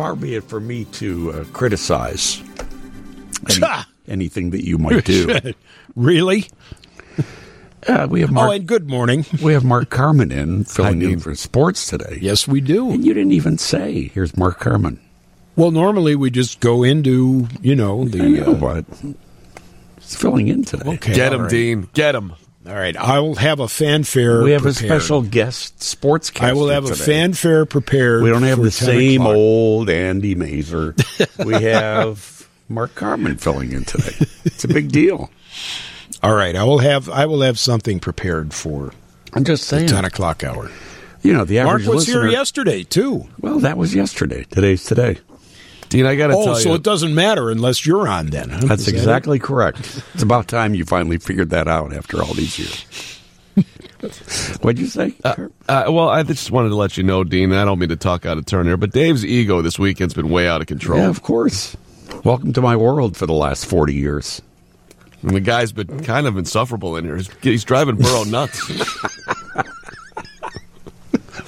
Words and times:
far 0.00 0.16
be 0.16 0.34
it 0.34 0.44
for 0.44 0.60
me 0.60 0.86
to 0.86 1.30
uh, 1.30 1.44
criticize 1.52 2.42
any- 3.50 3.66
anything 4.08 4.48
that 4.48 4.64
you 4.66 4.78
might 4.78 5.04
do. 5.04 5.38
really? 5.94 6.46
Uh, 7.86 8.06
we 8.10 8.20
have 8.22 8.30
Oh, 8.30 8.32
Mark. 8.32 8.52
and 8.56 8.66
good 8.66 8.88
morning. 8.88 9.26
we 9.42 9.52
have 9.52 9.62
Mark 9.62 9.90
Carman 9.90 10.32
in 10.32 10.64
filling 10.64 11.02
in 11.02 11.20
for 11.20 11.34
sports 11.34 11.86
today. 11.86 12.18
Yes, 12.20 12.48
we 12.48 12.62
do. 12.62 12.90
And 12.90 13.04
you 13.04 13.12
didn't 13.12 13.32
even 13.32 13.58
say, 13.58 14.10
"Here's 14.14 14.34
Mark 14.38 14.58
Carman." 14.58 14.98
Well, 15.56 15.70
normally 15.70 16.14
we 16.16 16.30
just 16.30 16.60
go 16.60 16.82
into, 16.82 17.46
you 17.60 17.76
know, 17.76 18.02
I 18.02 18.06
the. 18.06 18.18
know, 18.18 18.52
Uh, 18.52 18.54
but 18.54 18.84
he's 19.98 20.16
filling 20.16 20.48
in 20.48 20.64
today. 20.64 20.92
okay, 20.94 21.12
Get 21.14 21.32
him, 21.34 21.42
right. 21.42 21.50
Dean. 21.50 21.88
Get 21.92 22.14
him. 22.14 22.32
All 22.70 22.76
right, 22.76 22.96
I 22.96 23.18
will 23.18 23.34
have 23.34 23.58
a 23.58 23.66
fanfare. 23.66 24.44
We 24.44 24.52
have 24.52 24.64
a 24.64 24.72
special 24.72 25.22
guest 25.22 25.80
sportscaster. 25.80 26.42
I 26.42 26.52
will 26.52 26.68
have 26.68 26.88
a 26.88 26.94
fanfare 26.94 27.66
prepared. 27.66 28.22
We 28.22 28.30
don't 28.30 28.44
have 28.44 28.62
the 28.62 28.70
same 28.70 29.22
o'clock. 29.22 29.36
old 29.36 29.90
Andy 29.90 30.36
Masur. 30.36 30.94
we 31.44 31.54
have 31.64 32.48
Mark 32.68 32.94
Carman 32.94 33.38
filling 33.38 33.72
in 33.72 33.84
today. 33.84 34.14
It's 34.44 34.62
a 34.62 34.68
big 34.68 34.92
deal. 34.92 35.30
All 36.22 36.34
right, 36.36 36.54
I 36.54 36.62
will 36.62 36.78
have 36.78 37.08
I 37.08 37.26
will 37.26 37.40
have 37.40 37.58
something 37.58 37.98
prepared 37.98 38.54
for 38.54 38.92
I'm 39.32 39.42
just 39.42 39.68
the 39.68 39.78
saying. 39.78 39.88
ten 39.88 40.04
o'clock 40.04 40.44
hour. 40.44 40.70
You 41.22 41.32
know, 41.32 41.44
the 41.44 41.64
Mark 41.64 41.78
was 41.78 41.88
listener. 41.88 42.22
here 42.22 42.30
yesterday 42.30 42.84
too. 42.84 43.26
Well, 43.40 43.58
that 43.60 43.78
was 43.78 43.96
yesterday. 43.96 44.44
Today's 44.44 44.84
today. 44.84 45.18
Dean, 45.90 46.06
I 46.06 46.14
got 46.16 46.28
to 46.28 46.34
Oh, 46.36 46.44
tell 46.44 46.54
so 46.54 46.58
you. 46.60 46.64
So 46.64 46.74
it 46.74 46.82
doesn't 46.82 47.14
matter 47.14 47.50
unless 47.50 47.84
you're 47.84 48.08
on 48.08 48.26
then. 48.28 48.48
huh? 48.48 48.60
That's 48.66 48.80
Is 48.82 48.86
that 48.86 48.94
it? 48.94 48.96
exactly 48.98 49.38
correct. 49.38 50.02
It's 50.14 50.22
about 50.22 50.48
time 50.48 50.74
you 50.74 50.84
finally 50.84 51.18
figured 51.18 51.50
that 51.50 51.68
out 51.68 51.92
after 51.92 52.22
all 52.22 52.32
these 52.32 52.58
years. 52.58 53.18
What'd 54.62 54.78
you 54.78 54.86
say? 54.86 55.10
Kurt? 55.22 55.52
Uh, 55.68 55.84
well, 55.90 56.08
I 56.08 56.22
just 56.22 56.50
wanted 56.50 56.70
to 56.70 56.74
let 56.76 56.96
you 56.96 57.02
know, 57.02 57.22
Dean. 57.24 57.52
I 57.52 57.64
don't 57.66 57.78
mean 57.78 57.90
to 57.90 57.96
talk 57.96 58.24
out 58.24 58.38
of 58.38 58.46
turn 58.46 58.64
here, 58.66 58.76
but 58.78 58.92
Dave's 58.92 59.26
ego 59.26 59.60
this 59.62 59.78
weekend's 59.78 60.14
been 60.14 60.30
way 60.30 60.48
out 60.48 60.60
of 60.62 60.66
control. 60.68 61.00
yeah, 61.00 61.08
of 61.08 61.22
course. 61.22 61.76
Welcome 62.24 62.52
to 62.54 62.62
my 62.62 62.76
world 62.76 63.16
for 63.16 63.26
the 63.26 63.34
last 63.34 63.66
40 63.66 63.92
years. 63.92 64.40
And 65.22 65.32
the 65.32 65.40
guy's 65.40 65.72
been 65.72 66.02
kind 66.04 66.26
of 66.26 66.38
insufferable 66.38 66.96
in 66.96 67.04
here. 67.04 67.16
He's, 67.16 67.30
he's 67.42 67.64
driving 67.64 67.96
Burrow 67.96 68.24
nuts. 68.24 68.70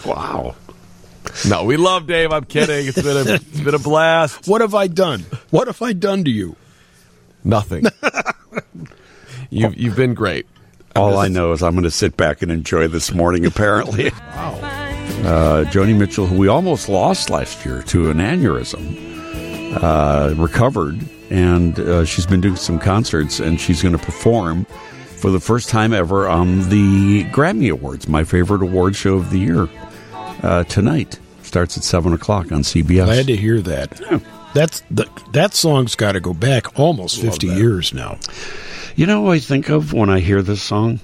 Wow. 0.05 0.57
No, 1.49 1.65
we 1.65 1.77
love 1.77 2.07
Dave. 2.07 2.33
I'm 2.33 2.45
kidding. 2.45 2.87
It's 2.87 3.01
been 3.01 3.29
a, 3.29 3.35
it's 3.35 3.61
been 3.61 3.75
a 3.75 3.79
blast. 3.79 4.47
What 4.49 4.61
have 4.61 4.75
I 4.75 4.87
done? 4.87 5.21
What 5.51 5.67
have 5.67 5.83
I 5.83 5.93
done 5.93 6.25
to 6.25 6.31
you? 6.31 6.57
Nothing. 7.45 7.85
you've 9.51 9.77
you've 9.77 9.97
been 9.97 10.15
great. 10.15 10.47
All 10.95 11.17
I 11.19 11.29
know 11.29 11.53
is 11.53 11.63
I'm 11.63 11.73
going 11.73 11.85
to 11.85 11.91
sit 11.91 12.17
back 12.17 12.43
and 12.43 12.53
enjoy 12.53 12.87
this 12.87 13.15
morning, 13.15 13.47
apparently. 13.47 14.11
wow. 14.35 14.59
Uh, 15.23 15.65
Joni 15.65 15.97
Mitchell, 15.97 16.27
who 16.27 16.37
we 16.37 16.49
almost 16.49 16.89
lost 16.89 17.31
last 17.31 17.65
year 17.65 17.83
to 17.85 18.11
an 18.11 18.19
aneurysm, 18.19 18.99
uh, 19.83 20.35
recovered, 20.37 20.99
and 21.31 21.79
uh, 21.79 22.05
she's 22.05 22.27
been 22.27 22.41
doing 22.43 22.57
some 22.57 22.79
concerts, 22.79 23.41
and 23.41 23.59
she's 23.59 23.81
going 23.83 23.97
to 23.97 24.05
perform 24.05 24.67
for 25.17 25.31
the 25.31 25.41
first 25.41 25.69
time 25.71 25.93
ever 25.93 26.29
on 26.29 26.69
the 26.69 27.25
Grammy 27.27 27.71
Awards, 27.73 28.09
my 28.09 28.25
favorite 28.25 28.61
award 28.61 28.95
show 28.97 29.15
of 29.15 29.31
the 29.31 29.39
year, 29.39 29.69
uh, 30.43 30.65
tonight. 30.65 31.21
Starts 31.53 31.77
at 31.77 31.85
7 31.85 32.15
o'clock 32.15 32.51
on 32.51 32.63
CBS. 32.63 33.05
Glad 33.05 33.27
to 33.27 33.37
hear 33.37 33.61
that. 33.61 33.91
That's 34.55 34.81
the, 34.91 35.07
that 35.33 35.53
song's 35.53 35.95
got 35.95 36.13
to 36.13 36.21
go 36.21 36.33
back 36.33 36.79
almost 36.79 37.21
fifty 37.21 37.47
years 37.47 37.93
now. 37.93 38.19
You 38.97 39.05
know 39.05 39.21
what 39.21 39.33
I 39.33 39.39
think 39.39 39.69
of 39.69 39.93
when 39.93 40.09
I 40.09 40.21
hear 40.21 40.41
this 40.41 40.63
song? 40.63 41.01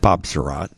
Bob 0.00 0.24
Sirott. 0.24 0.72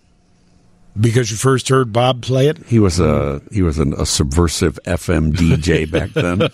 Because 1.00 1.30
you 1.30 1.38
first 1.38 1.70
heard 1.70 1.90
Bob 1.90 2.20
play 2.20 2.48
it. 2.48 2.66
He 2.66 2.78
was 2.78 3.00
a 3.00 3.40
he 3.50 3.62
was 3.62 3.78
an, 3.78 3.94
a 3.94 4.04
subversive 4.04 4.78
FM 4.84 5.32
DJ 5.32 5.90
back 5.90 6.10
then. 6.10 6.50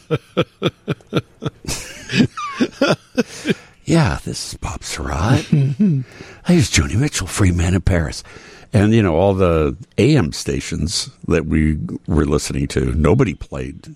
yeah, 3.85 4.21
this 4.25 4.53
is 4.53 4.59
Bob 4.59 4.83
Sirott. 4.83 5.43
Here's 6.47 6.71
Joni 6.71 6.95
Mitchell, 6.95 7.27
Free 7.27 7.51
Man 7.51 7.75
in 7.75 7.81
Paris, 7.81 8.23
and 8.73 8.93
you 8.95 9.03
know 9.03 9.15
all 9.15 9.35
the 9.35 9.77
AM 9.99 10.33
stations 10.33 11.11
that 11.29 11.47
we 11.47 11.79
were 12.07 12.25
listening 12.27 12.67
to. 12.69 12.87
Nobody 12.95 13.35
played 13.35 13.95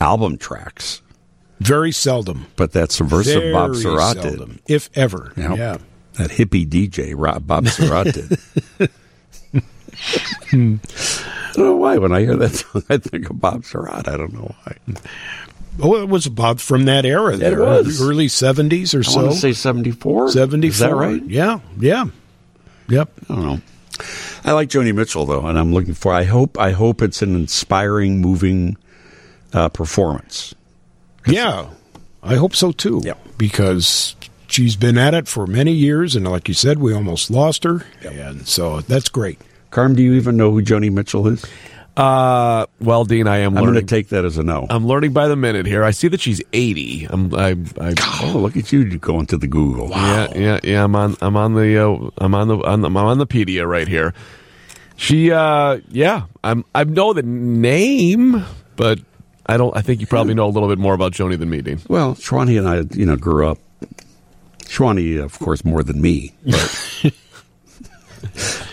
album 0.00 0.38
tracks, 0.38 1.02
Very 1.60 1.92
seldom. 1.92 2.46
but 2.56 2.72
that 2.72 2.90
subversive 2.92 3.42
Very 3.42 3.52
Bob 3.52 3.72
Sirott 3.72 4.14
seldom, 4.22 4.60
did. 4.66 4.74
if 4.74 4.90
ever. 4.94 5.32
You 5.36 5.48
know, 5.50 5.54
Yeah. 5.56 5.76
that 6.14 6.30
hippie 6.30 6.66
DJ 6.68 7.14
Rob, 7.16 7.46
Bob 7.46 7.66
Sirott 7.66 8.12
did. 8.12 8.90
I 10.52 10.56
don't 11.54 11.58
know 11.66 11.76
why. 11.76 11.98
When 11.98 12.12
I 12.12 12.20
hear 12.20 12.36
that 12.36 12.52
song, 12.54 12.82
I 12.88 12.96
think 12.98 13.28
of 13.30 13.40
Bob 13.40 13.62
Sirott. 13.62 14.08
I 14.08 14.16
don't 14.16 14.32
know 14.32 14.54
why. 14.64 14.76
Oh, 15.82 15.96
it 15.96 16.08
was 16.08 16.26
about 16.26 16.60
from 16.60 16.84
that 16.86 17.04
era. 17.04 17.36
There, 17.36 17.60
was. 17.60 18.00
early 18.02 18.28
seventies 18.28 18.94
or 18.94 19.00
I 19.00 19.02
so. 19.02 19.20
want 19.22 19.32
to 19.32 19.38
say 19.38 19.52
74. 19.52 20.30
Seventy-four. 20.30 20.70
Is 20.72 20.78
that 20.80 20.94
right? 20.94 21.22
Yeah. 21.26 21.60
Yeah. 21.78 22.06
Yep. 22.88 23.10
I 23.28 23.34
don't 23.34 23.44
know. 23.46 23.60
I 24.44 24.52
like 24.52 24.68
Joni 24.68 24.94
Mitchell 24.94 25.26
though, 25.26 25.46
and 25.46 25.58
I'm 25.58 25.72
looking 25.72 25.94
for. 25.94 26.12
I 26.12 26.24
hope. 26.24 26.58
I 26.58 26.72
hope 26.72 27.02
it's 27.02 27.22
an 27.22 27.34
inspiring, 27.34 28.20
moving 28.20 28.76
uh, 29.52 29.68
performance. 29.68 30.54
Yeah, 31.26 31.70
I 32.22 32.36
hope 32.36 32.54
so 32.54 32.72
too. 32.72 33.00
Yep. 33.04 33.18
Because 33.38 34.16
she's 34.46 34.76
been 34.76 34.98
at 34.98 35.14
it 35.14 35.28
for 35.28 35.46
many 35.46 35.72
years, 35.72 36.16
and 36.16 36.28
like 36.28 36.48
you 36.48 36.54
said, 36.54 36.78
we 36.78 36.94
almost 36.94 37.30
lost 37.30 37.64
her, 37.64 37.84
and 38.02 38.46
so 38.46 38.80
that's 38.80 39.08
great. 39.08 39.38
Carm, 39.70 39.94
do 39.94 40.02
you 40.02 40.14
even 40.14 40.36
know 40.36 40.50
who 40.50 40.62
Joni 40.62 40.90
Mitchell 40.90 41.28
is? 41.28 41.44
Uh, 41.96 42.66
well, 42.80 43.04
Dean, 43.04 43.26
I 43.26 43.38
am 43.38 43.58
I'm 43.58 43.64
going 43.64 43.74
to 43.74 43.82
take 43.82 44.08
that 44.08 44.24
as 44.24 44.38
a 44.38 44.42
no. 44.42 44.66
I'm 44.70 44.86
learning 44.86 45.12
by 45.12 45.28
the 45.28 45.36
minute 45.36 45.66
here. 45.66 45.84
I 45.84 45.90
see 45.90 46.08
that 46.08 46.20
she's 46.20 46.40
80. 46.52 47.06
I'm, 47.10 47.34
I, 47.34 47.56
I, 47.80 47.94
oh, 48.22 48.38
look 48.38 48.56
at 48.56 48.72
you 48.72 48.98
going 48.98 49.26
to 49.26 49.36
the 49.36 49.48
Google. 49.48 49.90
yeah, 49.90 50.28
yeah, 50.34 50.60
yeah. 50.62 50.84
I'm 50.84 50.94
on, 50.94 51.16
I'm 51.20 51.36
on 51.36 51.54
the, 51.54 51.76
uh, 51.76 52.10
I'm 52.18 52.34
on 52.34 52.48
the, 52.48 52.56
on 52.58 52.80
the, 52.80 52.88
I'm 52.88 52.96
on 52.96 53.18
the 53.18 53.26
pedia 53.26 53.68
right 53.68 53.88
here. 53.88 54.14
She, 54.96 55.32
uh, 55.32 55.80
yeah, 55.88 56.24
I'm, 56.44 56.64
I 56.74 56.84
know 56.84 57.12
the 57.12 57.22
name, 57.22 58.44
but 58.76 59.00
I 59.46 59.56
don't. 59.56 59.74
I 59.76 59.80
think 59.80 60.00
you 60.00 60.06
probably 60.06 60.34
know 60.34 60.46
a 60.46 60.50
little 60.52 60.68
bit 60.68 60.78
more 60.78 60.94
about 60.94 61.12
Joni 61.12 61.38
than 61.38 61.50
me, 61.50 61.62
Dean. 61.62 61.80
Well, 61.88 62.14
Shawnee 62.14 62.56
and 62.56 62.68
I, 62.68 62.82
you 62.94 63.06
know, 63.06 63.16
grew 63.16 63.48
up. 63.48 63.58
Shawnee, 64.68 65.16
of 65.16 65.38
course, 65.38 65.64
more 65.64 65.82
than 65.82 66.00
me, 66.00 66.32
but 66.44 67.02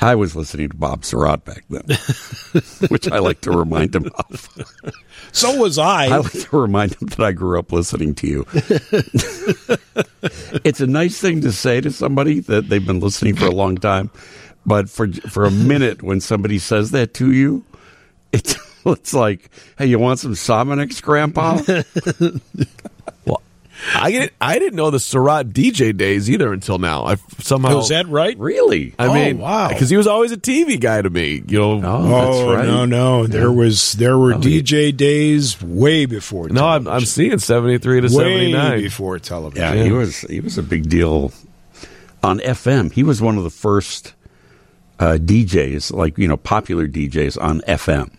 I 0.02 0.16
was 0.16 0.35
listening 0.35 0.69
to 0.69 0.75
Bob 0.75 1.02
Sirott 1.02 1.44
back 1.44 1.63
then, 1.69 1.84
which 2.90 3.09
I 3.12 3.19
like 3.19 3.41
to 3.41 3.52
remind 3.52 3.96
him 3.96 4.12
of. 4.30 4.50
So 5.31 5.56
was 5.56 5.78
I. 5.78 6.06
I 6.06 6.18
like 6.18 6.31
to 6.31 6.58
remind 6.58 6.94
him 6.96 7.08
that 7.09 7.19
I 7.19 7.31
grew 7.31 7.59
up 7.59 7.72
listening 7.72 8.16
to 8.16 8.28
you. 8.28 8.46
it's 10.63 10.80
a 10.81 10.88
nice 10.88 11.19
thing 11.19 11.41
to 11.41 11.52
say 11.52 11.81
to 11.81 11.91
somebody 11.91 12.40
that 12.41 12.69
they've 12.69 12.86
been 12.86 13.00
listening 13.00 13.36
for 13.36 13.46
a 13.46 13.52
long 13.52 13.78
time, 13.78 14.09
but 14.66 14.90
for 14.90 15.12
for 15.12 15.46
a 15.46 15.52
minute 15.52 16.03
when 16.03 16.22
somebody 16.22 16.59
says 16.59 16.91
that 16.91 17.13
to 17.16 17.31
you, 17.31 17.63
it's 18.31 18.56
it's 18.86 19.13
like, 19.13 19.50
hey, 19.78 19.86
you 19.88 20.00
want 20.00 20.19
some 20.19 20.34
Sominex, 20.34 21.02
Grandpa? 21.02 21.62
Well, 23.93 24.03
I 24.03 24.11
didn't, 24.11 24.31
I 24.41 24.57
didn't 24.59 24.75
know 24.75 24.89
the 24.89 24.97
Sirott 24.97 25.51
DJ 25.53 25.95
days 25.95 26.29
either 26.29 26.51
until 26.51 26.79
now. 26.79 27.03
I 27.05 27.15
somehow 27.39 27.75
was 27.75 27.89
that 27.89 28.07
right? 28.07 28.38
really? 28.38 28.93
I 28.97 29.07
Oh, 29.07 29.13
mean, 29.13 29.38
wow. 29.38 29.67
because 29.69 29.89
he 29.89 29.97
was 29.97 30.07
always 30.07 30.31
a 30.31 30.38
TV 30.38 30.79
guy 30.79 31.01
to 31.01 31.09
me. 31.09 31.43
You 31.47 31.59
know, 31.59 31.81
Oh, 31.83 32.07
that's 32.07 32.35
Oh 32.38 32.53
right. 32.55 32.65
no, 32.65 32.85
no! 32.85 33.27
There 33.27 33.51
was 33.51 33.93
there 33.93 34.17
were 34.17 34.33
Oh, 34.33 34.38
yeah. 34.38 34.61
DJ 34.61 34.95
days 34.97 35.61
way 35.61 36.05
before. 36.05 36.49
no, 36.49 36.65
I'm, 36.67 36.88
I'm 36.88 37.05
seeing 37.05 37.38
73 37.38 38.01
to 38.01 38.09
79. 38.09 38.81
before 38.81 39.19
television. 39.19 39.77
Yeah, 39.77 39.83
he 39.83 39.91
was 39.91 40.21
he 40.21 40.39
was 40.39 40.57
a 40.57 40.63
big 40.63 40.89
deal 40.89 41.31
on 42.23 42.39
FM. 42.39 42.91
He 42.91 43.03
was 43.03 43.21
one 43.21 43.38
of 43.38 43.44
the 43.44 43.49
first 43.51 44.13
uh, 44.99 45.17
DJs, 45.21 45.94
like 45.94 46.17
you 46.17 46.27
know, 46.27 46.38
popular 46.38 46.88
DJs 46.88 47.39
on 47.39 47.61
FM. 47.61 48.11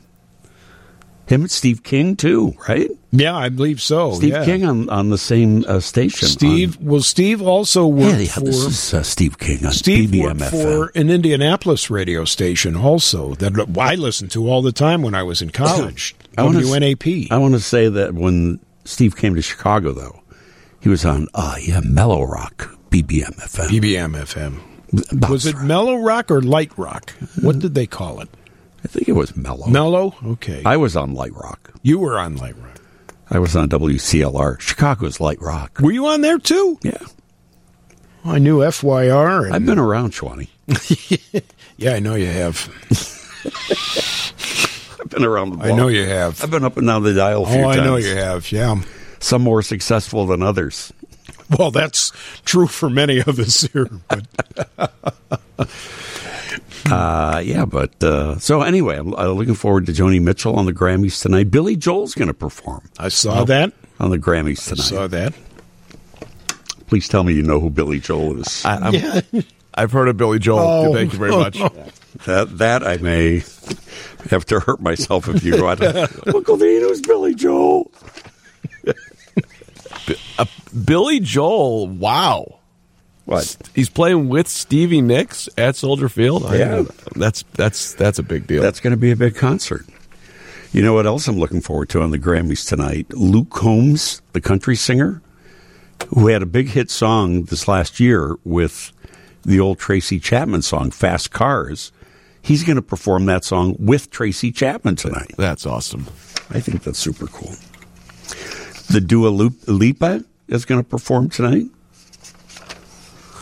Him 1.29 1.43
and 1.43 1.51
Steve 1.51 1.83
King 1.83 2.17
too, 2.17 2.55
right? 2.67 2.91
Yeah, 3.13 3.37
I 3.37 3.51
believe 3.51 3.83
so. 3.83 4.15
Steve 4.15 4.31
yeah. 4.31 4.45
King 4.47 4.65
on, 4.65 4.89
on 4.89 5.11
the 5.11 5.19
same 5.19 5.63
uh, 5.69 5.79
station. 5.81 6.27
Steve. 6.27 6.81
well, 6.81 7.03
Steve 7.03 7.43
also 7.43 7.87
worked 7.87 8.15
yeah, 8.15 8.19
yeah, 8.21 8.33
for. 8.33 8.41
this 8.41 8.65
is 8.65 8.95
uh, 8.95 9.03
Steve 9.03 9.39
King 9.39 9.67
on 9.67 9.73
Steve 9.73 10.09
BBM 10.09 10.41
worked 10.41 10.51
for 10.51 10.99
an 10.99 11.11
Indianapolis 11.11 11.91
radio 11.91 12.25
station 12.25 12.77
also 12.77 13.35
that 13.37 13.77
I 13.79 13.95
listened 13.97 14.31
to 14.33 14.49
all 14.49 14.63
the 14.63 14.73
time 14.73 15.03
when 15.03 15.15
I 15.15 15.23
was 15.23 15.43
in 15.43 15.51
college. 15.51 16.17
I 16.39 16.43
WNAP. 16.43 17.31
I 17.31 17.37
want 17.37 17.53
to 17.53 17.61
say 17.61 17.91
that 17.91 18.15
when 18.15 18.59
Steve 18.87 19.15
came 19.15 19.35
to 19.35 19.43
Chicago, 19.43 19.93
though, 19.93 20.23
he 20.81 20.89
was 20.89 21.05
on 21.05 21.29
uh, 21.35 21.57
yeah 21.61 21.81
Mellow 21.85 22.23
Rock 22.25 22.75
BBM 22.89 23.37
FM. 23.37 23.69
BBM 23.69 24.17
FM. 24.17 25.29
Was 25.29 25.45
it 25.45 25.57
Sirott. 25.57 25.67
mellow 25.67 25.97
rock 25.97 26.31
or 26.31 26.41
light 26.41 26.73
rock? 26.79 27.11
What 27.43 27.59
did 27.59 27.75
they 27.75 27.87
call 27.87 28.21
it? 28.21 28.31
I 28.85 28.89
think 28.89 29.09
it 29.09 29.13
was 29.13 29.37
Mellow. 29.37 29.67
Mellow. 29.69 30.15
Okay. 30.25 30.63
I 30.65 30.77
was 30.77 30.97
on 30.97 31.15
Light 31.15 31.35
Rock. 31.35 31.73
you 31.83 31.99
were 31.99 32.19
on 32.19 32.37
light 32.37 32.57
rock. 32.57 32.81
I 33.31 33.39
was 33.39 33.55
on 33.57 33.69
WCLR. 33.69 34.59
Chicago's 34.61 35.21
Light 35.21 35.41
Rock. 35.43 35.79
Were 35.81 35.93
you 35.93 36.07
on 36.07 36.23
there 36.23 36.39
too? 36.39 36.79
Yeah. 36.83 36.93
I 38.25 38.39
knew 38.39 38.61
FYR. 38.61 39.47
And, 39.47 39.55
I've 39.55 39.67
been 39.67 39.79
around, 39.79 40.13
Schwani. 40.13 40.49
yeah, 41.77 41.93
I 41.95 41.99
know 41.99 42.15
you 42.15 42.27
have. 42.27 42.69
I've 45.01 45.09
been 45.11 45.25
around 45.25 45.51
the 45.51 45.57
block. 45.57 45.69
I 45.69 45.73
know 45.77 45.89
you 45.89 46.07
have. 46.07 46.43
I've 46.43 46.51
been 46.51 46.65
up 46.65 46.77
and 46.77 46.87
down 46.87 47.03
the 47.03 47.15
dial. 47.15 47.45
A 47.45 47.49
few 47.51 47.61
Oh, 47.63 47.69
I 47.69 47.77
know 47.77 47.97
you 47.97 48.17
have. 48.17 48.51
Yeah. 48.51 48.81
Some 49.21 49.43
more 49.43 49.63
successful 49.63 50.27
than 50.27 50.43
others. 50.43 50.93
Well, 51.59 51.71
that's 51.71 52.13
true 52.45 52.67
for 52.67 52.91
many 52.91 53.19
of 53.21 53.39
us 53.39 53.63
here. 53.63 53.89
But 54.09 54.27
Uh, 56.91 57.43
yeah, 57.45 57.65
but 57.65 58.03
uh, 58.03 58.39
so 58.39 58.63
anyway, 58.63 58.99
I'm 58.99 59.15
uh, 59.15 59.29
looking 59.29 59.55
forward 59.55 59.87
to 59.87 59.93
Joni 59.93 60.21
Mitchell 60.21 60.57
on 60.57 60.67
the 60.67 60.73
Grammys 60.73 61.21
tonight. 61.23 61.51
Billy 61.51 61.77
Joel's 61.77 62.15
going 62.15 62.29
to 62.29 62.35
perform 62.35 62.89
I 62.99 63.09
saw 63.09 63.45
that. 63.45 63.73
on 64.01 64.11
the 64.11 64.19
Grammys 64.19 64.65
tonight. 64.69 64.81
I 64.85 64.89
tonight. 64.89 65.01
saw 65.01 65.07
that. 65.09 65.35
Please 66.87 67.09
tell 67.09 67.23
me 67.25 67.35
you 67.35 67.43
know 67.43 67.61
who 67.61 67.69
Billy 67.71 68.01
Joel 68.01 68.41
is. 68.41 68.65
I, 68.65 68.77
I'm, 68.77 69.45
I've 69.75 69.93
heard 69.93 70.09
of 70.09 70.17
Billy 70.17 70.39
Joel. 70.39 70.59
Oh. 70.59 70.95
Thank 70.95 71.13
you 71.13 71.19
very 71.19 71.33
much. 71.33 71.59
that 72.25 72.59
that 72.59 72.87
I 72.87 72.97
may 72.97 73.43
have 74.31 74.45
to 74.47 74.61
hurt 74.61 74.81
myself 74.81 75.29
if 75.29 75.45
you 75.45 75.57
go 75.57 75.69
out. 75.69 75.83
Uncle 76.35 76.57
Dean, 76.57 76.81
who's 76.81 77.01
Billy 77.01 77.35
Joel? 77.35 77.91
Billy 80.85 81.21
Joel. 81.21 81.89
Wow. 81.89 82.58
What? 83.29 83.57
He's 83.75 83.91
playing 83.91 84.31
with 84.31 84.49
Stevie 84.49 85.03
Nicks 85.03 85.51
at 85.59 85.77
Soldier 85.77 86.09
Field. 86.09 86.47
I- 86.47 86.57
Yeah. 86.57 86.85
that's 87.15 87.45
that's 87.55 87.93
that's 87.95 88.19
a 88.19 88.23
big 88.23 88.47
deal. 88.47 88.63
That's 88.63 88.81
going 88.81 88.93
to 88.93 88.97
be 88.97 89.11
a 89.11 89.17
big 89.17 89.37
concert. 89.37 89.85
You 90.73 90.81
know 90.81 90.95
what 90.95 91.07
else 91.07 91.29
I'm 91.29 91.39
looking 91.39 91.61
forward 91.61 91.91
to 91.91 92.01
on 92.01 92.11
the 92.11 92.19
Grammys 92.19 92.67
tonight? 92.67 93.07
Luke 93.13 93.51
Combs, 93.51 94.23
the 94.33 94.41
country 94.41 94.77
singer, 94.77 95.21
who 96.15 96.29
had 96.29 96.43
a 96.43 96.47
big 96.47 96.69
hit 96.69 96.91
song 96.91 97.43
this 97.45 97.69
last 97.69 98.01
year 98.01 98.37
with 98.45 98.93
the 99.45 99.61
old 99.61 99.79
Tracy 99.79 100.19
Chapman 100.19 100.63
song, 100.63 100.91
Fast 100.91 101.31
Cars. 101.31 101.93
He's 102.41 102.65
going 102.65 102.77
to 102.77 102.83
perform 102.83 103.27
that 103.27 103.45
song 103.45 103.77
with 103.79 104.11
Tracy 104.11 104.51
Chapman 104.53 104.97
tonight. 104.97 105.33
that's 105.37 105.67
awesome. 105.67 106.07
I 106.51 106.61
think 106.61 106.83
that's 106.83 106.99
super 106.99 107.27
cool. 107.27 107.53
The 108.91 109.03
Dua 109.03 109.29
Lipa 109.67 110.25
is 110.49 110.65
going 110.65 110.83
to 110.83 110.89
perform 110.89 111.29
tonight. 111.29 111.67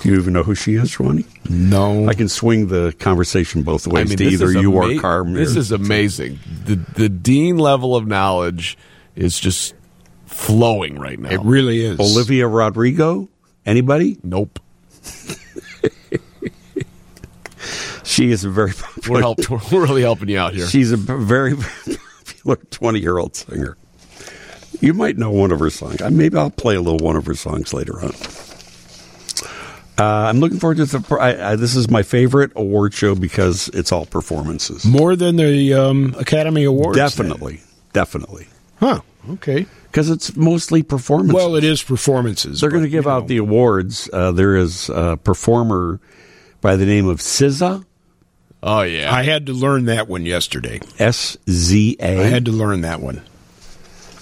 You 0.06 0.16
even 0.18 0.32
know 0.32 0.42
who 0.44 0.54
she 0.54 0.74
is, 0.74 0.98
Ronnie? 1.00 1.26
No. 1.50 2.08
I 2.08 2.14
can 2.14 2.28
swing 2.28 2.68
the 2.68 2.94
conversation 2.98 3.62
both 3.62 3.86
ways 3.86 4.06
I 4.06 4.08
mean, 4.08 4.18
to 4.18 4.24
either 4.24 4.52
you 4.52 4.72
or 4.72 4.84
ama- 4.90 5.00
Carm. 5.00 5.32
This 5.32 5.56
is 5.56 5.72
amazing. 5.72 6.38
The 6.64 6.76
the 6.76 7.08
Dean 7.08 7.58
level 7.58 7.96
of 7.96 8.06
knowledge 8.06 8.78
is 9.16 9.38
just 9.38 9.74
flowing 10.26 10.98
right 10.98 11.18
now. 11.18 11.30
it 11.30 11.40
really 11.42 11.84
is. 11.84 11.98
Olivia 11.98 12.46
Rodrigo. 12.46 13.28
Anybody? 13.64 14.18
nope. 14.22 14.60
She 18.04 18.30
is 18.30 18.44
a 18.44 18.50
very 18.50 18.70
We're 19.08 19.20
popular. 19.20 19.20
help, 19.20 19.72
we're 19.72 19.82
really 19.84 20.02
helping 20.02 20.28
you 20.28 20.38
out 20.38 20.54
here. 20.54 20.66
She's 20.68 20.92
a 20.92 20.96
very 20.96 21.54
popular 21.54 22.56
twenty-year-old 22.70 23.36
singer. 23.36 23.76
You 24.80 24.94
might 24.94 25.18
know 25.18 25.30
one 25.30 25.52
of 25.52 25.58
her 25.58 25.68
songs. 25.70 26.00
Maybe 26.10 26.38
I'll 26.38 26.50
play 26.50 26.76
a 26.76 26.80
little 26.80 27.04
one 27.04 27.16
of 27.16 27.26
her 27.26 27.34
songs 27.34 27.74
later 27.74 28.00
on. 28.00 28.12
Uh, 29.98 30.04
I'm 30.04 30.40
looking 30.40 30.58
forward 30.58 30.76
to 30.78 30.84
the. 30.86 31.16
I, 31.18 31.52
I, 31.52 31.56
this 31.56 31.74
is 31.74 31.88
my 31.88 32.02
favorite 32.02 32.52
award 32.54 32.92
show 32.92 33.14
because 33.14 33.68
it's 33.68 33.92
all 33.92 34.04
performances. 34.06 34.84
More 34.84 35.16
than 35.16 35.36
the 35.36 35.72
um, 35.74 36.14
Academy 36.18 36.64
Awards. 36.64 36.96
then. 36.98 37.06
Definitely, 37.06 37.60
definitely, 37.92 38.46
Huh. 38.78 39.00
Okay. 39.30 39.66
because 39.86 40.10
it's 40.10 40.36
mostly 40.36 40.82
performances. 40.82 41.34
Well, 41.34 41.56
it 41.56 41.64
is 41.64 41.82
performances. 41.82 42.60
They're 42.60 42.70
going 42.70 42.84
to 42.84 42.88
give 42.90 43.06
out 43.06 43.22
know. 43.22 43.28
the 43.28 43.36
awards. 43.38 44.08
Uh, 44.12 44.32
there 44.32 44.54
is 44.56 44.88
a 44.90 45.16
performer 45.16 45.98
by 46.60 46.76
the 46.76 46.84
name 46.86 47.08
of 47.08 47.18
SZA, 47.20 47.84
oh 48.62 48.82
yeah. 48.82 49.12
I 49.14 49.22
had 49.22 49.46
to 49.46 49.52
learn 49.52 49.86
that 49.86 50.08
one 50.08 50.26
yesterday. 50.26 50.80
S 50.98 51.36
Z 51.48 51.96
I 52.00 52.06
A. 52.06 52.30
had 52.30 52.44
to 52.44 52.52
learn 52.52 52.82
that 52.82 53.00
one. 53.00 53.22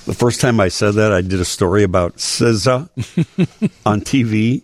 The 0.06 0.14
first 0.14 0.40
time 0.40 0.60
I 0.60 0.68
said 0.68 0.94
that, 0.94 1.12
I 1.12 1.20
did 1.22 1.40
a 1.40 1.44
story 1.46 1.82
about 1.82 2.16
SZA 2.16 2.88
on 3.86 4.02
TV, 4.02 4.62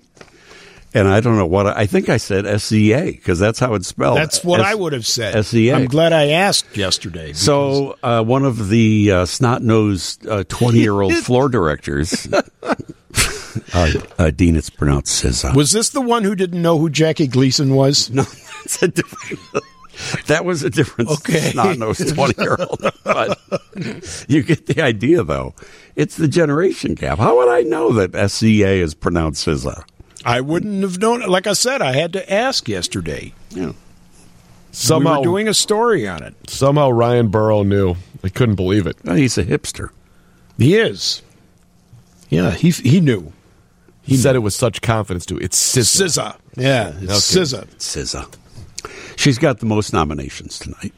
and 0.94 1.06
I 1.08 1.20
don't 1.20 1.36
know 1.36 1.46
what 1.46 1.66
I, 1.66 1.82
I 1.82 1.86
think 1.86 2.08
I 2.08 2.16
said 2.16 2.46
S 2.46 2.66
Z 2.68 2.92
A 2.92 3.10
because 3.12 3.38
that's 3.38 3.58
how 3.58 3.74
it's 3.74 3.86
spelled. 3.88 4.16
That's 4.18 4.42
what 4.44 4.60
S- 4.60 4.66
I 4.66 4.74
would 4.74 4.92
have 4.92 5.06
said. 5.06 5.34
SZA. 5.34 5.74
I'm 5.74 5.84
glad 5.86 6.12
I 6.12 6.28
asked 6.30 6.76
yesterday. 6.76 7.32
So 7.32 7.96
uh, 8.02 8.22
one 8.24 8.44
of 8.44 8.68
the 8.68 9.10
uh, 9.12 9.24
snot-nosed 9.26 10.26
twenty-year-old 10.48 11.14
floor 11.24 11.48
directors, 11.48 12.26
uh, 13.74 13.92
uh, 14.18 14.30
Dean, 14.30 14.56
it's 14.56 14.70
pronounced 14.70 15.24
SZA. 15.24 15.54
was 15.54 15.72
this 15.72 15.90
the 15.90 16.00
one 16.00 16.24
who 16.24 16.34
didn't 16.34 16.60
know 16.62 16.78
who 16.78 16.90
Jackie 16.90 17.26
Gleason 17.26 17.74
was? 17.74 18.10
No, 18.20 18.22
that's 18.22 18.82
a 18.82 18.88
different. 18.88 19.40
That 20.26 20.44
was 20.44 20.62
a 20.62 20.70
different 20.70 21.10
Okay. 21.10 21.50
snot-nosed 21.52 22.14
twenty-year-old. 22.14 22.90
But 23.04 23.38
you 24.28 24.42
get 24.42 24.66
the 24.66 24.82
idea, 24.82 25.22
though. 25.22 25.54
It's 25.96 26.16
the 26.16 26.28
generation 26.28 26.94
gap. 26.94 27.18
How 27.18 27.36
would 27.36 27.48
I 27.48 27.62
know 27.62 27.92
that 27.94 28.30
SCA 28.30 28.46
is 28.82 28.94
pronounced 28.94 29.46
SZA? 29.46 29.84
I 30.24 30.40
wouldn't 30.40 30.82
have 30.82 30.98
known. 30.98 31.20
Like 31.22 31.46
I 31.46 31.52
said, 31.54 31.80
I 31.82 31.92
had 31.92 32.12
to 32.14 32.32
ask 32.32 32.68
yesterday. 32.68 33.32
Yeah. 33.50 33.72
somehow 34.72 35.12
we 35.14 35.18
were 35.18 35.24
doing 35.24 35.48
a 35.48 35.54
story 35.54 36.06
on 36.08 36.22
it. 36.22 36.34
somehow 36.48 36.90
Ryan 36.90 37.28
Burrow 37.28 37.62
knew. 37.62 37.96
I 38.22 38.28
couldn't 38.28 38.56
believe 38.56 38.86
it. 38.86 38.96
Well, 39.04 39.16
he's 39.16 39.38
a 39.38 39.44
hipster. 39.44 39.90
He 40.58 40.76
is. 40.76 41.22
Yeah, 42.28 42.50
he 42.52 42.70
he 42.70 43.00
knew. 43.00 43.32
He 44.02 44.16
said 44.16 44.34
it 44.36 44.40
with 44.40 44.52
such 44.54 44.82
confidence 44.82 45.24
too. 45.24 45.38
It's 45.38 45.56
SZA. 45.76 46.04
SZA. 46.06 46.36
Yeah, 46.56 46.92
it's 47.00 47.34
Okay. 47.36 47.42
SZA. 47.42 47.66
SZA. 47.78 48.36
She's 49.16 49.38
got 49.38 49.60
the 49.60 49.66
most 49.66 49.92
nominations 49.92 50.58
tonight. 50.58 50.92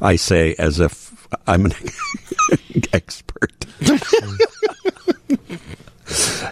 I 0.00 0.16
say 0.16 0.54
as 0.58 0.80
if 0.80 1.26
I'm 1.46 1.66
an 1.66 1.72
expert. 2.92 3.66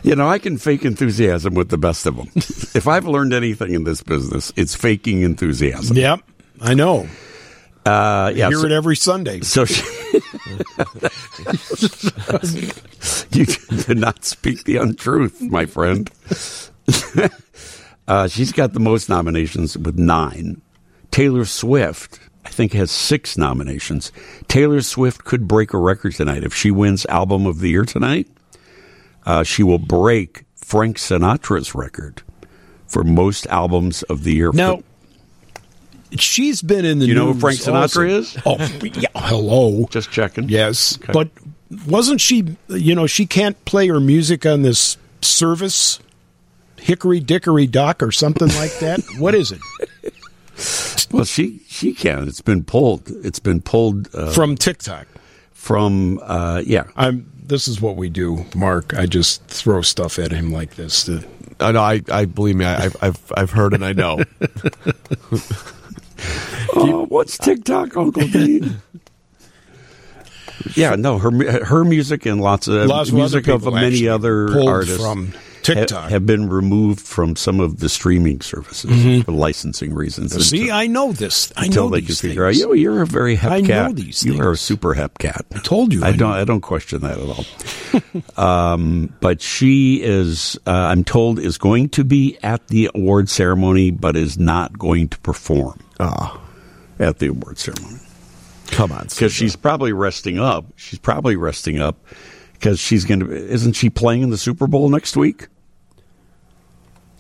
you 0.03 0.15
know, 0.17 0.29
I 0.29 0.39
can 0.39 0.59
fake 0.59 0.85
enthusiasm 0.85 1.55
with 1.55 1.69
the 1.71 1.79
best 1.79 2.07
of 2.07 2.17
them. 2.17 2.29
If 2.73 2.87
I've 2.87 3.05
learned 3.05 3.33
anything 3.35 3.75
in 3.75 3.83
this 3.85 4.01
business, 4.03 4.53
it's 4.55 4.77
faking 4.77 5.23
enthusiasm. 5.23 5.97
Yep, 5.97 6.21
I 6.61 6.75
know. 6.75 7.09
Uh, 7.85 8.31
yeah. 8.35 8.49
Hear 8.49 8.59
so- 8.59 8.67
it 8.67 8.73
every 8.73 8.97
Sunday. 8.97 9.41
So 9.45 9.65
she, 9.65 9.83
you 13.33 13.47
did 13.47 13.99
not 13.99 14.25
speak 14.25 14.65
the 14.65 14.77
untruth, 14.77 15.41
my 15.41 15.67
friend. 15.67 16.11
uh, 18.09 18.29
she's 18.29 18.53
got 18.53 18.73
the 18.73 18.81
most 18.81 19.09
nominations 19.09 19.77
with 19.77 19.99
nine. 19.99 20.61
Taylor 21.11 21.45
Swift, 21.45 22.21
I 22.45 22.51
think, 22.51 22.73
has 22.73 22.91
six 22.91 23.37
nominations. 23.37 24.13
Taylor 24.49 24.81
Swift 24.83 25.25
could 25.25 25.49
break 25.49 25.73
a 25.73 25.79
record 25.79 26.15
tonight 26.15 26.45
if 26.45 26.55
she 26.55 26.71
wins 26.71 27.05
Album 27.07 27.47
of 27.47 27.59
the 27.61 27.71
Year 27.71 27.85
tonight. 27.85 28.29
Uh, 29.31 29.45
she 29.45 29.63
will 29.63 29.79
break 29.79 30.45
Frank 30.57 30.97
Sinatra's 30.97 31.73
record 31.73 32.23
for 32.89 33.05
most 33.05 33.47
albums 33.47 34.03
of 34.05 34.25
the 34.25 34.35
year. 34.35 34.51
Now, 34.53 34.83
she's 36.11 36.63
been 36.63 36.85
in 36.85 36.99
the 36.99 37.07
You 37.07 37.15
know 37.15 37.33
who 37.33 37.39
Frank 37.39 37.61
Sinatra 37.61 37.83
also. 37.83 38.03
is? 38.03 38.37
Oh, 38.45 38.57
yeah, 38.83 39.09
hello. 39.15 39.87
just 39.89 40.11
checking. 40.11 40.49
Yes, 40.49 40.99
but 41.13 41.29
wasn't 41.87 42.21
she? 42.21 42.57
You 42.67 42.97
know, 42.97 43.07
she 43.07 43.25
can't 43.25 43.65
play 43.65 43.87
her 43.87 44.01
music 44.01 44.45
on 44.45 44.63
this 44.63 44.97
service, 45.21 46.01
Hickory 46.81 47.21
Dickory 47.21 47.69
Dock 47.69 48.03
or 48.03 48.11
something 48.11 48.49
like 48.49 48.77
that. 48.81 49.01
what 49.19 49.37
is 49.37 49.53
it 49.53 49.61
Well, 51.13 51.25
she 51.25 51.61
she 51.69 51.95
can. 51.95 52.27
It's 52.27 52.41
been 52.41 52.65
pulled. 52.65 53.09
It's 53.25 53.39
been 53.39 53.61
pulled 53.61 54.13
uh, 54.13 54.33
from 54.33 54.57
TikTok? 54.57 55.07
from 55.53 56.19
uh, 56.25 56.63
yeah. 56.67 56.85
I'm. 56.97 57.31
This 57.51 57.67
is 57.67 57.81
what 57.81 57.97
we 57.97 58.09
do, 58.09 58.47
Mark. 58.55 58.95
I 58.95 59.07
just 59.07 59.45
throw 59.49 59.83
stuff 59.83 60.21
at 60.21 60.31
him 60.31 60.53
like 60.53 60.77
this. 60.77 61.03
to- 61.05 61.25
I 61.59 61.73
know. 61.73 61.81
I, 61.83 62.01
I 62.11 62.25
believe 62.25 62.55
me. 62.55 62.65
I, 62.65 62.85
I've, 62.85 62.97
I've 63.03 63.33
I've 63.37 63.51
heard 63.51 63.75
and 63.75 63.85
I 63.85 63.93
know. 63.93 64.21
Oh, 66.75 67.07
what's 67.07 67.37
TikTok, 67.39 67.97
Uncle 67.97 68.27
Dean? 68.29 68.77
yeah, 70.77 70.95
no, 70.95 71.19
her 71.19 71.65
her 71.65 71.83
music 71.85 72.27
and 72.27 72.41
lots 72.43 72.69
of 72.69 72.87
Lots 72.87 73.09
of 73.09 73.15
music 73.17 73.49
other 73.49 73.69
of 73.69 73.75
many 73.75 74.07
other 74.07 74.49
pulled 74.49 74.69
artists 74.69 75.03
from 75.03 75.33
ha- 75.33 75.39
TikTok. 75.75 76.11
have 76.11 76.27
been 76.27 76.49
removed 76.49 77.01
from 77.01 77.37
some 77.37 77.61
of 77.61 77.81
the 77.81 77.89
streaming 77.89 78.41
services 78.41 79.25
for 79.25 79.33
licensing 79.33 79.95
reasons. 79.95 80.33
Mm-hmm. 80.33 80.41
See, 80.43 80.61
until, 80.63 80.77
I 80.77 80.87
know 80.87 81.13
this. 81.13 81.53
I 81.57 81.67
until 81.67 81.85
know 81.85 81.91
they 81.97 82.01
these 82.01 82.21
can 82.21 82.29
figure 82.31 82.45
out. 82.47 82.55
things. 82.55 82.61
Yo, 82.61 82.73
you're 82.73 83.03
a 83.03 83.07
very 83.07 83.35
hep 83.37 83.53
I 83.53 83.61
know 83.61 83.67
cat. 83.67 83.97
these 83.97 84.23
you 84.25 84.41
are 84.41 84.53
a 84.53 84.57
super 84.57 84.95
hep 84.95 85.19
cat. 85.19 85.45
I 85.55 85.59
told 85.59 85.93
you 85.93 86.03
I, 86.05 86.09
I 86.09 86.13
don't. 86.13 86.33
I 86.33 86.45
don't 86.45 86.61
question 86.61 87.01
that 87.01 87.19
at 87.19 87.29
all. 88.37 88.37
um, 88.75 89.15
but 89.21 89.41
she 89.41 90.03
is. 90.03 90.59
Uh, 90.67 90.71
I'm 90.71 91.05
told 91.05 91.39
is 91.39 91.59
going 91.59 91.89
to 91.91 92.05
be 92.05 92.39
at 92.43 92.69
the 92.69 92.91
award 92.95 93.29
ceremony, 93.29 93.91
but 93.91 94.17
is 94.17 94.39
not 94.39 94.79
going 94.79 95.09
to 95.09 95.19
perform 95.21 95.81
Ah, 95.99 96.41
at 96.99 97.19
the 97.19 97.27
award 97.29 97.59
ceremony. 97.59 97.99
come 98.69 98.93
on, 98.93 99.05
because 99.09 99.33
she's 99.33 99.57
probably 99.57 99.93
resting 99.93 100.39
up. 100.39 100.67
She's 100.77 100.99
probably 100.99 101.37
resting 101.37 101.79
up 101.81 101.97
because 102.55 102.79
she's 102.79 103.05
going 103.05 103.21
to. 103.21 103.31
Isn't 103.33 103.75
she 103.75 103.91
playing 103.91 104.23
in 104.23 104.31
the 104.31 104.39
Super 104.39 104.67
Bowl 104.67 104.89
next 104.89 105.17
week? 105.17 105.49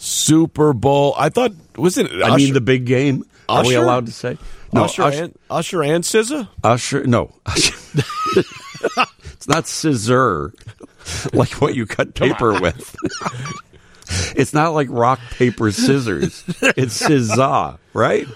Super 0.01 0.73
Bowl. 0.73 1.15
I 1.19 1.29
thought 1.29 1.53
was 1.77 1.99
it? 1.99 2.11
I 2.25 2.35
mean, 2.35 2.55
the 2.55 2.61
big 2.61 2.87
game. 2.87 3.25
Are 3.49 3.65
we 3.65 3.75
allowed 3.75 4.07
to 4.07 4.13
say? 4.13 4.39
No, 4.73 4.85
Usher, 4.85 5.03
Usher. 5.03 5.25
and, 5.25 5.39
Usher 5.51 5.83
and 5.83 6.05
SZA? 6.05 6.49
Usher 6.65 7.07
no. 7.07 7.35
it's 7.47 9.49
not 9.49 9.67
scissor, 9.67 10.55
like 11.33 11.61
what 11.61 11.75
you 11.75 11.87
cut 11.87 12.15
paper 12.15 12.59
with. 12.61 12.97
it's 14.37 14.55
not 14.55 14.71
like 14.71 14.89
rock, 14.91 15.21
paper, 15.33 15.71
scissors. 15.71 16.45
It's 16.63 16.95
scissor, 16.95 17.77
right? 17.93 18.27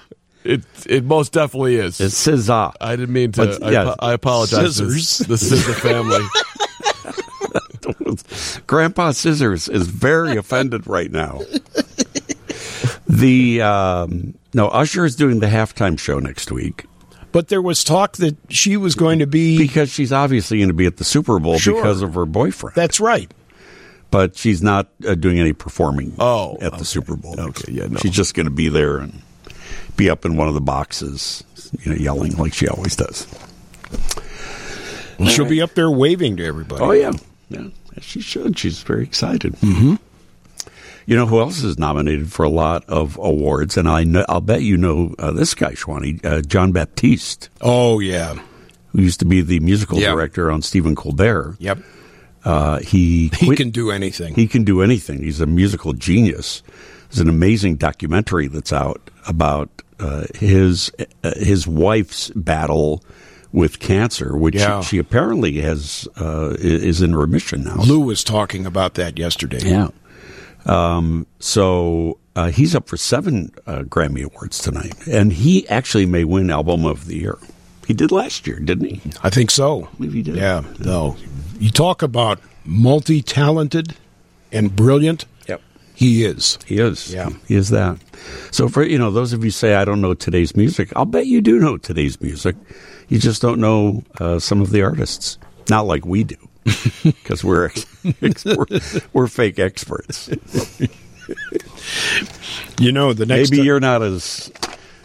It 0.42 0.64
it 0.86 1.04
most 1.04 1.32
definitely 1.32 1.76
is. 1.76 1.98
It's 1.98 2.16
scissor. 2.16 2.72
I 2.78 2.96
didn't 2.96 3.14
mean 3.14 3.32
to. 3.32 3.46
But, 3.46 3.62
I, 3.62 3.70
yeah. 3.70 3.94
I 3.98 4.12
apologize. 4.12 4.76
to 4.76 4.90
Scissors. 4.90 5.18
The 5.18 5.36
SZA 5.36 5.74
family. 5.76 6.26
Grandpa 8.66 9.12
Scissors 9.12 9.68
is 9.68 9.86
very 9.88 10.36
offended 10.36 10.86
right 10.86 11.10
now. 11.10 11.40
The 13.08 13.60
um, 13.62 14.34
no 14.54 14.68
Usher 14.68 15.04
is 15.04 15.14
doing 15.16 15.40
the 15.40 15.46
halftime 15.46 15.98
show 15.98 16.18
next 16.18 16.50
week 16.50 16.86
But 17.32 17.48
there 17.48 17.62
was 17.62 17.84
talk 17.84 18.16
that 18.16 18.36
she 18.48 18.76
was 18.76 18.94
going 18.94 19.18
to 19.20 19.26
be. 19.26 19.58
because 19.58 19.90
she's 19.90 20.12
obviously 20.12 20.58
going 20.58 20.68
to 20.68 20.74
be 20.74 20.86
at 20.86 20.96
the 20.96 21.04
Super 21.04 21.38
Bowl 21.38 21.58
Sure. 21.58 21.74
because 21.74 22.02
of 22.02 22.14
her 22.14 22.24
boyfriend. 22.26 22.74
That's 22.74 23.00
right. 23.00 23.30
but 24.10 24.36
she's 24.36 24.62
not 24.62 24.88
uh, 25.06 25.14
doing 25.14 25.38
any 25.38 25.52
performing. 25.52 26.14
Oh, 26.18 26.56
at 26.60 26.78
the. 26.78 26.84
Super 26.84 27.14
Bowl. 27.16 27.38
Okay, 27.38 27.72
yeah, 27.72 27.86
no. 27.86 27.98
she's 27.98 28.12
just 28.12 28.34
going 28.34 28.46
to 28.46 28.52
be 28.52 28.68
there 28.68 28.98
and 28.98 29.22
be 29.96 30.08
up 30.10 30.24
in 30.24 30.36
one 30.36 30.48
of 30.48 30.54
the 30.54 30.60
boxes, 30.60 31.44
you 31.84 31.92
know, 31.92 31.96
yelling 31.98 32.36
like 32.36 32.54
she 32.54 32.66
always 32.68 32.96
does. 32.96 33.26
She'll 35.28 35.48
be 35.48 35.62
up 35.62 35.74
there 35.74 35.90
waving 35.90 36.36
to 36.38 36.44
everybody. 36.44 36.82
Oh 36.82 36.90
yeah, 36.92 37.12
yeah, 37.48 37.68
she 38.00 38.20
should. 38.20 38.58
She's 38.58 38.82
very 38.82 39.02
excited. 39.04 39.54
Mm-hmm. 39.54 39.94
You 41.06 41.16
know 41.16 41.26
who 41.26 41.40
else 41.40 41.62
is 41.62 41.78
nominated 41.78 42.32
for 42.32 42.44
a 42.44 42.48
lot 42.48 42.84
of 42.88 43.18
awards, 43.18 43.76
and 43.76 43.86
I 43.88 44.04
know, 44.04 44.24
I'll 44.28 44.40
bet 44.40 44.62
you 44.62 44.76
know 44.78 45.14
uh, 45.18 45.32
this 45.32 45.52
guy, 45.54 45.72
Schwani, 45.72 46.24
uh, 46.24 46.40
Jon 46.40 46.72
Batiste, 46.72 47.50
Oh, 47.60 47.98
yeah. 48.00 48.34
who 48.92 49.02
used 49.02 49.18
to 49.20 49.26
be 49.26 49.42
the 49.42 49.60
musical 49.60 49.98
Yeah. 49.98 50.12
director 50.12 50.50
on 50.50 50.62
Stephen 50.62 50.94
Colbert. 50.94 51.56
Yep. 51.58 51.78
Uh, 52.42 52.78
he 52.80 53.28
He 53.38 53.54
can 53.54 53.68
do 53.70 53.90
anything. 53.90 54.34
He 54.34 54.46
can 54.46 54.64
do 54.64 54.80
anything. 54.82 55.22
He's 55.22 55.40
a 55.40 55.46
musical 55.46 55.92
genius. 55.92 56.62
There's 57.10 57.20
an 57.20 57.28
amazing 57.28 57.76
documentary 57.76 58.48
that's 58.48 58.72
out 58.72 59.10
about 59.26 59.68
uh, 60.00 60.24
his 60.34 60.90
uh, 61.22 61.32
his 61.36 61.66
wife's 61.66 62.30
battle 62.30 63.02
with 63.54 63.78
cancer, 63.78 64.36
which 64.36 64.56
Yeah. 64.56 64.80
she, 64.80 64.88
she 64.88 64.98
apparently 64.98 65.60
has 65.60 66.08
uh, 66.20 66.56
is 66.58 67.00
in 67.00 67.14
remission 67.14 67.62
now. 67.62 67.76
Lou 67.76 68.00
was 68.00 68.24
talking 68.24 68.66
about 68.66 68.94
that 68.94 69.16
yesterday. 69.16 69.60
Yeah. 69.62 69.88
Um, 70.66 71.26
so 71.38 72.18
uh, 72.34 72.50
he's 72.50 72.74
up 72.74 72.88
for 72.88 72.96
seven 72.96 73.52
uh, 73.66 73.82
Grammy 73.82 74.24
awards 74.24 74.58
tonight, 74.58 74.94
and 75.06 75.32
he 75.32 75.68
actually 75.68 76.04
may 76.06 76.24
win 76.24 76.50
Album 76.50 76.84
of 76.84 77.06
the 77.06 77.16
Year. 77.16 77.38
He 77.86 77.94
did 77.94 78.10
last 78.10 78.46
year, 78.46 78.58
didn't 78.58 78.88
he? 78.88 79.10
I 79.22 79.30
think 79.30 79.50
so. 79.50 79.88
Maybe 79.98 80.14
he 80.14 80.22
did. 80.22 80.36
Yeah. 80.36 80.62
No. 80.80 81.16
You 81.60 81.70
talk 81.70 82.02
about 82.02 82.40
multi 82.64 83.22
talented 83.22 83.94
and 84.50 84.74
brilliant. 84.74 85.26
Yep. 85.48 85.60
He 85.94 86.24
is. 86.24 86.58
He 86.66 86.78
is. 86.78 87.12
Yeah. 87.14 87.28
He 87.46 87.54
is 87.54 87.68
that. 87.68 87.98
So 88.50 88.68
for 88.68 88.82
you 88.82 88.98
know, 88.98 89.10
those 89.12 89.32
of 89.32 89.44
you 89.44 89.50
say 89.50 89.74
I 89.74 89.84
don't 89.84 90.00
know 90.00 90.14
today's 90.14 90.56
music, 90.56 90.92
I'll 90.96 91.04
bet 91.04 91.26
you 91.26 91.40
do 91.42 91.60
know 91.60 91.76
today's 91.76 92.20
music. 92.22 92.56
You 93.08 93.18
just 93.18 93.42
don't 93.42 93.60
know 93.60 94.02
uh, 94.18 94.38
some 94.38 94.60
of 94.60 94.70
the 94.70 94.82
artists. 94.82 95.38
Not 95.68 95.86
like 95.86 96.04
we 96.04 96.24
do. 96.24 96.36
Because 97.02 97.44
we're, 97.44 97.66
ex- 98.22 98.44
we're 98.44 98.66
we're 99.12 99.26
fake 99.26 99.58
experts. 99.58 100.30
You 102.80 102.92
know, 102.92 103.12
the 103.12 103.26
next 103.26 103.50
Maybe 103.50 103.62
you're 103.62 103.80
not 103.80 104.02
as 104.02 104.50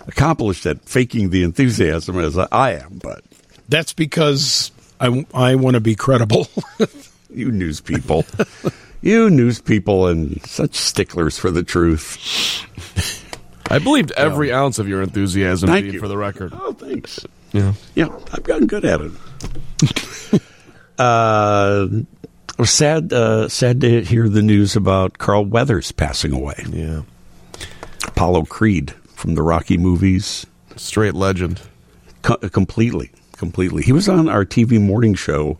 accomplished 0.07 0.65
at 0.65 0.83
faking 0.87 1.29
the 1.29 1.43
enthusiasm 1.43 2.17
as 2.19 2.37
I 2.37 2.71
am, 2.71 2.99
but 3.01 3.23
that's 3.67 3.93
because 3.93 4.71
I, 4.99 5.25
I 5.33 5.55
want 5.55 5.75
to 5.75 5.81
be 5.81 5.95
credible. 5.95 6.47
you 7.33 7.51
news 7.51 7.79
people, 7.79 8.25
you 9.01 9.29
news 9.29 9.61
people, 9.61 10.07
and 10.07 10.43
such 10.45 10.75
sticklers 10.75 11.37
for 11.37 11.51
the 11.51 11.63
truth. 11.63 12.17
I 13.69 13.79
believed 13.79 14.11
every 14.13 14.51
ounce 14.51 14.79
of 14.79 14.87
your 14.87 15.01
enthusiasm, 15.01 15.67
Thank 15.67 15.85
Pete, 15.85 15.93
you 15.95 15.99
for 15.99 16.07
the 16.07 16.17
record. 16.17 16.53
Oh, 16.55 16.73
thanks. 16.73 17.25
Yeah. 17.51 17.73
Yeah, 17.95 18.09
I've 18.31 18.43
gotten 18.43 18.67
good 18.67 18.85
at 18.85 19.01
it. 19.01 20.41
uh, 20.99 21.87
sad, 22.63 23.11
uh, 23.13 23.47
sad 23.49 23.81
to 23.81 24.03
hear 24.03 24.29
the 24.29 24.41
news 24.41 24.75
about 24.75 25.17
Carl 25.17 25.45
Weathers 25.45 25.91
passing 25.91 26.31
away. 26.31 26.63
Yeah. 26.69 27.01
Apollo 28.07 28.45
Creed 28.45 28.91
from 29.15 29.35
the 29.35 29.43
Rocky 29.43 29.77
movies, 29.77 30.45
Straight 30.79 31.13
legend. 31.13 31.61
Co- 32.21 32.37
completely, 32.37 33.11
completely. 33.33 33.83
He 33.83 33.91
was 33.91 34.07
on 34.07 34.29
our 34.29 34.45
TV 34.45 34.79
morning 34.81 35.13
show 35.13 35.57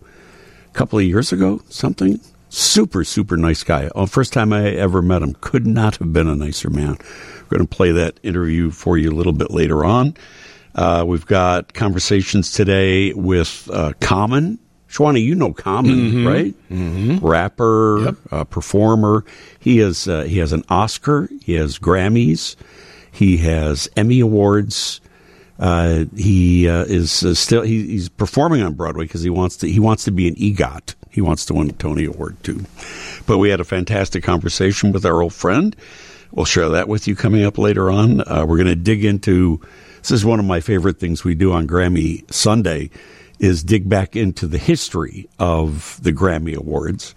a 0.70 0.74
couple 0.74 0.98
of 1.00 1.06
years 1.06 1.32
ago, 1.34 1.62
something. 1.70 2.20
Super, 2.50 3.04
super 3.04 3.38
nice 3.38 3.64
guy. 3.64 3.90
Oh, 3.96 4.06
first 4.06 4.34
time 4.34 4.54
I 4.54 4.70
ever 4.72 5.02
met 5.02 5.22
him. 5.22 5.36
Could 5.42 5.68
not 5.68 5.98
have 5.98 6.14
been 6.14 6.28
a 6.28 6.36
nicer 6.36 6.70
man. 6.70 6.98
We're 7.42 7.58
going 7.58 7.68
to 7.68 7.76
play 7.76 7.92
that 7.92 8.20
interview 8.24 8.72
for 8.72 8.98
you 8.98 9.12
a 9.12 9.16
little 9.16 9.34
bit 9.34 9.52
later 9.52 9.84
on. 9.86 10.16
Uh, 10.80 11.04
we've 11.04 11.26
got 11.26 11.74
conversations 11.74 12.54
today 12.54 13.12
with 13.12 13.70
uh, 13.74 13.92
Common. 14.00 14.58
Shwani, 14.88 15.22
you 15.22 15.36
know 15.36 15.52
Common, 15.52 16.26
right? 16.26 16.56
Mm-hmm. 16.72 17.18
Rapper, 17.18 18.16
uh, 18.32 18.46
performer. 18.46 19.26
He 19.60 19.82
is. 19.82 20.08
Uh, 20.08 20.24
he 20.24 20.38
has 20.38 20.54
an 20.54 20.64
Oscar. 20.70 21.28
He 21.42 21.56
has 21.56 21.80
Grammys. 21.80 22.56
He 23.12 23.38
has 23.38 23.90
Emmy 23.98 24.22
awards. 24.22 25.02
Uh, 25.60 26.06
he 26.16 26.70
uh, 26.70 26.86
is 26.86 27.26
uh, 27.26 27.34
still 27.36 27.64
he, 27.64 27.86
he's 27.86 28.08
performing 28.08 28.62
on 28.62 28.74
Broadway 28.74 29.04
because 29.04 29.22
he 29.22 29.30
wants 29.30 29.58
to 29.58 29.70
he 29.70 29.82
wants 29.82 30.06
to 30.06 30.12
be 30.12 30.30
an 30.30 30.36
EGOT. 30.36 30.96
He 31.10 31.20
wants 31.20 31.46
to 31.48 31.54
win 31.54 31.70
a 31.70 31.74
Tony 31.74 32.06
Award 32.06 32.42
too. 32.42 32.64
But 33.28 33.40
we 33.40 33.50
had 33.50 33.60
a 33.60 33.66
fantastic 33.66 34.24
conversation 34.24 34.94
with 34.94 35.06
our 35.06 35.22
old 35.22 35.34
friend. 35.34 35.76
We'll 36.32 36.46
share 36.46 36.70
that 36.70 36.88
with 36.88 37.06
you 37.06 37.18
coming 37.18 37.44
up 37.44 37.58
later 37.58 37.92
on. 37.92 38.22
Uh, 38.22 38.46
we're 38.48 38.56
going 38.56 38.68
to 38.68 38.76
dig 38.78 39.04
into 39.04 39.60
this 40.00 40.12
is 40.12 40.26
one 40.26 40.40
of 40.40 40.46
my 40.46 40.60
favorite 40.60 41.00
things 41.00 41.24
we 41.24 41.36
do 41.36 41.52
on 41.52 41.68
Grammy 41.68 42.32
Sunday 42.32 42.90
is 43.40 43.64
dig 43.64 43.88
back 43.88 44.16
into 44.16 44.48
the 44.48 44.58
history 44.58 45.30
of 45.40 46.00
the 46.02 46.12
Grammy 46.12 46.56
Awards. 46.56 47.16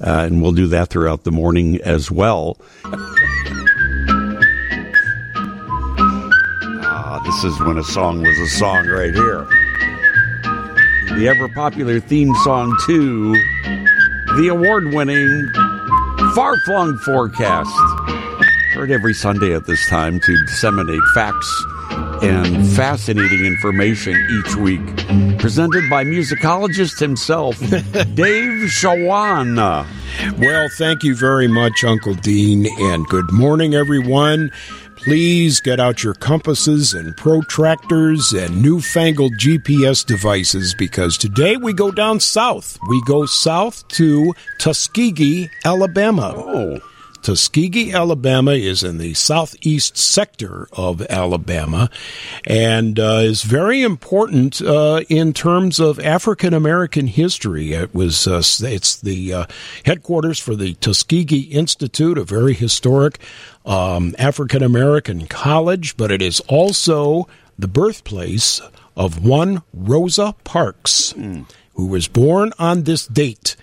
Uh, 0.00 0.24
and 0.26 0.40
we'll 0.40 0.52
do 0.52 0.66
that 0.68 0.88
throughout 0.88 1.24
the 1.24 1.30
morning 1.30 1.80
as 1.82 2.10
well. 2.10 2.56
Ah, 6.82 7.20
this 7.24 7.44
is 7.44 7.60
when 7.60 7.76
a 7.76 7.84
song 7.84 8.22
was 8.22 8.38
a 8.38 8.48
song 8.48 8.86
right 8.86 9.14
here. 9.14 9.46
The 11.18 11.28
ever 11.28 11.48
popular 11.50 12.00
theme 12.00 12.34
song 12.44 12.74
to 12.86 13.32
the 14.36 14.48
award 14.50 14.94
winning 14.94 15.50
Far 16.34 16.56
Flung 16.60 16.96
Forecast. 16.98 17.70
Heard 18.72 18.90
every 18.90 19.12
Sunday 19.12 19.52
at 19.54 19.66
this 19.66 19.86
time 19.88 20.20
to 20.20 20.44
disseminate 20.46 21.02
facts 21.12 21.64
and 22.22 22.66
fascinating 22.72 23.44
information 23.44 24.14
each 24.30 24.56
week. 24.56 24.80
Presented 25.38 25.88
by 25.88 26.04
musicologist 26.04 26.98
himself, 27.00 27.58
Dave 28.14 28.68
Shawana. 28.68 29.86
Well, 30.38 30.68
thank 30.76 31.02
you 31.02 31.14
very 31.14 31.48
much, 31.48 31.82
Uncle 31.84 32.14
Dean, 32.14 32.66
and 32.78 33.06
good 33.06 33.32
morning, 33.32 33.74
everyone. 33.74 34.50
Please 34.96 35.60
get 35.60 35.80
out 35.80 36.04
your 36.04 36.12
compasses 36.12 36.92
and 36.92 37.16
protractors 37.16 38.34
and 38.34 38.60
newfangled 38.60 39.32
GPS 39.38 40.04
devices 40.04 40.74
because 40.74 41.16
today 41.16 41.56
we 41.56 41.72
go 41.72 41.90
down 41.90 42.20
south. 42.20 42.78
We 42.86 43.00
go 43.06 43.24
south 43.24 43.88
to 43.88 44.34
Tuskegee, 44.58 45.48
Alabama. 45.64 46.34
Oh, 46.36 46.80
Tuskegee, 47.22 47.92
Alabama 47.92 48.52
is 48.52 48.82
in 48.82 48.98
the 48.98 49.14
southeast 49.14 49.96
sector 49.96 50.68
of 50.72 51.02
Alabama 51.02 51.90
and 52.46 52.98
uh, 52.98 53.20
is 53.22 53.42
very 53.42 53.82
important 53.82 54.62
uh, 54.62 55.02
in 55.08 55.32
terms 55.32 55.78
of 55.78 56.00
African 56.00 56.54
American 56.54 57.06
history. 57.06 57.72
It 57.72 57.94
was 57.94 58.26
uh, 58.26 58.42
it's 58.60 58.96
the 58.96 59.34
uh, 59.34 59.46
headquarters 59.84 60.38
for 60.38 60.56
the 60.56 60.74
Tuskegee 60.74 61.50
Institute, 61.52 62.18
a 62.18 62.24
very 62.24 62.54
historic 62.54 63.18
um, 63.66 64.14
African 64.18 64.62
American 64.62 65.26
college, 65.26 65.96
but 65.96 66.10
it 66.10 66.22
is 66.22 66.40
also 66.48 67.28
the 67.58 67.68
birthplace 67.68 68.60
of 68.96 69.24
one 69.24 69.62
Rosa 69.72 70.34
Parks, 70.44 71.12
who 71.74 71.86
was 71.86 72.08
born 72.08 72.52
on 72.58 72.84
this 72.84 73.06
date 73.06 73.56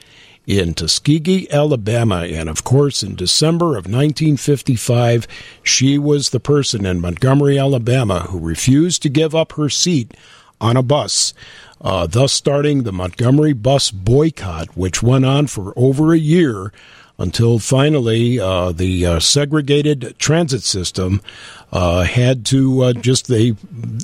in 0.47 0.73
Tuskegee, 0.73 1.51
Alabama. 1.51 2.21
And 2.21 2.49
of 2.49 2.63
course, 2.63 3.03
in 3.03 3.15
December 3.15 3.71
of 3.71 3.85
1955, 3.85 5.27
she 5.61 5.99
was 5.99 6.29
the 6.29 6.39
person 6.39 6.85
in 6.85 7.01
Montgomery, 7.01 7.59
Alabama, 7.59 8.21
who 8.21 8.39
refused 8.39 9.03
to 9.03 9.09
give 9.09 9.35
up 9.35 9.51
her 9.53 9.69
seat 9.69 10.15
on 10.59 10.77
a 10.77 10.81
bus, 10.81 11.33
uh, 11.81 12.07
thus 12.07 12.33
starting 12.33 12.83
the 12.83 12.93
Montgomery 12.93 13.53
bus 13.53 13.91
boycott, 13.91 14.75
which 14.75 15.03
went 15.03 15.25
on 15.25 15.45
for 15.47 15.73
over 15.75 16.13
a 16.13 16.17
year 16.17 16.71
until 17.17 17.59
finally 17.59 18.39
uh, 18.39 18.71
the 18.71 19.05
uh, 19.05 19.19
segregated 19.19 20.15
transit 20.19 20.61
system 20.61 21.21
uh, 21.71 22.03
had 22.03 22.45
to 22.45 22.83
uh, 22.83 22.93
just 22.93 23.27
they 23.27 23.55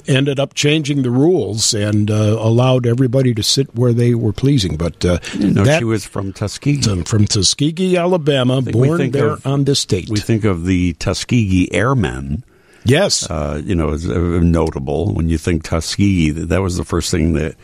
ended 0.07 0.39
up 0.39 0.53
changing 0.53 1.03
the 1.03 1.11
rules 1.11 1.73
and 1.73 2.11
uh, 2.11 2.37
allowed 2.39 2.85
everybody 2.85 3.33
to 3.33 3.43
sit 3.43 3.73
where 3.75 3.93
they 3.93 4.13
were 4.15 4.33
pleasing. 4.33 4.75
But 4.75 5.05
uh, 5.05 5.19
that, 5.35 5.79
she 5.79 5.85
was 5.85 6.05
from 6.05 6.33
Tuskegee, 6.33 7.03
from 7.05 7.25
Tuskegee, 7.25 7.97
Alabama, 7.97 8.61
born 8.61 9.11
there 9.11 9.29
of, 9.29 9.47
on 9.47 9.63
this 9.63 9.85
date. 9.85 10.09
We 10.09 10.19
think 10.19 10.43
of 10.43 10.65
the 10.65 10.93
Tuskegee 10.93 11.73
Airmen. 11.73 12.43
Yes, 12.85 13.29
uh, 13.29 13.61
you 13.63 13.75
know, 13.75 13.93
it's 13.93 14.03
notable 14.03 15.13
when 15.13 15.29
you 15.29 15.37
think 15.37 15.63
Tuskegee. 15.63 16.31
That 16.31 16.61
was 16.61 16.75
the 16.75 16.83
first 16.83 17.11
thing 17.11 17.33
that 17.33 17.55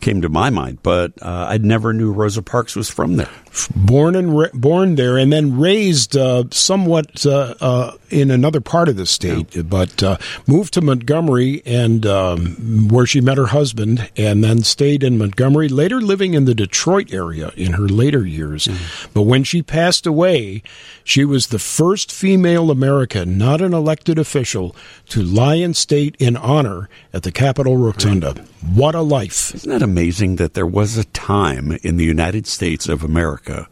came 0.00 0.22
to 0.22 0.28
my 0.28 0.50
mind. 0.50 0.78
But 0.82 1.12
uh, 1.22 1.46
I 1.48 1.58
never 1.58 1.92
knew 1.92 2.12
Rosa 2.12 2.42
Parks 2.42 2.76
was 2.76 2.88
from 2.88 3.16
there. 3.16 3.30
Born 3.74 4.14
and 4.14 4.38
ra- 4.38 4.48
born 4.54 4.94
there, 4.94 5.18
and 5.18 5.32
then 5.32 5.58
raised 5.58 6.16
uh, 6.16 6.44
somewhat 6.50 7.26
uh, 7.26 7.54
uh, 7.60 7.92
in 8.10 8.30
another 8.30 8.60
part 8.60 8.88
of 8.88 8.96
the 8.96 9.06
state, 9.06 9.56
yeah. 9.56 9.62
but 9.62 10.02
uh, 10.02 10.16
moved 10.46 10.74
to 10.74 10.80
Montgomery 10.80 11.62
and 11.66 12.06
um, 12.06 12.88
where 12.88 13.06
she 13.06 13.20
met 13.20 13.36
her 13.36 13.46
husband, 13.46 14.10
and 14.16 14.44
then 14.44 14.62
stayed 14.62 15.02
in 15.02 15.18
Montgomery. 15.18 15.68
Later, 15.68 16.00
living 16.00 16.34
in 16.34 16.44
the 16.44 16.54
Detroit 16.54 17.12
area 17.12 17.52
in 17.56 17.72
her 17.72 17.88
later 17.88 18.24
years. 18.24 18.66
Mm. 18.66 19.08
But 19.14 19.22
when 19.22 19.44
she 19.44 19.62
passed 19.62 20.06
away, 20.06 20.62
she 21.02 21.24
was 21.24 21.48
the 21.48 21.58
first 21.58 22.12
female 22.12 22.70
American, 22.70 23.38
not 23.38 23.60
an 23.60 23.74
elected 23.74 24.18
official, 24.18 24.76
to 25.08 25.22
lie 25.22 25.54
in 25.54 25.74
state 25.74 26.14
in 26.18 26.36
honor 26.36 26.88
at 27.12 27.22
the 27.22 27.32
Capitol 27.32 27.76
Rotunda. 27.76 28.34
Right. 28.34 28.44
What 28.74 28.94
a 28.94 29.00
life! 29.00 29.54
Isn't 29.54 29.70
that 29.70 29.82
amazing 29.88 30.36
that 30.36 30.54
there 30.54 30.66
was 30.66 30.96
a 30.96 31.04
time 31.04 31.78
in 31.82 31.96
the 31.96 32.04
United 32.04 32.46
States 32.46 32.88
of 32.88 33.02
America 33.02 33.68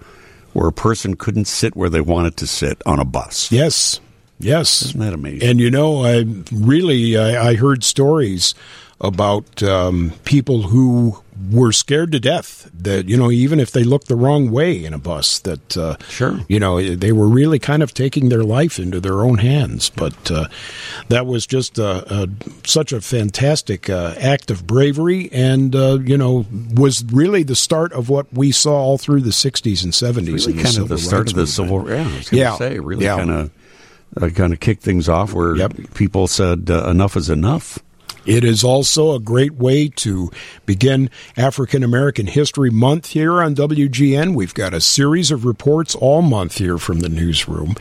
where 0.52 0.68
a 0.68 0.72
person 0.72 1.16
couldn't 1.16 1.44
sit 1.44 1.76
where 1.76 1.90
they 1.90 2.00
wanted 2.00 2.36
to 2.38 2.46
sit 2.46 2.80
on 2.86 2.98
a 2.98 3.04
bus? 3.04 3.52
Yes. 3.52 4.00
Yes. 4.38 4.82
Isn't 4.82 5.00
that 5.00 5.12
amazing? 5.12 5.48
And 5.48 5.60
you 5.60 5.70
know, 5.70 6.04
I 6.04 6.24
really 6.52 7.16
I, 7.16 7.50
I 7.50 7.54
heard 7.54 7.84
stories 7.84 8.54
about 9.00 9.62
um, 9.62 10.12
people 10.24 10.62
who 10.62 11.22
were 11.50 11.70
scared 11.70 12.12
to 12.12 12.18
death 12.18 12.70
that 12.72 13.06
you 13.08 13.16
know 13.16 13.30
even 13.30 13.60
if 13.60 13.70
they 13.70 13.84
looked 13.84 14.08
the 14.08 14.16
wrong 14.16 14.50
way 14.50 14.84
in 14.84 14.94
a 14.94 14.98
bus 14.98 15.38
that 15.40 15.76
uh, 15.76 15.96
sure. 16.08 16.40
you 16.48 16.58
know 16.58 16.82
they 16.82 17.12
were 17.12 17.28
really 17.28 17.58
kind 17.58 17.82
of 17.82 17.92
taking 17.92 18.30
their 18.30 18.42
life 18.42 18.78
into 18.78 19.00
their 19.00 19.20
own 19.20 19.38
hands. 19.38 19.90
But 19.90 20.30
uh, 20.30 20.46
that 21.08 21.26
was 21.26 21.46
just 21.46 21.78
a, 21.78 22.22
a, 22.22 22.28
such 22.66 22.92
a 22.92 23.00
fantastic 23.00 23.90
uh, 23.90 24.14
act 24.18 24.50
of 24.50 24.66
bravery 24.66 25.28
and 25.30 25.76
uh, 25.76 25.98
you 26.02 26.16
know 26.16 26.46
was 26.74 27.04
really 27.12 27.42
the 27.42 27.56
start 27.56 27.92
of 27.92 28.08
what 28.08 28.32
we 28.32 28.50
saw 28.50 28.76
all 28.76 28.98
through 28.98 29.20
the 29.20 29.30
60s 29.30 29.84
and 29.84 29.92
70s 29.92 30.46
really 30.46 30.62
kind 30.62 30.78
of 30.78 30.88
the 30.88 30.98
start 30.98 31.28
of 31.28 31.36
the 31.36 31.46
civil 31.46 31.88
yeah 31.88 32.08
I 32.08 32.16
was 32.16 32.32
yeah. 32.32 32.56
say 32.56 32.78
really 32.78 33.04
yeah. 33.04 33.16
kind 33.16 33.30
of 33.30 33.50
uh, 34.20 34.28
kind 34.30 34.52
of 34.52 34.60
kicked 34.60 34.82
things 34.82 35.08
off 35.08 35.34
where 35.34 35.56
yep. 35.56 35.74
people 35.94 36.26
said 36.26 36.70
uh, 36.70 36.88
enough 36.88 37.16
is 37.16 37.28
enough 37.28 37.78
it 38.26 38.44
is 38.44 38.64
also 38.64 39.12
a 39.12 39.20
great 39.20 39.54
way 39.54 39.88
to 39.88 40.30
begin 40.66 41.10
African 41.36 41.82
American 41.82 42.26
History 42.26 42.70
Month 42.70 43.06
here 43.10 43.40
on 43.42 43.54
WGN. 43.54 44.34
We've 44.34 44.54
got 44.54 44.74
a 44.74 44.80
series 44.80 45.30
of 45.30 45.44
reports 45.44 45.94
all 45.94 46.22
month 46.22 46.58
here 46.58 46.78
from 46.78 47.00
the 47.00 47.08
newsroom. 47.08 47.76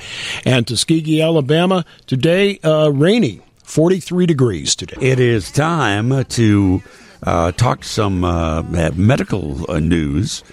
And 0.46 0.68
Tuskegee, 0.68 1.22
Alabama, 1.22 1.86
today, 2.06 2.60
uh, 2.64 2.90
rainy, 2.90 3.42
43 3.64 4.26
degrees 4.26 4.76
today. 4.76 4.98
It 5.02 5.20
is 5.20 5.52
time 5.52 6.24
to 6.24 6.84
uh, 7.24 7.52
talk 7.54 7.84
some 7.84 8.24
uh, 8.24 8.62
medical 8.94 9.70
uh, 9.70 9.80
news. 9.80 10.44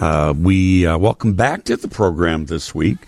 Uh, 0.00 0.34
we 0.36 0.86
uh, 0.86 0.98
welcome 0.98 1.34
back 1.34 1.64
to 1.64 1.76
the 1.76 1.88
program 1.88 2.46
this 2.46 2.74
week 2.74 2.98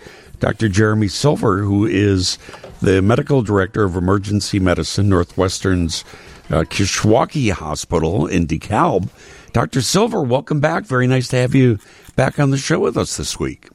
Dr. 0.40 0.68
Jeremy 0.68 1.08
Silver, 1.08 1.58
who 1.58 1.86
is 1.86 2.38
the 2.82 3.00
medical 3.00 3.42
director 3.42 3.84
of 3.84 3.96
emergency 3.96 4.58
medicine, 4.58 5.08
Northwestern's 5.08 6.04
uh, 6.50 6.62
Kishwaukee 6.62 7.52
Hospital 7.52 8.26
in 8.26 8.46
DeKalb. 8.46 9.08
Dr. 9.52 9.80
Silver, 9.80 10.22
welcome 10.22 10.60
back. 10.60 10.84
Very 10.84 11.06
nice 11.06 11.28
to 11.28 11.36
have 11.36 11.54
you 11.54 11.78
back 12.14 12.38
on 12.38 12.50
the 12.50 12.58
show 12.58 12.78
with 12.78 12.96
us 12.96 13.16
this 13.16 13.40
week. 13.40 13.68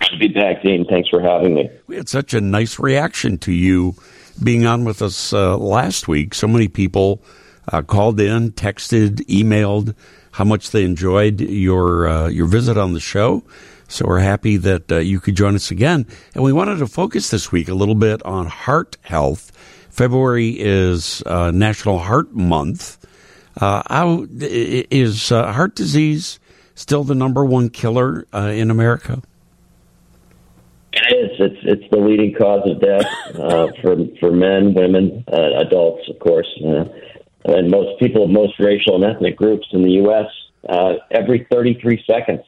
Good 0.00 0.10
to 0.10 0.18
be 0.18 0.28
back, 0.28 0.62
Dean. 0.62 0.84
Thanks 0.84 1.08
for 1.08 1.20
having 1.20 1.54
me. 1.54 1.70
We 1.86 1.96
had 1.96 2.08
such 2.08 2.34
a 2.34 2.40
nice 2.40 2.78
reaction 2.78 3.38
to 3.38 3.52
you 3.52 3.94
being 4.42 4.66
on 4.66 4.84
with 4.84 5.00
us 5.00 5.32
uh, 5.32 5.56
last 5.56 6.06
week. 6.06 6.34
So 6.34 6.46
many 6.46 6.68
people 6.68 7.22
uh, 7.72 7.82
called 7.82 8.20
in, 8.20 8.52
texted, 8.52 9.26
emailed 9.26 9.94
how 10.32 10.44
much 10.44 10.70
they 10.70 10.84
enjoyed 10.84 11.40
your 11.40 12.06
uh, 12.06 12.28
your 12.28 12.46
visit 12.46 12.76
on 12.76 12.92
the 12.92 13.00
show. 13.00 13.42
So 13.88 14.06
we're 14.06 14.20
happy 14.20 14.56
that 14.56 14.90
uh, 14.90 14.98
you 14.98 15.20
could 15.20 15.36
join 15.36 15.54
us 15.54 15.70
again. 15.70 16.06
And 16.34 16.42
we 16.42 16.52
wanted 16.52 16.78
to 16.78 16.86
focus 16.86 17.30
this 17.30 17.52
week 17.52 17.68
a 17.68 17.74
little 17.74 17.94
bit 17.94 18.22
on 18.24 18.46
heart 18.46 18.96
health 19.02 19.52
February 19.96 20.50
is 20.50 21.22
uh, 21.24 21.50
National 21.50 21.98
Heart 21.98 22.34
Month. 22.34 22.98
Uh, 23.58 23.82
how, 23.88 24.26
is 24.30 25.32
uh, 25.32 25.50
heart 25.54 25.74
disease 25.74 26.38
still 26.74 27.02
the 27.02 27.14
number 27.14 27.46
one 27.46 27.70
killer 27.70 28.26
uh, 28.34 28.52
in 28.54 28.70
America? 28.70 29.22
It 30.92 31.16
is. 31.16 31.30
It's 31.40 31.60
it's 31.62 31.90
the 31.90 31.96
leading 31.96 32.34
cause 32.34 32.68
of 32.68 32.78
death 32.78 33.06
uh, 33.36 33.68
for 33.80 33.96
for 34.20 34.32
men, 34.32 34.74
women, 34.74 35.24
uh, 35.32 35.60
adults, 35.60 36.06
of 36.10 36.18
course, 36.18 36.48
and 37.46 37.70
most 37.70 37.98
people 37.98 38.24
of 38.24 38.30
most 38.30 38.60
racial 38.60 38.96
and 38.96 39.04
ethnic 39.04 39.34
groups 39.34 39.66
in 39.72 39.82
the 39.82 39.92
U.S. 39.92 40.26
every 41.10 41.46
33 41.50 42.04
seconds, 42.06 42.44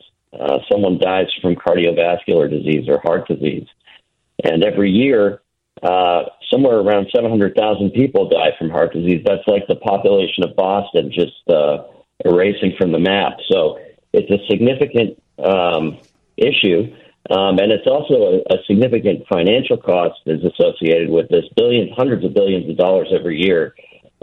someone 0.70 0.98
dies 0.98 1.26
from 1.40 1.54
cardiovascular 1.54 2.50
disease 2.50 2.88
or 2.88 3.00
heart 3.00 3.28
disease, 3.28 3.66
and 4.44 4.62
every 4.62 4.90
year 4.90 5.40
uh, 5.82 6.24
somewhere 6.50 6.78
around 6.78 7.08
700,000 7.14 7.90
people 7.90 8.28
die 8.28 8.52
from 8.58 8.70
heart 8.70 8.92
disease. 8.92 9.22
That's 9.24 9.46
like 9.46 9.66
the 9.68 9.76
population 9.76 10.44
of 10.44 10.56
Boston 10.56 11.12
just 11.12 11.48
uh, 11.48 11.84
erasing 12.24 12.74
from 12.78 12.92
the 12.92 12.98
map. 12.98 13.34
So 13.50 13.78
it's 14.12 14.30
a 14.30 14.44
significant 14.48 15.22
um, 15.38 15.98
issue. 16.36 16.94
Um, 17.30 17.58
and 17.58 17.70
it's 17.70 17.86
also 17.86 18.14
a, 18.14 18.54
a, 18.54 18.64
significant 18.66 19.26
financial 19.28 19.76
cost 19.76 20.18
is 20.24 20.40
associated 20.42 21.10
with 21.10 21.28
this 21.28 21.44
billions, 21.56 21.90
hundreds 21.94 22.24
of 22.24 22.32
billions 22.32 22.70
of 22.70 22.78
dollars 22.78 23.08
every 23.12 23.38
year 23.38 23.74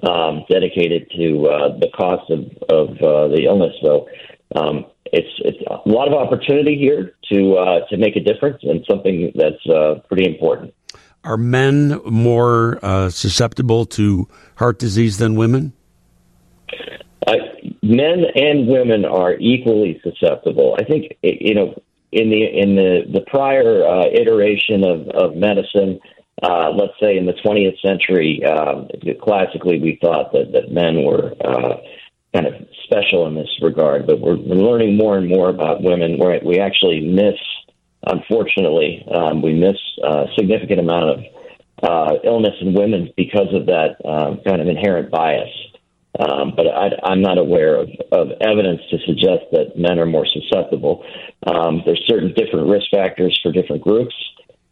um, 0.02 0.44
dedicated 0.50 1.12
to 1.12 1.48
uh, 1.48 1.78
the 1.78 1.90
cost 1.96 2.32
of, 2.32 2.40
of 2.68 2.90
uh, 2.98 3.28
the 3.28 3.44
illness. 3.46 3.76
So 3.84 4.08
um, 4.56 4.86
it's 5.06 5.30
it's 5.40 5.58
a 5.68 5.88
lot 5.88 6.08
of 6.08 6.14
opportunity 6.14 6.78
here 6.78 7.16
to 7.32 7.56
uh, 7.56 7.88
to 7.90 7.98
make 7.98 8.16
a 8.16 8.20
difference 8.20 8.60
and 8.64 8.84
something 8.90 9.32
that's 9.36 9.66
uh, 9.70 10.00
pretty 10.08 10.26
important. 10.26 10.74
Are 11.24 11.38
men 11.38 12.00
more 12.06 12.80
uh, 12.84 13.10
susceptible 13.10 13.86
to 13.88 14.28
heart 14.56 14.80
disease 14.80 15.18
than 15.18 15.36
women? 15.36 15.74
Uh, 17.26 17.34
men 17.82 18.26
and 18.36 18.68
women 18.68 19.06
are 19.06 19.36
equally 19.40 20.00
susceptible. 20.04 20.76
I 20.80 20.84
think 20.84 21.18
you 21.22 21.56
know 21.56 21.82
in 22.12 22.30
the 22.30 22.44
in 22.46 22.76
the 22.76 23.02
the 23.12 23.22
prior 23.28 23.86
uh, 23.86 24.06
iteration 24.12 24.84
of 24.84 25.08
of 25.10 25.36
medicine. 25.36 26.00
Uh, 26.44 26.70
let's 26.70 26.92
say 27.02 27.18
in 27.18 27.26
the 27.26 27.34
20th 27.46 27.80
century, 27.82 28.44
um, 28.44 28.90
classically 29.24 29.80
we 29.80 29.98
thought 30.02 30.34
that, 30.34 30.52
that 30.52 30.70
men 30.70 31.06
were 31.06 31.32
uh, 31.40 31.78
kind 32.36 32.48
of 32.48 32.54
special 32.84 33.28
in 33.28 33.36
this 33.36 33.50
regard, 33.62 34.06
but 34.06 34.20
we're, 34.20 34.36
we're 34.36 34.56
learning 34.56 34.98
more 34.98 35.18
and 35.18 35.30
more 35.30 35.48
about 35.50 35.82
women 35.82 36.20
we 36.44 36.60
actually 36.60 37.00
miss 37.00 37.40
unfortunately, 38.06 39.06
um, 39.14 39.42
we 39.42 39.54
miss 39.54 39.78
a 40.04 40.26
significant 40.38 40.80
amount 40.80 41.10
of 41.10 41.20
uh, 41.84 42.14
illness 42.24 42.54
in 42.62 42.74
women 42.74 43.12
because 43.18 43.54
of 43.54 43.66
that 43.66 43.98
um, 44.06 44.40
kind 44.46 44.62
of 44.62 44.68
inherent 44.68 45.12
bias. 45.12 45.50
Um, 46.18 46.54
but 46.56 46.68
I, 46.68 47.12
am 47.12 47.22
not 47.22 47.38
aware 47.38 47.76
of, 47.76 47.90
of, 48.14 48.30
evidence 48.40 48.80
to 48.90 48.98
suggest 49.06 49.52
that 49.52 49.78
men 49.78 50.00
are 50.00 50.06
more 50.06 50.26
susceptible. 50.26 51.04
Um, 51.46 51.82
there's 51.86 52.02
certain 52.08 52.34
different 52.34 52.70
risk 52.70 52.86
factors 52.90 53.38
for 53.44 53.52
different 53.52 53.82
groups, 53.82 54.16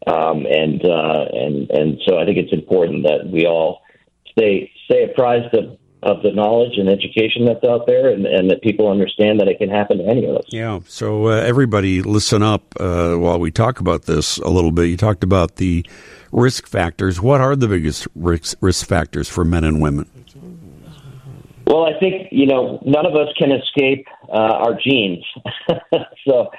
um, 0.06 0.46
and 0.46 0.82
uh, 0.82 1.24
and 1.34 1.70
and 1.70 2.00
so 2.08 2.16
I 2.16 2.24
think 2.24 2.38
it's 2.38 2.52
important 2.54 3.02
that 3.02 3.28
we 3.30 3.44
all 3.44 3.82
stay 4.30 4.72
stay 4.86 5.04
apprised 5.04 5.54
of 5.54 5.76
of 6.04 6.22
the 6.22 6.30
knowledge 6.32 6.76
and 6.76 6.88
education 6.88 7.46
that's 7.46 7.64
out 7.64 7.86
there, 7.86 8.10
and, 8.10 8.26
and, 8.26 8.50
that 8.50 8.62
people 8.62 8.90
understand 8.90 9.40
that 9.40 9.48
it 9.48 9.58
can 9.58 9.70
happen 9.70 9.98
to 9.98 10.04
any 10.04 10.26
of 10.26 10.36
us. 10.36 10.44
Yeah. 10.48 10.80
So 10.86 11.28
uh, 11.28 11.36
everybody, 11.36 12.02
listen 12.02 12.42
up 12.42 12.62
uh, 12.78 13.14
while 13.14 13.38
we 13.38 13.50
talk 13.50 13.80
about 13.80 14.02
this 14.02 14.36
a 14.38 14.50
little 14.50 14.70
bit. 14.70 14.86
You 14.86 14.98
talked 14.98 15.24
about 15.24 15.56
the 15.56 15.84
risk 16.30 16.66
factors. 16.66 17.20
What 17.20 17.40
are 17.40 17.56
the 17.56 17.68
biggest 17.68 18.06
risk, 18.14 18.58
risk 18.60 18.86
factors 18.86 19.28
for 19.28 19.44
men 19.44 19.64
and 19.64 19.80
women? 19.80 20.10
Well, 21.66 21.86
I 21.86 21.98
think 21.98 22.28
you 22.30 22.46
know 22.46 22.82
none 22.84 23.06
of 23.06 23.14
us 23.14 23.28
can 23.38 23.50
escape 23.50 24.06
uh, 24.28 24.36
our 24.36 24.78
genes. 24.78 25.24
so, 26.28 26.50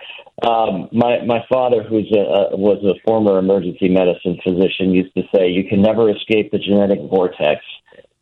um, 0.42 0.90
my 0.92 1.24
my 1.24 1.46
father, 1.48 1.84
who's 1.84 2.12
a, 2.12 2.58
was 2.58 2.84
a 2.84 3.00
former 3.06 3.38
emergency 3.38 3.90
medicine 3.90 4.40
physician, 4.44 4.92
used 4.92 5.14
to 5.16 5.22
say, 5.34 5.50
"You 5.50 5.70
can 5.70 5.84
never 5.84 6.10
escape 6.10 6.52
the 6.52 6.58
genetic 6.58 7.00
vortex." 7.08 7.62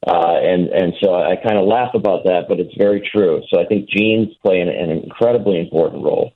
Uh, 0.06 0.36
and 0.44 0.68
and 0.68 0.94
so 1.02 1.16
I 1.16 1.36
kind 1.38 1.58
of 1.58 1.66
laugh 1.66 1.94
about 1.94 2.26
that, 2.26 2.46
but 2.50 2.60
it's 2.60 2.76
very 2.78 3.08
true. 3.14 3.42
So 3.50 3.62
I 3.62 3.66
think 3.66 3.90
genes 3.90 4.36
play 4.44 4.60
an, 4.60 4.68
an 4.68 4.90
incredibly 4.92 5.60
important 5.60 6.04
role, 6.04 6.34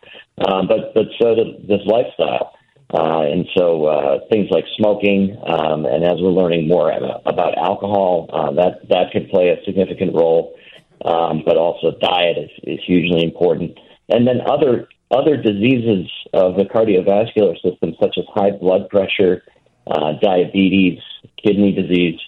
um, 0.48 0.68
but 0.68 0.94
but 0.94 1.08
so 1.20 1.36
does 1.36 1.86
lifestyle. 1.86 2.54
Uh, 2.94 3.24
and 3.24 3.46
so 3.54 3.86
uh, 3.86 4.20
things 4.32 4.48
like 4.50 4.64
smoking, 4.78 5.36
um, 5.46 5.86
and 5.86 6.06
as 6.06 6.16
we're 6.22 6.32
learning 6.32 6.70
more 6.70 6.90
about 7.26 7.58
alcohol, 7.58 8.30
uh, 8.32 8.52
that 8.54 8.88
that 8.88 9.12
could 9.12 9.30
play 9.30 9.50
a 9.50 9.62
significant 9.66 10.14
role. 10.14 10.56
Um, 11.04 11.44
but 11.46 11.58
also 11.58 11.92
diet 12.00 12.38
is, 12.38 12.50
is 12.64 12.80
hugely 12.86 13.24
important, 13.24 13.78
and 14.08 14.26
then 14.26 14.40
other 14.48 14.88
other 15.12 15.36
diseases 15.36 16.10
of 16.34 16.56
the 16.56 16.64
cardiovascular 16.64 17.56
system, 17.62 17.96
such 18.02 18.18
as 18.18 18.24
high 18.34 18.52
blood 18.52 18.90
pressure, 18.90 19.44
uh, 19.88 20.14
diabetes, 20.22 21.00
kidney 21.44 21.74
disease. 21.74 22.20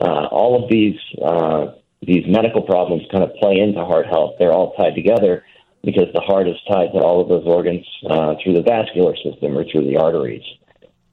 Uh, 0.00 0.26
all 0.30 0.62
of 0.62 0.70
these 0.70 0.98
uh, 1.24 1.72
these 2.02 2.24
medical 2.28 2.62
problems 2.62 3.02
kind 3.10 3.24
of 3.24 3.34
play 3.40 3.58
into 3.58 3.84
heart 3.84 4.06
health. 4.06 4.34
They're 4.38 4.52
all 4.52 4.74
tied 4.74 4.94
together 4.94 5.44
because 5.82 6.06
the 6.14 6.20
heart 6.20 6.48
is 6.48 6.56
tied 6.70 6.92
to 6.92 6.98
all 6.98 7.20
of 7.20 7.28
those 7.28 7.46
organs 7.46 7.86
uh, 8.08 8.34
through 8.42 8.54
the 8.54 8.62
vascular 8.62 9.16
system 9.16 9.56
or 9.56 9.64
through 9.64 9.86
the 9.86 9.96
arteries. 9.96 10.44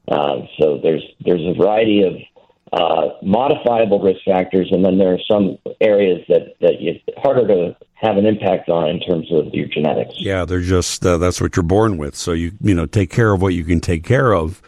Uh, 0.07 0.41
so 0.59 0.79
there's 0.81 1.03
there's 1.25 1.41
a 1.41 1.53
variety 1.57 2.03
of 2.03 2.13
uh, 2.73 3.15
modifiable 3.23 3.99
risk 3.99 4.19
factors, 4.25 4.67
and 4.71 4.83
then 4.83 4.97
there 4.97 5.13
are 5.13 5.19
some 5.29 5.57
areas 5.81 6.21
that 6.29 6.55
that 6.61 6.73
it's 6.79 7.03
harder 7.17 7.47
to 7.47 7.75
have 7.93 8.17
an 8.17 8.25
impact 8.25 8.69
on 8.69 8.89
in 8.89 8.99
terms 8.99 9.27
of 9.31 9.53
your 9.53 9.67
genetics. 9.67 10.13
Yeah, 10.17 10.45
they're 10.45 10.61
just 10.61 11.05
uh, 11.05 11.17
that's 11.17 11.41
what 11.41 11.55
you're 11.55 11.63
born 11.63 11.97
with. 11.97 12.15
So 12.15 12.33
you 12.33 12.51
you 12.61 12.73
know 12.75 12.85
take 12.85 13.09
care 13.09 13.33
of 13.33 13.41
what 13.41 13.53
you 13.53 13.63
can 13.63 13.79
take 13.79 14.03
care 14.03 14.33
of. 14.33 14.61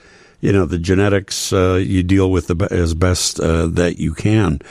You 0.47 0.53
know 0.53 0.65
the 0.65 0.79
genetics 0.79 1.51
uh, 1.51 1.73
you 1.73 2.03
deal 2.03 2.31
with 2.31 2.47
the, 2.47 2.69
as 2.71 2.93
best 2.93 3.37
uh, 3.37 3.67
that 3.67 3.99
you 3.99 4.13
can. 4.13 4.61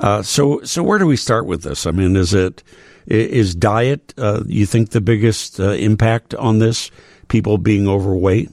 Uh, 0.00 0.22
so 0.22 0.62
so 0.62 0.82
where 0.82 0.98
do 0.98 1.06
we 1.06 1.18
start 1.18 1.44
with 1.44 1.62
this? 1.62 1.84
I 1.84 1.90
mean, 1.90 2.16
is 2.16 2.32
it 2.32 2.62
is 3.06 3.54
diet? 3.54 4.14
Uh, 4.16 4.44
you 4.46 4.64
think 4.64 4.92
the 4.92 5.02
biggest 5.02 5.60
uh, 5.60 5.72
impact 5.72 6.34
on 6.36 6.58
this? 6.58 6.90
People 7.28 7.58
being 7.58 7.86
overweight. 7.86 8.50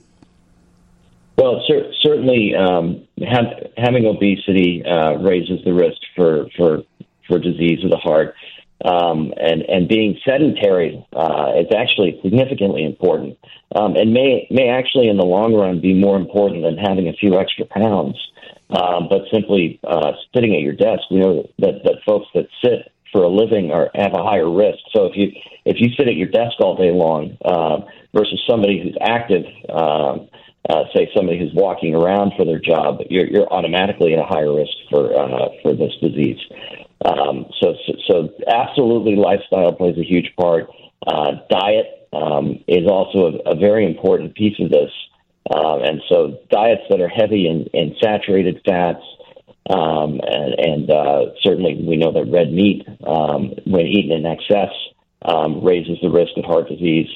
Well, 1.38 1.64
cer- 1.70 1.94
certainly, 2.02 2.54
um, 2.54 3.08
ha- 3.18 3.62
having 3.78 4.06
obesity 4.06 4.84
uh, 4.84 5.14
raises 5.14 5.64
the 5.64 5.74
risk 5.74 6.02
for, 6.18 6.50
for 6.58 6.84
for 7.30 7.40
disease 7.40 7.82
of 7.86 7.92
the 7.92 7.98
heart, 7.98 8.36
um, 8.84 9.34
and 9.38 9.62
and 9.64 9.88
being 9.88 10.20
sedentary 10.26 11.06
uh, 11.14 11.54
is 11.58 11.68
actually 11.76 12.20
significantly 12.24 12.84
important, 12.84 13.38
um, 13.76 13.96
and 13.96 14.14
may 14.14 14.48
may 14.52 14.70
actually 14.70 15.08
in 15.08 15.18
the 15.18 15.26
long 15.26 15.54
run 15.54 15.80
be 15.80 15.94
more 15.94 16.18
important 16.18 16.64
than 16.64 16.78
having 16.78 17.08
a 17.08 17.14
few 17.14 17.40
extra 17.40 17.66
pounds. 17.66 18.18
Um, 18.70 19.08
but 19.08 19.22
simply 19.32 19.80
uh, 19.84 20.14
sitting 20.34 20.56
at 20.56 20.62
your 20.62 20.74
desk, 20.74 21.04
we 21.12 21.20
know 21.20 21.48
that, 21.60 21.84
that 21.84 21.98
folks 22.06 22.28
that 22.34 22.48
sit 22.64 22.92
for 23.12 23.24
a 23.24 23.30
living 23.30 23.72
are 23.72 23.92
have 23.94 24.14
a 24.14 24.24
higher 24.24 24.50
risk. 24.50 24.80
So 24.92 25.06
if 25.06 25.16
you 25.16 25.32
if 25.64 25.80
you 25.80 25.90
sit 25.96 26.08
at 26.08 26.16
your 26.16 26.28
desk 26.28 26.60
all 26.60 26.76
day 26.76 26.92
long 26.92 27.38
uh, 27.46 27.82
versus 28.14 28.42
somebody 28.50 28.82
who's 28.82 28.98
active, 29.00 29.46
um, 29.70 30.28
uh, 30.70 30.84
say 30.94 31.10
somebody 31.16 31.40
who's 31.40 31.54
walking 31.54 31.94
around 31.94 32.34
for 32.36 32.46
their 32.46 32.60
job, 32.60 33.00
you're, 33.10 33.28
you're 33.28 33.52
automatically 33.54 34.14
at 34.14 34.20
a 34.20 34.26
higher 34.26 34.54
risk 34.54 34.74
for 34.90 35.14
uh, 35.14 35.50
for 35.62 35.74
this 35.74 35.94
disease. 36.02 36.40
Um, 37.06 37.46
so, 37.62 37.74
so, 37.86 37.94
so 38.08 38.30
absolutely, 38.48 39.16
lifestyle 39.16 39.74
plays 39.74 39.98
a 39.98 40.04
huge 40.04 40.34
part. 40.40 40.70
Uh, 41.06 41.32
diet 41.50 42.08
um, 42.14 42.64
is 42.68 42.88
also 42.88 43.40
a, 43.46 43.52
a 43.52 43.56
very 43.56 43.86
important 43.86 44.36
piece 44.36 44.58
of 44.60 44.70
this. 44.70 44.92
Uh, 45.54 45.80
and 45.80 46.02
so 46.08 46.40
diets 46.50 46.84
that 46.90 47.02
are 47.02 47.10
heavy 47.10 47.48
in, 47.48 47.68
in 47.74 47.96
saturated 48.02 48.62
fats, 48.66 49.04
um, 49.70 50.22
and, 50.24 50.54
and 50.60 50.92
uh, 50.92 51.26
certainly 51.42 51.76
we 51.86 51.98
know 51.98 52.14
that 52.14 52.32
red 52.32 52.52
meat, 52.52 52.88
um, 53.06 53.52
when 53.66 53.86
eaten 53.86 54.12
in 54.12 54.26
excess, 54.26 54.72
um, 55.24 55.64
raises 55.64 55.98
the 56.02 56.10
risk 56.10 56.32
of 56.38 56.46
heart 56.46 56.70
disease. 56.70 57.08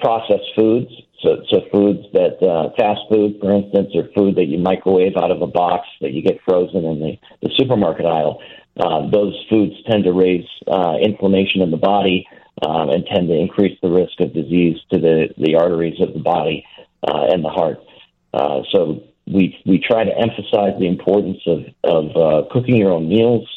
Processed 0.00 0.54
foods, 0.56 0.90
so, 1.20 1.42
so 1.50 1.60
foods 1.72 2.06
that 2.12 2.38
uh, 2.42 2.70
fast 2.78 3.00
food, 3.10 3.38
for 3.40 3.52
instance, 3.52 3.90
or 3.94 4.08
food 4.14 4.36
that 4.36 4.46
you 4.46 4.58
microwave 4.58 5.16
out 5.16 5.32
of 5.32 5.42
a 5.42 5.46
box 5.48 5.86
that 6.00 6.12
you 6.12 6.22
get 6.22 6.38
frozen 6.44 6.84
in 6.84 7.00
the, 7.00 7.18
the 7.42 7.50
supermarket 7.58 8.06
aisle. 8.06 8.40
Uh, 8.78 9.08
those 9.10 9.34
foods 9.50 9.74
tend 9.90 10.04
to 10.04 10.12
raise 10.12 10.46
uh, 10.66 10.94
inflammation 11.00 11.62
in 11.62 11.70
the 11.70 11.76
body 11.76 12.26
um, 12.62 12.90
and 12.90 13.06
tend 13.06 13.28
to 13.28 13.34
increase 13.34 13.78
the 13.82 13.90
risk 13.90 14.20
of 14.20 14.32
disease 14.32 14.78
to 14.92 14.98
the, 14.98 15.28
the 15.38 15.56
arteries 15.56 16.00
of 16.00 16.12
the 16.12 16.20
body 16.20 16.64
uh, 17.02 17.26
and 17.30 17.44
the 17.44 17.48
heart. 17.48 17.78
Uh, 18.32 18.62
so 18.70 19.02
we 19.26 19.60
we 19.66 19.78
try 19.78 20.04
to 20.04 20.16
emphasize 20.16 20.78
the 20.78 20.86
importance 20.86 21.38
of 21.46 21.64
of 21.84 22.16
uh, 22.16 22.48
cooking 22.50 22.76
your 22.76 22.92
own 22.92 23.08
meals, 23.08 23.48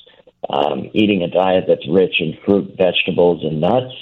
um, 0.49 0.89
eating 0.93 1.23
a 1.23 1.29
diet 1.29 1.65
that's 1.67 1.87
rich 1.89 2.15
in 2.19 2.37
fruit, 2.45 2.75
vegetables, 2.77 3.43
and 3.43 3.61
nuts. 3.61 3.93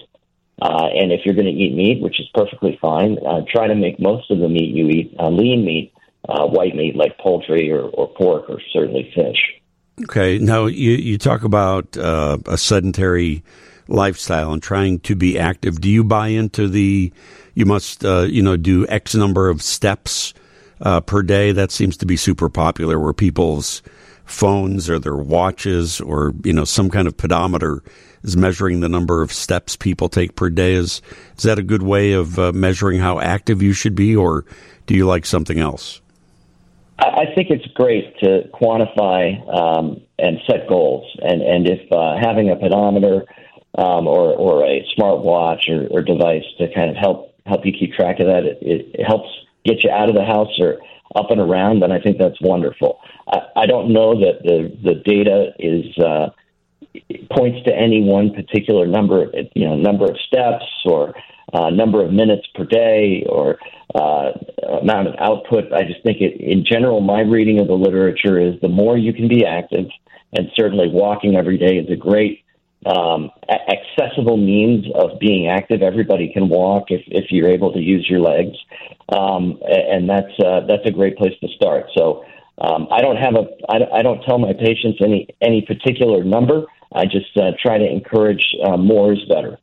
Uh, 0.61 0.87
and 0.93 1.11
if 1.11 1.21
you're 1.25 1.35
going 1.35 1.45
to 1.47 1.51
eat 1.51 1.73
meat, 1.73 2.01
which 2.01 2.19
is 2.19 2.27
perfectly 2.33 2.77
fine, 2.81 3.17
uh, 3.25 3.41
try 3.49 3.67
to 3.67 3.75
make 3.75 3.99
most 3.99 4.29
of 4.29 4.39
the 4.39 4.49
meat 4.49 4.75
you 4.75 4.89
eat 4.89 5.15
uh, 5.17 5.29
lean 5.29 5.63
meat, 5.63 5.93
uh, 6.27 6.45
white 6.47 6.75
meat 6.75 6.95
like 6.95 7.17
poultry 7.17 7.71
or, 7.71 7.83
or 7.83 8.09
pork 8.09 8.49
or 8.49 8.59
certainly 8.73 9.09
fish. 9.15 9.58
Okay. 10.03 10.37
Now 10.39 10.65
you 10.65 10.91
you 10.91 11.17
talk 11.17 11.43
about 11.43 11.97
uh, 11.97 12.37
a 12.45 12.57
sedentary 12.57 13.43
lifestyle 13.87 14.53
and 14.53 14.61
trying 14.61 14.99
to 14.99 15.15
be 15.15 15.37
active. 15.37 15.81
Do 15.81 15.89
you 15.89 16.03
buy 16.03 16.27
into 16.27 16.67
the 16.67 17.11
you 17.55 17.65
must 17.65 18.05
uh, 18.05 18.21
you 18.21 18.41
know 18.41 18.55
do 18.57 18.87
X 18.87 19.15
number 19.15 19.49
of 19.49 19.61
steps 19.61 20.33
uh, 20.81 21.01
per 21.01 21.21
day. 21.21 21.51
That 21.51 21.71
seems 21.71 21.97
to 21.97 22.05
be 22.05 22.15
super 22.15 22.49
popular, 22.49 22.99
where 22.99 23.13
people's 23.13 23.81
phones 24.25 24.89
or 24.89 24.99
their 24.99 25.15
watches 25.15 25.99
or 25.99 26.33
you 26.43 26.53
know 26.53 26.65
some 26.65 26.89
kind 26.89 27.07
of 27.07 27.17
pedometer 27.17 27.81
is 28.23 28.37
measuring 28.37 28.79
the 28.79 28.89
number 28.89 29.21
of 29.21 29.33
steps 29.33 29.75
people 29.75 30.09
take 30.09 30.35
per 30.35 30.49
day. 30.49 30.73
Is 30.73 31.01
is 31.37 31.43
that 31.43 31.59
a 31.59 31.63
good 31.63 31.83
way 31.83 32.13
of 32.13 32.39
uh, 32.39 32.51
measuring 32.53 32.99
how 32.99 33.19
active 33.19 33.61
you 33.61 33.73
should 33.73 33.95
be, 33.95 34.15
or 34.15 34.45
do 34.85 34.95
you 34.95 35.05
like 35.05 35.25
something 35.25 35.59
else? 35.59 36.01
I 37.01 37.33
think 37.33 37.49
it's 37.49 37.65
great 37.73 38.17
to 38.19 38.49
quantify 38.53 39.37
um, 39.53 40.01
and 40.17 40.37
set 40.49 40.67
goals, 40.67 41.05
and 41.21 41.41
and 41.41 41.67
if 41.67 41.91
uh, 41.91 42.17
having 42.21 42.49
a 42.49 42.55
pedometer 42.55 43.25
um, 43.77 44.07
or 44.07 44.33
or 44.33 44.65
a 44.65 44.85
smart 44.95 45.19
watch 45.19 45.65
or, 45.69 45.87
or 45.91 46.01
device 46.01 46.43
to 46.57 46.73
kind 46.73 46.89
of 46.89 46.97
help 46.97 47.33
help 47.45 47.65
you 47.65 47.71
keep 47.71 47.93
track 47.93 48.19
of 48.19 48.27
that, 48.27 48.43
it, 48.45 48.59
it 48.61 49.05
helps 49.05 49.29
get 49.65 49.83
you 49.83 49.89
out 49.89 50.09
of 50.09 50.15
the 50.15 50.25
house 50.25 50.59
or 50.59 50.79
up 51.15 51.31
and 51.31 51.39
around, 51.39 51.81
then 51.81 51.91
I 51.91 51.99
think 51.99 52.17
that's 52.17 52.39
wonderful. 52.41 52.99
I, 53.27 53.39
I 53.55 53.65
don't 53.65 53.91
know 53.91 54.13
that 54.19 54.43
the 54.43 54.75
the 54.83 54.95
data 54.95 55.53
is 55.57 55.97
uh, 55.97 56.29
points 57.31 57.63
to 57.65 57.75
any 57.75 58.03
one 58.03 58.33
particular 58.33 58.85
number, 58.87 59.31
you 59.55 59.67
know, 59.67 59.75
number 59.75 60.05
of 60.05 60.17
steps 60.27 60.65
or 60.85 61.13
uh, 61.53 61.69
number 61.69 62.03
of 62.03 62.11
minutes 62.11 62.47
per 62.55 62.65
day 62.65 63.25
or 63.27 63.57
uh, 63.95 64.31
amount 64.81 65.07
of 65.07 65.15
output. 65.19 65.71
I 65.73 65.83
just 65.83 66.03
think 66.03 66.21
it, 66.21 66.39
in 66.39 66.63
general, 66.65 67.01
my 67.01 67.21
reading 67.21 67.59
of 67.59 67.67
the 67.67 67.73
literature 67.73 68.39
is 68.39 68.59
the 68.61 68.67
more 68.67 68.97
you 68.97 69.13
can 69.13 69.27
be 69.27 69.45
active, 69.45 69.87
and 70.33 70.49
certainly 70.55 70.89
walking 70.89 71.35
every 71.35 71.57
day 71.57 71.77
is 71.77 71.89
a 71.89 71.95
great 71.95 72.43
um, 72.85 73.29
accessible 73.49 74.37
means 74.37 74.85
of 74.95 75.19
being 75.19 75.47
active. 75.47 75.81
Everybody 75.81 76.31
can 76.31 76.47
walk 76.49 76.85
if, 76.89 77.01
if 77.07 77.25
you're 77.29 77.49
able 77.49 77.73
to 77.73 77.79
use 77.79 78.07
your 78.09 78.21
legs, 78.21 78.55
um, 79.09 79.59
and 79.67 80.09
that's 80.09 80.31
uh, 80.45 80.61
that's 80.67 80.85
a 80.85 80.91
great 80.91 81.17
place 81.17 81.33
to 81.41 81.47
start. 81.55 81.87
So 81.97 82.23
um, 82.61 82.87
I 82.91 83.01
don't 83.01 83.17
have 83.17 83.35
a 83.35 83.47
I, 83.67 83.99
I 83.99 84.01
don't 84.01 84.21
tell 84.23 84.37
my 84.37 84.53
patients 84.53 84.99
any 85.01 85.27
any 85.41 85.61
particular 85.61 86.23
number. 86.23 86.65
I 86.93 87.05
just 87.05 87.35
uh, 87.37 87.51
try 87.61 87.77
to 87.77 87.85
encourage 87.85 88.43
uh, 88.63 88.77
more 88.77 89.13
is 89.13 89.25
better. 89.27 89.59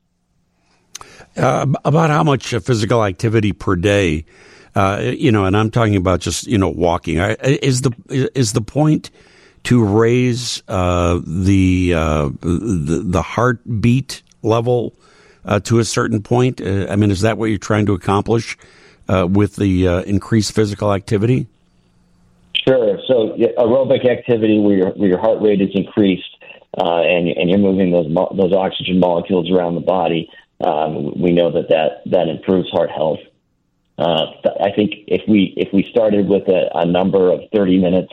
Uh, 1.36 1.66
about 1.84 2.10
how 2.10 2.22
much 2.22 2.54
physical 2.54 3.04
activity 3.04 3.52
per 3.52 3.76
day, 3.76 4.24
uh, 4.74 5.00
you 5.02 5.30
know, 5.30 5.44
and 5.44 5.56
I'm 5.56 5.70
talking 5.70 5.96
about 5.96 6.20
just 6.20 6.46
you 6.46 6.58
know 6.58 6.68
walking. 6.68 7.18
Is 7.18 7.82
the 7.82 7.92
is 8.34 8.52
the 8.52 8.60
point 8.60 9.10
to 9.66 9.84
raise 9.84 10.62
uh, 10.68 11.20
the, 11.26 11.92
uh, 11.92 12.28
the, 12.40 13.02
the 13.04 13.20
heartbeat 13.20 14.22
level 14.42 14.94
uh, 15.44 15.58
to 15.58 15.80
a 15.80 15.84
certain 15.84 16.22
point? 16.22 16.60
Uh, 16.60 16.86
I 16.88 16.94
mean, 16.94 17.10
is 17.10 17.22
that 17.22 17.36
what 17.36 17.46
you're 17.46 17.58
trying 17.58 17.86
to 17.86 17.92
accomplish 17.92 18.56
uh, 19.08 19.26
with 19.28 19.56
the 19.56 19.88
uh, 19.88 20.02
increased 20.02 20.52
physical 20.52 20.92
activity? 20.92 21.48
Sure. 22.66 23.00
So 23.08 23.36
aerobic 23.58 24.08
activity, 24.08 24.60
where 24.60 24.76
your, 24.76 24.90
where 24.90 25.08
your 25.08 25.18
heart 25.18 25.42
rate 25.42 25.60
is 25.60 25.70
increased, 25.74 26.24
and 26.76 27.28
and 27.28 27.50
you're 27.50 27.58
moving 27.58 27.90
those 27.90 28.06
those 28.36 28.52
oxygen 28.52 29.00
molecules 29.00 29.50
around 29.50 29.74
the 29.74 29.80
body, 29.80 30.30
um, 30.60 31.20
we 31.20 31.32
know 31.32 31.52
that, 31.52 31.68
that 31.68 32.10
that 32.10 32.28
improves 32.28 32.70
heart 32.70 32.90
health. 32.90 33.20
I 33.98 34.72
think 34.74 34.92
if 35.06 35.22
we 35.28 35.54
if 35.56 35.72
we 35.72 35.84
started 35.84 36.28
with 36.28 36.48
a, 36.48 36.70
a 36.74 36.86
number 36.86 37.32
of 37.32 37.40
30 37.54 37.78
minutes 37.78 38.12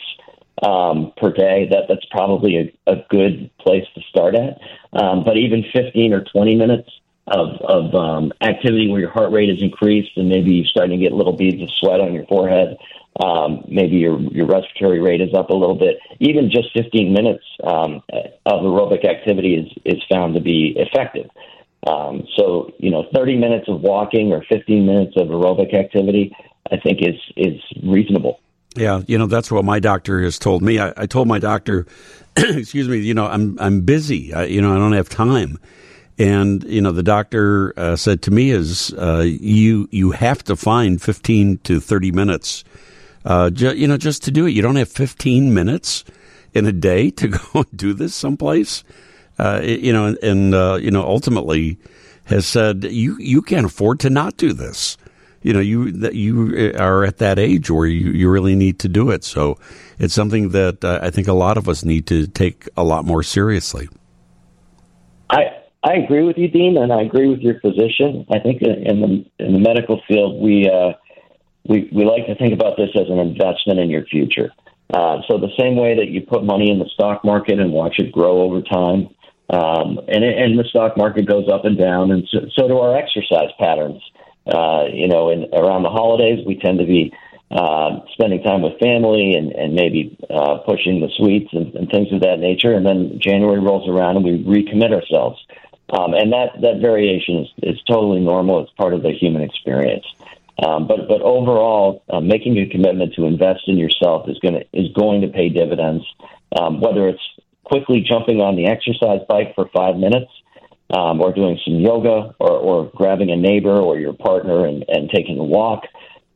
um, 0.62 1.12
per 1.18 1.32
day, 1.32 1.68
that 1.72 1.86
that's 1.88 2.06
probably 2.06 2.58
a, 2.58 2.92
a 2.92 3.06
good 3.10 3.50
place 3.58 3.86
to 3.96 4.02
start 4.10 4.36
at. 4.36 4.60
Um, 4.94 5.24
but 5.24 5.38
even 5.38 5.64
15 5.74 6.14
or 6.14 6.24
20 6.24 6.56
minutes 6.56 6.90
of, 7.28 7.62
of 7.62 7.96
um, 7.96 8.34
activity 8.42 8.90
where 8.90 9.00
your 9.00 9.10
heart 9.12 9.32
rate 9.32 9.50
is 9.50 9.62
increased 9.62 10.12
and 10.18 10.30
maybe 10.30 10.52
you're 10.52 10.66
starting 10.66 11.00
to 11.00 11.04
get 11.04 11.14
little 11.14 11.36
beads 11.36 11.62
of 11.62 11.70
sweat 11.80 12.00
on 12.00 12.14
your 12.14 12.26
forehead. 12.26 12.78
Um, 13.24 13.64
maybe 13.68 13.98
your, 13.98 14.20
your 14.20 14.48
respiratory 14.48 15.00
rate 15.00 15.22
is 15.22 15.34
up 15.34 15.50
a 15.50 15.56
little 15.56 15.76
bit. 15.76 15.98
Even 16.20 16.50
just 16.52 16.74
15 16.74 17.14
minutes 17.14 17.44
um, 17.64 18.02
of 18.46 18.62
aerobic 18.62 19.06
activity 19.06 19.56
is, 19.56 19.72
is 19.86 20.04
found 20.10 20.36
to 20.36 20.42
be 20.42 20.76
effective. 20.78 21.30
Um, 21.88 22.26
so, 22.38 22.72
you 22.80 22.90
know, 22.90 23.06
30 23.14 23.38
minutes 23.38 23.66
of 23.68 23.82
walking 23.82 24.32
or 24.32 24.44
15 24.50 24.86
minutes 24.86 25.14
of 25.18 25.28
aerobic 25.28 25.74
activity, 25.74 26.36
I 26.72 26.78
think 26.78 27.00
is, 27.02 27.20
is 27.36 27.62
reasonable. 27.84 28.40
Yeah, 28.76 29.04
you 29.08 29.18
know 29.20 29.28
that's 29.28 29.52
what 29.52 29.66
my 29.66 29.80
doctor 29.80 30.22
has 30.22 30.40
told 30.40 30.64
me. 30.64 30.80
I, 30.80 30.94
I 30.98 31.06
told 31.06 31.28
my 31.28 31.38
doctor, 31.38 31.86
excuse 32.36 32.88
me, 32.88 32.98
you 32.98 33.14
know 33.14 33.28
I'm 33.28 33.58
I'm 33.60 33.82
busy. 33.82 34.34
I, 34.34 34.46
you 34.46 34.62
know 34.62 34.74
I 34.74 34.78
don't 34.80 34.94
have 34.94 35.10
time, 35.10 35.60
and 36.18 36.64
you 36.64 36.82
know 36.82 36.92
the 36.92 37.04
doctor 37.04 37.74
uh, 37.78 37.96
said 37.96 38.24
to 38.24 38.32
me 38.32 38.50
is 38.50 38.92
uh, 38.94 39.24
you 39.26 39.88
you 39.92 40.12
have 40.12 40.44
to 40.46 40.56
find 40.56 41.00
15 41.00 41.60
to 41.60 41.80
30 41.80 42.12
minutes, 42.14 42.64
uh, 43.26 43.52
ju- 43.52 43.76
you 43.76 43.88
know 43.88 43.98
just 43.98 44.24
to 44.24 44.32
do 44.32 44.48
it. 44.48 44.52
You 44.52 44.64
don't 44.64 44.76
have 44.78 44.90
15 44.90 45.54
minutes 45.54 46.04
in 46.56 46.66
a 46.66 46.72
day 46.72 47.12
to 47.12 47.28
go 47.54 47.66
do 47.76 47.94
this 47.94 48.16
someplace, 48.16 48.84
uh, 49.40 49.62
you 49.64 49.94
know, 49.94 50.16
and, 50.22 50.54
uh, 50.54 50.78
you 50.82 50.92
know 50.92 51.04
ultimately 51.04 51.78
has 52.26 52.46
said 52.46 52.86
you 52.86 53.18
you 53.20 53.42
can't 53.42 53.66
afford 53.66 54.00
to 54.00 54.10
not 54.10 54.38
do 54.38 54.54
this 54.54 54.98
you 55.44 55.54
know 55.54 55.60
you 55.60 55.92
that 55.92 56.16
you 56.16 56.74
are 56.80 57.04
at 57.04 57.18
that 57.18 57.38
age 57.38 57.70
where 57.70 57.86
you, 57.86 58.12
you 58.12 58.30
really 58.30 58.56
need 58.56 58.80
to 58.80 58.88
do 58.88 59.12
it. 59.12 59.24
So 59.24 59.58
it's 60.00 60.14
something 60.14 60.50
that 60.50 60.84
uh, 60.84 61.00
I 61.02 61.12
think 61.12 61.28
a 61.28 61.34
lot 61.34 61.58
of 61.58 61.70
us 61.70 61.84
need 61.84 62.08
to 62.08 62.26
take 62.28 62.68
a 62.76 62.84
lot 62.84 63.06
more 63.06 63.22
seriously. 63.22 63.90
I 65.30 65.52
I 65.84 65.94
agree 65.96 66.24
with 66.24 66.38
you, 66.38 66.48
Dean, 66.48 66.78
and 66.78 66.92
I 66.92 67.02
agree 67.02 67.28
with 67.28 67.40
your 67.40 67.60
position. 67.60 68.26
I 68.32 68.40
think 68.40 68.62
in 68.62 69.02
the 69.02 69.46
in 69.46 69.54
the 69.54 69.60
medical 69.60 70.02
field, 70.08 70.42
we 70.42 70.70
uh, 70.70 70.94
we 71.68 71.90
we 71.94 72.06
like 72.06 72.26
to 72.28 72.36
think 72.36 72.54
about 72.54 72.78
this 72.78 72.90
as 72.96 73.10
an 73.10 73.20
investment 73.20 73.80
in 73.80 73.90
your 73.90 74.06
future. 74.06 74.52
Uh, 74.94 75.22
so 75.28 75.38
the 75.38 75.52
same 75.58 75.76
way 75.76 75.96
that 75.96 76.10
you 76.10 76.22
put 76.22 76.44
money 76.44 76.70
in 76.70 76.78
the 76.78 76.88
stock 76.94 77.26
market 77.26 77.60
and 77.60 77.74
watch 77.74 77.96
it 77.98 78.12
grow 78.12 78.44
over 78.44 78.62
time, 78.62 79.10
um, 79.50 80.00
and 80.08 80.24
and 80.24 80.58
the 80.58 80.64
stock 80.70 80.98
market 80.98 81.28
goes 81.28 81.48
up 81.52 81.66
and 81.66 81.78
down, 81.78 82.12
and 82.12 82.28
so, 82.32 82.40
so 82.56 82.68
do 82.68 82.78
our 82.78 82.96
exercise 82.96 83.50
patterns. 83.60 84.02
Uh, 84.46 84.86
you 84.92 85.08
know, 85.08 85.30
and 85.30 85.48
around 85.54 85.84
the 85.84 85.90
holidays, 85.90 86.46
we 86.46 86.56
tend 86.56 86.80
to 86.80 86.86
be 86.86 87.14
uh, 87.52 88.00
spending 88.14 88.42
time 88.42 88.62
with 88.62 88.80
family 88.80 89.36
and, 89.36 89.52
and 89.52 89.74
maybe 89.76 90.18
uh, 90.30 90.58
pushing 90.66 91.00
the 91.00 91.10
sweets 91.16 91.50
and, 91.54 91.74
and 91.76 91.90
things 91.90 92.12
of 92.12 92.22
that 92.22 92.40
nature. 92.40 92.74
And 92.74 92.86
then 92.86 93.20
January 93.20 93.60
rolls 93.60 93.88
around 93.88 94.18
and 94.18 94.26
we 94.26 94.44
recommit 94.44 94.92
ourselves. 94.92 95.40
Um, 95.90 96.14
and 96.14 96.34
that, 96.34 96.60
that 96.62 96.82
variation 96.82 97.38
is, 97.38 97.48
is 97.62 97.82
totally 97.84 98.20
normal. 98.20 98.64
It's 98.64 98.72
part 98.72 98.94
of 98.94 99.04
the 99.04 99.12
human 99.12 99.44
experience. 99.44 100.06
Um, 100.62 100.88
but 100.88 101.08
but 101.08 101.22
overall, 101.22 102.04
uh, 102.10 102.22
making 102.22 102.58
a 102.60 102.68
commitment 102.68 103.16
to 103.16 103.26
invest 103.26 103.62
in 103.68 103.78
yourself 103.78 104.30
is 104.30 104.38
going 104.40 104.54
to 104.54 104.66
is 104.72 104.92
going 104.94 105.22
to 105.22 105.28
pay 105.28 105.50
dividends. 105.50 106.06
Um, 106.56 106.80
whether 106.80 107.08
it's 107.10 107.24
quickly 107.64 108.02
jumping 108.08 108.42
on 108.42 108.56
the 108.56 108.66
exercise 108.68 109.22
bike 109.28 109.56
for 109.56 109.70
five 109.74 109.96
minutes, 109.96 110.32
um, 110.90 111.22
or 111.22 111.34
doing 111.34 111.60
some 111.66 111.76
yoga 111.76 112.36
or, 112.40 112.52
or 112.52 112.92
grabbing 112.96 113.32
a 113.32 113.36
neighbor 113.36 113.76
or 113.80 113.98
your 113.98 114.14
partner 114.14 114.66
and, 114.66 114.86
and 114.88 115.10
taking 115.10 115.40
a 115.40 115.44
walk. 115.44 115.84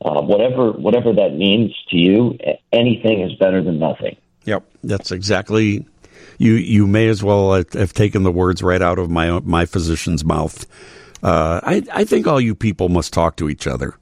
Uh, 0.04 0.22
whatever 0.22 0.72
whatever 0.74 1.12
that 1.12 1.34
means 1.34 1.76
to 1.90 1.98
you, 1.98 2.38
anything 2.72 3.22
is 3.22 3.34
better 3.40 3.64
than 3.64 3.80
nothing. 3.80 4.16
Yep, 4.46 4.64
that's 4.84 5.12
exactly. 5.12 5.86
You 6.38 6.54
you 6.54 6.86
may 6.86 7.08
as 7.08 7.24
well 7.24 7.54
have 7.54 7.94
taken 7.94 8.22
the 8.22 8.32
words 8.32 8.62
right 8.62 8.82
out 8.82 9.00
of 9.00 9.10
my 9.10 9.40
my 9.40 9.66
physician's 9.66 10.24
mouth. 10.24 10.68
Uh, 11.24 11.62
I 11.64 11.84
I 11.92 12.04
think 12.06 12.28
all 12.28 12.40
you 12.40 12.54
people 12.54 12.90
must 12.90 13.12
talk 13.12 13.38
to 13.38 13.50
each 13.50 13.66
other. 13.66 13.96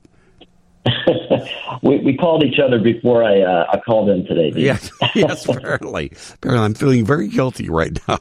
We, 1.82 2.00
we 2.00 2.18
called 2.18 2.44
each 2.44 2.60
other 2.60 2.80
before 2.80 3.24
I 3.24 3.42
uh, 3.42 3.68
I 3.72 3.80
called 3.80 4.10
in 4.10 4.26
today. 4.26 4.52
Yes, 4.56 4.90
yes, 5.16 5.48
apparently. 5.48 6.12
apparently. 6.34 6.66
I'm 6.66 6.74
feeling 6.74 7.06
very 7.06 7.28
guilty 7.28 7.70
right 7.70 7.98
now. 8.08 8.20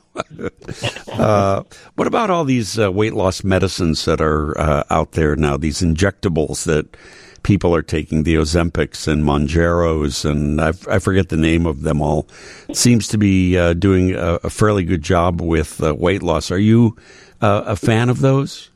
uh, 1.12 1.62
what 1.94 2.06
about 2.06 2.30
all 2.30 2.44
these 2.44 2.78
uh, 2.78 2.92
weight 2.92 3.14
loss 3.14 3.42
medicines 3.42 4.04
that 4.04 4.20
are 4.20 4.58
uh, 4.58 4.84
out 4.90 5.12
there 5.12 5.34
now? 5.36 5.56
These 5.56 5.80
injectables 5.80 6.64
that 6.64 6.94
people 7.42 7.74
are 7.74 7.82
taking, 7.82 8.24
the 8.24 8.34
Ozempics 8.34 9.08
and 9.08 9.24
Mounjaros, 9.24 10.28
and 10.28 10.60
I, 10.60 10.72
I 10.90 10.98
forget 10.98 11.30
the 11.30 11.36
name 11.36 11.66
of 11.66 11.82
them 11.82 12.02
all. 12.02 12.26
seems 12.72 13.08
to 13.08 13.18
be 13.18 13.56
uh, 13.56 13.74
doing 13.74 14.14
a, 14.14 14.40
a, 14.44 14.50
fairly 14.50 14.84
good 14.84 15.02
job 15.02 15.40
with 15.40 15.82
uh, 15.82 15.94
weight 15.94 16.22
loss. 16.22 16.50
Are 16.50 16.58
you 16.58 16.96
a 17.40 17.76
fan 17.76 18.08
of 18.08 18.20
those? 18.20 18.70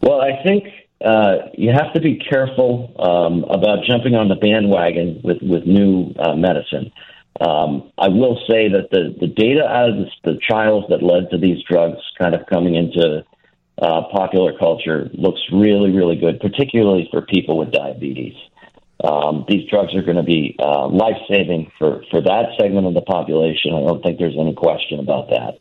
Well, 0.00 0.20
I 0.20 0.42
think 0.42 0.66
uh, 1.04 1.50
you 1.54 1.70
have 1.70 1.92
to 1.94 2.00
be 2.00 2.16
careful 2.16 2.92
um, 2.98 3.44
about 3.44 3.84
jumping 3.84 4.14
on 4.14 4.28
the 4.28 4.34
bandwagon 4.34 5.20
with 5.22 5.38
with 5.42 5.64
new 5.64 6.12
uh, 6.18 6.34
medicine. 6.34 6.90
Um, 7.40 7.92
I 7.96 8.08
will 8.08 8.36
say 8.48 8.68
that 8.68 8.90
the 8.90 9.14
the 9.20 9.28
data 9.28 9.64
out 9.64 9.90
of 9.90 9.96
the, 9.96 10.32
the 10.32 10.38
trials 10.38 10.84
that 10.88 11.02
led 11.02 11.30
to 11.30 11.38
these 11.38 11.62
drugs 11.70 11.98
kind 12.18 12.34
of 12.34 12.46
coming 12.46 12.74
into 12.74 13.24
uh, 13.80 14.02
popular 14.10 14.58
culture 14.58 15.08
looks 15.14 15.40
really 15.52 15.92
really 15.92 16.16
good, 16.16 16.40
particularly 16.40 17.08
for 17.12 17.22
people 17.22 17.56
with 17.58 17.70
diabetes. 17.70 18.34
Um, 19.04 19.44
these 19.48 19.70
drugs 19.70 19.94
are 19.94 20.02
going 20.02 20.16
to 20.16 20.24
be 20.24 20.56
uh, 20.58 20.88
life 20.88 21.22
saving 21.30 21.70
for 21.78 22.02
for 22.10 22.20
that 22.20 22.58
segment 22.60 22.88
of 22.88 22.94
the 22.94 23.02
population. 23.02 23.72
I 23.72 23.86
don't 23.86 24.02
think 24.02 24.18
there's 24.18 24.36
any 24.36 24.54
question 24.54 24.98
about 24.98 25.30
that. 25.30 25.58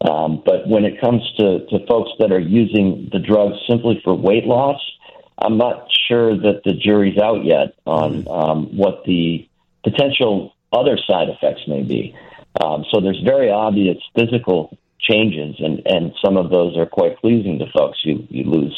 Um, 0.00 0.42
but 0.44 0.68
when 0.68 0.84
it 0.84 1.00
comes 1.00 1.22
to, 1.38 1.66
to 1.66 1.86
folks 1.86 2.10
that 2.18 2.30
are 2.30 2.40
using 2.40 3.08
the 3.12 3.18
drugs 3.18 3.56
simply 3.68 4.00
for 4.04 4.14
weight 4.14 4.44
loss, 4.44 4.80
I'm 5.38 5.58
not 5.58 5.88
sure 6.08 6.36
that 6.36 6.62
the 6.64 6.72
jury's 6.72 7.18
out 7.18 7.44
yet 7.44 7.74
on 7.86 8.24
mm-hmm. 8.24 8.28
um, 8.28 8.76
what 8.76 9.04
the 9.04 9.48
potential 9.84 10.54
other 10.72 10.98
side 11.06 11.28
effects 11.28 11.62
may 11.68 11.82
be. 11.82 12.14
Um, 12.62 12.84
so 12.90 13.00
there's 13.00 13.20
very 13.24 13.50
obvious 13.50 13.98
physical 14.14 14.76
changes, 14.98 15.56
and, 15.58 15.82
and 15.86 16.12
some 16.24 16.36
of 16.36 16.50
those 16.50 16.76
are 16.76 16.86
quite 16.86 17.18
pleasing 17.18 17.58
to 17.58 17.66
folks. 17.70 17.98
You 18.02 18.26
you 18.30 18.44
lose 18.44 18.76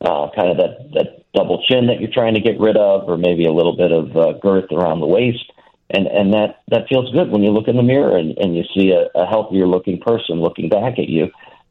uh, 0.00 0.28
kind 0.34 0.50
of 0.50 0.56
that, 0.58 0.92
that 0.94 1.24
double 1.32 1.62
chin 1.68 1.86
that 1.86 2.00
you're 2.00 2.10
trying 2.12 2.34
to 2.34 2.40
get 2.40 2.58
rid 2.58 2.76
of, 2.76 3.08
or 3.08 3.16
maybe 3.16 3.44
a 3.44 3.52
little 3.52 3.76
bit 3.76 3.92
of 3.92 4.16
uh, 4.16 4.32
girth 4.38 4.70
around 4.72 5.00
the 5.00 5.06
waist 5.06 5.52
and 5.92 6.06
and 6.06 6.32
that 6.32 6.62
that 6.68 6.88
feels 6.88 7.12
good 7.12 7.30
when 7.30 7.42
you 7.42 7.50
look 7.50 7.68
in 7.68 7.76
the 7.76 7.82
mirror 7.82 8.16
and, 8.16 8.36
and 8.38 8.56
you 8.56 8.64
see 8.74 8.90
a, 8.92 9.08
a 9.18 9.26
healthier 9.26 9.66
looking 9.66 10.00
person 10.00 10.40
looking 10.40 10.68
back 10.68 10.98
at 10.98 11.08
you. 11.08 11.28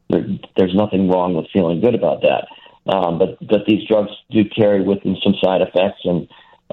There, 0.09 0.25
there's 0.57 0.75
nothing 0.75 1.09
wrong 1.09 1.35
with 1.35 1.47
feeling 1.53 1.81
good 1.81 1.95
about 1.95 2.21
that. 2.21 2.47
Um, 2.91 3.19
but 3.19 3.37
but 3.47 3.65
these 3.67 3.87
drugs 3.87 4.11
do 4.31 4.43
carry 4.45 4.83
with 4.83 5.03
them 5.03 5.15
some 5.23 5.35
side 5.43 5.61
effects 5.61 6.01
and 6.03 6.27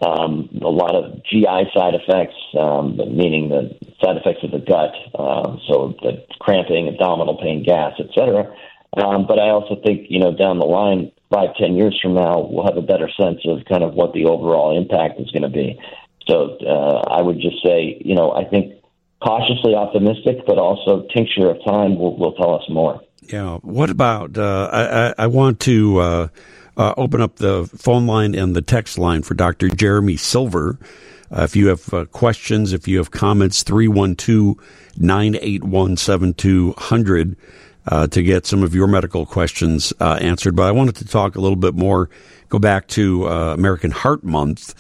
um, 0.06 0.48
a 0.62 0.68
lot 0.68 0.94
of 0.94 1.22
GI 1.24 1.70
side 1.74 1.94
effects, 1.94 2.37
um, 2.58 2.96
meaning 2.96 3.48
the 3.48 3.76
side 4.02 4.16
effects 4.16 4.44
of 4.44 4.52
the 4.52 4.58
gut, 4.58 4.94
uh, 5.14 5.56
so 5.66 5.94
the 6.02 6.24
cramping, 6.40 6.88
abdominal 6.88 7.37
pain, 7.37 7.64
gas, 7.64 7.92
etc. 7.98 8.54
Um, 8.96 9.26
but 9.26 9.38
I 9.38 9.50
also 9.50 9.76
think 9.84 10.06
you 10.08 10.20
know 10.20 10.34
down 10.34 10.58
the 10.58 10.66
line, 10.66 11.12
five 11.32 11.50
ten 11.58 11.74
years 11.74 11.98
from 12.00 12.14
now, 12.14 12.40
we'll 12.40 12.64
have 12.64 12.76
a 12.76 12.87
better 12.87 13.11
sense 13.20 13.40
of 13.44 13.64
kind 13.68 13.82
of 13.82 13.94
what 13.94 14.12
the 14.12 14.24
overall 14.24 14.76
impact 14.76 15.20
is 15.20 15.30
going 15.30 15.42
to 15.42 15.48
be. 15.48 15.78
So 16.28 16.58
uh, 16.58 17.10
I 17.10 17.22
would 17.22 17.40
just 17.40 17.62
say, 17.64 18.00
you 18.04 18.14
know, 18.14 18.32
I 18.32 18.44
think 18.44 18.74
cautiously 19.22 19.74
optimistic, 19.74 20.44
but 20.46 20.58
also 20.58 21.06
tincture 21.14 21.50
of 21.50 21.56
time 21.64 21.98
will, 21.98 22.16
will 22.16 22.34
tell 22.34 22.54
us 22.54 22.64
more. 22.68 23.00
Yeah. 23.22 23.58
What 23.58 23.90
about? 23.90 24.36
Uh, 24.38 25.14
I, 25.18 25.24
I, 25.24 25.26
want 25.26 25.60
to 25.60 25.98
uh, 25.98 26.28
uh, 26.76 26.94
open 26.96 27.20
up 27.20 27.36
the 27.36 27.66
phone 27.76 28.06
line 28.06 28.34
and 28.34 28.54
the 28.54 28.62
text 28.62 28.96
line 28.98 29.22
for 29.22 29.34
Dr. 29.34 29.68
Jeremy 29.68 30.16
Silver. 30.16 30.78
Uh, 31.30 31.42
if 31.42 31.54
you 31.54 31.68
have 31.68 31.92
uh, 31.92 32.04
questions, 32.06 32.72
if 32.72 32.88
you 32.88 32.98
have 32.98 33.10
comments, 33.10 33.62
312 33.62 34.56
981 34.96 35.96
7200 35.96 37.36
to 38.10 38.22
get 38.22 38.46
some 38.46 38.62
of 38.62 38.74
your 38.74 38.86
medical 38.86 39.26
questions 39.26 39.92
answered. 40.00 40.56
But 40.56 40.64
I 40.64 40.72
wanted 40.72 40.96
to 40.96 41.04
talk 41.06 41.36
a 41.36 41.40
little 41.40 41.56
bit 41.56 41.74
more, 41.74 42.08
go 42.48 42.58
back 42.58 42.86
to 42.88 43.26
American 43.26 43.90
Heart 43.90 44.24
Month 44.24 44.74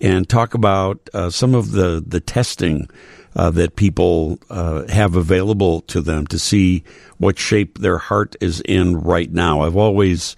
and 0.00 0.28
talk 0.28 0.54
about 0.54 1.08
uh, 1.12 1.30
some 1.30 1.54
of 1.54 1.72
the 1.72 2.02
the 2.06 2.20
testing 2.20 2.88
uh, 3.36 3.50
that 3.50 3.76
people 3.76 4.38
uh, 4.48 4.86
have 4.88 5.14
available 5.14 5.82
to 5.82 6.00
them 6.00 6.26
to 6.26 6.38
see 6.38 6.82
what 7.18 7.38
shape 7.38 7.78
their 7.78 7.98
heart 7.98 8.34
is 8.40 8.60
in 8.62 8.96
right 9.00 9.30
now. 9.30 9.60
I've 9.60 9.76
always, 9.76 10.34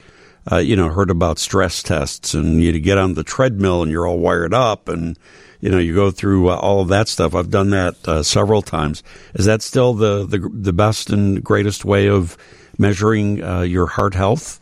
uh, 0.51 0.59
you 0.59 0.77
know, 0.77 0.89
heard 0.91 1.11
about 1.11 1.39
stress 1.39 1.83
tests, 1.83 2.35
and 2.35 2.63
you 2.63 2.79
get 2.81 2.99
on 2.99 3.15
the 3.15 3.25
treadmill 3.25 3.83
and 3.83 3.91
you're 3.91 4.07
all 4.07 4.19
wired 4.19 4.53
up, 4.53 4.89
and 4.89 5.19
you 5.61 5.71
know 5.71 5.79
you 5.79 5.95
go 5.95 6.11
through 6.11 6.51
uh, 6.51 6.57
all 6.57 6.81
of 6.81 6.89
that 6.89 7.09
stuff. 7.09 7.35
I've 7.35 7.51
done 7.51 7.71
that 7.71 7.97
uh, 8.07 8.23
several 8.23 8.63
times. 8.63 9.03
Is 9.35 9.47
that 9.47 9.63
still 9.63 9.95
the, 9.95 10.27
the 10.27 10.51
the 10.53 10.73
best 10.73 11.11
and 11.11 11.43
greatest 11.43 11.85
way 11.85 12.09
of 12.09 12.37
measuring 12.79 13.39
your 13.39 13.87
heart 13.87 14.15
health? 14.15 14.62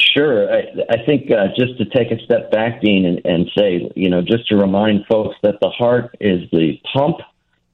Sure. 0.00 0.52
I, 0.52 0.62
I 0.90 1.04
think 1.04 1.30
uh, 1.30 1.48
just 1.56 1.78
to 1.78 1.84
take 1.86 2.10
a 2.10 2.22
step 2.24 2.50
back, 2.50 2.80
Dean, 2.80 3.04
and, 3.04 3.20
and 3.24 3.50
say, 3.56 3.90
you 3.96 4.08
know, 4.08 4.22
just 4.22 4.48
to 4.48 4.56
remind 4.56 5.06
folks 5.06 5.36
that 5.42 5.56
the 5.60 5.70
heart 5.70 6.16
is 6.20 6.48
the 6.52 6.80
pump 6.92 7.18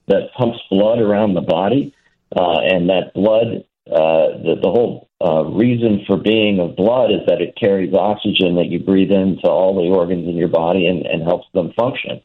that 0.09 0.33
pumps 0.37 0.59
blood 0.71 0.99
around 0.99 1.35
the 1.35 1.41
body, 1.41 1.95
uh, 2.37 2.59
and 2.61 2.89
that 2.89 3.13
blood 3.15 3.65
uh, 3.91 4.41
the, 4.41 4.59
the 4.63 4.71
whole 4.71 5.11
uh, 5.23 5.45
reason 5.45 6.05
for 6.07 6.17
being 6.17 6.59
of 6.59 6.75
blood 6.75 7.11
is 7.11 7.21
that 7.27 7.43
it 7.43 7.55
carries 7.55 7.93
oxygen 7.93 8.57
that 8.57 8.67
you 8.67 8.79
breathe 8.79 9.11
into 9.11 9.47
all 9.47 9.75
the 9.75 9.95
organs 9.95 10.27
in 10.27 10.37
your 10.37 10.49
body 10.49 10.87
and, 10.87 11.05
and 11.05 11.23
helps 11.23 11.47
them 11.53 11.73
function. 11.77 12.23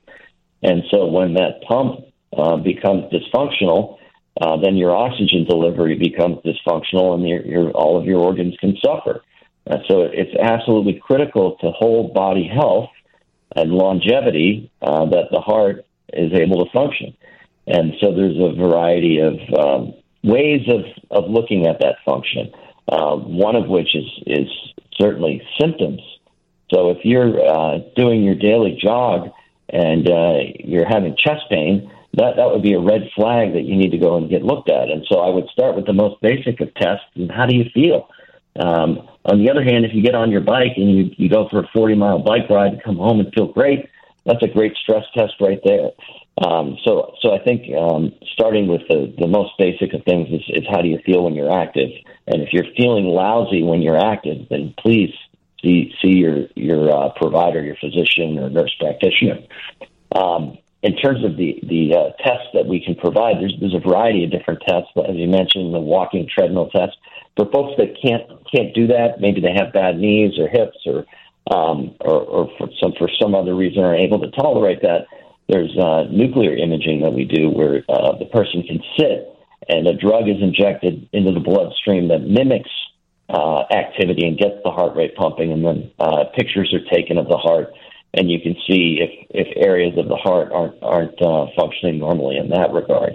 And 0.64 0.84
so 0.90 1.08
when 1.08 1.34
that 1.34 1.62
pump 1.68 2.06
uh, 2.32 2.56
becomes 2.58 3.12
dysfunctional, 3.12 3.98
uh, 4.40 4.56
then 4.58 4.78
your 4.78 4.96
oxygen 4.96 5.44
delivery 5.44 5.98
becomes 5.98 6.38
dysfunctional 6.46 7.14
and 7.16 7.28
your, 7.28 7.42
your, 7.46 7.72
all 7.72 7.98
of 8.00 8.06
your 8.06 8.20
organs 8.20 8.56
can 8.60 8.78
suffer. 8.78 9.22
Uh, 9.70 9.78
so 9.88 10.02
it's 10.02 10.36
absolutely 10.42 11.00
critical 11.00 11.58
to 11.62 11.72
whole 11.72 12.12
body 12.12 12.48
health 12.48 12.90
and 13.56 13.72
longevity 13.72 14.72
uh, 14.82 15.06
that 15.06 15.26
the 15.32 15.40
heart 15.40 15.86
is 16.14 16.32
able 16.34 16.66
to 16.66 16.72
function. 16.72 17.16
And 17.68 17.94
so 18.02 18.16
there's 18.16 18.38
a 18.38 18.56
variety 18.56 19.20
of 19.20 19.34
um, 19.58 19.94
ways 20.24 20.68
of, 20.68 20.82
of 21.12 21.30
looking 21.30 21.68
at 21.68 21.80
that 21.82 21.98
function. 22.04 22.52
Uh, 22.88 23.16
one 23.16 23.56
of 23.56 23.68
which 23.68 23.96
is, 23.96 24.06
is 24.26 24.48
certainly 25.00 25.44
symptoms. 25.62 26.02
So 26.74 26.90
if 26.90 26.98
you're 27.04 27.40
uh, 27.40 27.80
doing 27.96 28.24
your 28.24 28.34
daily 28.34 28.80
jog 28.82 29.30
and 29.70 30.10
uh, 30.10 30.38
you're 30.60 30.88
having 30.88 31.16
chest 31.16 31.44
pain, 31.52 31.92
that, 32.14 32.38
that 32.38 32.50
would 32.50 32.64
be 32.64 32.74
a 32.74 32.80
red 32.80 33.10
flag 33.16 33.54
that 33.54 33.66
you 33.66 33.76
need 33.76 33.92
to 33.92 34.00
go 34.00 34.18
and 34.18 34.28
get 34.30 34.42
looked 34.42 34.70
at. 34.70 34.90
And 34.90 35.06
so 35.08 35.20
I 35.20 35.30
would 35.30 35.48
start 35.50 35.76
with 35.76 35.86
the 35.86 35.94
most 35.94 36.20
basic 36.22 36.60
of 36.62 36.74
tests. 36.74 37.06
And 37.16 37.32
how 37.32 37.46
do 37.46 37.56
you 37.56 37.66
feel? 37.72 38.10
Um, 38.60 39.08
on 39.26 39.40
the 39.40 39.50
other 39.50 39.64
hand, 39.64 39.86
if 39.86 39.94
you 39.94 40.02
get 40.02 40.16
on 40.16 40.32
your 40.32 40.42
bike 40.42 40.74
and 40.76 40.92
you, 40.92 41.12
you 41.18 41.30
go 41.30 41.48
for 41.50 41.60
a 41.60 41.68
40 41.74 41.96
mile 41.96 42.20
bike 42.20 42.50
ride 42.50 42.74
and 42.74 42.84
come 42.84 42.98
home 42.98 43.20
and 43.20 43.34
feel 43.34 43.48
great, 43.48 43.90
that's 44.26 44.44
a 44.44 44.48
great 44.48 44.76
stress 44.76 45.06
test 45.16 45.34
right 45.40 45.60
there. 45.64 45.92
Um, 46.46 46.78
so, 46.86 47.14
so 47.22 47.34
I 47.34 47.40
think 47.40 47.64
um, 47.76 48.14
starting 48.34 48.68
with 48.68 48.82
the, 48.88 49.14
the 49.18 49.28
most 49.28 49.52
basic 49.58 49.94
of 49.94 50.04
things 50.04 50.30
is, 50.30 50.44
is 50.50 50.64
how 50.70 50.82
do 50.82 50.88
you 50.88 51.00
feel 51.06 51.24
when 51.24 51.36
you're 51.36 51.52
active, 51.52 51.90
and 52.28 52.42
if 52.42 52.54
you're 52.54 52.72
feeling 52.78 53.06
lousy 53.06 53.64
when 53.64 53.82
you're 53.82 53.98
active, 53.98 54.48
then 54.50 54.74
please 54.80 55.14
see 55.62 55.94
see 56.02 56.18
your 56.18 56.48
your 56.56 56.92
uh, 56.92 57.10
provider, 57.18 57.62
your 57.64 57.76
physician 57.76 58.40
or 58.40 58.50
nurse 58.50 58.74
practitioner. 58.80 59.40
Um, 60.16 60.58
in 60.82 60.96
terms 60.96 61.26
of 61.26 61.36
the 61.36 61.60
the 61.64 61.94
uh, 61.94 62.24
tests 62.24 62.48
that 62.54 62.66
we 62.66 62.84
can 62.84 62.96
provide, 62.96 63.38
there's 63.42 63.56
there's 63.60 63.76
a 63.76 63.80
variety 63.80 64.24
of 64.24 64.32
different 64.32 64.62
tests. 64.66 64.90
But 64.96 65.10
as 65.10 65.18
you 65.18 65.28
mentioned, 65.28 65.74
the 65.74 65.80
walking 65.80 66.28
treadmill 66.34 66.70
test 66.70 66.96
for 67.40 67.50
folks 67.52 67.74
that 67.78 67.96
can't 68.04 68.28
can't 68.54 68.76
do 68.76 68.88
that. 68.88 69.22
Maybe 69.22 69.40
they 69.40 69.54
have 69.56 69.72
bad 69.72 69.98
knees 69.98 70.38
or 70.38 70.50
hips 70.50 70.78
or 70.86 71.06
um, 71.56 71.96
or, 72.02 72.20
or 72.20 72.52
for 72.58 72.68
some 72.82 72.94
for 72.98 73.10
some 73.22 73.34
other 73.34 73.56
reason 73.56 73.84
are 73.84 73.96
able 73.96 74.20
to 74.20 74.30
tolerate 74.32 74.82
that 74.82 75.08
there's 75.48 75.76
uh, 75.78 76.04
nuclear 76.12 76.56
imaging 76.56 77.02
that 77.02 77.12
we 77.12 77.24
do 77.24 77.50
where 77.50 77.84
uh, 77.88 78.18
the 78.20 78.26
person 78.26 78.62
can 78.64 78.84
sit 78.98 79.34
and 79.70 79.88
a 79.88 79.94
drug 79.94 80.28
is 80.28 80.42
injected 80.42 81.08
into 81.14 81.32
the 81.32 81.40
bloodstream 81.40 82.10
that 82.10 82.20
mimics 82.20 82.70
uh, 83.30 83.64
activity 83.72 84.28
and 84.28 84.38
gets 84.38 84.56
the 84.64 84.72
heart 84.72 84.96
rate 84.96 85.16
pumping, 85.16 85.52
and 85.52 85.64
then 85.64 85.92
uh, 86.00 86.26
pictures 86.36 86.74
are 86.74 86.84
taken 86.94 87.18
of 87.18 87.28
the 87.28 87.38
heart, 87.38 87.72
and 88.16 88.30
you 88.30 88.42
can 88.42 88.56
see 88.68 89.00
if, 89.00 89.28
if 89.30 89.48
areas 89.56 89.98
of 89.98 90.08
the 90.08 90.16
heart 90.16 90.52
aren't 90.52 90.82
aren't 90.82 91.22
uh, 91.22 91.46
functioning 91.56 92.00
normally 92.00 92.38
in 92.38 92.50
that 92.50 92.74
regard. 92.74 93.14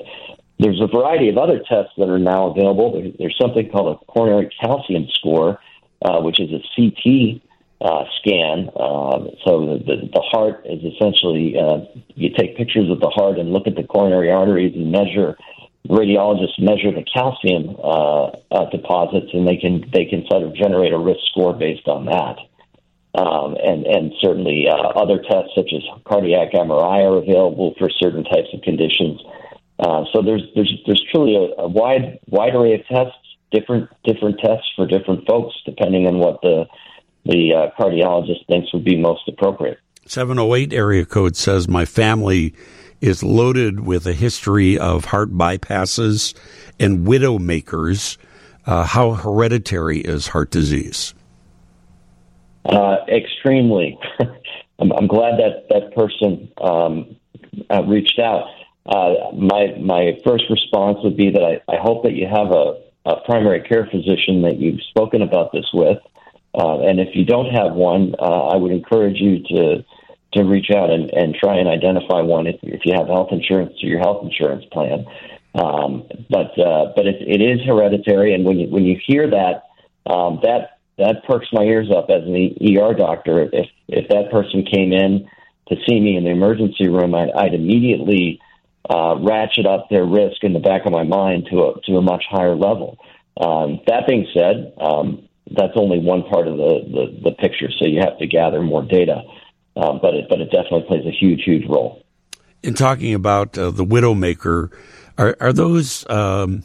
There's 0.59 0.81
a 0.81 0.87
variety 0.87 1.29
of 1.29 1.37
other 1.37 1.59
tests 1.59 1.93
that 1.99 2.09
are 2.09 2.19
now 2.19 2.51
available. 2.51 3.13
There's 3.19 3.37
something 3.41 3.69
called 3.71 3.97
a 4.01 4.05
coronary 4.07 4.51
calcium 4.61 5.09
score, 5.13 5.59
uh, 6.05 6.21
which 6.21 6.39
is 6.41 6.51
a 6.53 6.63
CT 6.77 7.43
uh, 7.81 8.05
scan. 8.19 8.71
Uh, 8.75 9.31
so 9.45 9.67
the, 9.67 9.83
the, 9.85 9.97
the 10.15 10.23
heart 10.23 10.65
is 10.65 10.81
essentially 10.85 11.55
uh, 11.59 11.85
you 12.15 12.31
take 12.37 12.57
pictures 12.57 12.89
of 12.91 13.01
the 13.01 13.11
heart 13.11 13.39
and 13.39 13.53
look 13.53 13.67
at 13.67 13.75
the 13.75 13.83
coronary 13.83 14.31
arteries 14.31 14.75
and 14.75 14.93
measure. 14.93 15.37
Radiologists 15.89 16.59
measure 16.59 16.93
the 16.93 17.05
calcium 17.05 17.77
uh, 17.83 18.31
uh, 18.51 18.71
deposits, 18.71 19.29
and 19.35 19.47
they 19.47 19.57
can 19.57 19.85
they 19.93 20.07
can 20.07 20.25
sort 20.31 20.43
of 20.43 20.55
generate 20.55 20.93
a 20.93 20.99
risk 20.99 21.21
score 21.31 21.53
based 21.53 21.89
on 21.89 22.07
that. 22.07 22.39
Um, 23.21 23.57
and 23.63 23.87
and 23.87 24.13
certainly 24.21 24.67
uh, 24.67 24.75
other 24.97 25.19
tests 25.19 25.53
such 25.55 25.71
as 25.75 25.83
cardiac 26.05 26.53
MRI 26.53 27.05
are 27.05 27.19
available 27.19 27.75
for 27.79 27.91
certain 27.91 28.25
types 28.25 28.49
of 28.55 28.63
conditions. 28.63 29.21
Uh, 29.79 30.05
so 30.13 30.23
there's 30.23 30.43
there's 30.55 30.73
there's 30.87 31.05
truly 31.13 31.35
a, 31.35 31.63
a 31.63 31.69
wide 31.69 32.19
wide 32.29 32.55
array 32.55 32.75
of 32.75 32.87
tests, 32.87 33.19
different 33.51 33.89
different 34.05 34.39
tests 34.39 34.71
for 34.77 34.87
different 34.87 35.27
folks, 35.27 35.55
depending 35.67 36.07
on 36.07 36.19
what 36.19 36.41
the 36.43 36.67
the 37.25 37.53
uh, 37.55 37.81
cardiologist 37.81 38.47
thinks 38.47 38.73
would 38.73 38.85
be 38.85 38.97
most 38.97 39.29
appropriate. 39.29 39.79
708 40.07 40.73
area 40.73 41.05
code 41.05 41.37
says 41.37 41.67
my 41.67 41.85
family 41.85 42.55
is 43.01 43.23
loaded 43.23 43.81
with 43.81 44.07
a 44.07 44.13
history 44.13 44.79
of 44.79 45.07
heart 45.07 45.33
bypasses 45.33 46.35
and 46.79 47.07
widowmakers. 47.07 48.17
Uh, 48.67 48.85
how 48.85 49.13
hereditary 49.13 50.01
is 50.01 50.29
heart 50.29 50.51
disease? 50.51 51.15
Uh, 52.65 52.97
extremely. 53.09 53.99
I'm, 54.79 54.91
I'm, 54.93 55.07
glad 55.07 55.39
that 55.39 55.69
that 55.69 55.95
person 55.95 56.51
um, 56.63 57.17
uh, 57.71 57.83
reached 57.85 58.19
out. 58.19 58.47
Uh, 58.87 59.33
my 59.35 59.75
my 59.81 60.19
first 60.25 60.45
response 60.51 60.99
would 61.03 61.17
be 61.17 61.31
that 61.31 61.43
I, 61.43 61.73
I 61.73 61.77
hope 61.81 62.03
that 62.05 62.13
you 62.13 62.27
have 62.27 62.51
a, 62.53 62.81
a 63.07 63.21
primary 63.25 63.63
care 63.63 63.89
physician 63.91 64.43
that 64.43 64.59
you've 64.59 64.83
spoken 64.91 65.23
about 65.23 65.53
this 65.53 65.67
with 65.73 65.99
uh, 66.55 66.81
and 66.81 67.01
if 67.01 67.09
you 67.15 67.25
don't 67.25 67.53
have 67.53 67.75
one, 67.75 68.15
uh, 68.19 68.47
I 68.47 68.57
would 68.57 68.71
encourage 68.71 69.21
you 69.21 69.43
to 69.43 69.85
to 70.35 70.43
reach 70.43 70.71
out 70.75 70.91
and, 70.91 71.11
and 71.11 71.35
try 71.35 71.57
and 71.59 71.69
identify 71.69 72.21
one 72.21 72.49
if, 72.49 72.57
if 72.63 72.81
you 72.85 72.93
have 72.97 73.07
health 73.07 73.29
insurance 73.31 73.73
to 73.81 73.87
your 73.87 74.01
health 74.01 74.25
insurance 74.25 74.65
plan. 74.73 75.07
Um, 75.55 76.09
but 76.29 76.59
uh, 76.59 76.93
but 76.97 77.07
it, 77.07 77.23
it 77.23 77.41
is 77.41 77.61
hereditary, 77.67 78.35
and 78.35 78.45
when 78.45 78.59
you 78.59 78.69
when 78.69 78.85
you 78.85 78.99
hear 79.05 79.31
that, 79.31 79.65
um, 80.07 80.41
that 80.43 80.79
that 80.99 81.25
perks 81.27 81.49
my 81.53 81.63
ears 81.63 81.91
up 81.91 82.07
as 82.09 82.23
an 82.23 82.35
ER 82.35 82.95
doctor. 82.95 83.49
If 83.53 83.69
if 83.89 84.09
that 84.09 84.31
person 84.31 84.65
came 84.65 84.93
in 84.93 85.29
to 85.69 85.77
see 85.89 85.99
me 85.99 86.17
in 86.17 86.25
the 86.25 86.31
emergency 86.31 86.89
room, 86.89 87.15
I'd, 87.15 87.31
I'd 87.33 87.55
immediately 87.55 88.41
uh, 88.89 89.17
ratchet 89.19 89.67
up 89.67 89.89
their 89.91 90.05
risk 90.05 90.43
in 90.43 90.53
the 90.53 90.59
back 90.59 90.87
of 90.87 90.93
my 90.93 91.05
mind 91.05 91.49
to 91.51 91.65
a 91.65 91.81
to 91.83 91.97
a 91.97 92.03
much 92.03 92.25
higher 92.29 92.55
level. 92.55 92.99
Um, 93.41 93.81
that 93.87 94.07
being 94.07 94.27
said, 94.33 94.73
um, 94.79 95.29
that's 95.51 95.73
only 95.77 95.99
one 95.99 96.23
part 96.23 96.47
of 96.49 96.57
the, 96.57 96.81
the, 96.87 97.31
the 97.31 97.31
picture. 97.33 97.69
So 97.79 97.87
you 97.87 98.01
have 98.01 98.19
to 98.19 98.27
gather 98.27 98.63
more 98.63 98.83
data, 98.83 99.23
um, 99.77 99.99
but 100.01 100.15
it 100.15 100.27
but 100.29 100.41
it 100.41 100.51
definitely 100.51 100.85
plays 100.87 101.07
a 101.07 101.11
huge 101.11 101.43
huge 101.45 101.69
role. 101.69 102.03
In 102.63 102.75
talking 102.75 103.15
about 103.15 103.59
uh, 103.59 103.71
the 103.71 103.85
widowmaker, 103.85 104.71
are 105.19 105.37
are 105.41 105.53
those? 105.53 106.09
Um, 106.09 106.65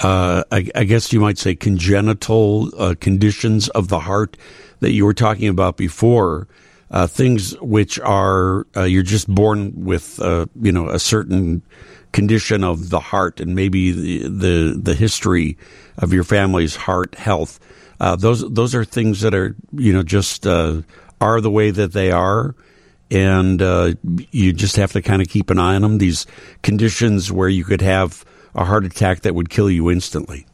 uh, 0.00 0.44
I, 0.52 0.68
I, 0.76 0.84
guess 0.84 1.12
you 1.12 1.18
might 1.18 1.38
say 1.38 1.56
congenital 1.56 2.70
uh, 2.78 2.94
conditions 3.00 3.68
of 3.70 3.88
the 3.88 3.98
heart 3.98 4.36
that 4.78 4.92
you 4.92 5.04
were 5.04 5.14
talking 5.14 5.48
about 5.48 5.76
before. 5.76 6.46
Uh, 6.90 7.06
things 7.06 7.52
which 7.60 8.00
are 8.00 8.66
uh, 8.76 8.84
you're 8.84 9.02
just 9.02 9.28
born 9.28 9.84
with, 9.84 10.18
uh, 10.20 10.46
you 10.62 10.72
know, 10.72 10.88
a 10.88 10.98
certain 10.98 11.62
condition 12.12 12.64
of 12.64 12.88
the 12.88 13.00
heart, 13.00 13.40
and 13.40 13.54
maybe 13.54 13.92
the 13.92 14.28
the, 14.28 14.80
the 14.82 14.94
history 14.94 15.58
of 15.98 16.12
your 16.12 16.24
family's 16.24 16.76
heart 16.76 17.14
health 17.14 17.60
uh, 18.00 18.16
those 18.16 18.48
those 18.52 18.74
are 18.74 18.84
things 18.84 19.20
that 19.22 19.34
are 19.34 19.56
you 19.72 19.92
know 19.92 20.02
just 20.02 20.46
uh, 20.46 20.82
are 21.20 21.40
the 21.40 21.50
way 21.50 21.70
that 21.70 21.92
they 21.92 22.12
are, 22.12 22.54
and 23.10 23.60
uh, 23.60 23.94
you 24.30 24.52
just 24.52 24.76
have 24.76 24.92
to 24.92 25.02
kind 25.02 25.20
of 25.20 25.28
keep 25.28 25.50
an 25.50 25.58
eye 25.58 25.74
on 25.74 25.82
them. 25.82 25.98
These 25.98 26.26
conditions 26.62 27.32
where 27.32 27.48
you 27.48 27.64
could 27.64 27.80
have 27.80 28.24
a 28.54 28.64
heart 28.64 28.84
attack 28.84 29.22
that 29.22 29.34
would 29.34 29.50
kill 29.50 29.70
you 29.70 29.90
instantly. 29.90 30.46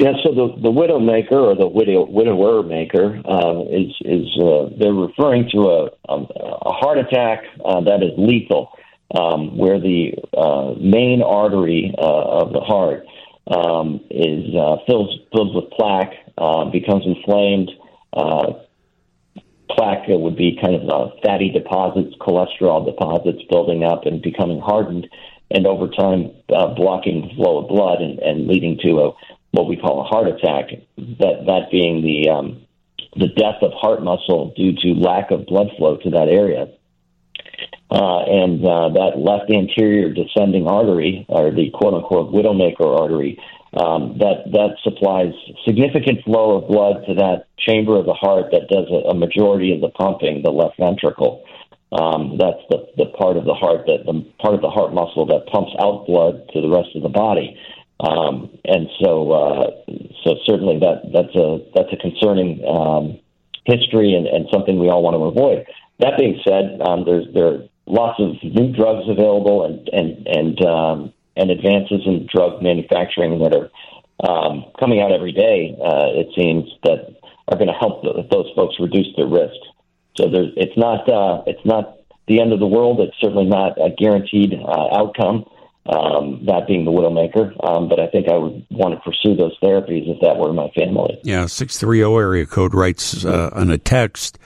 Yeah, 0.00 0.12
so 0.24 0.32
the 0.32 0.62
the 0.62 0.70
widow 0.70 0.98
maker 0.98 1.38
or 1.38 1.54
the 1.54 1.66
widow 1.68 2.06
widower 2.06 2.62
maker 2.62 3.20
uh, 3.22 3.64
is 3.68 3.92
is 4.00 4.26
uh, 4.40 4.70
they're 4.78 4.94
referring 4.94 5.50
to 5.52 5.58
a 5.68 5.90
a, 6.08 6.16
a 6.16 6.72
heart 6.72 6.96
attack 6.96 7.44
uh, 7.62 7.82
that 7.82 8.02
is 8.02 8.12
lethal, 8.16 8.72
um, 9.14 9.58
where 9.58 9.78
the 9.78 10.14
uh, 10.34 10.72
main 10.80 11.20
artery 11.20 11.92
uh, 11.98 12.40
of 12.40 12.54
the 12.54 12.60
heart 12.60 13.04
um, 13.48 14.00
is 14.08 14.54
uh, 14.56 14.76
fills 14.86 15.18
fills 15.34 15.54
with 15.54 15.68
plaque, 15.72 16.14
uh, 16.38 16.64
becomes 16.70 17.04
inflamed. 17.04 17.70
Uh, 18.14 18.54
plaque 19.68 20.08
would 20.08 20.34
be 20.34 20.58
kind 20.62 20.76
of 20.76 20.88
uh, 20.88 21.14
fatty 21.22 21.50
deposits, 21.50 22.16
cholesterol 22.22 22.86
deposits 22.86 23.42
building 23.50 23.84
up 23.84 24.06
and 24.06 24.22
becoming 24.22 24.62
hardened, 24.62 25.06
and 25.50 25.66
over 25.66 25.88
time 25.88 26.30
uh, 26.56 26.68
blocking 26.74 27.20
the 27.20 27.34
flow 27.34 27.58
of 27.58 27.68
blood 27.68 28.00
and, 28.00 28.18
and 28.20 28.48
leading 28.48 28.78
to 28.78 29.00
a 29.00 29.12
what 29.52 29.68
we 29.68 29.76
call 29.76 30.00
a 30.00 30.04
heart 30.04 30.28
attack. 30.28 30.70
That 30.96 31.44
that 31.46 31.70
being 31.70 32.02
the 32.02 32.30
um, 32.30 32.66
the 33.16 33.28
death 33.28 33.62
of 33.62 33.72
heart 33.72 34.02
muscle 34.02 34.52
due 34.56 34.74
to 34.76 35.00
lack 35.00 35.30
of 35.30 35.46
blood 35.46 35.68
flow 35.76 35.96
to 35.96 36.10
that 36.10 36.28
area. 36.28 36.68
Uh, 37.90 38.22
and 38.22 38.64
uh, 38.64 38.88
that 38.90 39.18
left 39.18 39.50
anterior 39.50 40.14
descending 40.14 40.68
artery, 40.68 41.26
or 41.28 41.50
the 41.50 41.70
quote 41.70 41.94
unquote 41.94 42.32
widowmaker 42.32 42.86
artery, 42.86 43.36
um, 43.74 44.16
that 44.18 44.46
that 44.52 44.76
supplies 44.82 45.32
significant 45.66 46.22
flow 46.24 46.58
of 46.58 46.68
blood 46.68 47.04
to 47.06 47.14
that 47.14 47.46
chamber 47.58 47.98
of 47.98 48.06
the 48.06 48.14
heart 48.14 48.46
that 48.52 48.68
does 48.68 48.86
a, 48.90 49.10
a 49.10 49.14
majority 49.14 49.74
of 49.74 49.80
the 49.80 49.90
pumping, 49.90 50.42
the 50.42 50.50
left 50.50 50.78
ventricle. 50.78 51.44
Um, 51.92 52.38
that's 52.38 52.62
the, 52.70 52.86
the 52.96 53.06
part 53.18 53.36
of 53.36 53.44
the 53.44 53.54
heart 53.54 53.86
that 53.86 54.06
the 54.06 54.22
part 54.38 54.54
of 54.54 54.60
the 54.60 54.70
heart 54.70 54.94
muscle 54.94 55.26
that 55.26 55.50
pumps 55.50 55.72
out 55.82 56.06
blood 56.06 56.48
to 56.54 56.60
the 56.60 56.70
rest 56.70 56.94
of 56.94 57.02
the 57.02 57.08
body. 57.08 57.58
Um, 58.00 58.50
and 58.64 58.88
so, 59.02 59.32
uh, 59.32 59.70
so 60.24 60.36
certainly 60.46 60.78
that 60.78 61.02
that's 61.12 61.34
a 61.36 61.58
that's 61.74 61.92
a 61.92 61.96
concerning 61.96 62.64
um, 62.64 63.20
history 63.66 64.14
and, 64.14 64.26
and 64.26 64.46
something 64.50 64.78
we 64.78 64.88
all 64.88 65.02
want 65.02 65.14
to 65.14 65.24
avoid. 65.24 65.66
That 65.98 66.16
being 66.16 66.40
said, 66.46 66.80
um, 66.80 67.04
there's 67.04 67.26
there 67.34 67.46
are 67.46 67.58
lots 67.86 68.18
of 68.20 68.42
new 68.42 68.72
drugs 68.72 69.04
available 69.08 69.66
and 69.66 69.88
and 69.92 70.26
and 70.26 70.64
um, 70.64 71.12
and 71.36 71.50
advances 71.50 72.00
in 72.06 72.26
drug 72.32 72.62
manufacturing 72.62 73.38
that 73.40 73.54
are 73.54 73.68
um, 74.24 74.64
coming 74.78 75.00
out 75.00 75.12
every 75.12 75.32
day. 75.32 75.76
Uh, 75.76 76.08
it 76.16 76.28
seems 76.36 76.70
that 76.84 77.16
are 77.48 77.58
going 77.58 77.68
to 77.68 77.78
help 77.78 78.02
the, 78.02 78.26
those 78.30 78.50
folks 78.54 78.76
reduce 78.80 79.08
their 79.16 79.26
risk. 79.26 79.60
So 80.16 80.30
there's, 80.30 80.52
it's 80.56 80.76
not 80.76 81.08
uh, 81.08 81.42
it's 81.46 81.64
not 81.66 81.98
the 82.28 82.40
end 82.40 82.52
of 82.52 82.60
the 82.60 82.66
world. 82.66 83.00
It's 83.00 83.16
certainly 83.20 83.46
not 83.46 83.76
a 83.76 83.90
guaranteed 83.90 84.54
uh, 84.54 84.88
outcome. 84.96 85.44
Um, 85.86 86.44
that 86.44 86.66
being 86.68 86.84
the 86.84 86.90
widowmaker, 86.90 87.52
um, 87.66 87.88
but 87.88 87.98
I 87.98 88.06
think 88.08 88.28
I 88.28 88.36
would 88.36 88.66
want 88.70 88.94
to 88.94 89.00
pursue 89.00 89.34
those 89.34 89.58
therapies 89.60 90.08
if 90.08 90.20
that 90.20 90.36
were 90.36 90.52
my 90.52 90.68
family. 90.76 91.18
Yeah, 91.24 91.46
six 91.46 91.78
three 91.78 91.98
zero 91.98 92.18
area 92.18 92.44
code 92.46 92.74
writes 92.74 93.24
uh, 93.24 93.50
on 93.54 93.70
a 93.70 93.78
text. 93.78 94.38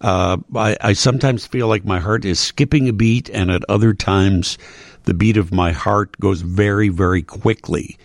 Uh, 0.00 0.38
I, 0.56 0.76
I 0.80 0.92
sometimes 0.94 1.46
feel 1.46 1.68
like 1.68 1.84
my 1.84 2.00
heart 2.00 2.24
is 2.24 2.40
skipping 2.40 2.88
a 2.88 2.92
beat, 2.92 3.28
and 3.28 3.50
at 3.50 3.62
other 3.68 3.92
times, 3.92 4.56
the 5.04 5.14
beat 5.14 5.36
of 5.36 5.52
my 5.52 5.72
heart 5.72 6.18
goes 6.20 6.40
very, 6.40 6.88
very 6.88 7.22
quickly. 7.22 7.98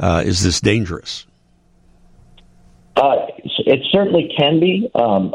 Uh, 0.00 0.22
is 0.24 0.42
this 0.42 0.60
dangerous? 0.60 1.26
Uh, 2.96 3.26
it 3.66 3.80
certainly 3.90 4.32
can 4.36 4.60
be. 4.60 4.90
Um, 4.94 5.34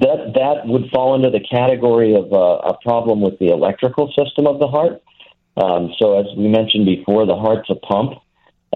that 0.00 0.32
that 0.34 0.66
would 0.66 0.90
fall 0.90 1.14
into 1.14 1.30
the 1.30 1.40
category 1.40 2.14
of 2.14 2.32
uh, 2.32 2.36
a 2.36 2.76
problem 2.82 3.20
with 3.20 3.38
the 3.38 3.48
electrical 3.48 4.08
system 4.08 4.46
of 4.46 4.58
the 4.58 4.66
heart. 4.66 5.02
Um, 5.56 5.94
so, 5.98 6.18
as 6.18 6.26
we 6.36 6.48
mentioned 6.48 6.86
before, 6.86 7.26
the 7.26 7.36
heart's 7.36 7.70
a 7.70 7.74
pump, 7.74 8.12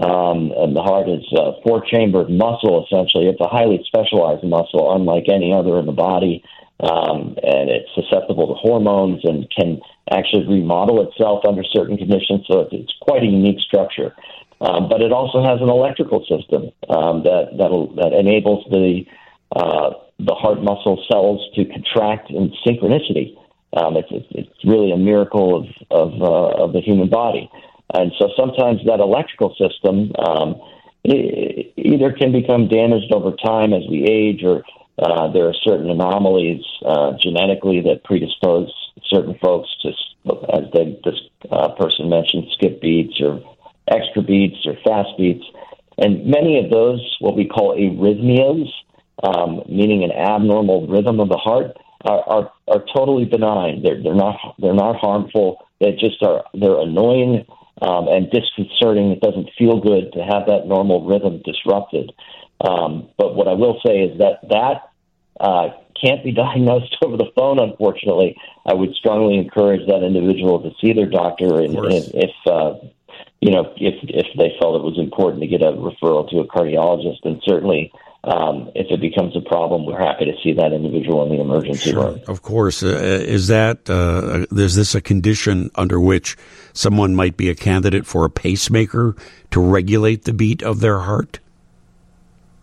um, 0.00 0.52
and 0.56 0.74
the 0.74 0.82
heart 0.82 1.08
is 1.08 1.24
a 1.36 1.60
four-chambered 1.62 2.30
muscle. 2.30 2.86
Essentially, 2.86 3.26
it's 3.26 3.40
a 3.40 3.48
highly 3.48 3.82
specialized 3.86 4.44
muscle, 4.44 4.94
unlike 4.94 5.24
any 5.28 5.52
other 5.52 5.78
in 5.78 5.86
the 5.86 5.92
body, 5.92 6.42
um, 6.80 7.36
and 7.42 7.68
it's 7.68 7.90
susceptible 7.94 8.48
to 8.48 8.54
hormones 8.54 9.20
and 9.24 9.46
can 9.50 9.80
actually 10.10 10.46
remodel 10.46 11.06
itself 11.06 11.44
under 11.46 11.62
certain 11.64 11.98
conditions. 11.98 12.46
So, 12.50 12.60
it's, 12.60 12.72
it's 12.72 12.94
quite 13.00 13.22
a 13.22 13.26
unique 13.26 13.60
structure. 13.60 14.14
Um, 14.60 14.88
but 14.88 15.00
it 15.00 15.12
also 15.12 15.42
has 15.42 15.60
an 15.62 15.70
electrical 15.70 16.20
system 16.20 16.70
um, 16.90 17.22
that 17.24 17.56
that 17.56 18.12
enables 18.12 18.64
the 18.70 19.04
uh, 19.56 19.90
the 20.18 20.34
heart 20.34 20.62
muscle 20.62 21.02
cells 21.10 21.40
to 21.54 21.64
contract 21.64 22.30
in 22.30 22.52
synchronicity. 22.66 23.36
Um, 23.76 23.96
it's, 23.96 24.08
it's 24.30 24.64
really 24.64 24.90
a 24.92 24.96
miracle 24.96 25.56
of 25.56 25.66
of, 25.90 26.22
uh, 26.22 26.64
of 26.64 26.72
the 26.72 26.80
human 26.80 27.08
body, 27.08 27.50
and 27.94 28.12
so 28.18 28.28
sometimes 28.36 28.80
that 28.86 29.00
electrical 29.00 29.54
system 29.56 30.12
um, 30.18 30.60
either 31.04 32.12
can 32.12 32.32
become 32.32 32.68
damaged 32.68 33.12
over 33.12 33.32
time 33.36 33.72
as 33.72 33.82
we 33.88 34.04
age, 34.04 34.42
or 34.44 34.62
uh, 34.98 35.32
there 35.32 35.46
are 35.46 35.54
certain 35.64 35.88
anomalies 35.88 36.62
uh, 36.84 37.12
genetically 37.20 37.80
that 37.80 38.04
predispose 38.04 38.70
certain 39.08 39.36
folks 39.42 39.68
to, 39.82 39.88
as 40.52 40.64
they, 40.72 41.00
this 41.04 41.20
uh, 41.50 41.68
person 41.70 42.08
mentioned, 42.08 42.46
skip 42.52 42.80
beats 42.80 43.20
or 43.20 43.42
extra 43.88 44.22
beats 44.22 44.58
or 44.66 44.74
fast 44.84 45.08
beats. 45.16 45.44
And 45.98 46.26
many 46.26 46.62
of 46.62 46.70
those, 46.70 47.00
what 47.20 47.36
we 47.36 47.46
call 47.46 47.76
arrhythmias, 47.76 48.68
um, 49.22 49.62
meaning 49.68 50.04
an 50.04 50.12
abnormal 50.12 50.86
rhythm 50.86 51.20
of 51.20 51.28
the 51.28 51.36
heart, 51.36 51.76
are, 52.04 52.22
are, 52.28 52.52
are 52.68 52.84
totally 52.94 53.24
benign. 53.24 53.82
They're, 53.82 54.02
they're 54.02 54.14
not 54.14 54.36
they're 54.58 54.74
not 54.74 54.96
harmful. 54.96 55.64
They 55.80 55.92
just 55.92 56.22
are 56.22 56.44
they're 56.54 56.80
annoying 56.80 57.46
um, 57.82 58.08
and 58.08 58.30
disconcerting. 58.30 59.10
It 59.12 59.20
doesn't 59.20 59.50
feel 59.58 59.80
good 59.80 60.12
to 60.14 60.20
have 60.20 60.46
that 60.46 60.66
normal 60.66 61.06
rhythm 61.06 61.42
disrupted. 61.44 62.12
Um, 62.60 63.08
but 63.16 63.34
what 63.34 63.48
I 63.48 63.54
will 63.54 63.80
say 63.84 64.00
is 64.00 64.18
that 64.18 64.40
that 64.48 64.90
uh, 65.40 65.70
can't 66.00 66.22
be 66.24 66.32
diagnosed 66.46 66.96
over 67.02 67.16
the 67.16 67.30
phone. 67.34 67.58
Unfortunately, 67.58 68.36
I 68.66 68.74
would 68.74 68.94
strongly 68.94 69.38
encourage 69.38 69.86
that 69.86 70.02
individual 70.02 70.62
to 70.62 70.70
see 70.80 70.92
their 70.92 71.08
doctor, 71.08 71.60
and, 71.60 71.76
and 71.76 72.10
if 72.14 72.30
uh, 72.46 72.74
you 73.40 73.50
know, 73.50 73.72
if 73.76 73.94
if 74.02 74.26
they 74.36 74.54
felt 74.60 74.76
it 74.76 74.84
was 74.84 74.98
important 74.98 75.42
to 75.42 75.48
get 75.48 75.62
a 75.62 75.72
referral 75.72 76.28
to 76.30 76.40
a 76.40 76.46
cardiologist, 76.46 77.24
and 77.24 77.40
certainly 77.44 77.90
um, 78.24 78.70
if 78.74 78.90
it 78.90 79.00
becomes 79.00 79.34
a 79.34 79.40
problem, 79.40 79.86
we're 79.86 79.98
happy 79.98 80.26
to 80.26 80.34
see 80.42 80.52
that 80.52 80.74
individual 80.74 81.24
in 81.24 81.30
the 81.30 81.40
emergency 81.40 81.92
sure, 81.92 82.04
room. 82.04 82.20
Of 82.28 82.42
course, 82.42 82.82
uh, 82.82 82.88
is 82.88 83.46
that 83.46 83.88
uh, 83.88 84.44
is 84.54 84.74
this 84.74 84.94
a 84.94 85.00
condition 85.00 85.70
under 85.74 85.98
which 85.98 86.36
someone 86.74 87.14
might 87.14 87.38
be 87.38 87.48
a 87.48 87.54
candidate 87.54 88.04
for 88.04 88.26
a 88.26 88.30
pacemaker 88.30 89.16
to 89.52 89.60
regulate 89.60 90.24
the 90.24 90.34
beat 90.34 90.62
of 90.62 90.80
their 90.80 91.00
heart? 91.00 91.40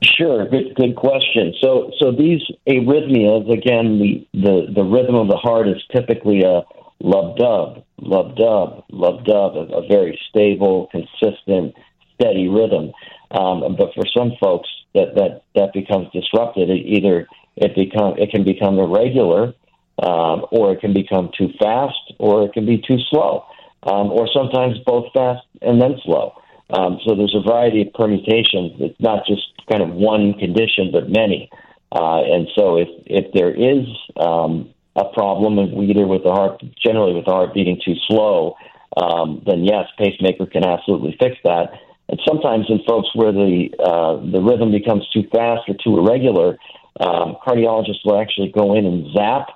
Sure, 0.03 0.47
good 0.47 0.75
good 0.75 0.95
question. 0.95 1.55
So 1.59 1.91
so 1.99 2.11
these 2.11 2.41
arrhythmias, 2.67 3.51
again, 3.51 3.97
the 3.97 4.28
the, 4.34 4.67
the 4.75 4.84
rhythm 4.84 5.15
of 5.15 5.28
the 5.28 5.38
heart 5.38 5.67
is 5.67 5.84
typically 5.91 6.43
a 6.43 6.61
lub 7.01 7.36
dub, 7.38 7.84
lub 7.99 8.35
dub, 8.35 8.83
love 8.91 9.25
dub, 9.25 9.55
a, 9.55 9.77
a 9.77 9.87
very 9.87 10.19
stable, 10.29 10.89
consistent, 10.91 11.75
steady 12.15 12.47
rhythm. 12.47 12.91
Um, 13.31 13.75
but 13.77 13.93
for 13.93 14.05
some 14.15 14.33
folks, 14.39 14.69
that 14.93 15.15
that 15.15 15.43
that 15.55 15.73
becomes 15.73 16.07
disrupted. 16.11 16.69
It 16.69 16.85
either 16.85 17.27
it 17.55 17.75
become 17.75 18.17
it 18.17 18.31
can 18.31 18.43
become 18.43 18.79
irregular, 18.79 19.53
um, 20.01 20.45
or 20.51 20.73
it 20.73 20.81
can 20.81 20.93
become 20.93 21.29
too 21.37 21.49
fast, 21.59 22.13
or 22.19 22.45
it 22.45 22.53
can 22.53 22.65
be 22.65 22.77
too 22.77 22.97
slow, 23.09 23.45
um, 23.83 24.11
or 24.11 24.27
sometimes 24.33 24.77
both 24.85 25.11
fast 25.13 25.45
and 25.61 25.81
then 25.81 25.95
slow. 26.03 26.33
Um, 26.69 26.99
so 27.05 27.15
there's 27.15 27.35
a 27.35 27.47
variety 27.47 27.81
of 27.81 27.93
permutations. 27.93 28.73
It's 28.79 28.99
not 28.99 29.25
just 29.25 29.41
kind 29.69 29.81
of 29.81 29.89
one 29.89 30.33
condition, 30.33 30.89
but 30.91 31.09
many. 31.09 31.49
Uh, 31.91 32.21
and 32.23 32.47
so 32.55 32.77
if 32.77 32.89
if 33.05 33.31
there 33.33 33.53
is 33.53 33.85
um, 34.17 34.69
a 34.97 35.05
problem 35.13 35.59
and 35.59 35.71
either 35.83 36.07
with 36.07 36.23
the 36.23 36.31
heart, 36.31 36.61
generally 36.83 37.13
with 37.13 37.25
the 37.25 37.31
heart 37.31 37.53
beating 37.53 37.79
too 37.83 37.95
slow, 38.07 38.55
um, 38.97 39.43
then 39.45 39.63
yes, 39.63 39.85
pacemaker 39.97 40.45
can 40.45 40.65
absolutely 40.65 41.15
fix 41.19 41.37
that. 41.43 41.71
And 42.09 42.19
sometimes 42.27 42.65
in 42.69 42.79
folks 42.87 43.09
where 43.13 43.31
the 43.31 43.69
uh, 43.79 44.17
the 44.31 44.41
rhythm 44.41 44.71
becomes 44.71 45.07
too 45.13 45.23
fast 45.31 45.69
or 45.69 45.75
too 45.75 45.99
irregular, 45.99 46.57
um, 46.99 47.37
cardiologists 47.45 48.03
will 48.05 48.19
actually 48.19 48.51
go 48.51 48.73
in 48.73 48.85
and 48.85 49.13
zap 49.13 49.49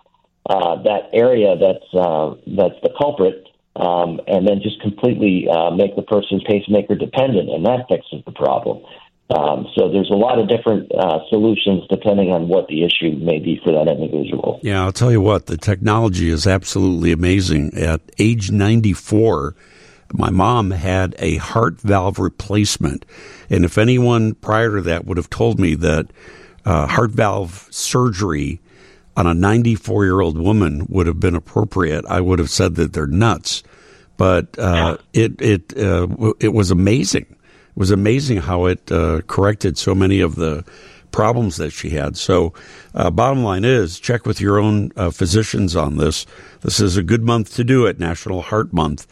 uh, 0.49 0.81
that 0.83 1.09
area 1.13 1.55
that's 1.55 1.85
uh, 1.93 2.35
that's 2.57 2.75
the 2.83 2.89
culprit, 2.99 3.47
um, 3.75 4.19
and 4.27 4.47
then 4.47 4.59
just 4.61 4.81
completely 4.81 5.47
uh, 5.47 5.71
make 5.71 5.95
the 5.95 6.01
person 6.01 6.41
pacemaker 6.45 6.95
dependent, 6.95 7.49
and 7.49 7.65
that 7.65 7.85
fixes 7.89 8.21
the 8.25 8.31
problem. 8.31 8.83
Um, 9.31 9.67
so 9.75 9.89
there's 9.89 10.09
a 10.09 10.15
lot 10.15 10.39
of 10.39 10.49
different 10.49 10.91
uh, 10.93 11.19
solutions 11.29 11.83
depending 11.89 12.31
on 12.31 12.47
what 12.47 12.67
the 12.67 12.83
issue 12.83 13.11
may 13.11 13.39
be 13.39 13.59
for 13.63 13.71
that 13.71 13.87
individual. 13.87 14.59
Yeah, 14.61 14.83
I'll 14.83 14.91
tell 14.91 15.11
you 15.11 15.21
what, 15.21 15.45
the 15.45 15.57
technology 15.57 16.29
is 16.29 16.45
absolutely 16.45 17.11
amazing. 17.11 17.77
At 17.77 18.01
age 18.19 18.51
94, 18.51 19.55
my 20.13 20.29
mom 20.29 20.71
had 20.71 21.15
a 21.19 21.37
heart 21.37 21.79
valve 21.79 22.19
replacement. 22.19 23.05
And 23.49 23.63
if 23.63 23.77
anyone 23.77 24.33
prior 24.35 24.75
to 24.75 24.81
that 24.81 25.05
would 25.05 25.17
have 25.17 25.29
told 25.29 25.59
me 25.59 25.75
that 25.75 26.07
uh, 26.65 26.87
heart 26.87 27.11
valve 27.11 27.67
surgery 27.71 28.59
on 29.15 29.27
a 29.27 29.33
94 29.33 30.05
year 30.05 30.19
old 30.19 30.37
woman 30.37 30.87
would 30.89 31.07
have 31.07 31.19
been 31.19 31.35
appropriate, 31.35 32.05
I 32.07 32.19
would 32.19 32.39
have 32.39 32.49
said 32.49 32.75
that 32.75 32.93
they're 32.93 33.07
nuts. 33.07 33.63
But 34.17 34.59
uh, 34.59 34.97
it 35.13 35.41
it 35.41 35.75
uh, 35.75 36.33
it 36.39 36.49
was 36.49 36.69
amazing 36.69 37.35
it 37.71 37.77
was 37.77 37.91
amazing 37.91 38.37
how 38.37 38.65
it 38.65 38.91
uh, 38.91 39.21
corrected 39.27 39.77
so 39.77 39.95
many 39.95 40.19
of 40.19 40.35
the 40.35 40.63
problems 41.11 41.57
that 41.57 41.71
she 41.71 41.91
had. 41.91 42.17
So, 42.17 42.53
uh, 42.93 43.09
bottom 43.09 43.43
line 43.43 43.65
is 43.65 43.99
check 43.99 44.25
with 44.25 44.39
your 44.39 44.59
own 44.59 44.91
uh, 44.95 45.11
physicians 45.11 45.75
on 45.75 45.97
this. 45.97 46.25
This 46.61 46.79
is 46.79 46.97
a 46.97 47.03
good 47.03 47.23
month 47.23 47.55
to 47.55 47.63
do 47.63 47.85
it, 47.85 47.99
National 47.99 48.41
Heart 48.41 48.73
Month. 48.73 49.07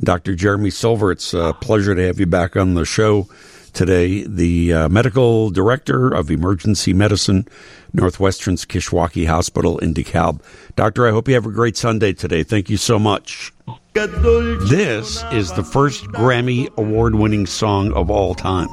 Dr. 0.00 0.34
Jeremy 0.34 0.70
Silver, 0.70 1.12
it's 1.12 1.34
a 1.34 1.54
pleasure 1.60 1.94
to 1.94 2.06
have 2.06 2.18
you 2.18 2.26
back 2.26 2.56
on 2.56 2.74
the 2.74 2.84
show 2.86 3.28
today, 3.72 4.24
the 4.24 4.72
uh, 4.72 4.88
medical 4.88 5.50
director 5.50 6.08
of 6.08 6.30
emergency 6.30 6.92
medicine, 6.92 7.46
Northwestern's 7.92 8.64
Kishwaukee 8.64 9.26
Hospital 9.26 9.78
in 9.78 9.94
DeKalb. 9.94 10.40
Doctor, 10.76 11.06
I 11.06 11.10
hope 11.10 11.28
you 11.28 11.34
have 11.34 11.46
a 11.46 11.50
great 11.50 11.76
Sunday 11.76 12.12
today. 12.12 12.42
Thank 12.42 12.70
you 12.70 12.76
so 12.76 12.98
much. 12.98 13.51
This 13.94 15.22
is 15.32 15.52
the 15.52 15.62
first 15.62 16.04
Grammy 16.04 16.74
award 16.78 17.14
winning 17.14 17.44
song 17.44 17.92
of 17.92 18.10
all 18.10 18.34
time. 18.34 18.68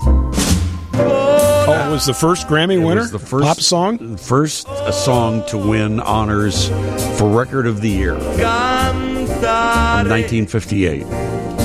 Oh, 0.93 1.87
it 1.87 1.91
was 1.91 2.05
the 2.05 2.13
first 2.13 2.47
Grammy 2.47 2.81
winner? 2.81 3.05
the 3.05 3.19
first 3.19 3.45
pop 3.45 3.59
song? 3.59 4.15
First 4.15 4.69
a 4.69 4.93
song 4.93 5.45
to 5.47 5.57
win 5.57 5.99
honors 5.99 6.69
for 7.17 7.29
Record 7.29 7.67
of 7.67 7.81
the 7.81 7.89
Year. 7.89 8.13
1958. 8.15 11.03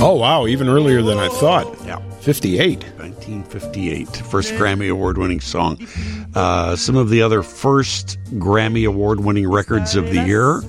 Oh, 0.01 0.15
wow, 0.15 0.47
even 0.47 0.67
earlier 0.67 1.01
than 1.01 1.17
I 1.17 1.29
thought. 1.29 1.65
Yeah. 1.85 1.99
58. 2.19 2.83
1958. 2.97 4.17
First 4.17 4.51
Grammy 4.55 4.91
award 4.91 5.17
winning 5.17 5.39
song. 5.39 5.77
Uh, 6.35 6.75
some 6.75 6.97
of 6.97 7.09
the 7.09 7.21
other 7.21 7.41
first 7.41 8.19
Grammy 8.31 8.85
award 8.85 9.21
winning 9.21 9.49
records 9.49 9.95
of 9.95 10.09
the 10.09 10.25
year 10.25 10.61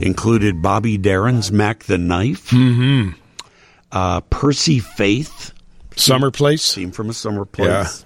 included 0.00 0.62
Bobby 0.62 0.98
Darin's 0.98 1.52
Mack 1.52 1.84
the 1.84 1.98
Knife, 1.98 2.50
mm-hmm. 2.50 3.10
uh, 3.90 4.20
Percy 4.22 4.78
Faith, 4.78 5.52
Summer 5.96 6.30
Place. 6.30 6.74
Theme 6.74 6.90
from 6.90 7.10
a 7.10 7.14
Summer 7.14 7.44
Place. 7.44 8.04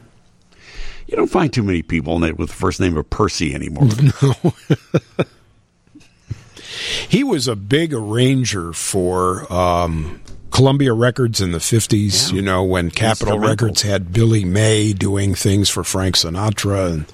You 1.07 1.17
don't 1.17 1.31
find 1.31 1.53
too 1.53 1.63
many 1.63 1.83
people 1.83 2.19
with 2.19 2.37
the 2.37 2.47
first 2.49 2.81
name 2.81 2.97
of 2.97 3.09
Percy 3.11 3.55
anymore. 3.55 3.89
No. 4.23 4.55
He 7.09 7.25
was 7.25 7.49
a 7.49 7.57
big 7.57 7.95
arranger 7.95 8.73
for 8.73 9.51
um, 9.53 10.21
Columbia 10.51 10.93
Records 10.95 11.41
in 11.41 11.53
the 11.53 11.59
50s, 11.59 12.33
you 12.33 12.41
know, 12.41 12.65
when 12.65 12.91
Capitol 12.91 13.39
Records 13.39 13.83
had 13.83 14.13
Billy 14.13 14.45
May 14.45 14.93
doing 14.93 15.35
things 15.35 15.69
for 15.69 15.85
Frank 15.85 16.17
Sinatra. 16.17 16.93
And 16.93 17.07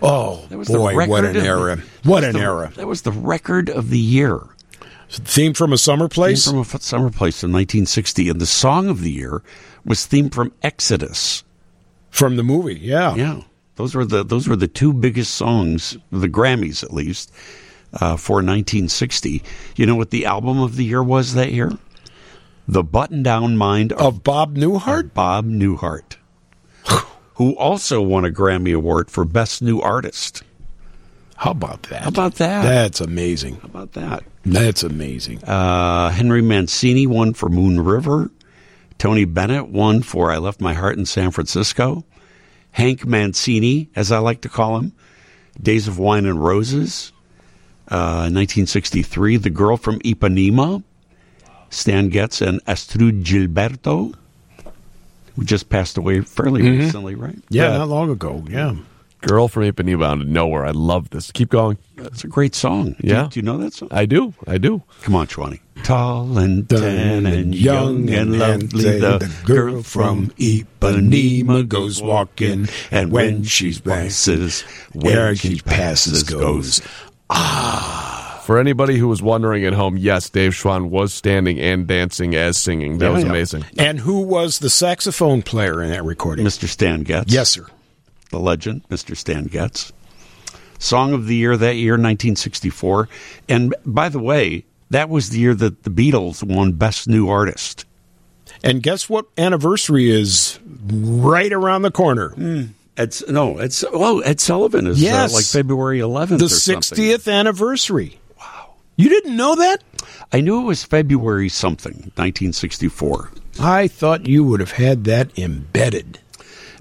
oh, 0.00 0.46
That 0.50 0.58
was 0.58 0.68
the 0.68 0.78
boy, 0.78 0.94
what 1.06 1.24
an 1.24 1.36
of 1.36 1.42
the- 1.42 1.48
era. 1.48 1.78
What 2.04 2.22
an 2.24 2.34
the- 2.34 2.40
era. 2.40 2.72
That 2.76 2.86
was 2.86 3.02
the 3.02 3.12
record 3.12 3.68
of 3.68 3.90
the 3.90 3.98
year. 3.98 4.40
Theme 5.08 5.54
from 5.54 5.72
a 5.72 5.78
Summer 5.78 6.04
Theme 6.08 6.14
Place? 6.14 6.46
from 6.48 6.58
a 6.60 6.64
Summer 6.64 7.10
Place 7.10 7.42
in 7.42 7.50
1960. 7.52 8.28
And 8.28 8.40
the 8.40 8.46
song 8.46 8.88
of 8.88 9.00
the 9.02 9.10
year 9.10 9.42
was 9.84 10.04
theme 10.06 10.30
from 10.30 10.52
Exodus. 10.62 11.44
From 12.10 12.36
the 12.36 12.42
movie, 12.42 12.78
yeah. 12.80 13.14
Yeah, 13.14 13.40
those 13.76 13.94
were 13.94 14.04
the 14.04 14.24
those 14.24 14.48
were 14.48 14.56
the 14.56 14.66
two 14.68 14.92
biggest 14.92 15.34
songs, 15.34 15.96
the 16.10 16.28
Grammys 16.28 16.82
at 16.82 16.92
least, 16.94 17.30
uh, 17.92 18.16
for 18.16 18.36
1960. 18.36 19.42
You 19.76 19.86
know 19.86 19.94
what 19.96 20.10
the 20.10 20.24
album 20.24 20.58
of 20.60 20.76
the 20.76 20.84
year 20.84 21.02
was 21.02 21.34
that 21.34 21.52
year? 21.52 21.70
The 22.68 22.82
Button 22.82 23.22
Down 23.22 23.56
Mind 23.56 23.92
of 23.92 24.00
Of 24.00 24.24
Bob 24.24 24.56
Newhart? 24.56 25.14
Bob 25.14 25.46
Newhart, 25.46 26.16
who 27.34 27.56
also 27.56 28.02
won 28.02 28.24
a 28.24 28.30
Grammy 28.30 28.74
Award 28.74 29.10
for 29.10 29.24
Best 29.24 29.62
New 29.62 29.80
Artist. 29.80 30.42
How 31.36 31.50
about 31.50 31.84
that? 31.84 32.02
How 32.02 32.08
about 32.08 32.36
that? 32.36 32.62
That's 32.62 33.00
amazing. 33.00 33.56
How 33.56 33.66
about 33.66 33.92
that? 33.92 34.24
That's 34.44 34.82
amazing. 34.82 35.44
Uh, 35.44 36.10
Henry 36.10 36.42
Mancini 36.42 37.06
won 37.06 37.34
for 37.34 37.48
Moon 37.48 37.80
River. 37.80 38.30
Tony 38.98 39.26
Bennett 39.26 39.68
won 39.68 40.02
for 40.02 40.32
I 40.32 40.38
Left 40.38 40.60
My 40.60 40.72
Heart 40.72 40.96
in 40.96 41.04
San 41.04 41.30
Francisco. 41.30 42.04
Hank 42.72 43.06
Mancini, 43.06 43.90
as 43.94 44.10
I 44.10 44.18
like 44.18 44.40
to 44.42 44.48
call 44.48 44.78
him, 44.78 44.92
Days 45.60 45.88
of 45.88 45.98
Wine 45.98 46.26
and 46.26 46.42
Roses, 46.42 47.12
uh, 47.88 48.28
1963. 48.32 49.36
The 49.36 49.50
Girl 49.50 49.76
from 49.76 49.98
Ipanema, 50.00 50.82
Stan 51.76 52.08
Getz 52.08 52.40
and 52.40 52.64
Astrud 52.64 53.22
Gilberto, 53.22 54.14
who 55.36 55.44
just 55.44 55.68
passed 55.68 55.98
away 55.98 56.22
fairly 56.22 56.62
mm-hmm. 56.62 56.78
recently, 56.80 57.14
right? 57.14 57.36
yeah, 57.50 57.72
Yeah. 57.72 57.78
not 57.78 57.88
long 57.88 58.10
ago. 58.10 58.42
Yeah. 58.48 58.76
Girl 59.20 59.46
from 59.48 59.64
Ipanema 59.64 60.06
out 60.06 60.20
of 60.22 60.26
nowhere. 60.26 60.64
I 60.64 60.70
love 60.70 61.10
this. 61.10 61.30
Keep 61.30 61.50
going. 61.50 61.76
It's 61.98 62.24
a 62.24 62.28
great 62.28 62.54
song. 62.54 62.96
Yeah. 63.00 63.28
Do, 63.30 63.38
you 63.38 63.44
know 63.44 63.58
that 63.58 63.74
song? 63.74 63.88
I 63.90 64.06
do. 64.06 64.32
I 64.46 64.56
do. 64.56 64.82
Come 65.02 65.16
on, 65.16 65.26
Chwani. 65.26 65.60
Tall 65.82 66.38
and 66.38 66.68
tan 66.68 67.26
and 67.26 67.54
young 67.54 68.08
and 68.08 68.38
lovely, 68.38 68.98
the 68.98 69.30
girl 69.44 69.82
from 69.82 70.28
Ipanema 70.38 71.68
goes 71.68 72.00
walking, 72.00 72.68
and 72.90 73.12
when 73.12 73.44
she 73.44 73.78
passes, 73.78 74.62
where 74.92 75.36
she 75.36 75.60
passes 75.60 76.22
goes. 76.22 76.80
Ah. 77.28 78.15
For 78.46 78.58
anybody 78.60 78.96
who 78.96 79.08
was 79.08 79.20
wondering 79.20 79.64
at 79.66 79.72
home, 79.72 79.96
yes, 79.96 80.30
Dave 80.30 80.52
Schwan 80.52 80.88
was 80.88 81.12
standing 81.12 81.58
and 81.58 81.84
dancing 81.88 82.36
as 82.36 82.56
singing. 82.56 82.98
That 82.98 83.06
Yeah, 83.06 83.10
was 83.12 83.24
yeah. 83.24 83.30
amazing. 83.30 83.64
And 83.76 83.98
who 83.98 84.20
was 84.20 84.60
the 84.60 84.70
saxophone 84.70 85.42
player 85.42 85.82
in 85.82 85.90
that 85.90 86.04
recording? 86.04 86.46
Mr. 86.46 86.68
Stan 86.68 87.02
Getz. 87.02 87.32
Yes, 87.32 87.48
sir. 87.50 87.66
the 88.30 88.38
legend, 88.38 88.82
Mr. 88.88 89.16
Stan 89.16 89.46
Getz. 89.46 89.92
Song 90.78 91.12
of 91.12 91.26
the 91.26 91.34
year 91.34 91.56
that 91.56 91.74
year, 91.74 91.94
1964. 91.94 93.08
And 93.48 93.74
by 93.84 94.08
the 94.08 94.20
way, 94.20 94.64
that 94.90 95.08
was 95.08 95.30
the 95.30 95.40
year 95.40 95.54
that 95.54 95.82
the 95.82 95.90
Beatles 95.90 96.42
won 96.44 96.72
Best 96.74 97.08
New 97.08 97.28
Artist. 97.28 97.84
And 98.62 98.80
guess 98.80 99.08
what 99.08 99.26
anniversary 99.36 100.08
is 100.10 100.60
right 100.88 101.52
around 101.52 101.82
the 101.82 101.90
corner? 101.90 102.32
It's 102.96 103.26
no, 103.28 103.58
it's 103.58 103.84
oh, 103.92 104.20
Ed 104.20 104.38
Sullivan 104.40 104.86
is 104.86 104.98
uh, 105.02 105.04
Yes. 105.04 105.34
like 105.34 105.44
February 105.46 105.98
11th. 105.98 106.38
the 106.38 106.44
or 106.44 106.48
something. 106.48 106.96
60th 106.96 107.32
anniversary. 107.32 108.18
You 108.96 109.08
didn't 109.08 109.36
know 109.36 109.54
that? 109.56 109.82
I 110.32 110.40
knew 110.40 110.60
it 110.60 110.64
was 110.64 110.82
February 110.84 111.48
something, 111.48 111.92
1964, 112.16 113.30
I 113.60 113.88
thought 113.88 114.26
you 114.26 114.44
would 114.44 114.60
have 114.60 114.72
had 114.72 115.04
that 115.04 115.38
embedded. 115.38 116.18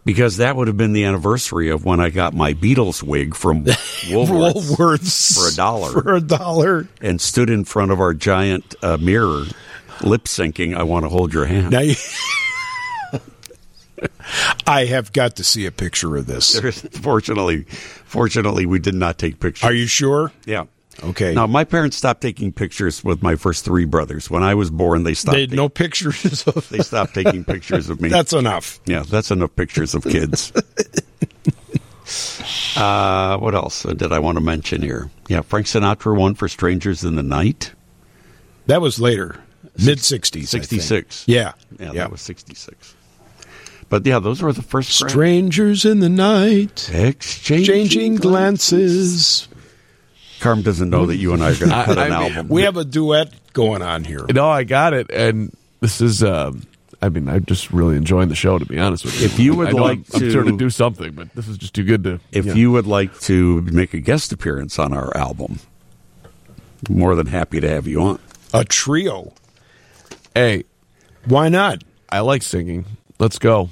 because 0.06 0.38
that 0.38 0.56
would 0.56 0.68
have 0.68 0.78
been 0.78 0.94
the 0.94 1.04
anniversary 1.06 1.70
of 1.70 1.84
when 1.86 2.00
I 2.00 2.10
got 2.10 2.34
my 2.34 2.54
Beatles 2.54 3.02
wig 3.04 3.36
from 3.36 3.64
Woolworths 3.66 4.76
Woolworths. 4.76 5.36
for 5.36 5.52
a 5.52 5.56
dollar. 5.56 5.90
For 6.02 6.14
a 6.16 6.22
dollar. 6.22 6.88
and 7.02 7.20
stood 7.20 7.50
in 7.50 7.66
front 7.66 7.92
of 7.92 8.00
our 8.00 8.14
giant 8.14 8.76
uh, 8.82 8.98
mirror, 8.98 9.44
lip 10.02 10.24
syncing. 10.26 10.76
I 10.76 10.84
want 10.84 11.04
to 11.06 11.10
hold 11.10 11.34
your 11.34 11.46
hand. 11.46 11.72
Now 11.72 11.80
you- 11.82 11.96
I 14.68 14.86
have 14.86 15.14
got 15.14 15.38
to 15.38 15.44
see 15.44 15.66
a 15.66 15.72
picture 15.72 16.16
of 16.18 16.26
this. 16.28 16.54
There's- 16.54 16.82
fortunately, 17.00 17.64
fortunately, 18.06 18.66
we 18.66 18.80
did 18.80 18.96
not 18.96 19.18
take 19.18 19.40
pictures. 19.40 19.64
Are 19.64 19.74
you 19.74 19.88
sure? 19.88 20.32
Yeah. 20.46 20.66
Okay. 21.04 21.34
Now, 21.34 21.46
my 21.46 21.66
parents 21.66 21.98
stopped 21.98 22.22
taking 22.22 22.52
pictures 22.54 23.04
with 23.04 23.22
my 23.22 23.36
first 23.36 23.66
three 23.66 23.86
brothers. 23.86 24.30
When 24.30 24.44
I 24.44 24.56
was 24.56 24.72
born, 24.72 25.04
they 25.04 25.14
stopped. 25.14 25.36
They 25.36 25.48
ta- 25.48 25.56
no 25.56 25.70
pictures 25.70 26.48
of 26.48 26.68
they 26.70 26.80
stopped 26.80 27.14
taking 27.14 27.44
pictures 27.44 27.90
of 27.90 28.02
me. 28.02 28.10
That's 28.10 28.34
enough. 28.34 28.80
yeah, 28.86 29.04
that's 29.08 29.30
enough 29.32 29.56
pictures 29.56 29.94
of 29.94 30.04
kids. 30.04 30.52
uh, 32.78 33.38
what 33.38 33.56
else 33.56 33.84
did 33.84 34.12
I 34.12 34.20
want 34.20 34.38
to 34.38 34.44
mention 34.44 34.82
here? 34.82 35.10
Yeah, 35.28 35.42
Frank 35.42 35.66
Sinatra 35.68 36.16
won 36.18 36.36
for 36.36 36.48
"Strangers 36.48 37.04
in 37.04 37.16
the 37.16 37.24
Night." 37.24 37.74
That 38.68 38.82
was 38.82 39.00
later. 39.00 39.42
Mid 39.86 40.00
60s. 40.00 40.48
66. 40.48 41.26
Yeah. 41.28 41.52
Yeah, 41.78 41.88
Yeah. 41.88 41.92
that 41.94 42.12
was 42.12 42.22
sixty-six. 42.22 42.96
But 43.90 44.06
yeah, 44.06 44.20
those 44.20 44.42
were 44.42 44.54
the 44.54 44.62
first 44.64 45.00
Gra- 45.02 45.10
Strangers 45.10 45.86
in 45.86 46.00
the 46.00 46.10
night. 46.10 46.90
exchanging, 46.94 47.66
Changing 47.66 48.16
glances. 48.16 49.48
Carm 50.46 50.62
doesn't 50.62 50.92
know 50.92 51.08
that 51.08 51.16
you 51.18 51.34
and 51.34 51.44
I 51.44 51.52
are 51.52 51.56
going 51.56 51.72
to 51.72 51.76
I- 51.76 51.86
put 51.86 51.98
an 51.98 52.12
I 52.12 52.20
mean, 52.20 52.32
album. 52.34 52.48
We 52.50 52.62
have 52.62 52.78
a 52.78 52.86
duet 52.86 53.34
going 53.54 53.82
on 53.82 54.04
here. 54.04 54.26
No, 54.32 54.48
I 54.48 54.64
got 54.64 54.94
it. 54.94 55.10
And 55.10 55.52
this 55.82 56.02
is, 56.02 56.24
um, 56.24 56.62
I 57.02 57.10
mean, 57.10 57.28
I'm 57.28 57.46
just 57.46 57.72
really 57.72 57.98
enjoying 57.98 58.30
the 58.30 58.36
show, 58.36 58.60
to 58.60 58.66
be 58.66 58.78
honest 58.78 59.06
with 59.06 59.20
you. 59.20 59.26
If 59.26 59.40
you 59.40 59.56
would 59.56 59.70
I 59.70 59.72
like 59.72 59.98
I'm, 60.14 60.22
I'm 60.24 60.32
sure 60.32 60.44
to- 60.44 60.52
to 60.52 60.58
do 60.58 60.70
something, 60.70 61.14
but 61.14 61.34
this 61.34 61.48
is 61.48 61.58
just 61.58 61.74
too 61.74 61.84
good 61.84 62.04
to. 62.04 62.20
If 62.32 62.46
yeah. 62.46 62.54
you 62.54 62.72
would 62.72 62.86
like 62.86 63.20
to 63.22 63.62
make 63.64 63.96
a 63.96 64.00
guest 64.00 64.32
appearance 64.32 64.78
on 64.78 64.94
our 64.94 65.16
album, 65.18 65.60
more 66.90 67.16
than 67.16 67.26
happy 67.28 67.60
to 67.60 67.68
have 67.68 67.88
you 67.88 68.02
on. 68.02 68.20
A 68.54 68.64
trio. 68.64 69.34
Hey, 70.36 70.66
Why 71.26 71.50
not? 71.50 71.84
I 72.10 72.20
like 72.20 72.44
singing. 72.44 72.86
Let's 73.18 73.40
go. 73.40 73.70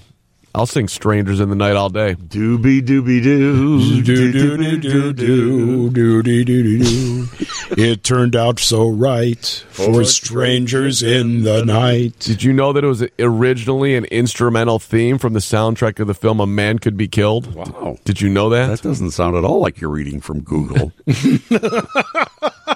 I'll 0.55 0.67
sing 0.67 0.87
Strangers 0.87 1.39
in 1.39 1.49
the 1.49 1.55
Night 1.55 1.75
all 1.75 1.89
day. 1.89 2.13
Doobie 2.13 2.81
doobie 2.81 3.23
doo. 3.23 4.03
Do, 4.03 4.31
do, 4.31 4.31
do, 4.31 4.77
do, 4.77 5.13
do, 5.13 5.89
do, 5.91 6.21
do, 6.21 6.83
do. 6.83 7.27
It 7.75 8.03
turned 8.03 8.35
out 8.35 8.59
so 8.59 8.87
right 8.87 9.43
for 9.71 10.03
strangers 10.03 11.01
in 11.01 11.41
the 11.41 11.65
night. 11.65 12.19
Did 12.19 12.43
you 12.43 12.53
know 12.53 12.71
that 12.71 12.83
it 12.83 12.87
was 12.87 13.03
originally 13.17 13.95
an 13.95 14.05
instrumental 14.05 14.77
theme 14.77 15.17
from 15.17 15.33
the 15.33 15.39
soundtrack 15.39 15.99
of 15.99 16.05
the 16.05 16.13
film 16.13 16.39
A 16.39 16.45
Man 16.45 16.77
Could 16.77 16.97
Be 16.97 17.07
Killed? 17.07 17.55
Wow. 17.55 17.97
Did 18.05 18.21
you 18.21 18.29
know 18.29 18.49
that? 18.49 18.67
That 18.67 18.81
doesn't 18.83 19.11
sound 19.11 19.35
at 19.35 19.43
all 19.43 19.59
like 19.59 19.81
you're 19.81 19.89
reading 19.89 20.21
from 20.21 20.41
Google. 20.41 20.91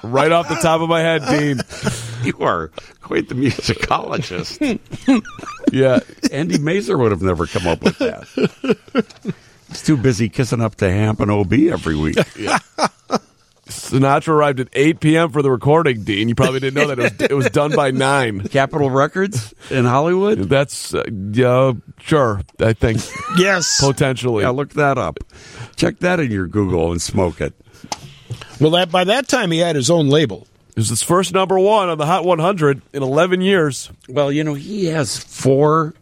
right 0.03 0.31
off 0.31 0.49
the 0.49 0.57
top 0.61 0.81
of 0.81 0.89
my 0.89 1.01
head, 1.01 1.21
Dean. 1.29 1.59
you 2.23 2.33
are 2.39 2.71
quite 3.07 3.29
the 3.29 3.35
musicologist. 3.35 4.59
Yeah. 5.71 5.99
Andy 6.31 6.57
Masur 6.57 6.99
would 6.99 7.11
have 7.11 7.21
never 7.21 7.45
come 7.47 7.65
up 7.67 7.81
with 7.81 7.97
that. 7.99 9.33
He's 9.69 9.83
too 9.83 9.97
busy 9.97 10.29
kissing 10.29 10.61
up 10.61 10.75
to 10.75 10.89
Hamp 10.91 11.19
and 11.19 11.31
OB 11.31 11.51
every 11.53 11.95
week. 11.95 12.15
Sinatra 13.67 14.29
arrived 14.29 14.61
at 14.61 14.69
8 14.71 14.99
p.m. 15.01 15.29
for 15.29 15.41
the 15.41 15.51
recording, 15.51 16.03
Dean. 16.03 16.29
You 16.29 16.35
probably 16.35 16.61
didn't 16.61 16.75
know 16.75 16.87
that. 16.87 16.99
It 16.99 17.19
was, 17.19 17.21
it 17.31 17.33
was 17.33 17.49
done 17.49 17.75
by 17.75 17.91
9. 17.91 18.47
Capitol 18.47 18.89
Records 18.89 19.53
in 19.69 19.83
Hollywood? 19.83 20.39
That's, 20.39 20.93
uh, 20.93 21.03
yeah, 21.33 21.73
sure, 21.99 22.41
I 22.61 22.71
think, 22.73 23.01
Yes. 23.37 23.81
potentially. 23.81 24.43
Yeah, 24.43 24.49
look 24.51 24.69
that 24.75 24.97
up. 24.97 25.19
Check 25.75 25.99
that 25.99 26.21
in 26.21 26.31
your 26.31 26.47
Google 26.47 26.91
and 26.93 27.01
smoke 27.01 27.41
it. 27.41 27.53
Well, 28.61 28.71
that 28.71 28.89
by 28.89 29.03
that 29.03 29.27
time 29.27 29.51
he 29.51 29.59
had 29.59 29.75
his 29.75 29.89
own 29.89 30.07
label. 30.07 30.46
It 30.77 30.81
was 30.81 30.89
his 30.89 31.01
first 31.01 31.33
number 31.33 31.57
one 31.57 31.89
on 31.89 31.97
the 31.97 32.05
Hot 32.05 32.23
100 32.23 32.83
in 32.93 33.01
11 33.01 33.41
years. 33.41 33.89
Well, 34.07 34.31
you 34.31 34.43
know, 34.43 34.53
he 34.53 34.85
has 34.85 35.17
four 35.17 35.95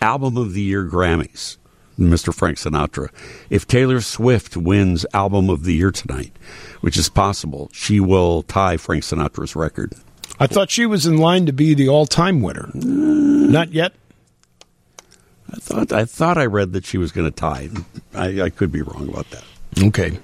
Album 0.00 0.36
of 0.36 0.52
the 0.52 0.62
Year 0.62 0.84
Grammys, 0.84 1.56
Mr. 1.98 2.32
Frank 2.32 2.58
Sinatra. 2.58 3.08
If 3.50 3.66
Taylor 3.66 4.00
Swift 4.00 4.56
wins 4.56 5.04
Album 5.12 5.50
of 5.50 5.64
the 5.64 5.74
Year 5.74 5.90
tonight, 5.90 6.30
which 6.80 6.96
is 6.96 7.08
possible, 7.08 7.70
she 7.72 7.98
will 7.98 8.44
tie 8.44 8.76
Frank 8.76 9.02
Sinatra's 9.02 9.56
record. 9.56 9.94
I 10.38 10.46
thought 10.46 10.70
she 10.70 10.86
was 10.86 11.06
in 11.06 11.18
line 11.18 11.44
to 11.46 11.52
be 11.52 11.74
the 11.74 11.88
all-time 11.88 12.40
winner. 12.40 12.70
Not 12.72 13.72
yet. 13.72 13.94
I 15.50 15.56
thought 15.56 15.92
I 15.92 16.04
thought 16.04 16.38
I 16.38 16.46
read 16.46 16.72
that 16.74 16.86
she 16.86 16.98
was 16.98 17.10
going 17.10 17.28
to 17.28 17.36
tie. 17.36 17.68
I, 18.14 18.42
I 18.42 18.50
could 18.50 18.70
be 18.70 18.82
wrong 18.82 19.08
about 19.08 19.28
that. 19.30 19.44
Okay. 19.82 20.20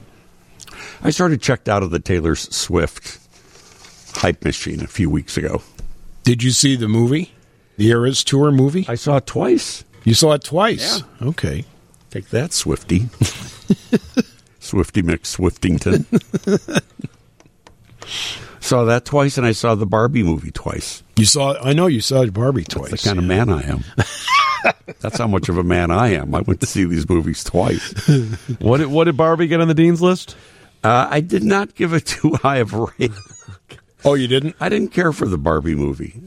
I 1.02 1.10
sort 1.10 1.32
of 1.32 1.40
checked 1.40 1.68
out 1.68 1.82
of 1.82 1.90
the 1.90 1.98
Taylor 1.98 2.36
Swift 2.36 3.20
hype 4.16 4.44
machine 4.44 4.80
a 4.82 4.86
few 4.86 5.10
weeks 5.10 5.36
ago. 5.36 5.62
Did 6.22 6.42
you 6.42 6.50
see 6.50 6.76
the 6.76 6.88
movie? 6.88 7.32
The 7.76 7.88
Eras 7.88 8.22
Tour 8.24 8.52
movie? 8.52 8.84
I 8.88 8.94
saw 8.94 9.16
it 9.16 9.26
twice. 9.26 9.84
You 10.04 10.14
saw 10.14 10.32
it 10.32 10.44
twice. 10.44 11.02
Okay. 11.22 11.64
Take 12.10 12.28
that, 12.30 12.52
Swifty. 12.52 13.00
Swifty 14.60 15.02
McSwiftington. 15.02 16.04
saw 18.60 18.84
that 18.84 19.04
twice, 19.04 19.38
and 19.38 19.46
I 19.46 19.52
saw 19.52 19.74
the 19.74 19.86
Barbie 19.86 20.22
movie 20.22 20.50
twice. 20.50 21.02
You 21.16 21.24
saw. 21.24 21.54
I 21.62 21.72
know 21.72 21.86
you 21.86 22.00
saw 22.00 22.24
Barbie 22.26 22.64
twice. 22.64 22.90
That's 22.90 23.02
the 23.02 23.08
kind 23.08 23.18
of 23.18 23.24
man 23.24 23.48
I 23.48 23.62
am. 23.62 23.84
That's 25.00 25.18
how 25.18 25.26
much 25.26 25.48
of 25.48 25.56
a 25.56 25.64
man 25.64 25.90
I 25.90 26.08
am. 26.08 26.34
I 26.34 26.40
went 26.40 26.60
to 26.60 26.66
see 26.66 26.84
these 26.84 27.08
movies 27.08 27.42
twice. 27.42 27.92
What 28.60 28.78
did, 28.78 28.88
what 28.88 29.04
did 29.04 29.16
Barbie 29.16 29.46
get 29.46 29.60
on 29.60 29.68
the 29.68 29.74
dean's 29.74 30.02
list? 30.02 30.36
Uh, 30.82 31.08
I 31.10 31.20
did 31.20 31.42
not 31.42 31.74
give 31.74 31.92
it 31.92 32.06
too 32.06 32.34
high 32.34 32.58
of 32.58 32.74
a 32.74 32.86
rate. 32.98 33.12
Oh, 34.04 34.14
you 34.14 34.28
didn't? 34.28 34.56
I 34.60 34.68
didn't 34.68 34.88
care 34.88 35.12
for 35.12 35.26
the 35.26 35.38
Barbie 35.38 35.74
movie. 35.74 36.20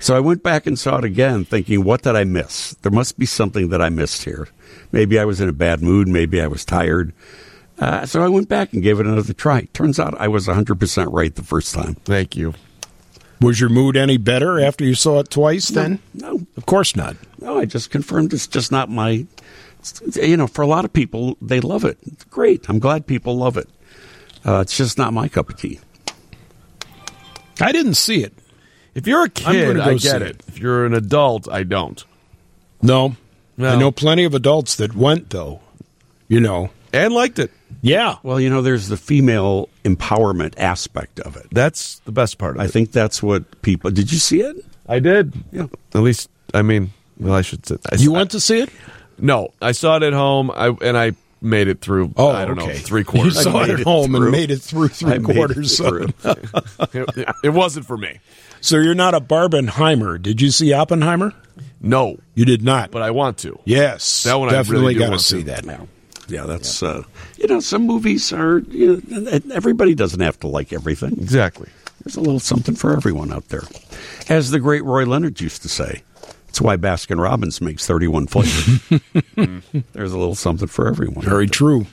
So 0.00 0.16
I 0.16 0.20
went 0.20 0.42
back 0.42 0.66
and 0.66 0.78
saw 0.78 0.98
it 0.98 1.04
again, 1.04 1.44
thinking, 1.44 1.84
what 1.84 2.02
did 2.02 2.16
I 2.16 2.24
miss? 2.24 2.74
There 2.82 2.92
must 2.92 3.18
be 3.18 3.26
something 3.26 3.68
that 3.68 3.82
I 3.82 3.90
missed 3.90 4.24
here. 4.24 4.48
Maybe 4.92 5.18
I 5.18 5.24
was 5.24 5.40
in 5.40 5.48
a 5.48 5.52
bad 5.52 5.82
mood. 5.82 6.08
Maybe 6.08 6.40
I 6.40 6.46
was 6.46 6.64
tired. 6.64 7.12
Uh, 7.78 8.04
so 8.06 8.22
I 8.22 8.28
went 8.28 8.48
back 8.48 8.72
and 8.72 8.82
gave 8.82 8.98
it 9.00 9.06
another 9.06 9.32
try. 9.32 9.62
Turns 9.72 9.98
out 9.98 10.18
I 10.20 10.28
was 10.28 10.46
100% 10.46 11.12
right 11.12 11.34
the 11.34 11.42
first 11.42 11.74
time. 11.74 11.94
Thank 12.04 12.36
you. 12.36 12.54
Was 13.40 13.58
your 13.60 13.70
mood 13.70 13.96
any 13.96 14.18
better 14.18 14.60
after 14.60 14.84
you 14.84 14.94
saw 14.94 15.20
it 15.20 15.30
twice? 15.30 15.68
Then, 15.68 15.98
No, 16.12 16.46
of 16.58 16.66
course 16.66 16.94
not. 16.94 17.16
no, 17.40 17.58
I 17.58 17.64
just 17.64 17.90
confirmed 17.90 18.32
it's 18.34 18.46
just 18.46 18.70
not 18.70 18.90
my. 18.90 19.26
You 20.14 20.36
know, 20.36 20.46
for 20.46 20.60
a 20.60 20.66
lot 20.66 20.84
of 20.84 20.92
people, 20.92 21.38
they 21.40 21.60
love 21.60 21.86
it. 21.86 21.96
It's 22.02 22.24
great. 22.24 22.68
I'm 22.68 22.78
glad 22.78 23.06
people 23.06 23.36
love 23.38 23.56
it. 23.56 23.66
Uh, 24.44 24.60
it's 24.60 24.76
just 24.76 24.98
not 24.98 25.14
my 25.14 25.26
cup 25.28 25.48
of 25.48 25.56
tea. 25.56 25.80
I 27.60 27.72
didn't 27.72 27.94
see 27.94 28.22
it. 28.22 28.32
If 28.94 29.06
you're 29.06 29.20
a 29.20 29.24
I'm 29.24 29.30
kid, 29.54 29.76
go 29.76 29.82
I 29.82 29.96
see 29.96 30.08
get 30.08 30.22
it. 30.22 30.28
it. 30.30 30.42
If 30.48 30.58
you're 30.58 30.84
an 30.86 30.94
adult, 30.94 31.48
I 31.48 31.62
don't. 31.62 32.02
No, 32.82 33.16
No. 33.56 33.68
I 33.74 33.76
know 33.76 33.90
plenty 33.92 34.24
of 34.24 34.34
adults 34.34 34.76
that 34.76 34.94
went 34.94 35.30
though. 35.30 35.60
You 36.28 36.40
know. 36.40 36.70
And 36.92 37.12
liked 37.14 37.38
it. 37.38 37.50
Yeah. 37.82 38.16
Well, 38.24 38.40
you 38.40 38.50
know, 38.50 38.62
there's 38.62 38.88
the 38.88 38.96
female 38.96 39.68
empowerment 39.84 40.54
aspect 40.58 41.20
of 41.20 41.36
it. 41.36 41.46
That's 41.52 42.00
the 42.00 42.12
best 42.12 42.36
part 42.38 42.56
of 42.56 42.62
I 42.62 42.64
it. 42.64 42.70
think 42.72 42.90
that's 42.92 43.22
what 43.22 43.62
people. 43.62 43.90
Did 43.92 44.10
you 44.12 44.18
see 44.18 44.40
it? 44.40 44.64
I 44.88 44.98
did. 44.98 45.32
Yeah. 45.52 45.66
At 45.94 46.00
least, 46.02 46.28
I 46.52 46.62
mean, 46.62 46.92
well, 47.18 47.34
I 47.34 47.42
should 47.42 47.64
say. 47.66 47.76
I, 47.92 47.94
You 47.96 48.10
went 48.12 48.32
to 48.32 48.40
see 48.40 48.58
it? 48.60 48.70
No, 49.18 49.50
I 49.62 49.70
saw 49.72 49.96
it 49.98 50.02
at 50.02 50.12
home. 50.14 50.50
I 50.50 50.68
and 50.82 50.96
I 50.98 51.12
made 51.40 51.68
it 51.68 51.80
through. 51.80 52.12
Oh, 52.16 52.30
I 52.30 52.44
don't 52.44 52.56
know, 52.56 52.68
three 52.72 53.04
quarters. 53.10 53.36
You 53.36 53.42
saw 53.42 53.58
I 53.58 53.64
it 53.64 53.70
at 53.70 53.80
it 53.80 53.84
home 53.84 54.14
and 54.14 54.30
made 54.30 54.50
it 54.50 54.60
through 54.62 54.84
I 54.86 54.88
three 54.88 55.12
it 55.14 55.24
quarters. 55.24 55.76
through. 55.76 56.08
it, 56.24 57.16
it- 57.16 57.28
it 57.44 57.48
wasn't 57.50 57.86
for 57.86 57.96
me. 57.96 58.18
So 58.60 58.76
you're 58.78 58.94
not 58.94 59.14
a 59.14 59.20
Barbenheimer. 59.20 60.20
Did 60.20 60.40
you 60.42 60.50
see 60.50 60.72
Oppenheimer? 60.72 61.32
No, 61.80 62.18
You 62.34 62.44
did 62.44 62.62
not. 62.62 62.90
but 62.90 63.00
I 63.02 63.10
want 63.10 63.38
to. 63.38 63.58
yes, 63.64 64.24
That 64.24 64.34
one 64.34 64.48
I 64.50 64.52
definitely 64.52 64.94
really 64.96 64.98
got 64.98 65.10
to 65.10 65.18
see 65.18 65.42
that. 65.44 65.64
now. 65.64 65.88
yeah. 66.28 66.44
That's 66.44 66.82
uh, 66.82 67.02
you 67.38 67.46
know, 67.46 67.60
some 67.60 67.86
movies 67.86 68.32
are. 68.34 68.58
You 68.58 69.02
know, 69.08 69.40
everybody 69.52 69.94
doesn't 69.94 70.20
have 70.20 70.38
to 70.40 70.46
like 70.48 70.72
everything. 70.74 71.12
Exactly. 71.14 71.68
There's 72.04 72.16
a 72.16 72.20
little 72.20 72.40
something 72.40 72.74
for 72.74 72.92
everyone 72.94 73.32
out 73.32 73.48
there, 73.48 73.62
as 74.28 74.50
the 74.50 74.58
great 74.58 74.84
Roy 74.84 75.04
Leonard 75.06 75.40
used 75.40 75.62
to 75.62 75.68
say. 75.68 76.02
That's 76.50 76.60
why 76.60 76.76
Baskin 76.76 77.22
Robbins 77.22 77.60
makes 77.60 77.86
31 77.86 78.26
flavors. 78.26 78.80
There's 79.92 80.12
a 80.12 80.18
little 80.18 80.34
something 80.34 80.66
for 80.66 80.88
everyone. 80.88 81.24
Very 81.24 81.46
true. 81.46 81.86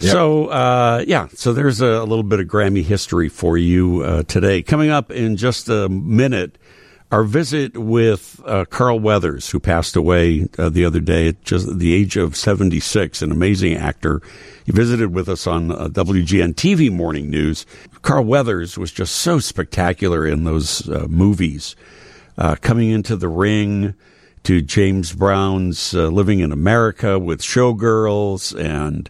So, 0.00 0.46
uh, 0.46 1.04
yeah, 1.06 1.28
so 1.34 1.52
there's 1.52 1.80
a, 1.80 1.86
a 1.86 2.04
little 2.04 2.24
bit 2.24 2.40
of 2.40 2.46
Grammy 2.48 2.82
history 2.82 3.28
for 3.28 3.56
you 3.56 4.02
uh, 4.02 4.22
today. 4.24 4.60
Coming 4.60 4.90
up 4.90 5.12
in 5.12 5.36
just 5.36 5.68
a 5.68 5.88
minute, 5.88 6.58
our 7.12 7.22
visit 7.22 7.78
with 7.78 8.40
uh, 8.44 8.64
Carl 8.64 8.98
Weathers, 8.98 9.50
who 9.50 9.60
passed 9.60 9.94
away 9.94 10.48
uh, 10.58 10.68
the 10.68 10.84
other 10.84 11.00
day 11.00 11.28
at 11.28 11.42
just 11.44 11.78
the 11.78 11.94
age 11.94 12.16
of 12.16 12.36
76, 12.36 13.22
an 13.22 13.30
amazing 13.30 13.76
actor. 13.76 14.20
He 14.66 14.72
visited 14.72 15.14
with 15.14 15.28
us 15.28 15.46
on 15.46 15.70
uh, 15.70 15.88
WGN 15.88 16.54
TV 16.54 16.90
Morning 16.90 17.30
News. 17.30 17.66
Carl 18.02 18.24
Weathers 18.24 18.76
was 18.76 18.90
just 18.90 19.14
so 19.14 19.38
spectacular 19.38 20.26
in 20.26 20.42
those 20.42 20.88
uh, 20.88 21.06
movies. 21.08 21.76
Uh, 22.36 22.56
coming 22.60 22.90
into 22.90 23.16
the 23.16 23.28
ring 23.28 23.94
to 24.42 24.60
James 24.60 25.12
Brown's 25.12 25.94
uh, 25.94 26.08
Living 26.08 26.40
in 26.40 26.52
America 26.52 27.18
with 27.18 27.40
Showgirls 27.40 28.58
and 28.58 29.08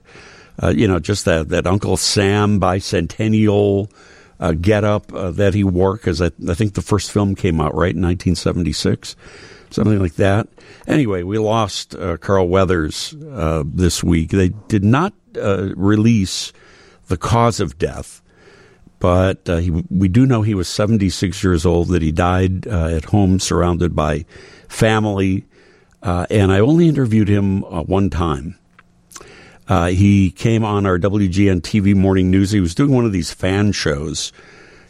uh, 0.62 0.68
you 0.68 0.86
know, 0.86 1.00
just 1.00 1.24
that, 1.24 1.48
that 1.48 1.66
Uncle 1.66 1.96
Sam 1.96 2.60
bicentennial 2.60 3.90
uh, 4.38 4.52
get 4.52 4.84
up 4.84 5.12
uh, 5.12 5.30
that 5.32 5.54
he 5.54 5.64
wore, 5.64 5.96
because 5.96 6.20
I, 6.22 6.30
I 6.48 6.54
think 6.54 6.74
the 6.74 6.82
first 6.82 7.10
film 7.10 7.34
came 7.34 7.60
out, 7.60 7.74
right, 7.74 7.94
in 7.94 8.02
1976, 8.02 9.16
something 9.70 9.98
like 9.98 10.14
that. 10.14 10.48
Anyway, 10.86 11.22
we 11.22 11.38
lost 11.38 11.94
uh, 11.94 12.16
Carl 12.18 12.48
Weathers 12.48 13.14
uh, 13.32 13.64
this 13.66 14.04
week. 14.04 14.30
They 14.30 14.50
did 14.50 14.84
not 14.84 15.12
release 15.34 16.52
the 17.08 17.16
cause 17.16 17.58
of 17.58 17.76
death, 17.78 18.22
but 19.04 19.46
uh, 19.50 19.56
he, 19.58 19.70
we 19.90 20.08
do 20.08 20.24
know 20.24 20.40
he 20.40 20.54
was 20.54 20.66
76 20.66 21.44
years 21.44 21.66
old, 21.66 21.88
that 21.88 22.00
he 22.00 22.10
died 22.10 22.66
uh, 22.66 22.86
at 22.86 23.04
home 23.04 23.38
surrounded 23.38 23.94
by 23.94 24.24
family. 24.66 25.44
Uh, 26.02 26.24
and 26.30 26.50
I 26.50 26.60
only 26.60 26.88
interviewed 26.88 27.28
him 27.28 27.64
uh, 27.64 27.82
one 27.82 28.08
time. 28.08 28.58
Uh, 29.68 29.88
he 29.88 30.30
came 30.30 30.64
on 30.64 30.86
our 30.86 30.98
WGN 30.98 31.60
TV 31.60 31.94
morning 31.94 32.30
news. 32.30 32.50
He 32.50 32.60
was 32.60 32.74
doing 32.74 32.92
one 32.92 33.04
of 33.04 33.12
these 33.12 33.30
fan 33.30 33.72
shows, 33.72 34.32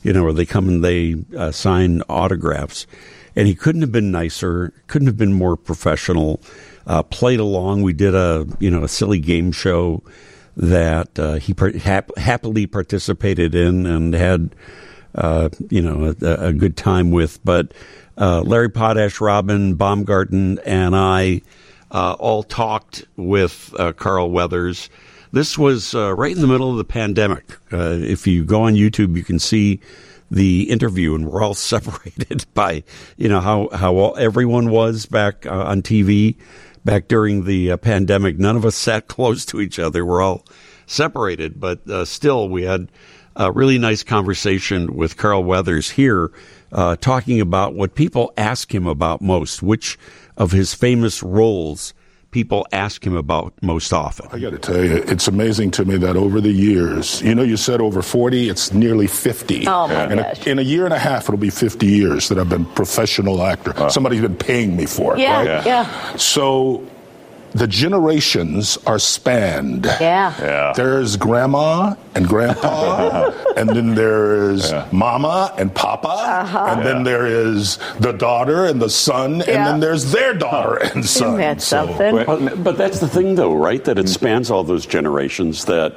you 0.04 0.12
know, 0.12 0.22
where 0.22 0.32
they 0.32 0.46
come 0.46 0.68
and 0.68 0.84
they 0.84 1.16
uh, 1.36 1.50
sign 1.50 2.00
autographs. 2.08 2.86
And 3.34 3.48
he 3.48 3.56
couldn't 3.56 3.80
have 3.80 3.90
been 3.90 4.12
nicer, 4.12 4.72
couldn't 4.86 5.08
have 5.08 5.18
been 5.18 5.32
more 5.32 5.56
professional. 5.56 6.40
Played 7.10 7.40
along. 7.40 7.82
We 7.82 7.94
did 7.94 8.14
a, 8.14 8.46
you 8.60 8.70
know, 8.70 8.84
a 8.84 8.88
silly 8.88 9.18
game 9.18 9.50
show 9.50 10.04
that 10.56 11.18
uh, 11.18 11.34
he 11.34 11.54
par- 11.54 11.72
hap- 11.72 12.16
happily 12.16 12.66
participated 12.66 13.54
in 13.54 13.86
and 13.86 14.14
had, 14.14 14.54
uh, 15.14 15.48
you 15.70 15.82
know, 15.82 16.14
a, 16.20 16.48
a 16.48 16.52
good 16.52 16.76
time 16.76 17.10
with. 17.10 17.44
But 17.44 17.72
uh, 18.16 18.42
Larry 18.42 18.70
Potash, 18.70 19.20
Robin 19.20 19.74
Baumgarten, 19.74 20.58
and 20.60 20.94
I 20.94 21.42
uh, 21.90 22.16
all 22.18 22.42
talked 22.42 23.04
with 23.16 23.74
uh, 23.78 23.92
Carl 23.92 24.30
Weathers. 24.30 24.90
This 25.32 25.58
was 25.58 25.94
uh, 25.94 26.14
right 26.14 26.34
in 26.34 26.40
the 26.40 26.46
middle 26.46 26.70
of 26.70 26.76
the 26.76 26.84
pandemic. 26.84 27.56
If 27.70 28.26
you 28.26 28.44
go 28.44 28.62
on 28.62 28.74
YouTube, 28.74 29.16
you 29.16 29.24
can 29.24 29.40
see 29.40 29.80
the 30.30 30.70
interview, 30.70 31.14
and 31.14 31.28
we're 31.28 31.42
all 31.42 31.54
separated 31.54 32.46
by, 32.54 32.84
you 33.16 33.28
know, 33.28 33.40
how 33.40 33.68
how 33.72 33.96
all, 33.96 34.16
everyone 34.16 34.70
was 34.70 35.06
back 35.06 35.46
on 35.46 35.82
TV 35.82 36.36
back 36.84 37.08
during 37.08 37.44
the 37.44 37.70
uh, 37.70 37.76
pandemic. 37.76 38.38
None 38.38 38.56
of 38.56 38.64
us 38.64 38.76
sat 38.76 39.08
close 39.08 39.44
to 39.46 39.60
each 39.60 39.78
other. 39.78 40.04
We're 40.04 40.22
all 40.22 40.44
separated, 40.86 41.60
but 41.60 41.88
uh, 41.88 42.04
still, 42.04 42.48
we 42.48 42.64
had 42.64 42.90
a 43.36 43.50
really 43.50 43.78
nice 43.78 44.02
conversation 44.02 44.94
with 44.94 45.16
Carl 45.16 45.42
Weathers 45.42 45.90
here, 45.90 46.30
uh, 46.70 46.96
talking 46.96 47.40
about 47.40 47.74
what 47.74 47.94
people 47.94 48.32
ask 48.36 48.74
him 48.74 48.86
about 48.86 49.20
most, 49.20 49.62
which 49.62 49.98
of 50.36 50.52
his 50.52 50.74
famous 50.74 51.22
roles 51.22 51.94
people 52.34 52.66
ask 52.72 53.06
him 53.06 53.14
about 53.14 53.54
most 53.62 53.92
often. 53.92 54.26
I 54.32 54.40
got 54.40 54.50
to 54.50 54.58
tell 54.58 54.84
you, 54.84 55.04
it's 55.06 55.28
amazing 55.28 55.70
to 55.70 55.84
me 55.84 55.96
that 55.98 56.16
over 56.16 56.40
the 56.40 56.50
years, 56.50 57.22
you 57.22 57.32
know, 57.32 57.44
you 57.44 57.56
said 57.56 57.80
over 57.80 58.02
40, 58.02 58.48
it's 58.48 58.72
nearly 58.72 59.06
50. 59.06 59.68
Oh, 59.68 59.86
my 59.86 60.10
in, 60.10 60.18
gosh. 60.18 60.44
a, 60.44 60.50
in 60.50 60.58
a 60.58 60.62
year 60.62 60.84
and 60.84 60.92
a 60.92 60.98
half, 60.98 61.26
it'll 61.26 61.36
be 61.36 61.48
50 61.48 61.86
years 61.86 62.28
that 62.30 62.38
I've 62.40 62.48
been 62.48 62.64
professional 62.64 63.40
actor. 63.40 63.88
Somebody's 63.88 64.20
been 64.20 64.34
paying 64.34 64.74
me 64.74 64.84
for 64.84 65.14
it. 65.14 65.20
Yeah, 65.20 65.46
right? 65.46 65.64
yeah. 65.64 66.16
So 66.16 66.84
the 67.54 67.66
generations 67.66 68.76
are 68.86 68.98
spanned. 68.98 69.84
Yeah. 69.86 70.34
Yeah. 70.40 70.72
There's 70.74 71.16
grandma 71.16 71.94
and 72.14 72.26
grandpa, 72.28 73.30
and 73.56 73.68
then 73.70 73.94
there's 73.94 74.72
mama 74.92 75.52
and 75.58 75.72
papa, 75.74 76.46
and 76.70 76.84
then 76.84 77.02
there 77.04 77.26
is 77.26 77.78
the 78.00 78.12
daughter 78.12 78.66
and 78.66 78.80
the 78.82 78.90
son, 78.90 79.34
and 79.42 79.42
Uh-huh. 79.42 79.70
Then 79.74 79.80
there's 79.80 80.12
their 80.12 80.34
daughter 80.34 80.76
and 80.76 81.04
son. 81.06 81.28
Isn't 81.28 81.38
that 81.38 81.60
So- 81.62 81.86
something? 81.86 82.14
Well, 82.26 82.56
but 82.56 82.76
that's 82.76 82.98
the 83.00 83.08
thing, 83.08 83.34
though, 83.36 83.54
right? 83.54 83.82
That 83.84 83.98
it 83.98 84.08
spans 84.08 84.50
all 84.50 84.62
those 84.64 84.84
generations. 84.86 85.64
That 85.66 85.92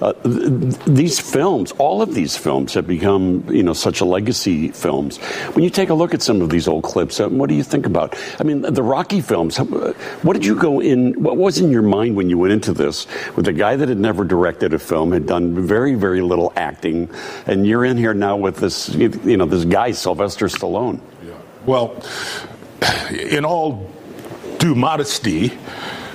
uh, 0.00 0.12
th- 0.24 0.74
these 0.86 1.18
films, 1.20 1.72
all 1.78 2.02
of 2.02 2.14
these 2.14 2.36
films, 2.36 2.74
have 2.74 2.86
become, 2.86 3.44
you 3.50 3.62
know, 3.62 3.72
such 3.74 4.00
a 4.00 4.04
legacy 4.04 4.68
films. 4.72 5.18
When 5.54 5.62
you 5.64 5.70
take 5.70 5.90
a 5.90 5.94
look 5.94 6.14
at 6.14 6.22
some 6.22 6.40
of 6.42 6.48
these 6.50 6.66
old 6.68 6.84
clips, 6.84 7.20
uh, 7.20 7.28
what 7.28 7.48
do 7.48 7.54
you 7.54 7.62
think 7.64 7.86
about? 7.86 8.16
I 8.40 8.44
mean, 8.44 8.62
the 8.62 8.82
Rocky 8.82 9.20
films. 9.20 9.58
uh, 9.58 9.64
What 10.22 10.32
did 10.34 10.44
you 10.44 10.56
go 10.56 10.80
in? 10.80 11.01
What 11.10 11.36
was 11.36 11.58
in 11.58 11.70
your 11.70 11.82
mind 11.82 12.16
when 12.16 12.30
you 12.30 12.38
went 12.38 12.52
into 12.52 12.72
this 12.72 13.06
with 13.36 13.48
a 13.48 13.52
guy 13.52 13.76
that 13.76 13.88
had 13.88 13.98
never 13.98 14.24
directed 14.24 14.72
a 14.74 14.78
film, 14.78 15.12
had 15.12 15.26
done 15.26 15.54
very, 15.66 15.94
very 15.94 16.20
little 16.20 16.52
acting, 16.56 17.08
and 17.46 17.66
you're 17.66 17.84
in 17.84 17.96
here 17.96 18.14
now 18.14 18.36
with 18.36 18.56
this, 18.56 18.88
you 18.94 19.36
know, 19.36 19.46
this 19.46 19.64
guy 19.64 19.90
Sylvester 19.92 20.46
Stallone. 20.46 21.00
Yeah. 21.26 21.32
Well, 21.66 21.96
in 23.10 23.44
all 23.44 23.90
due 24.58 24.74
modesty, 24.74 25.52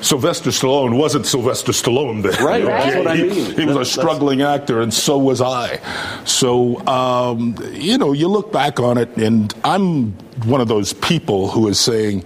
Sylvester 0.01 0.51
Stallone 0.51 0.97
wasn't 0.97 1.25
Sylvester 1.25 1.71
Stallone 1.71 2.21
then. 2.21 2.45
Right, 2.45 2.61
You 2.61 2.67
know, 2.69 2.75
that's 2.77 2.93
he- 2.93 2.97
what 2.99 3.07
I 3.07 3.15
mean. 3.15 3.29
He, 3.29 3.33
was 3.33 3.55
That's- 3.55 3.57
a 3.57 3.73
that's- 3.73 3.91
struggling 3.91 4.41
actor, 4.41 4.81
and 4.81 4.93
so 4.93 5.17
was 5.17 5.41
I. 5.41 5.79
So, 6.23 6.85
um, 6.87 7.55
you 7.71 7.97
know, 7.97 8.13
you 8.13 8.27
look 8.27 8.51
back 8.51 8.79
on 8.79 8.97
it, 8.97 9.15
and 9.17 9.53
I'm 9.63 10.11
one 10.45 10.61
of 10.61 10.67
those 10.67 10.93
people 10.93 11.49
who 11.49 11.67
is 11.67 11.79
saying, 11.79 12.23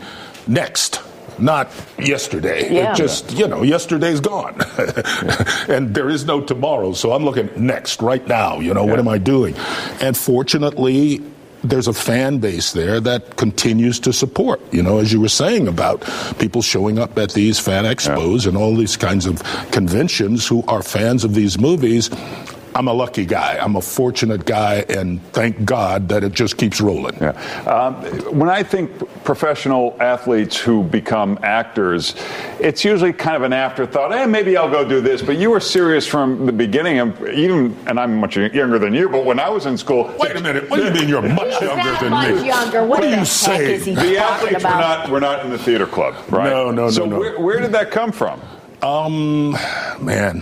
next. 0.48 1.02
Not 1.42 1.70
yesterday. 2.00 2.72
Yeah. 2.72 2.92
It 2.92 2.96
just, 2.96 3.32
you 3.34 3.48
know, 3.48 3.64
yesterday's 3.64 4.20
gone. 4.20 4.56
and 5.68 5.94
there 5.94 6.10
is 6.10 6.26
no 6.26 6.42
tomorrow. 6.42 6.94
So 6.94 7.12
I'm 7.12 7.26
looking 7.26 7.50
next, 7.56 8.02
right 8.02 8.26
now. 8.28 8.60
You 8.60 8.74
know, 8.74 8.86
what 8.86 9.00
am 9.00 9.08
I 9.08 9.18
doing? 9.18 9.56
And 10.02 10.16
fortunately, 10.16 11.22
there's 11.64 11.88
a 11.88 11.94
fan 11.94 12.40
base 12.40 12.74
there 12.74 13.00
that 13.00 13.36
continues 13.36 14.00
to 14.00 14.14
support, 14.14 14.62
you 14.74 14.82
know, 14.82 14.98
as 14.98 15.14
you 15.14 15.22
were 15.22 15.30
saying 15.30 15.68
about 15.68 16.04
people 16.40 16.62
showing 16.62 16.98
up 16.98 17.18
at 17.18 17.34
these 17.34 17.60
fan 17.60 17.86
expos 17.86 18.48
and 18.48 18.58
all 18.58 18.76
these 18.76 18.98
kinds 18.98 19.26
of 19.26 19.44
conventions 19.72 20.48
who 20.48 20.64
are 20.68 20.82
fans 20.82 21.24
of 21.24 21.36
these 21.36 21.60
movies. 21.60 22.10
I'm 22.74 22.88
a 22.88 22.94
lucky 22.94 23.26
guy. 23.26 23.58
I'm 23.62 23.76
a 23.76 23.82
fortunate 23.82 24.46
guy, 24.46 24.86
and 24.88 25.22
thank 25.34 25.66
God 25.66 26.08
that 26.10 26.24
it 26.24 26.32
just 26.32 26.58
keeps 26.58 26.80
rolling. 26.80 27.18
Yeah. 27.20 27.32
Um, 27.68 27.96
when 28.38 28.50
I 28.50 28.64
think 28.64 28.92
professional 29.26 29.98
athletes 30.00 30.58
who 30.58 30.84
become 30.84 31.38
actors, 31.44 32.16
it's 32.60 32.86
usually 32.86 33.12
kind 33.12 33.36
of 33.36 33.44
an 33.44 33.52
afterthought. 33.54 34.14
Eh, 34.14 34.26
maybe 34.26 34.56
I'll 34.56 34.70
go 34.70 34.88
do 34.88 35.02
this. 35.02 35.22
But 35.22 35.38
you 35.38 35.50
were 35.50 35.60
serious 35.60 36.08
from 36.08 36.46
the 36.46 36.54
beginning. 36.54 37.00
Of, 37.00 37.28
even, 37.30 37.78
and 37.88 38.00
I'm 38.00 38.18
much 38.20 38.38
younger 38.38 38.80
than 38.80 38.94
you. 38.94 39.10
But 39.10 39.26
when 39.26 39.40
I 39.40 39.50
was 39.50 39.66
in 39.66 39.78
school, 39.78 40.14
Wait 40.18 40.36
a 40.36 40.42
minute. 40.42 40.70
What 40.70 40.78
do 40.78 40.86
you 40.86 40.92
mean 40.94 41.10
you're 41.10 41.22
much 41.22 41.52
He's 41.54 41.62
younger 41.64 41.84
not 41.84 42.00
than 42.02 42.10
much 42.12 42.36
me? 42.36 42.48
younger. 42.48 42.86
What 42.86 43.02
do 43.02 43.06
the 43.08 43.12
you 43.12 43.18
heck 43.18 43.28
say? 43.28 43.78
the 43.80 43.96
talking 43.96 44.18
athletes 44.18 44.54
were 44.64 44.70
about? 44.70 44.80
not 44.80 45.10
were 45.10 45.20
not 45.20 45.44
in 45.46 45.52
the 45.52 45.58
theater 45.58 45.86
club, 45.88 46.16
right? 46.30 46.50
No, 46.50 46.72
no, 46.72 46.90
so 46.90 47.04
no, 47.06 47.12
no. 47.12 47.20
Where, 47.20 47.40
where 47.40 47.60
did 47.60 47.74
that 47.74 47.92
come 47.92 48.12
from? 48.12 48.42
Um, 48.82 49.52
man, 50.00 50.42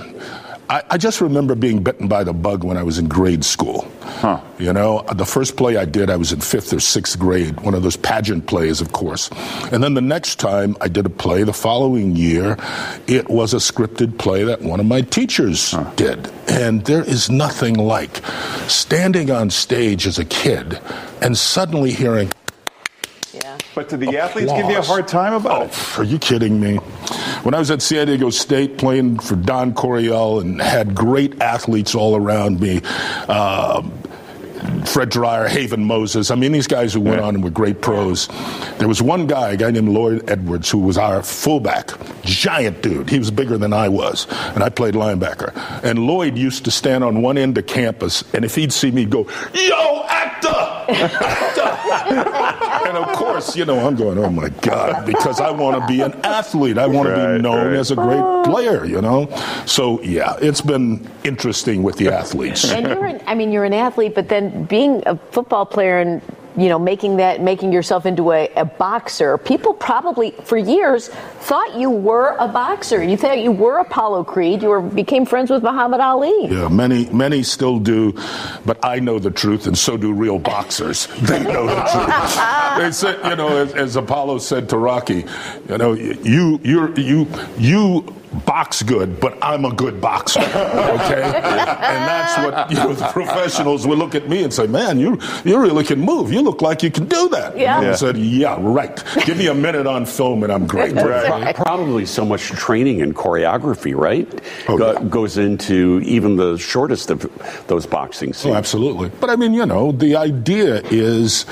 I, 0.70 0.84
I 0.92 0.98
just 0.98 1.20
remember 1.20 1.56
being 1.56 1.82
bitten 1.82 2.08
by 2.08 2.24
the 2.24 2.34
bug 2.34 2.64
when 2.64 2.78
I 2.78 2.84
was 2.84 3.00
in 3.00 3.08
grade 3.08 3.44
school. 3.44 3.88
Huh. 4.02 4.40
You 4.60 4.72
know, 4.72 5.00
uh, 5.00 5.14
the 5.16 5.26
first 5.26 5.58
play 5.58 5.78
I 5.78 5.86
did, 5.86 6.12
I 6.12 6.16
was 6.16 6.32
in 6.32 6.42
fifth 6.42 6.72
or 6.74 6.80
sixth 6.80 7.18
grade, 7.18 7.60
one 7.62 7.74
of 7.74 7.82
those 7.82 7.96
pageant 7.96 8.46
plays, 8.46 8.80
of 8.80 8.92
course. 8.92 9.32
And 9.72 9.84
then 9.84 9.96
the 9.96 10.02
next 10.02 10.36
time 10.36 10.78
I 10.80 10.88
did 10.88 11.08
a 11.08 11.10
play 11.10 11.44
the 11.44 11.54
following 11.54 12.16
year, 12.16 12.56
it 13.08 13.30
was 13.30 13.56
a 13.56 13.58
scripted 13.58 14.20
play 14.20 14.44
that 14.44 14.62
one 14.62 14.80
of 14.80 14.86
my 14.86 15.02
teachers 15.02 15.74
did. 15.96 16.30
And 16.48 16.86
there 16.86 17.04
is 17.04 17.32
nothing 17.32 17.74
like 17.74 18.24
standing 18.68 19.32
on 19.32 19.50
stage 19.50 20.06
as 20.06 20.20
a 20.20 20.26
kid 20.26 20.80
and 21.22 21.36
suddenly 21.36 21.92
hearing, 21.94 22.30
Yeah. 23.34 23.58
But 23.76 23.90
did 23.90 24.00
the 24.00 24.18
athletes 24.18 24.52
give 24.52 24.70
you 24.70 24.78
a 24.78 24.82
hard 24.82 25.08
time 25.08 25.34
about 25.34 25.68
it? 25.68 25.72
Oh, 25.74 25.96
are 26.00 26.04
you 26.04 26.18
kidding 26.18 26.60
me? 26.60 26.78
When 27.44 27.54
I 27.54 27.60
was 27.60 27.70
at 27.72 27.82
San 27.82 28.08
Diego 28.08 28.30
State 28.30 28.78
playing 28.78 29.20
for 29.20 29.36
Don 29.36 29.74
Coryell 29.74 30.40
and 30.40 30.62
had 30.62 30.96
great 30.96 31.42
athletes 31.42 31.94
all 31.96 32.16
around 32.16 32.60
me, 32.60 32.82
um, 33.28 33.92
Fred 34.86 35.10
Dryer, 35.10 35.48
Haven 35.48 35.84
Moses. 35.86 36.32
I 36.32 36.36
mean, 36.36 36.52
these 36.52 36.68
guys 36.68 36.94
who 36.94 37.00
went 37.02 37.22
on 37.22 37.36
and 37.36 37.44
were 37.44 37.50
great 37.50 37.82
pros. 37.82 38.28
There 38.78 38.88
was 38.88 39.02
one 39.02 39.26
guy, 39.28 39.52
a 39.52 39.58
guy 39.58 39.72
named 39.72 39.90
Lloyd 39.90 40.30
Edwards, 40.30 40.70
who 40.70 40.80
was 40.80 40.98
our 40.98 41.24
fullback, 41.24 41.92
giant 42.24 42.82
dude. 42.82 43.10
He 43.10 43.20
was 43.20 43.32
bigger 43.32 43.58
than 43.58 43.72
I 43.72 43.88
was, 43.88 44.28
and 44.54 44.64
I 44.64 44.70
played 44.70 44.96
linebacker. 44.96 45.54
And 45.84 46.00
Lloyd 46.00 46.38
used 46.38 46.66
to 46.66 46.72
stand 46.72 47.04
on 47.04 47.22
one 47.22 47.38
end 47.38 47.58
of 47.58 47.68
campus, 47.68 48.24
and 48.34 48.44
if 48.44 48.56
he'd 48.56 48.74
see 48.74 48.92
me 48.92 49.06
go, 49.06 49.28
"Yo, 49.54 50.06
actor!" 50.50 51.64
actor! 51.92 52.88
and 52.88 52.98
of 52.98 53.16
course, 53.16 53.56
you 53.56 53.66
know, 53.66 53.86
I'm 53.86 53.96
going, 53.96 54.18
"Oh 54.18 54.30
my 54.30 54.50
God," 54.50 55.06
because 55.06 55.40
I 55.40 55.52
want 55.52 55.80
to 55.80 55.88
be 55.88 56.02
an 56.02 56.14
athlete. 56.24 56.78
I 56.78 56.88
want 56.88 57.10
to 57.10 57.16
be 57.16 57.42
known 57.42 57.68
right. 57.68 57.76
as 57.76 57.92
a 57.92 57.96
great 57.96 58.44
player. 58.46 58.86
You 58.86 59.02
know, 59.02 59.30
so 59.66 60.02
yeah, 60.02 60.38
it's 60.42 60.62
been 60.62 61.10
interesting 61.24 61.84
with 61.84 61.98
the 61.98 62.10
athletes. 62.10 62.72
And 62.72 62.88
you're 62.88 63.06
an, 63.06 63.22
I 63.28 63.36
mean, 63.36 63.52
you're 63.52 63.66
an 63.66 63.74
athlete, 63.74 64.16
but 64.16 64.30
then 64.30 64.66
being 64.66 65.04
a 65.06 65.18
football 65.32 65.66
player 65.66 66.00
and 66.00 66.22
you 66.60 66.70
know 66.70 66.80
making 66.80 67.18
that 67.18 67.42
making 67.42 67.72
yourself 67.72 68.06
into 68.06 68.32
a, 68.32 68.50
a 68.56 68.66
boxer, 68.66 69.38
people 69.38 69.74
probably 69.74 70.32
for 70.44 70.58
years 70.58 71.10
thought 71.10 71.76
you 71.76 71.90
were 71.90 72.36
a 72.40 72.48
boxer. 72.48 73.04
You 73.04 73.18
thought 73.18 73.40
you 73.40 73.52
were 73.52 73.80
Apollo 73.80 74.26
Creed. 74.26 74.62
You 74.62 74.70
were 74.70 74.82
became 74.82 75.26
friends 75.26 75.50
with 75.50 75.64
Muhammad 75.64 76.02
Ali. 76.02 76.48
Yeah, 76.48 76.68
many 76.68 77.10
many 77.10 77.44
still 77.44 77.80
do, 77.80 78.14
but 78.66 78.78
I 78.84 79.00
know 79.00 79.20
the 79.20 79.32
truth, 79.32 79.68
and 79.68 79.78
so 79.78 79.98
do 79.98 80.14
real 80.14 80.40
boxers. 80.40 81.08
They 81.30 81.44
know 81.44 81.68
the 81.68 81.76
truth. 81.76 82.78
They 82.80 82.92
said, 82.92 83.30
you 83.30 83.36
know, 83.36 83.58
as, 83.58 83.74
as 83.74 83.96
Apollo 83.96 84.40
said 84.40 84.68
to 84.70 84.78
Rocky, 84.78 85.26
you 85.70 85.78
know, 85.78 85.94
you 85.94 86.60
you 86.64 86.94
you 86.96 87.28
you 87.58 88.16
box 88.46 88.84
good, 88.84 89.20
but 89.20 89.38
I'm 89.42 89.66
a 89.66 89.74
good 89.74 90.00
boxer. 90.02 90.40
Okay, 90.42 91.24
and 91.24 92.02
that's 92.10 92.38
what 92.46 92.70
you 92.72 92.78
know. 92.78 92.94
The 92.94 93.08
professionals 93.08 93.88
would 93.88 93.98
look 93.98 94.16
at 94.16 94.30
me 94.30 94.44
and 94.44 94.54
say, 94.54 94.68
"Man, 94.68 95.00
you 95.00 95.20
you 95.46 95.58
really 95.60 95.84
can 95.84 96.00
move. 96.00 96.32
You 96.32 96.42
look 96.42 96.62
like 96.62 96.84
you 96.84 96.92
can 96.92 97.06
do 97.06 97.30
that." 97.30 97.58
Yeah. 97.58 97.78
And 97.78 97.86
I 97.88 97.90
Yeah. 97.90 97.96
said, 97.96 98.18
"Yeah, 98.18 98.58
right. 98.60 99.04
Give 99.26 99.38
me 99.38 99.48
a 99.48 99.54
minute 99.54 99.88
on 99.88 100.06
film, 100.06 100.44
and 100.44 100.52
I'm 100.52 100.68
great." 100.68 100.96
Pro- 100.96 101.54
Probably 101.54 102.06
so 102.06 102.24
much 102.26 102.44
training 102.50 103.02
and 103.02 103.16
choreography, 103.16 103.96
right? 103.96 104.28
Oh, 104.68 104.78
Go- 104.78 104.94
yeah. 104.94 105.04
Goes 105.10 105.38
into 105.38 106.00
even 106.04 106.36
the 106.36 106.58
shortest 106.58 107.10
of 107.10 107.26
those 107.68 107.86
boxing 107.86 108.30
Oh, 108.30 108.34
scenes. 108.34 108.56
absolutely. 108.56 109.10
But 109.20 109.30
I 109.30 109.36
mean, 109.36 109.54
you 109.54 109.66
know, 109.66 109.92
the 109.92 110.16
idea 110.16 110.82
is, 110.92 111.46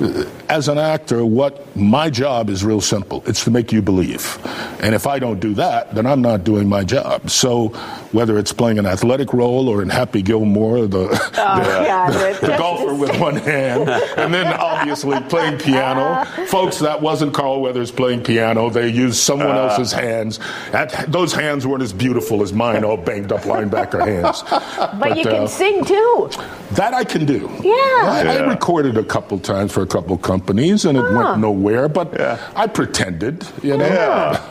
uh, 0.00 0.24
as 0.48 0.68
an 0.68 0.78
actor, 0.78 1.24
what 1.24 1.74
my 1.76 2.10
job 2.10 2.50
is 2.50 2.64
real 2.64 2.80
simple. 2.80 3.22
It's 3.26 3.44
to 3.44 3.50
make 3.50 3.72
you 3.72 3.82
believe. 3.82 4.38
And 4.80 4.94
if 4.94 5.06
I 5.06 5.18
don't 5.18 5.40
do 5.40 5.54
that, 5.54 5.94
then 5.94 6.06
I'm 6.06 6.19
not 6.22 6.44
doing 6.44 6.68
my 6.68 6.84
job. 6.84 7.30
So 7.30 7.68
whether 8.12 8.38
it's 8.38 8.52
playing 8.52 8.78
an 8.78 8.86
athletic 8.86 9.32
role 9.32 9.68
or 9.68 9.82
in 9.82 9.88
Happy 9.88 10.22
Gilmore, 10.22 10.82
the, 10.86 11.08
the, 11.08 11.30
God, 11.34 12.12
the 12.12 12.46
that- 12.46 12.58
golfer 12.58 12.94
with 12.94 13.18
one 13.20 13.36
hand, 13.36 13.88
and 13.88 14.32
then 14.34 14.46
obviously 14.48 15.20
playing 15.22 15.58
piano. 15.58 16.24
Folks, 16.46 16.78
that 16.80 17.00
wasn't 17.00 17.32
Carl 17.34 17.60
Weathers 17.60 17.90
playing 17.90 18.22
piano. 18.22 18.70
They 18.70 18.88
used 18.88 19.16
someone 19.18 19.56
else's 19.56 19.92
hands. 19.92 20.38
That, 20.72 21.06
those 21.10 21.32
hands 21.32 21.66
weren't 21.66 21.82
as 21.82 21.92
beautiful 21.92 22.42
as 22.42 22.52
mine, 22.52 22.84
all 22.84 22.96
banged 22.96 23.32
up 23.32 23.42
linebacker 23.42 24.00
hands. 24.06 24.42
But, 25.00 25.16
you 25.16 25.24
can 25.24 25.44
uh, 25.44 25.46
sing 25.46 25.84
too. 25.84 26.30
that 26.72 26.92
I 26.94 27.04
can 27.04 27.24
do. 27.24 27.48
Yeah. 27.62 27.72
I, 27.72 28.38
I 28.38 28.48
recorded 28.48 28.96
a 28.98 29.04
couple 29.04 29.38
times 29.38 29.72
for 29.72 29.82
a 29.82 29.86
couple 29.86 30.16
companies, 30.18 30.84
and 30.84 30.98
it 30.98 31.02
went 31.02 31.38
nowhere. 31.38 31.88
But 31.88 32.12
Yeah. 32.12 32.38
I 32.56 32.66
pretended, 32.66 33.46
you 33.62 33.76
know. 33.76 33.86
Yeah. 33.86 34.44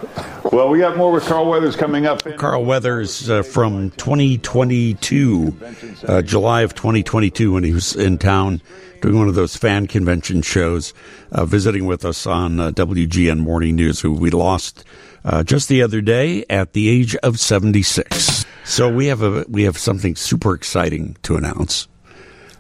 Well, 0.52 0.70
we 0.70 0.80
got 0.80 0.98
more 0.98 1.12
with 1.12 1.26
Carl 1.26 1.46
Weathers 1.50 1.59
coming 1.76 2.06
up. 2.06 2.24
Carl 2.38 2.64
Weathers 2.64 3.30
uh, 3.30 3.44
from 3.44 3.92
2022, 3.92 5.60
uh, 6.08 6.22
July 6.22 6.62
of 6.62 6.74
2022, 6.74 7.54
when 7.54 7.64
he 7.64 7.74
was 7.74 7.96
in 7.96 8.18
town 8.18 8.62
doing 9.02 9.18
one 9.18 9.28
of 9.28 9.36
those 9.36 9.56
fan 9.56 9.86
convention 9.86 10.42
shows, 10.42 10.94
uh, 11.32 11.46
visiting 11.46 11.86
with 11.86 12.06
us 12.06 12.26
on 12.26 12.60
uh, 12.60 12.72
WGN 12.72 13.40
Morning 13.40 13.76
News, 13.76 14.00
who 14.00 14.14
we 14.14 14.30
lost 14.30 14.86
uh, 15.26 15.44
just 15.44 15.68
the 15.68 15.82
other 15.82 16.00
day 16.02 16.46
at 16.50 16.74
the 16.74 16.88
age 16.88 17.16
of 17.18 17.40
76. 17.40 18.46
So 18.64 18.94
we 18.94 19.08
have 19.08 19.22
a 19.22 19.46
we 19.50 19.64
have 19.64 19.78
something 19.78 20.16
super 20.16 20.54
exciting 20.54 21.18
to 21.24 21.36
announce. 21.36 21.88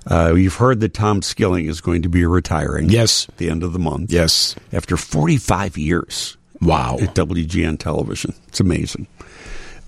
Uh, 0.08 0.34
you've 0.36 0.56
heard 0.56 0.82
that 0.82 0.93
Tom 0.93 1.22
Skilling 1.22 1.68
is 1.68 1.82
going 1.82 2.02
to 2.02 2.10
be 2.10 2.26
retiring. 2.26 2.89
Yes. 2.89 3.30
at 3.30 3.38
the 3.38 3.50
end 3.50 3.64
of 3.64 3.74
the 3.74 3.80
month. 3.80 4.12
Yes. 4.12 4.56
after 4.74 4.97
45 4.97 5.78
years 5.78 6.38
Wow. 6.62 6.97
at 6.99 7.16
WGN 7.16 7.80
television. 7.80 8.34
It's 8.47 8.60
amazing. 8.60 9.07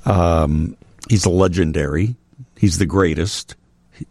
Um, 0.05 0.78
he's 1.09 1.26
a 1.26 1.30
legendary. 1.30 2.15
He's 2.57 2.78
the 2.78 2.86
greatest. 2.86 3.55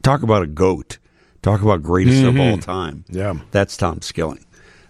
Talk 0.02 0.22
about 0.22 0.42
a 0.42 0.46
goat. 0.46 0.98
Talk 1.42 1.62
about 1.62 1.82
greatest 1.82 2.22
of 2.22 2.38
all 2.38 2.58
time. 2.58 3.04
Yeah. 3.08 3.34
That's 3.50 3.76
Tom 3.76 4.02
Skilling. 4.02 4.44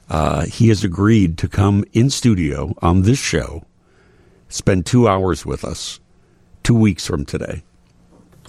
Uh, 0.09 0.47
he 0.47 0.69
has 0.69 0.83
agreed 0.83 1.39
to 1.39 1.49
come 1.49 1.85
in 1.93 2.11
studio 2.11 2.75
on 2.83 3.03
this 3.03 3.19
show, 3.21 3.65
spend 4.49 4.85
two 4.85 5.07
hours 5.07 5.47
with 5.47 5.65
us, 5.65 6.01
two 6.65 6.75
weeks 6.75 7.07
from 7.07 7.25
today, 7.25 7.63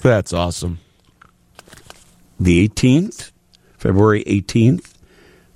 That's 0.02 0.34
awesome. 0.34 0.80
the 2.40 2.68
18th, 2.68 3.32
February 3.78 4.24
18th. 4.24 4.94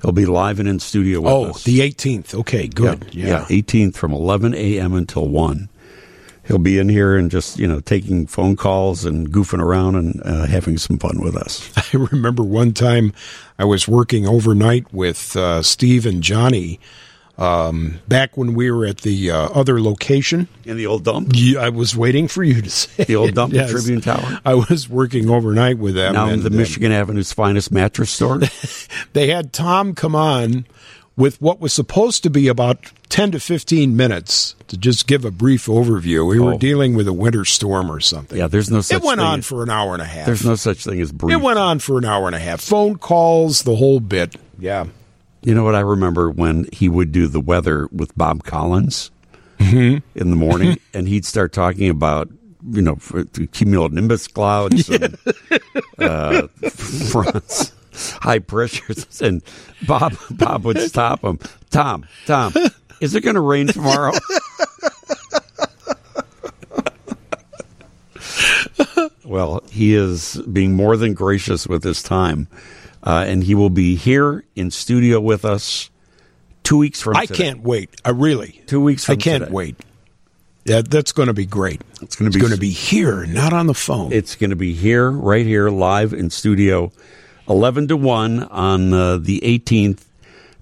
He'll 0.05 0.11
be 0.11 0.27
live 0.27 0.59
and 0.59 0.69
in 0.69 0.77
studio 0.79 1.19
with 1.19 1.31
Oh, 1.33 1.45
us. 1.45 1.55
Oh, 1.67 1.71
the 1.71 1.79
18th. 1.79 2.35
Okay, 2.35 2.67
good. 2.67 3.07
Yeah, 3.11 3.45
18th 3.49 3.95
from 3.95 4.13
11 4.13 4.53
a.m. 4.53 4.93
until 4.93 5.27
1. 5.27 5.67
He'll 6.43 6.59
be 6.59 6.77
in 6.77 6.89
here 6.89 7.15
and 7.15 7.31
just, 7.31 7.57
you 7.57 7.65
know, 7.67 7.79
taking 7.79 8.27
phone 8.27 8.55
calls 8.55 9.03
and 9.03 9.31
goofing 9.31 9.59
around 9.59 9.95
and 9.95 10.21
uh, 10.23 10.45
having 10.45 10.77
some 10.77 10.99
fun 10.99 11.19
with 11.21 11.35
us. 11.35 11.71
I 11.93 11.97
remember 11.97 12.43
one 12.43 12.71
time 12.71 13.13
I 13.57 13.65
was 13.65 13.87
working 13.87 14.27
overnight 14.27 14.93
with 14.93 15.35
uh, 15.35 15.63
Steve 15.63 16.05
and 16.05 16.21
Johnny 16.21 16.79
um, 17.37 17.99
back 18.07 18.37
when 18.37 18.53
we 18.53 18.71
were 18.71 18.85
at 18.85 18.99
the 18.99 19.31
uh, 19.31 19.49
other 19.49 19.81
location. 19.81 20.47
In 20.63 20.77
the 20.77 20.85
old 20.87 21.03
dump? 21.03 21.31
Yeah, 21.33 21.59
I 21.59 21.69
was 21.69 21.95
waiting 21.95 22.27
for 22.27 22.43
you 22.43 22.61
to 22.61 22.69
say 22.69 23.03
The 23.03 23.15
old 23.15 23.33
dump 23.35 23.53
Yes. 23.53 23.71
Tribune 23.71 24.01
Tower? 24.01 24.39
I 24.45 24.53
was 24.55 24.87
working 24.89 25.29
overnight 25.29 25.77
with 25.77 25.95
them. 25.95 26.13
Now 26.13 26.27
in 26.29 26.41
the 26.41 26.49
um, 26.49 26.55
Michigan 26.57 26.91
Avenue's 26.91 27.33
finest 27.33 27.71
mattress 27.71 28.09
store. 28.11 28.39
they 29.13 29.27
had 29.27 29.51
Tom 29.53 29.95
come 29.95 30.15
on 30.15 30.65
with 31.17 31.41
what 31.41 31.61
was 31.61 31.71
supposed 31.71 32.23
to 32.23 32.29
be 32.29 32.47
about 32.49 32.91
10 33.07 33.31
to 33.31 33.39
15 33.39 33.95
minutes 33.95 34.53
to 34.67 34.75
just 34.75 35.07
give 35.07 35.23
a 35.23 35.31
brief 35.31 35.67
overview. 35.67 36.27
We 36.27 36.39
were 36.41 36.55
Oh. 36.55 36.57
dealing 36.57 36.93
with 36.93 37.07
a 37.07 37.13
winter 37.13 37.45
storm 37.45 37.89
or 37.89 38.01
something. 38.01 38.37
yeah, 38.37 38.47
there's 38.47 38.69
no 38.69 38.81
such 38.81 38.97
it 39.01 39.05
went 39.05 39.21
on 39.21 39.39
as- 39.39 39.45
for 39.45 39.63
an 39.63 39.69
hour 39.69 39.93
and 39.93 40.01
a 40.01 40.05
half. 40.05 40.25
There's 40.25 40.43
no 40.45 40.55
such 40.55 40.83
thing 40.83 40.99
as 40.99 41.11
brief. 41.13 41.37
It 41.37 41.41
went 41.41 41.57
on 41.59 41.79
for 41.79 41.97
an 41.97 42.03
hour 42.05 42.27
and 42.27 42.35
a 42.35 42.39
half. 42.39 42.59
Phone 42.61 42.97
calls, 42.97 43.61
the 43.63 43.75
whole 43.75 43.99
bit. 44.01 44.35
Yeah. 44.59 44.87
You 45.45 45.53
know 45.53 45.63
what 45.63 45.75
I 45.75 45.81
remember 45.81 46.31
when 46.31 46.67
he 46.73 46.89
would 46.89 47.11
do 47.11 47.27
the 47.27 47.39
weather 47.39 47.87
with 47.91 48.17
Bob 48.17 48.43
Collins 48.43 49.11
Mm-hmm. 49.59 50.19
in 50.19 50.29
the 50.31 50.35
morning, 50.35 50.77
and 50.93 51.07
he'd 51.07 51.23
start 51.23 51.53
talking 51.53 51.89
about 51.89 52.27
you 52.71 52.81
know 52.81 52.95
cumulonimbus 52.95 54.33
clouds 54.33 54.89
and 54.89 55.17
uh, 55.97 56.47
fronts, 57.09 57.71
high 58.21 58.39
pressures, 58.39 59.21
and 59.21 59.41
Bob 59.87 60.13
Bob 60.31 60.65
would 60.65 60.79
stop 60.81 61.23
him. 61.23 61.39
Tom, 61.69 62.05
Tom, 62.25 62.53
is 62.99 63.15
it 63.15 63.21
going 63.21 63.35
to 63.35 63.41
rain 63.41 63.67
tomorrow? 63.67 64.11
well, 69.23 69.63
he 69.71 69.95
is 69.95 70.41
being 70.51 70.73
more 70.73 70.97
than 70.97 71.13
gracious 71.13 71.67
with 71.67 71.83
his 71.83 72.03
time, 72.03 72.47
uh, 73.05 73.25
and 73.27 73.43
he 73.43 73.55
will 73.55 73.69
be 73.69 73.95
here 73.95 74.43
in 74.55 74.71
studio 74.71 75.19
with 75.19 75.45
us 75.45 75.89
two 76.63 76.77
weeks 76.77 77.01
from. 77.01 77.15
I 77.15 77.25
today. 77.25 77.43
can't 77.43 77.61
wait. 77.61 77.89
I 78.03 78.09
really. 78.09 78.61
Two 78.65 78.81
weeks. 78.81 79.05
From 79.05 79.13
I 79.13 79.15
can't 79.17 79.43
today. 79.43 79.53
wait. 79.53 79.75
Yeah, 80.65 80.81
that's 80.81 81.11
going 81.11 81.27
to 81.27 81.33
be 81.33 81.45
great. 81.45 81.81
It's 82.01 82.15
going 82.15 82.31
to 82.31 82.35
be 82.35 82.41
going 82.41 82.51
to 82.53 82.59
be 82.59 82.71
here, 82.71 83.25
not 83.27 83.53
on 83.53 83.67
the 83.67 83.75
phone. 83.75 84.11
It's 84.11 84.35
going 84.35 84.49
to 84.49 84.55
be 84.55 84.73
here, 84.73 85.11
right 85.11 85.45
here, 85.45 85.69
live 85.69 86.11
in 86.11 86.31
studio, 86.31 86.91
eleven 87.47 87.87
to 87.89 87.95
one 87.95 88.43
on 88.45 88.91
uh, 88.91 89.17
the 89.17 89.43
eighteenth, 89.43 90.09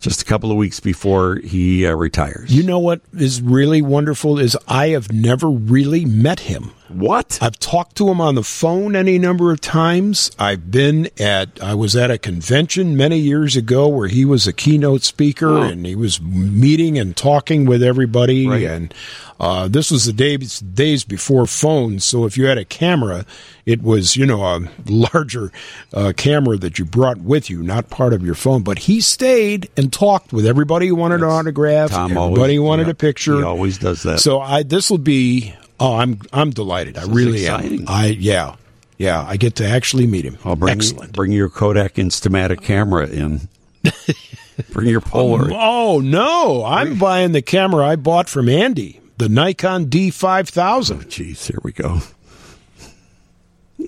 just 0.02 0.22
a 0.22 0.26
couple 0.26 0.52
of 0.52 0.58
weeks 0.58 0.82
before 0.82 1.38
he 1.38 1.88
uh, 1.88 1.94
retires. 1.94 2.54
You 2.54 2.64
know 2.64 2.80
what 2.80 3.00
is 3.14 3.42
really 3.42 3.82
wonderful 3.82 4.40
is 4.40 4.58
I 4.68 4.90
have 4.90 5.10
never 5.14 5.50
really 5.50 6.04
met 6.04 6.42
him. 6.42 6.72
What? 6.90 7.40
I've 7.42 7.58
talked 7.60 7.96
to 7.98 8.10
him 8.10 8.20
on 8.22 8.36
the 8.36 8.44
phone 8.44 8.96
any 8.96 9.18
number 9.18 9.52
of 9.52 9.62
times. 9.62 10.32
I've 10.38 10.70
been 10.70 11.10
at 11.20 11.62
I 11.62 11.74
was 11.74 11.96
at 11.96 12.12
a 12.12 12.18
convention 12.18 12.96
many 12.98 13.18
years 13.18 13.56
ago 13.56 13.88
where 13.88 14.08
he 14.08 14.26
was 14.26 14.48
a 14.48 14.54
keynote 14.54 15.04
speaker 15.04 15.58
and 15.58 15.86
he 15.86 15.96
was 15.96 16.22
meeting 16.22 16.98
and 17.00 17.16
talking 17.16 17.66
with 17.66 17.82
everybody 17.82 18.48
Right. 18.48 18.64
and 18.64 18.94
uh, 19.40 19.68
this 19.68 19.92
was 19.92 20.06
the 20.06 20.14
days 20.14 20.60
days 20.60 21.04
before 21.04 21.46
phones. 21.46 22.06
So 22.06 22.26
if 22.26 22.38
you 22.38 22.46
had 22.46 22.58
a 22.58 22.66
camera, 22.66 23.26
it 23.66 23.82
was 23.82 24.16
you 24.16 24.26
know 24.26 24.44
a 24.44 24.62
larger 24.88 25.52
uh, 25.94 26.14
camera 26.16 26.58
that 26.58 26.80
you 26.80 26.86
brought 26.86 27.18
with 27.18 27.50
you, 27.50 27.64
not 27.64 27.90
part 27.90 28.14
of 28.14 28.24
your 28.24 28.36
phone. 28.36 28.64
But 28.64 28.80
he 28.80 29.02
stayed 29.02 29.70
and 29.76 29.92
talked 29.92 30.32
with 30.32 30.46
everybody 30.46 30.88
who 30.88 30.96
wanted 30.96 31.22
an 31.22 31.30
autograph. 31.30 31.90
Tom 31.92 32.12
everybody 32.12 32.58
always 32.58 32.60
wanted 32.60 32.88
yeah, 32.88 32.92
a 32.92 32.96
picture. 32.96 33.38
He 33.38 33.44
always 33.44 33.78
does 33.78 34.04
that. 34.04 34.20
So 34.20 34.40
I 34.40 34.64
this 34.64 34.90
will 34.90 34.98
be 34.98 35.54
oh 35.80 35.96
I'm 35.96 36.20
I'm 36.32 36.52
delighted. 36.52 36.98
I 36.98 37.06
really 37.06 37.42
exciting. 37.44 37.82
am. 37.82 37.86
I 37.88 38.08
yeah. 38.08 38.56
Yeah, 38.98 39.26
I 39.28 39.38
get 39.38 39.56
to 39.56 39.68
actually 39.68 40.06
meet 40.08 40.24
him. 40.24 40.38
I'll 40.46 40.56
bring 40.56 40.78
Excellent. 40.78 41.14
bring 41.14 41.32
your 41.32 41.50
Kodak 41.50 41.96
Instamatic 41.96 42.62
camera 42.62 43.08
in. 43.08 43.50
bring 44.72 44.88
your 44.88 45.02
Polaroid. 45.02 45.52
Oh 45.60 46.00
no, 46.00 46.64
I'm 46.64 46.98
buying 47.00 47.32
the 47.32 47.42
camera 47.42 47.86
I 47.86 47.96
bought 47.96 48.30
from 48.30 48.48
Andy, 48.48 49.02
the 49.18 49.28
Nikon 49.28 49.88
D5000. 49.88 51.06
Jeez, 51.06 51.48
here 51.48 51.60
we 51.64 51.72
go. 51.72 52.00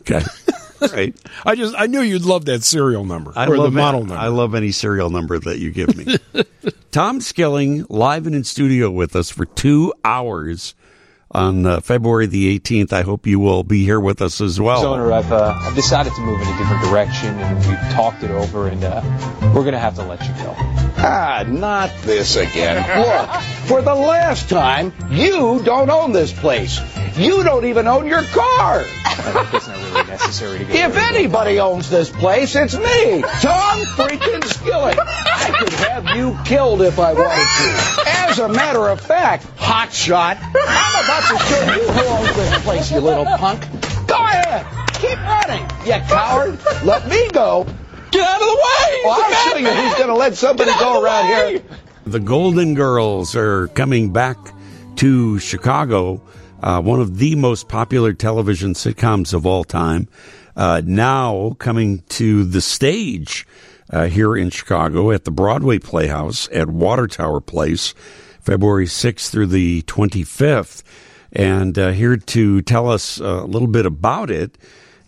Okay, 0.02 0.22
right. 0.94 1.16
I 1.46 1.56
just 1.56 1.76
I 1.78 1.86
knew 1.86 2.02
you'd 2.02 2.24
love 2.26 2.46
that 2.46 2.64
serial 2.64 3.06
number 3.06 3.32
I 3.36 3.46
or 3.48 3.58
love 3.58 3.72
the 3.74 3.80
model 3.80 4.02
it. 4.02 4.08
number. 4.08 4.22
I 4.22 4.28
love 4.28 4.56
any 4.56 4.72
serial 4.72 5.10
number 5.12 5.38
that 5.40 5.60
you 5.60 5.72
give 5.72 5.96
me. 5.96 6.18
Tom 6.92 7.22
Skilling 7.22 7.86
live 7.90 8.26
and 8.28 8.36
in 8.36 8.44
studio 8.44 8.90
with 8.92 9.16
us 9.16 9.30
for 9.30 9.46
two 9.46 9.94
hours 10.04 10.74
on 11.32 11.66
uh, 11.66 11.80
February 11.82 12.28
the 12.28 12.60
18th. 12.60 12.94
I 12.94 13.02
hope 13.02 13.28
you 13.28 13.40
will 13.40 13.64
be 13.64 13.84
here 13.84 14.00
with 14.00 14.22
us 14.22 14.42
as 14.42 14.60
well. 14.60 14.86
owner, 14.86 15.12
I've, 15.12 15.32
uh, 15.32 15.54
I've 15.58 15.76
decided 15.76 16.14
to 16.14 16.22
move 16.22 16.42
in 16.42 16.48
a 16.48 16.58
different 16.58 16.84
direction, 16.84 17.38
and 17.40 17.58
we've 17.66 17.94
talked 17.94 18.24
it 18.24 18.32
over, 18.32 18.68
and 18.68 18.84
uh, 18.84 19.02
we're 19.54 19.64
going 19.64 19.74
to 19.74 19.80
have 19.80 19.96
to 19.96 20.04
let 20.04 20.22
you 20.28 20.34
go. 20.44 20.85
Ah, 20.98 21.44
not 21.48 21.92
this 22.04 22.36
again. 22.36 22.78
Look, 23.00 23.42
for 23.68 23.82
the 23.82 23.94
last 23.96 24.50
time, 24.50 24.94
you 25.10 25.62
don't 25.64 25.90
own 25.90 26.12
this 26.14 26.32
place. 26.32 26.80
You 27.18 27.44
don't 27.44 27.66
even 27.66 27.88
own 27.88 28.08
your 28.08 28.24
car. 28.24 28.84
It's 29.16 29.68
not 29.68 29.78
really 29.78 30.08
necessary 30.10 30.60
to 30.60 30.66
get 30.66 30.90
If 30.90 30.98
anybody 30.98 31.60
owns 31.60 31.90
this 31.90 32.10
place, 32.10 32.56
it's 32.56 32.76
me, 32.76 33.22
Tom 33.22 33.80
freaking 33.96 34.44
Skilling. 34.44 34.98
I 35.00 35.56
could 35.58 35.74
have 35.74 36.18
you 36.18 36.38
killed 36.46 36.82
if 36.82 37.00
I 37.00 37.14
wanted 37.14 37.30
to. 37.30 38.10
As 38.30 38.40
a 38.40 38.50
matter 38.50 38.88
of 38.90 39.00
fact, 39.00 39.46
hot 39.58 39.94
shot, 39.94 40.38
I'm 40.42 41.06
about 41.06 41.24
to 41.32 41.46
show 41.46 41.76
you 41.76 41.88
who 41.88 42.08
owns 42.08 42.36
this 42.36 42.64
place, 42.64 42.92
you 42.92 43.00
little 43.00 43.26
punk. 43.26 43.62
Go 44.08 44.16
ahead, 44.16 44.66
keep 44.96 45.18
running, 45.18 45.64
you 45.86 45.94
coward. 46.08 46.60
Let 46.84 47.08
me 47.08 47.30
go. 47.30 47.66
Get 48.16 48.26
out 48.26 48.42
of 48.42 48.48
the 48.48 48.56
way. 48.56 49.02
Well, 49.04 49.24
I'll 49.24 49.52
show 49.52 49.58
you 49.58 49.68
who's 49.68 49.96
going 49.96 50.08
to 50.08 50.16
let 50.16 50.38
somebody 50.38 50.72
go 50.80 51.04
around 51.04 51.28
here. 51.28 51.62
The 52.06 52.22
Golden 52.22 52.74
Girls 52.74 53.36
are 53.36 53.68
coming 53.70 54.14
back 54.14 54.38
to 54.98 55.38
Chicago, 55.40 56.22
uh, 56.64 56.82
one 56.82 57.02
of 57.02 57.18
the 57.18 57.36
most 57.36 57.68
popular 57.68 58.14
television 58.14 58.74
sitcoms 58.74 59.34
of 59.34 59.46
all 59.46 59.66
time. 59.66 60.08
Uh, 60.56 60.82
now 60.86 61.58
coming 61.60 62.04
to 62.08 62.46
the 62.46 62.62
stage 62.62 63.46
uh, 63.90 64.06
here 64.06 64.34
in 64.38 64.50
Chicago 64.50 65.12
at 65.12 65.26
the 65.26 65.32
Broadway 65.32 65.78
Playhouse 65.78 66.48
at 66.54 66.70
Water 66.70 67.08
Tower 67.08 67.42
Place, 67.42 67.94
February 68.40 68.86
6th 68.86 69.30
through 69.30 69.48
the 69.48 69.82
25th. 69.82 70.84
And 71.34 71.78
uh, 71.78 71.92
here 71.92 72.16
to 72.16 72.62
tell 72.62 72.90
us 72.90 73.20
uh, 73.20 73.42
a 73.44 73.46
little 73.46 73.68
bit 73.68 73.86
about 73.86 74.32
it 74.32 74.58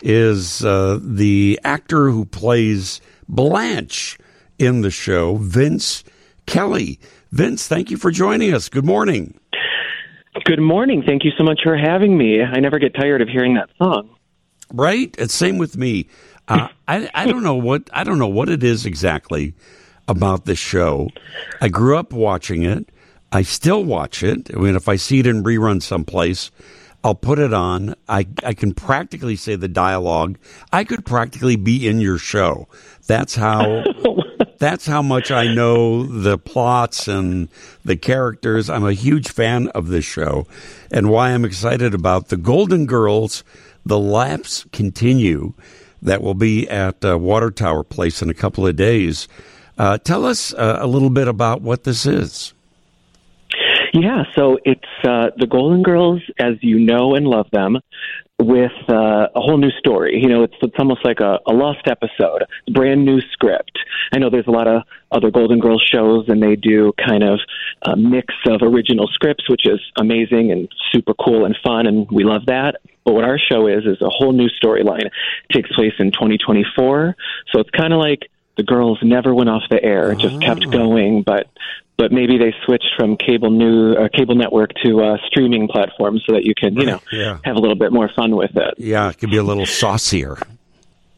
is 0.02 0.64
uh, 0.64 1.00
the 1.02 1.60
actor 1.64 2.10
who 2.10 2.26
plays 2.26 3.02
Blanche 3.28 4.18
in 4.60 4.82
the 4.82 4.92
show, 4.92 5.36
Vince 5.38 6.04
Kelley. 6.46 7.00
Vince, 7.32 7.68
thank 7.68 7.92
you 7.92 7.98
for 7.98 8.12
joining 8.12 8.54
us. 8.54 8.70
Good 8.70 8.86
morning. 8.86 9.40
Good 10.46 10.62
morning. 10.62 11.04
Thank 11.06 11.24
you 11.24 11.32
so 11.38 11.44
much 11.44 11.62
for 11.64 11.76
having 11.76 12.18
me. 12.18 12.42
I 12.42 12.60
never 12.60 12.80
get 12.80 12.94
tired 12.94 13.22
of 13.22 13.28
hearing 13.28 13.56
that 13.56 13.70
song. 13.78 14.10
Right? 14.72 15.14
It's 15.18 15.34
same 15.34 15.58
with 15.58 15.78
me. 15.78 16.08
Uh, 16.48 16.68
I 16.88 17.10
I 17.14 17.26
don't 17.26 17.44
know 17.44 17.56
what 17.56 17.90
I 17.92 18.04
don't 18.04 18.20
know 18.20 18.28
what 18.28 18.50
it 18.50 18.64
is 18.64 18.86
exactly 18.86 19.56
about 20.08 20.46
this 20.46 20.60
show. 20.60 21.10
I 21.60 21.68
grew 21.70 21.98
up 21.98 22.14
watching 22.14 22.64
it. 22.64 22.90
I 23.32 23.42
still 23.42 23.84
watch 23.84 24.24
it. 24.24 24.50
I 24.56 24.60
mean, 24.60 24.76
if 24.76 24.88
I 24.88 24.96
see 24.96 25.20
it 25.20 25.28
in 25.28 25.44
rerun 25.44 25.82
someplace, 25.82 26.50
I'll 27.08 27.16
put 27.16 27.40
it 27.40 27.54
on. 27.54 27.96
I 28.10 28.28
I 28.44 28.54
can 28.54 28.74
practically 28.74 29.38
say 29.38 29.56
the 29.56 29.70
dialogue. 29.70 30.38
I 30.74 30.84
could 30.84 31.06
practically 31.06 31.56
be 31.56 31.88
in 31.88 32.02
your 32.02 32.18
show. 32.18 32.68
That's 33.08 33.36
how 33.36 33.86
that's 34.60 34.86
how 34.88 35.02
much 35.02 35.32
I 35.32 35.54
know 35.54 36.04
the 36.04 36.38
plots 36.38 37.08
and 37.08 37.48
the 37.86 37.96
characters. 37.96 38.70
I'm 38.70 38.84
a 38.84 38.92
huge 38.92 39.30
fan 39.30 39.70
of 39.70 39.88
this 39.88 40.04
show, 40.04 40.48
and 40.92 41.10
why 41.10 41.30
I'm 41.30 41.46
excited 41.46 41.94
about 41.94 42.28
the 42.28 42.36
Golden 42.36 42.86
Girls. 42.86 43.46
The 43.86 43.98
laughs 43.98 44.66
continue. 44.74 45.54
That 46.02 46.22
will 46.22 46.34
be 46.34 46.68
at 46.68 47.06
uh, 47.06 47.18
Water 47.18 47.52
Tower 47.52 47.86
Place 47.86 48.22
in 48.22 48.30
a 48.30 48.34
couple 48.34 48.68
of 48.68 48.76
days. 48.76 49.30
Uh, 49.78 49.98
tell 49.98 50.26
us 50.26 50.54
uh, 50.54 50.80
a 50.82 50.88
little 50.88 51.10
bit 51.10 51.30
about 51.30 51.62
what 51.62 51.86
this 51.86 52.06
is. 52.06 52.54
Yeah, 53.94 54.24
so 54.36 54.58
it's 54.66 54.82
uh, 55.04 55.28
the 55.38 55.48
Golden 55.48 55.84
Girls 55.84 56.22
as 56.40 56.56
you 56.62 56.80
know 56.80 57.16
and 57.16 57.26
love 57.26 57.48
them 57.52 57.78
with 58.40 58.72
uh, 58.88 59.28
a 59.36 59.40
whole 59.40 59.58
new 59.58 59.72
story. 59.80 60.20
You 60.22 60.30
know, 60.30 60.44
it's 60.44 60.54
it's 60.62 60.76
almost 60.78 61.04
like 61.04 61.20
a, 61.20 61.40
a 61.48 61.54
lost 61.54 61.88
episode, 61.88 62.44
brand 62.72 63.06
new 63.06 63.20
script. 63.32 63.78
I 64.14 64.20
know 64.20 64.30
there's 64.30 64.48
a 64.48 64.52
lot 64.52 64.68
of 64.68 64.84
other 65.12 65.32
Golden 65.32 65.60
Girls 65.60 65.84
shows, 65.92 66.26
and 66.28 66.42
they 66.42 66.56
do 66.56 66.94
kind 67.06 67.24
of 67.24 67.40
a 67.84 67.96
mix 67.96 68.34
of 68.48 68.62
original 68.62 69.08
scripts, 69.08 69.50
which 69.50 69.66
is 69.66 69.80
amazing 70.00 70.52
and 70.52 70.70
super 70.92 71.14
cool 71.14 71.46
and 71.46 71.58
fun, 71.64 71.88
and 71.88 72.08
we 72.12 72.24
love 72.24 72.46
that. 72.48 72.76
But 73.06 73.14
what 73.14 73.24
our 73.24 73.40
show 73.40 73.68
is 73.68 73.86
is 73.86 74.02
a 74.02 74.10
whole 74.10 74.34
new 74.34 74.50
storyline. 74.62 75.06
It 75.06 75.54
takes 75.54 75.72
place 75.74 75.94
in 75.98 76.12
2024, 76.12 77.16
so 77.52 77.60
it's 77.60 77.70
kind 77.72 77.94
of 77.94 78.00
like 78.00 78.30
the 78.58 78.64
girls 78.64 79.00
never 79.02 79.34
went 79.34 79.50
off 79.50 79.64
the 79.70 79.84
air; 79.84 80.12
it 80.12 80.20
just 80.20 80.42
kept 80.42 80.70
going, 80.70 81.24
but 81.24 81.48
but 81.98 82.12
maybe 82.12 82.38
they 82.38 82.54
switched 82.66 82.90
from 82.98 83.18
cable 83.18 83.50
new 83.50 83.94
uh, 83.94 84.08
cable 84.14 84.36
network 84.36 84.72
to 84.86 85.02
uh, 85.04 85.18
streaming 85.28 85.68
platform 85.68 86.20
so 86.26 86.34
that 86.34 86.44
you 86.46 86.54
can 86.56 86.76
you 86.76 86.86
know 86.86 87.02
Yeah. 87.12 87.40
have 87.44 87.56
a 87.56 87.60
little 87.60 87.76
bit 87.76 87.92
more 87.92 88.10
fun 88.16 88.36
with 88.36 88.56
it. 88.56 88.74
Yeah, 88.78 89.10
it 89.10 89.18
could 89.20 89.32
be 89.32 89.38
a 89.38 89.44
little 89.44 89.66
saucier. 89.66 90.38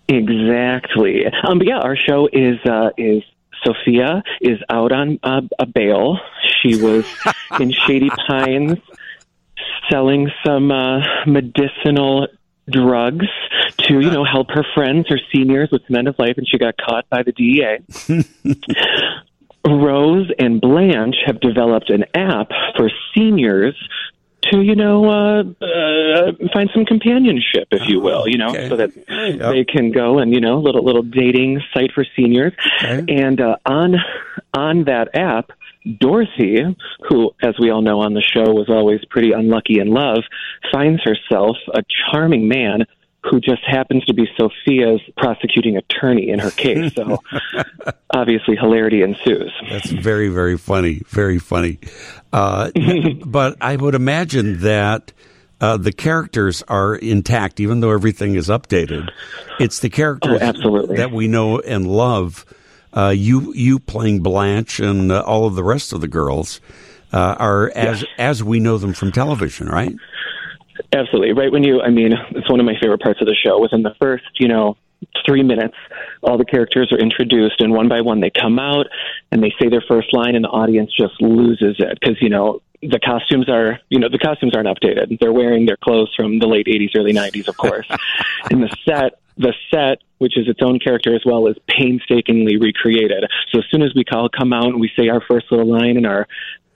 Exactly. 0.07 1.25
Um, 1.47 1.59
but 1.59 1.67
yeah, 1.67 1.77
our 1.79 1.95
show 1.95 2.27
is 2.31 2.57
uh, 2.65 2.89
is 2.97 3.23
Sophia 3.63 4.23
is 4.41 4.57
out 4.69 4.91
on 4.91 5.19
uh, 5.21 5.41
a 5.59 5.65
bail. 5.65 6.17
She 6.61 6.81
was 6.81 7.05
in 7.59 7.71
Shady 7.71 8.09
Pines 8.09 8.77
selling 9.91 10.29
some 10.45 10.71
uh, 10.71 11.01
medicinal 11.25 12.27
drugs 12.69 13.25
to 13.79 13.99
you 13.99 14.09
know 14.11 14.23
help 14.23 14.49
her 14.51 14.63
friends, 14.73 15.07
her 15.09 15.19
seniors 15.33 15.69
with 15.71 15.81
some 15.87 15.95
end 15.97 16.07
of 16.07 16.17
life, 16.19 16.35
and 16.37 16.47
she 16.47 16.57
got 16.57 16.75
caught 16.77 17.07
by 17.09 17.21
the 17.23 17.31
DEA. 17.31 17.79
Rose 19.67 20.29
and 20.39 20.61
Blanche 20.61 21.17
have 21.25 21.39
developed 21.39 21.89
an 21.89 22.05
app 22.15 22.49
for 22.77 22.89
seniors 23.15 23.75
to 24.51 24.61
you 24.61 24.73
know 24.75 25.03
uh, 25.09 25.43
uh, 25.63 26.31
find 26.53 26.69
some 26.73 26.85
companionship, 26.85 27.67
if 27.71 27.81
you 27.89 27.99
will, 27.99 28.23
you 28.27 28.37
know, 28.37 28.51
Okay. 28.51 28.69
so 28.69 28.77
that 28.77 28.91
Yep. 28.95 29.39
they 29.53 29.65
can 29.65 29.91
go 29.91 30.19
and 30.19 30.33
you 30.33 30.39
know 30.39 30.59
little 30.59 30.83
little 30.83 31.03
dating 31.03 31.61
site 31.73 31.91
for 31.93 32.05
seniors. 32.15 32.53
And 33.09 33.41
uh, 33.41 33.57
on 33.65 33.95
on 34.53 34.85
that 34.85 35.09
app, 35.13 35.51
Dorothy, 35.99 36.63
who, 37.09 37.31
as 37.43 37.55
we 37.59 37.69
all 37.69 37.81
know 37.81 37.99
on 37.99 38.13
the 38.13 38.21
show, 38.21 38.51
was 38.53 38.69
always 38.69 39.01
pretty 39.09 39.33
unlucky 39.33 39.79
in 39.79 39.89
love, 39.89 40.23
finds 40.71 41.01
herself 41.03 41.57
a 41.73 41.83
charming 42.11 42.47
man 42.47 42.85
who 43.23 43.39
just 43.39 43.61
happens 43.65 44.05
to 44.05 44.13
be 44.13 44.27
Sophia's 44.37 45.01
prosecuting 45.17 45.75
attorney 45.77 46.29
in 46.29 46.39
her 46.39 46.51
case. 46.51 46.93
So 46.95 47.21
obviously, 48.13 48.55
hilarity 48.55 49.01
ensues. 49.01 49.51
That's 49.69 49.89
very, 49.91 50.29
very 50.29 50.57
funny. 50.57 51.01
Very 51.07 51.37
funny. 51.39 51.79
Uh, 52.31 52.71
but 53.25 53.57
I 53.61 53.75
would 53.75 53.95
imagine 53.95 54.59
that 54.61 55.11
uh, 55.61 55.75
the 55.77 55.91
characters 55.91 56.63
are 56.69 56.95
intact, 56.95 57.59
even 57.59 57.81
though 57.81 57.91
everything 57.91 58.35
is 58.35 58.47
updated. 58.47 59.09
It's 59.59 59.79
the 59.79 59.89
characters 59.89 60.39
Oh, 60.41 60.45
absolutely. 60.45 60.95
that 60.97 61.11
we 61.11 61.27
know 61.27 61.59
and 61.59 61.85
love. 61.87 62.45
Uh, 62.93 63.09
you, 63.15 63.53
you 63.53 63.79
playing 63.79 64.21
Blanche 64.23 64.79
and 64.79 65.11
uh, 65.11 65.21
all 65.21 65.45
of 65.45 65.55
the 65.55 65.63
rest 65.63 65.91
of 65.93 66.01
the 66.01 66.07
girls 66.07 66.61
uh, 67.11 67.35
are 67.37 67.71
as 67.75 68.03
as 68.17 68.43
we 68.43 68.59
know 68.59 68.77
them 68.77 68.93
from 68.93 69.11
television, 69.11 69.67
right? 69.67 69.95
Absolutely. 70.91 71.33
Right 71.33 71.51
when 71.51 71.63
you, 71.63 71.81
I 71.81 71.89
mean, 71.89 72.13
it's 72.31 72.49
one 72.49 72.59
of 72.59 72.65
my 72.65 72.75
favorite 72.81 73.01
parts 73.01 73.21
of 73.21 73.27
the 73.27 73.35
show. 73.35 73.59
Within 73.59 73.83
the 73.83 73.93
first, 73.99 74.25
you 74.39 74.47
know, 74.47 74.75
three 75.25 75.43
minutes, 75.43 75.75
all 76.23 76.37
the 76.37 76.45
characters 76.45 76.91
are 76.91 76.97
introduced, 76.97 77.61
and 77.61 77.71
one 77.71 77.87
by 77.87 78.01
one 78.01 78.19
they 78.19 78.31
come 78.31 78.59
out 78.59 78.87
and 79.31 79.43
they 79.43 79.53
say 79.61 79.69
their 79.69 79.83
first 79.87 80.13
line, 80.13 80.35
and 80.35 80.43
the 80.43 80.49
audience 80.49 80.91
just 80.97 81.21
loses 81.21 81.75
it 81.79 81.97
because, 81.99 82.17
you 82.21 82.29
know, 82.29 82.61
the 82.81 82.99
costumes 82.99 83.49
are, 83.49 83.79
you 83.89 83.99
know, 83.99 84.09
the 84.09 84.17
costumes 84.17 84.55
aren't 84.55 84.67
updated. 84.67 85.19
They're 85.19 85.33
wearing 85.33 85.65
their 85.65 85.77
clothes 85.77 86.13
from 86.15 86.39
the 86.39 86.47
late 86.47 86.67
80s, 86.67 86.91
early 86.95 87.13
90s, 87.13 87.47
of 87.47 87.57
course. 87.57 87.87
and 88.51 88.63
the 88.63 88.75
set, 88.85 89.19
the 89.37 89.53
set, 89.69 89.99
which 90.17 90.37
is 90.37 90.47
its 90.47 90.61
own 90.61 90.79
character 90.79 91.13
as 91.13 91.21
well, 91.25 91.47
is 91.47 91.57
painstakingly 91.67 92.57
recreated. 92.57 93.25
So 93.51 93.59
as 93.59 93.65
soon 93.69 93.81
as 93.81 93.93
we 93.95 94.05
call, 94.05 94.29
come 94.29 94.53
out 94.53 94.67
and 94.67 94.79
we 94.79 94.89
say 94.97 95.09
our 95.09 95.21
first 95.21 95.51
little 95.51 95.67
line 95.67 95.97
and 95.97 96.07
our 96.07 96.27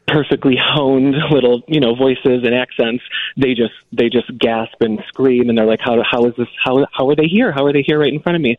perfectly 0.08 0.58
honed 0.62 1.16
little 1.32 1.62
you 1.68 1.80
know 1.80 1.96
voices 1.96 2.44
and 2.44 2.54
accents 2.54 3.04
they 3.38 3.54
just 3.54 3.74
they 3.92 4.10
just 4.10 4.28
gasp 4.38 4.76
and 4.82 5.02
scream 5.08 5.50
and 5.50 5.58
they're 5.58 5.66
like 5.66 5.80
how 5.80 6.04
how 6.04 6.26
is 6.26 6.36
this 6.38 6.48
how 6.64 6.86
how 6.92 7.10
are 7.10 7.16
they 7.16 7.28
here 7.28 7.52
how 7.52 7.66
are 7.66 7.72
they 7.74 7.82
here 7.82 8.00
right 8.00 8.14
in 8.14 8.20
front 8.20 8.36
of 8.36 8.42
me 8.42 8.58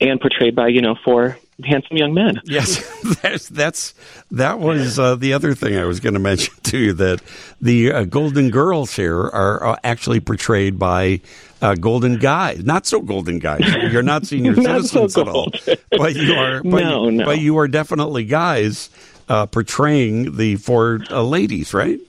and 0.00 0.20
portrayed 0.20 0.54
by 0.54 0.68
you 0.68 0.82
know 0.82 0.94
four 1.04 1.38
handsome 1.64 1.96
young 1.96 2.12
men 2.12 2.40
Yes, 2.44 2.82
that's 3.22 3.48
that's 3.48 3.94
that 4.32 4.58
was 4.58 4.98
uh, 4.98 5.14
the 5.16 5.32
other 5.32 5.54
thing 5.54 5.76
I 5.78 5.84
was 5.84 6.00
going 6.00 6.14
to 6.14 6.20
mention 6.20 6.54
to 6.64 6.78
you 6.78 6.92
that 6.94 7.22
the 7.60 7.92
uh, 7.92 8.04
Golden 8.04 8.50
Girls 8.50 8.94
here 8.96 9.16
are 9.18 9.64
uh, 9.64 9.76
actually 9.84 10.18
portrayed 10.20 10.78
by 10.78 11.20
uh, 11.60 11.74
Golden 11.76 12.16
Guys, 12.18 12.64
not 12.64 12.84
so 12.86 13.00
Golden 13.00 13.38
Guys. 13.38 13.60
You're 13.92 14.02
not 14.02 14.26
senior 14.26 14.54
Not 14.56 14.84
so 14.86 15.06
citizens 15.06 15.18
at 15.18 15.28
all, 15.28 15.52
but 15.92 16.16
you 16.16 16.34
are. 16.34 16.62
But, 16.64 16.80
No, 16.82 17.08
no. 17.10 17.24
but 17.24 17.38
you 17.38 17.56
are 17.58 17.68
definitely 17.68 18.24
guys 18.24 18.90
uh, 19.28 19.46
portraying 19.46 20.36
the 20.36 20.56
four 20.56 21.00
uh, 21.10 21.22
ladies, 21.22 21.74
right? 21.74 22.00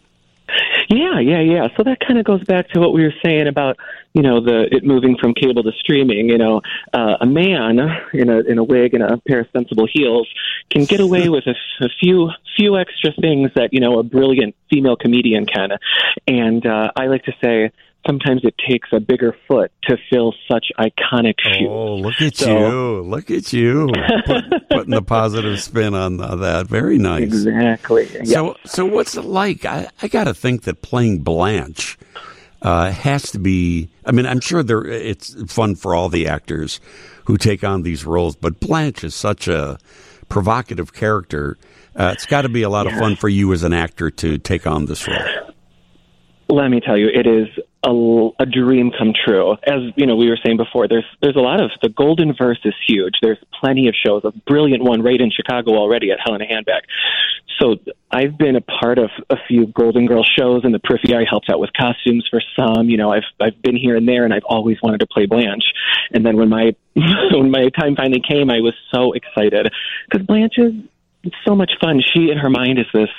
Yeah, 0.89 1.19
yeah, 1.19 1.39
yeah. 1.39 1.67
So 1.77 1.83
that 1.83 1.99
kind 2.05 2.19
of 2.19 2.25
goes 2.25 2.43
back 2.43 2.69
to 2.69 2.79
what 2.79 2.93
we 2.93 3.03
were 3.03 3.13
saying 3.23 3.47
about 3.47 3.77
you 4.13 4.21
know 4.21 4.41
the 4.41 4.73
it 4.73 4.83
moving 4.83 5.17
from 5.17 5.33
cable 5.33 5.63
to 5.63 5.71
streaming. 5.71 6.29
You 6.29 6.37
know, 6.37 6.61
uh, 6.93 7.17
a 7.21 7.25
man 7.25 7.79
in 8.13 8.29
a 8.29 8.39
in 8.41 8.57
a 8.57 8.63
wig 8.63 8.93
and 8.93 9.03
a 9.03 9.17
pair 9.27 9.39
of 9.39 9.47
sensible 9.53 9.87
heels 9.91 10.27
can 10.69 10.85
get 10.85 10.99
away 10.99 11.29
with 11.29 11.45
a, 11.47 11.55
a 11.83 11.89
few 11.99 12.29
few 12.55 12.77
extra 12.77 13.11
things 13.19 13.51
that 13.55 13.73
you 13.73 13.79
know 13.79 13.99
a 13.99 14.03
brilliant 14.03 14.55
female 14.69 14.95
comedian 14.95 15.45
can. 15.45 15.71
And 16.27 16.65
uh, 16.65 16.91
I 16.95 17.07
like 17.07 17.23
to 17.23 17.33
say 17.41 17.71
sometimes 18.05 18.41
it 18.43 18.55
takes 18.69 18.89
a 18.91 18.99
bigger 18.99 19.35
foot 19.47 19.71
to 19.83 19.97
fill 20.09 20.33
such 20.51 20.67
iconic 20.79 21.35
shoes. 21.43 21.67
Oh, 21.69 21.95
look 21.95 22.21
at 22.21 22.35
So- 22.35 22.57
you! 22.57 23.01
Look 23.03 23.31
at 23.31 23.53
you 23.53 23.89
Put, 24.25 24.45
putting 24.69 24.91
the 24.91 25.01
positive 25.01 25.59
spin 25.61 25.93
on 25.93 26.17
that. 26.17 26.67
Very 26.67 26.97
nice. 26.97 27.23
Exactly. 27.23 28.25
So, 28.25 28.55
so 28.65 28.85
what's 28.85 29.15
it 29.15 29.25
like? 29.25 29.65
I, 29.65 29.87
I 30.01 30.07
got 30.07 30.25
to 30.25 30.33
think 30.33 30.63
that 30.63 30.81
playing 30.81 31.19
Blanche 31.19 31.97
uh, 32.61 32.91
has 32.91 33.31
to 33.31 33.39
be. 33.39 33.89
I 34.05 34.11
mean, 34.11 34.25
I'm 34.25 34.39
sure 34.39 34.63
there 34.63 34.83
it's 34.85 35.33
fun 35.51 35.75
for 35.75 35.95
all 35.95 36.09
the 36.09 36.27
actors 36.27 36.79
who 37.25 37.37
take 37.37 37.63
on 37.63 37.83
these 37.83 38.05
roles, 38.05 38.35
but 38.35 38.59
Blanche 38.59 39.03
is 39.03 39.15
such 39.15 39.47
a 39.47 39.77
provocative 40.29 40.93
character. 40.93 41.57
Uh, 41.95 42.11
it's 42.13 42.25
got 42.25 42.41
to 42.41 42.49
be 42.49 42.63
a 42.63 42.69
lot 42.69 42.87
of 42.87 42.93
fun 42.93 43.15
for 43.15 43.29
you 43.29 43.53
as 43.53 43.63
an 43.63 43.71
actor 43.71 44.09
to 44.09 44.37
take 44.39 44.65
on 44.65 44.85
this 44.87 45.07
role. 45.07 45.53
Let 46.49 46.69
me 46.69 46.79
tell 46.81 46.97
you, 46.97 47.07
it 47.07 47.27
is 47.27 47.47
a, 47.83 48.29
a 48.39 48.45
dream 48.45 48.91
come 48.97 49.13
true. 49.13 49.53
As 49.63 49.81
you 49.95 50.05
know, 50.05 50.15
we 50.15 50.29
were 50.29 50.39
saying 50.43 50.57
before, 50.57 50.87
there's 50.87 51.05
there's 51.21 51.35
a 51.35 51.41
lot 51.41 51.61
of 51.61 51.71
the 51.81 51.89
Golden 51.89 52.33
Verse 52.33 52.59
is 52.63 52.73
huge. 52.87 53.15
There's 53.21 53.39
plenty 53.59 53.87
of 53.87 53.95
shows. 53.95 54.23
A 54.23 54.31
brilliant 54.31 54.83
one 54.83 55.01
right 55.01 55.19
in 55.19 55.31
Chicago 55.31 55.71
already 55.71 56.11
at 56.11 56.17
Hell 56.23 56.35
in 56.35 56.41
a 56.41 56.47
Handbag. 56.47 56.83
So 57.59 57.75
I've 58.11 58.37
been 58.37 58.55
a 58.55 58.61
part 58.61 58.97
of 58.97 59.09
a 59.29 59.35
few 59.47 59.67
Golden 59.67 60.05
Girl 60.05 60.23
shows 60.23 60.63
in 60.63 60.71
the 60.71 60.79
periphery. 60.79 61.15
I 61.15 61.25
helped 61.29 61.49
out 61.49 61.59
with 61.59 61.71
costumes 61.73 62.27
for 62.29 62.41
some. 62.55 62.89
You 62.89 62.97
know, 62.97 63.11
I've 63.11 63.23
I've 63.39 63.61
been 63.61 63.75
here 63.75 63.95
and 63.95 64.07
there, 64.07 64.23
and 64.23 64.33
I've 64.33 64.45
always 64.45 64.77
wanted 64.81 64.99
to 65.01 65.07
play 65.07 65.25
Blanche. 65.25 65.65
And 66.11 66.25
then 66.25 66.37
when 66.37 66.49
my 66.49 66.75
when 66.95 67.51
my 67.51 67.69
time 67.77 67.95
finally 67.95 68.21
came, 68.27 68.49
I 68.49 68.59
was 68.59 68.73
so 68.93 69.13
excited 69.13 69.71
because 70.09 70.25
Blanche 70.25 70.57
is 70.57 70.73
it's 71.23 71.35
so 71.45 71.55
much 71.55 71.71
fun. 71.79 72.01
She 72.01 72.29
in 72.29 72.37
her 72.37 72.49
mind 72.49 72.79
is 72.79 72.85
this 72.93 73.09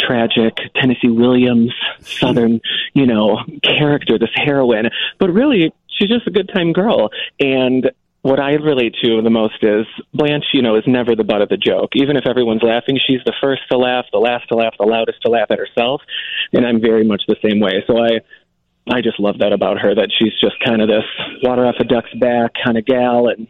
tragic 0.00 0.56
Tennessee 0.74 1.08
Williams 1.08 1.72
Southern, 2.00 2.60
you 2.94 3.06
know, 3.06 3.38
character, 3.62 4.18
this 4.18 4.30
heroine. 4.34 4.90
But 5.18 5.30
really, 5.30 5.72
she's 5.88 6.08
just 6.08 6.26
a 6.26 6.30
good 6.30 6.50
time 6.54 6.72
girl. 6.72 7.10
And 7.40 7.90
what 8.22 8.40
I 8.40 8.52
relate 8.52 8.94
to 9.02 9.22
the 9.22 9.30
most 9.30 9.62
is 9.62 9.86
Blanche, 10.14 10.46
you 10.52 10.62
know, 10.62 10.76
is 10.76 10.84
never 10.86 11.16
the 11.16 11.24
butt 11.24 11.42
of 11.42 11.48
the 11.48 11.56
joke. 11.56 11.90
Even 11.94 12.16
if 12.16 12.26
everyone's 12.26 12.62
laughing, 12.62 12.98
she's 13.04 13.20
the 13.24 13.34
first 13.40 13.62
to 13.70 13.78
laugh, 13.78 14.06
the 14.12 14.18
last 14.18 14.48
to 14.48 14.56
laugh, 14.56 14.74
the 14.78 14.86
loudest 14.86 15.22
to 15.22 15.30
laugh 15.30 15.50
at 15.50 15.58
herself. 15.58 16.02
And 16.52 16.66
I'm 16.66 16.80
very 16.80 17.04
much 17.04 17.22
the 17.26 17.36
same 17.42 17.60
way. 17.60 17.84
So 17.86 17.98
I 17.98 18.20
I 18.90 19.02
just 19.02 19.20
love 19.20 19.38
that 19.38 19.52
about 19.52 19.78
her 19.80 19.94
that 19.94 20.10
she's 20.18 20.32
just 20.40 20.58
kind 20.64 20.80
of 20.80 20.88
this 20.88 21.04
water 21.42 21.66
off 21.66 21.74
a 21.78 21.84
duck's 21.84 22.12
back 22.14 22.52
kind 22.64 22.78
of 22.78 22.86
gal 22.86 23.28
and 23.28 23.46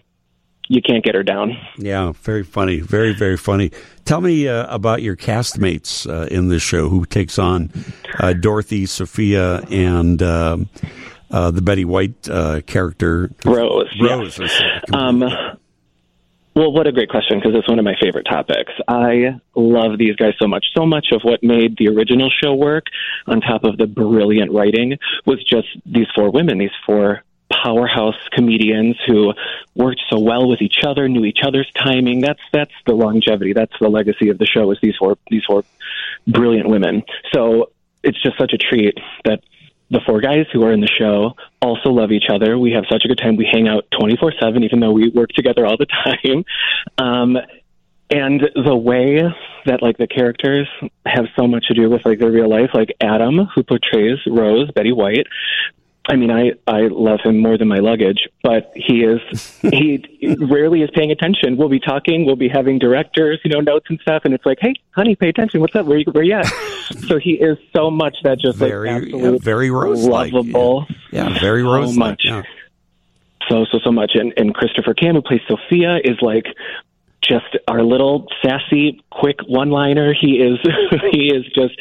you 0.69 0.83
can't 0.83 1.03
get 1.05 1.15
her 1.15 1.23
down. 1.23 1.57
Yeah, 1.77 2.13
very 2.13 2.45
funny, 2.45 2.81
very 2.81 3.15
very 3.15 3.37
funny. 3.37 3.73
Tell 4.05 4.21
me 4.21 4.49
uh, 4.49 4.73
about 4.75 5.03
your 5.03 5.17
castmates 5.17 6.09
uh, 6.09 6.27
in 6.27 6.49
this 6.49 6.63
show. 6.63 6.89
Who 6.89 7.05
takes 7.05 7.39
on 7.39 7.73
uh, 8.19 8.35
Dorothy, 8.35 8.87
Sophia, 8.87 9.61
and 9.71 10.23
um, 10.23 10.69
uh, 11.31 11.51
the 11.51 11.63
Betty 11.63 11.85
White 11.85 12.29
uh, 12.29 12.61
character 12.63 13.31
Rose. 13.45 13.89
Rose. 14.01 14.39
yes. 14.39 14.63
Um, 14.93 15.25
well, 16.59 16.73
what 16.73 16.89
a 16.89 16.93
great 16.93 17.09
question 17.09 17.39
because 17.39 17.53
it's 17.55 17.69
one 17.69 17.79
of 17.79 17.85
my 17.85 17.95
favorite 18.01 18.25
topics. 18.25 18.73
I 18.89 19.39
love 19.55 19.97
these 19.97 20.17
guys 20.17 20.35
so 20.41 20.49
much. 20.49 20.67
So 20.77 20.85
much 20.85 21.13
of 21.13 21.21
what 21.23 21.41
made 21.41 21.77
the 21.79 21.87
original 21.89 22.31
show 22.43 22.53
work, 22.53 22.87
on 23.29 23.41
top 23.41 23.63
of 23.63 23.77
the 23.77 23.87
brilliant 23.87 24.51
writing, 24.51 24.99
was 25.25 25.43
just 25.45 25.69
these 25.87 26.09
four 26.17 26.33
women, 26.33 26.59
these 26.59 26.75
four 26.85 27.23
powerhouse 27.51 28.17
comedians 28.33 28.97
who 29.07 29.33
worked 29.75 30.03
so 30.11 30.19
well 30.19 30.49
with 30.49 30.61
each 30.61 30.85
other, 30.87 31.09
knew 31.09 31.25
each 31.25 31.41
other's 31.43 31.71
timing. 31.73 32.21
That's 32.21 32.41
that's 32.53 32.73
the 32.87 32.95
longevity. 32.95 33.53
That's 33.53 33.73
the 33.81 33.89
legacy 33.89 34.29
of 34.29 34.39
the 34.39 34.47
show. 34.47 34.71
Is 34.73 34.79
these 34.83 34.97
four 34.97 35.17
these 35.31 35.45
four 35.45 35.65
brilliant 36.27 36.69
women. 36.69 37.03
So 37.33 37.71
it's 38.03 38.21
just 38.23 38.39
such 38.39 38.53
a 38.53 38.59
treat 38.59 38.99
that 39.25 39.41
the 39.91 40.01
four 40.07 40.21
guys 40.21 40.47
who 40.53 40.63
are 40.65 40.73
in 40.73 40.81
the 40.81 40.89
show 40.89 41.35
also 41.63 41.91
love 41.91 42.13
each 42.13 42.27
other. 42.31 42.59
We 42.59 42.73
have 42.73 42.85
such 42.91 43.05
a 43.05 43.09
good 43.09 43.19
time. 43.19 43.37
We 43.37 43.49
hang 43.51 43.69
out 43.69 43.87
24 43.99 44.35
7, 44.39 44.63
even 44.63 44.81
though 44.81 44.93
we 44.93 45.09
work 45.09 45.31
together 45.31 45.67
all 45.67 45.77
the 45.77 45.87
time. 45.87 46.45
Um, 46.97 47.37
and 48.11 48.41
the 48.55 48.75
way 48.75 49.23
that 49.67 49.83
like 49.83 49.99
the 49.99 50.07
characters 50.07 50.67
have 51.05 51.27
so 51.39 51.47
much 51.47 51.67
to 51.69 51.75
do 51.75 51.91
with 51.91 52.05
like 52.05 52.19
their 52.19 52.31
real 52.31 52.49
life, 52.49 52.71
like 52.73 52.97
Adam, 53.01 53.47
who 53.55 53.63
portrays 53.63 54.19
Rose, 54.27 54.71
Betty 54.71 54.93
White. 54.93 55.27
I 56.09 56.17
mean, 56.17 56.31
I 56.31 56.53
I 56.67 56.89
love 56.89 57.21
him 57.23 57.39
more 57.39 57.59
than 57.59 57.69
my 57.69 57.79
luggage, 57.79 58.27
but 58.43 58.73
he 58.75 59.05
is 59.05 59.21
he 59.63 60.03
rarely 60.41 60.83
is 60.83 60.91
paying 60.95 61.11
attention. 61.11 61.57
We'll 61.57 61.69
be 61.69 61.81
talking, 61.81 62.25
we'll 62.25 62.37
be 62.37 62.49
having 62.49 62.79
directors, 62.79 63.41
you 63.45 63.51
know, 63.51 63.61
notes 63.61 63.87
and 63.91 64.01
stuff, 64.01 64.23
and 64.25 64.33
it's 64.33 64.47
like, 64.47 64.59
hey, 64.61 64.75
honey, 64.93 65.15
pay 65.17 65.29
attention. 65.29 65.61
What's 65.61 65.77
up? 65.77 65.85
Where 65.87 65.99
you 65.99 66.07
where 66.13 66.25
you 66.25 66.35
at? 66.35 66.47
so 67.07 67.19
he 67.19 67.33
is 67.33 67.59
so 67.77 67.91
much 67.91 68.17
that 68.25 68.39
just 68.39 68.57
Very, 68.59 68.91
like 68.91 69.23
yeah, 69.23 69.37
very 69.41 69.71
lovable. 69.71 70.87
Yeah, 71.13 71.39
very 71.39 71.63
so 71.63 71.73
Rose. 71.73 71.97
much. 71.97 72.23
So 73.49 73.67
so 73.71 73.79
so 73.79 73.93
much, 73.93 74.13
and 74.15 74.33
and 74.37 74.55
Christopher 74.55 74.95
Cam, 74.95 75.15
who 75.15 75.23
plays 75.23 75.41
Sophia, 75.47 75.99
is 76.03 76.17
like 76.23 76.47
just 77.23 77.57
our 77.67 77.83
little 77.83 78.27
sassy, 78.43 79.03
quick 79.11 79.41
one-liner. 79.47 80.15
He 80.19 80.37
is 80.37 80.59
he 81.13 81.27
is 81.27 81.45
just 81.55 81.75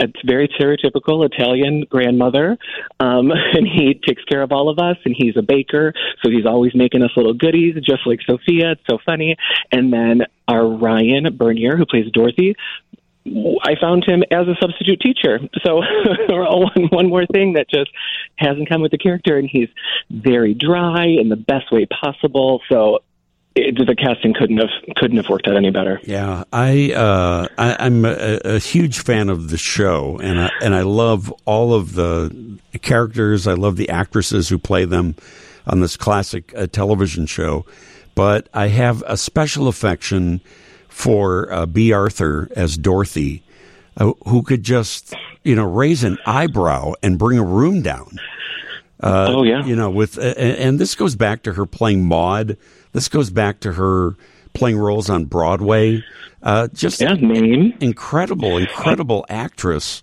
a 0.00 0.06
very 0.24 0.48
stereotypical 0.48 1.24
Italian 1.26 1.84
grandmother, 1.88 2.56
um, 3.00 3.30
and 3.52 3.66
he 3.66 3.94
takes 3.94 4.22
care 4.24 4.42
of 4.42 4.52
all 4.52 4.68
of 4.68 4.78
us. 4.78 4.96
And 5.04 5.14
he's 5.16 5.36
a 5.36 5.42
baker, 5.42 5.92
so 6.22 6.30
he's 6.30 6.46
always 6.46 6.74
making 6.74 7.02
us 7.02 7.10
little 7.16 7.34
goodies, 7.34 7.74
just 7.84 8.06
like 8.06 8.20
Sophia. 8.26 8.72
It's 8.72 8.82
so 8.88 8.98
funny. 9.04 9.36
And 9.72 9.92
then 9.92 10.22
our 10.48 10.66
Ryan 10.66 11.36
Bernier, 11.36 11.76
who 11.76 11.86
plays 11.86 12.10
Dorothy, 12.12 12.54
I 13.26 13.74
found 13.80 14.04
him 14.04 14.22
as 14.30 14.46
a 14.46 14.54
substitute 14.60 15.00
teacher. 15.00 15.40
So 15.64 15.76
one, 16.28 16.88
one 16.90 17.08
more 17.08 17.26
thing 17.26 17.54
that 17.54 17.70
just 17.70 17.90
hasn't 18.36 18.68
come 18.68 18.82
with 18.82 18.90
the 18.90 18.98
character, 18.98 19.38
and 19.38 19.48
he's 19.50 19.68
very 20.10 20.54
dry 20.54 21.06
in 21.06 21.30
the 21.30 21.36
best 21.36 21.72
way 21.72 21.86
possible. 21.86 22.60
So 22.70 23.00
it, 23.54 23.76
the 23.86 23.94
casting 23.94 24.34
couldn't 24.34 24.58
have 24.58 24.70
couldn't 24.96 25.16
have 25.16 25.28
worked 25.28 25.46
out 25.46 25.56
any 25.56 25.70
better. 25.70 26.00
Yeah, 26.02 26.44
I, 26.52 26.92
uh, 26.92 27.46
I 27.56 27.86
am 27.86 28.04
a, 28.04 28.40
a, 28.44 28.58
huge 28.58 28.98
fan 29.00 29.28
of 29.28 29.50
the 29.50 29.58
show, 29.58 30.18
and 30.18 30.40
I, 30.40 30.50
and 30.60 30.74
I 30.74 30.82
love 30.82 31.32
all 31.44 31.72
of 31.72 31.94
the 31.94 32.58
characters. 32.82 33.46
I 33.46 33.54
love 33.54 33.76
the 33.76 33.88
actresses 33.90 34.48
who 34.48 34.58
play 34.58 34.84
them 34.84 35.14
on 35.66 35.80
this 35.80 35.96
classic 35.96 36.52
uh, 36.56 36.66
television 36.66 37.26
show. 37.26 37.64
But 38.14 38.48
I 38.54 38.68
have 38.68 39.02
a 39.06 39.16
special 39.16 39.68
affection 39.68 40.40
for 40.88 41.52
uh, 41.52 41.66
Bea 41.66 41.92
Arthur 41.92 42.48
as 42.56 42.76
Dorothy, 42.76 43.42
uh, 43.96 44.12
who 44.26 44.42
could 44.42 44.64
just 44.64 45.14
you 45.44 45.54
know 45.54 45.64
raise 45.64 46.02
an 46.02 46.18
eyebrow 46.26 46.94
and 47.02 47.18
bring 47.18 47.38
a 47.38 47.44
room 47.44 47.82
down. 47.82 48.18
Uh, 49.00 49.26
oh 49.30 49.42
yeah, 49.44 49.64
you 49.64 49.76
know 49.76 49.90
with 49.90 50.18
and, 50.18 50.36
and 50.38 50.78
this 50.78 50.94
goes 50.96 51.14
back 51.14 51.42
to 51.44 51.52
her 51.52 51.66
playing 51.66 52.04
Maud. 52.04 52.56
This 52.94 53.08
goes 53.08 53.28
back 53.28 53.60
to 53.60 53.72
her 53.72 54.14
playing 54.54 54.78
roles 54.78 55.10
on 55.10 55.26
Broadway. 55.26 56.02
Uh, 56.42 56.68
just 56.68 57.00
yeah, 57.00 57.14
name 57.14 57.74
incredible, 57.80 58.56
incredible 58.56 59.26
actress 59.28 60.02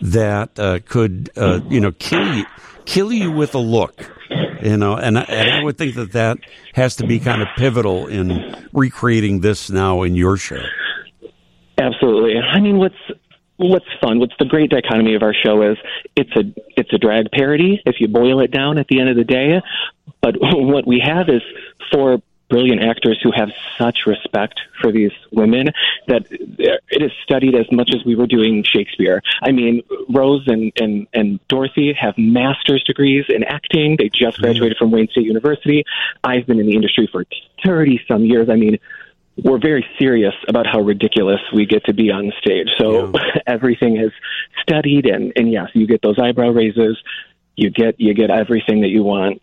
that 0.00 0.58
uh, 0.58 0.78
could 0.86 1.30
uh, 1.36 1.60
you 1.68 1.80
know 1.80 1.92
kill 1.92 2.34
you, 2.34 2.44
kill 2.86 3.12
you 3.12 3.30
with 3.30 3.54
a 3.54 3.58
look. 3.58 4.14
You 4.62 4.76
know, 4.76 4.96
and 4.96 5.18
I, 5.18 5.22
and 5.22 5.50
I 5.50 5.62
would 5.62 5.78
think 5.78 5.94
that 5.96 6.12
that 6.12 6.38
has 6.74 6.96
to 6.96 7.06
be 7.06 7.18
kind 7.18 7.42
of 7.42 7.48
pivotal 7.56 8.06
in 8.06 8.68
recreating 8.72 9.40
this 9.40 9.70
now 9.70 10.02
in 10.02 10.14
your 10.14 10.36
show. 10.36 10.62
Absolutely. 11.78 12.38
I 12.38 12.60
mean, 12.60 12.78
what's 12.78 12.96
what's 13.56 13.86
fun, 14.00 14.20
what's 14.20 14.34
the 14.38 14.44
great 14.44 14.70
dichotomy 14.70 15.14
of 15.14 15.22
our 15.22 15.34
show 15.34 15.62
is 15.62 15.76
it's 16.16 16.30
a 16.36 16.42
it's 16.76 16.92
a 16.92 16.98
drag 16.98 17.30
parody 17.32 17.82
if 17.84 17.96
you 18.00 18.08
boil 18.08 18.40
it 18.40 18.50
down 18.50 18.78
at 18.78 18.86
the 18.88 19.00
end 19.00 19.08
of 19.08 19.16
the 19.16 19.24
day. 19.24 19.60
But 20.20 20.36
what 20.40 20.86
we 20.86 21.02
have 21.04 21.28
is 21.28 21.42
four 21.92 22.22
brilliant 22.48 22.82
actors 22.82 23.18
who 23.22 23.30
have 23.30 23.50
such 23.76 24.06
respect 24.06 24.60
for 24.80 24.90
these 24.90 25.12
women 25.30 25.68
that 26.06 26.26
it 26.30 27.02
is 27.02 27.12
studied 27.22 27.54
as 27.54 27.70
much 27.70 27.90
as 27.94 28.04
we 28.04 28.16
were 28.16 28.26
doing 28.26 28.64
Shakespeare. 28.64 29.22
I 29.42 29.52
mean, 29.52 29.82
Rose 30.08 30.44
and, 30.46 30.72
and, 30.76 31.06
and 31.12 31.40
Dorothy 31.48 31.92
have 31.92 32.16
master's 32.16 32.82
degrees 32.84 33.26
in 33.28 33.44
acting. 33.44 33.96
They 33.98 34.08
just 34.08 34.36
mm-hmm. 34.36 34.42
graduated 34.42 34.78
from 34.78 34.90
Wayne 34.90 35.08
State 35.08 35.24
University. 35.24 35.84
I've 36.24 36.46
been 36.46 36.58
in 36.58 36.66
the 36.66 36.74
industry 36.74 37.08
for 37.10 37.24
30 37.64 38.00
some 38.08 38.24
years. 38.24 38.48
I 38.48 38.56
mean, 38.56 38.78
we're 39.36 39.58
very 39.58 39.86
serious 39.98 40.34
about 40.48 40.66
how 40.66 40.80
ridiculous 40.80 41.40
we 41.54 41.66
get 41.66 41.84
to 41.84 41.94
be 41.94 42.10
on 42.10 42.32
stage. 42.40 42.68
So 42.78 43.12
yeah. 43.12 43.36
everything 43.46 43.96
is 43.96 44.12
studied 44.62 45.06
and, 45.06 45.32
and 45.36 45.52
yes, 45.52 45.68
you 45.74 45.86
get 45.86 46.02
those 46.02 46.18
eyebrow 46.18 46.50
raises. 46.50 46.98
You 47.56 47.70
get 47.70 48.00
you 48.00 48.14
get 48.14 48.30
everything 48.30 48.82
that 48.82 48.88
you 48.88 49.02
want 49.02 49.42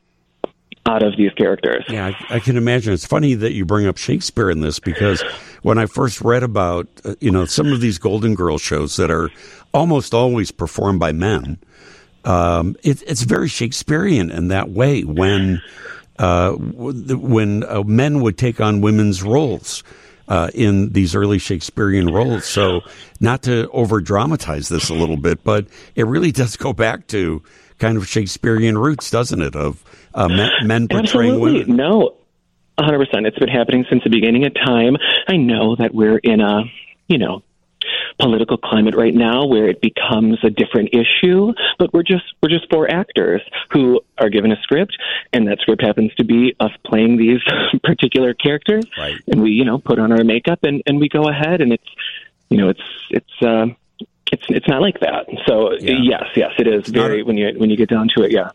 out 0.85 1.03
of 1.03 1.17
these 1.17 1.31
characters. 1.33 1.83
Yeah, 1.89 2.07
I, 2.07 2.35
I, 2.35 2.39
can 2.39 2.57
imagine. 2.57 2.93
It's 2.93 3.05
funny 3.05 3.33
that 3.35 3.53
you 3.53 3.65
bring 3.65 3.87
up 3.87 3.97
Shakespeare 3.97 4.49
in 4.49 4.61
this 4.61 4.79
because 4.79 5.21
when 5.63 5.77
I 5.77 5.87
first 5.87 6.21
read 6.21 6.43
about 6.43 6.87
uh, 7.03 7.15
you 7.19 7.31
know 7.31 7.45
some 7.45 7.73
of 7.73 7.81
these 7.81 7.97
Golden 7.97 8.35
Girl 8.35 8.57
shows 8.57 8.95
that 8.97 9.09
are 9.09 9.29
almost 9.73 10.13
always 10.13 10.51
performed 10.51 10.99
by 10.99 11.11
men, 11.11 11.57
um, 12.23 12.75
it, 12.83 13.01
it's 13.07 13.23
very 13.23 13.47
Shakespearean 13.47 14.31
in 14.31 14.49
that 14.49 14.69
way 14.69 15.03
when 15.03 15.61
uh, 16.19 16.51
when 16.51 17.63
uh, 17.63 17.83
men 17.83 18.21
would 18.21 18.37
take 18.37 18.61
on 18.61 18.81
women's 18.81 19.23
roles. 19.23 19.83
Uh, 20.27 20.49
in 20.55 20.91
these 20.91 21.13
early 21.13 21.37
Shakespearean 21.37 22.11
roles. 22.11 22.45
So, 22.45 22.81
not 23.19 23.43
to 23.43 23.69
over 23.69 24.01
dramatize 24.01 24.69
this 24.69 24.89
a 24.89 24.95
little 24.95 25.17
bit, 25.17 25.43
but 25.43 25.67
it 25.93 26.07
really 26.07 26.31
does 26.31 26.57
go 26.57 26.73
back 26.73 27.05
to 27.09 27.43
kind 27.77 27.95
of 27.95 28.07
Shakespearean 28.07 28.75
roots, 28.75 29.11
doesn't 29.11 29.39
it? 29.39 29.55
Of 29.55 29.83
uh, 30.15 30.27
men, 30.27 30.51
men 30.63 30.87
portraying 30.87 31.33
Absolutely. 31.33 31.59
women. 31.65 31.75
No, 31.75 32.15
100%. 32.79 33.27
It's 33.27 33.37
been 33.37 33.49
happening 33.49 33.85
since 33.89 34.03
the 34.03 34.09
beginning 34.09 34.45
of 34.45 34.53
time. 34.53 34.97
I 35.27 35.37
know 35.37 35.75
that 35.75 35.93
we're 35.93 36.17
in 36.17 36.41
a, 36.41 36.63
you 37.07 37.17
know, 37.17 37.43
political 38.19 38.57
climate 38.57 38.95
right 38.95 39.13
now 39.13 39.45
where 39.45 39.67
it 39.67 39.81
becomes 39.81 40.37
a 40.43 40.49
different 40.49 40.89
issue 40.93 41.53
but 41.77 41.93
we're 41.93 42.01
just 42.01 42.23
we're 42.41 42.49
just 42.49 42.67
four 42.71 42.89
actors 42.89 43.41
who 43.71 44.01
are 44.17 44.29
given 44.29 44.51
a 44.51 44.55
script 44.63 44.97
and 45.33 45.47
that 45.47 45.59
script 45.59 45.83
happens 45.83 46.13
to 46.15 46.23
be 46.23 46.55
us 46.59 46.71
playing 46.85 47.17
these 47.17 47.41
particular 47.83 48.33
characters 48.33 48.85
right. 48.97 49.21
and 49.27 49.41
we 49.41 49.51
you 49.51 49.65
know 49.65 49.77
put 49.77 49.99
on 49.99 50.11
our 50.11 50.23
makeup 50.23 50.59
and 50.63 50.81
and 50.87 50.99
we 50.99 51.09
go 51.09 51.27
ahead 51.27 51.61
and 51.61 51.73
it's 51.73 51.87
you 52.49 52.57
know 52.57 52.69
it's 52.69 52.81
it's 53.11 53.41
uh 53.41 53.65
it's 54.31 54.43
it's 54.49 54.67
not 54.67 54.81
like 54.81 54.99
that. 55.01 55.27
So 55.47 55.73
yeah. 55.73 55.97
yes, 56.01 56.23
yes, 56.35 56.51
it 56.57 56.67
is 56.67 56.81
it's 56.81 56.89
very 56.89 57.21
a, 57.21 57.25
when 57.25 57.37
you 57.37 57.53
when 57.57 57.69
you 57.69 57.77
get 57.77 57.89
down 57.89 58.09
to 58.15 58.23
it. 58.23 58.31
Yeah. 58.31 58.51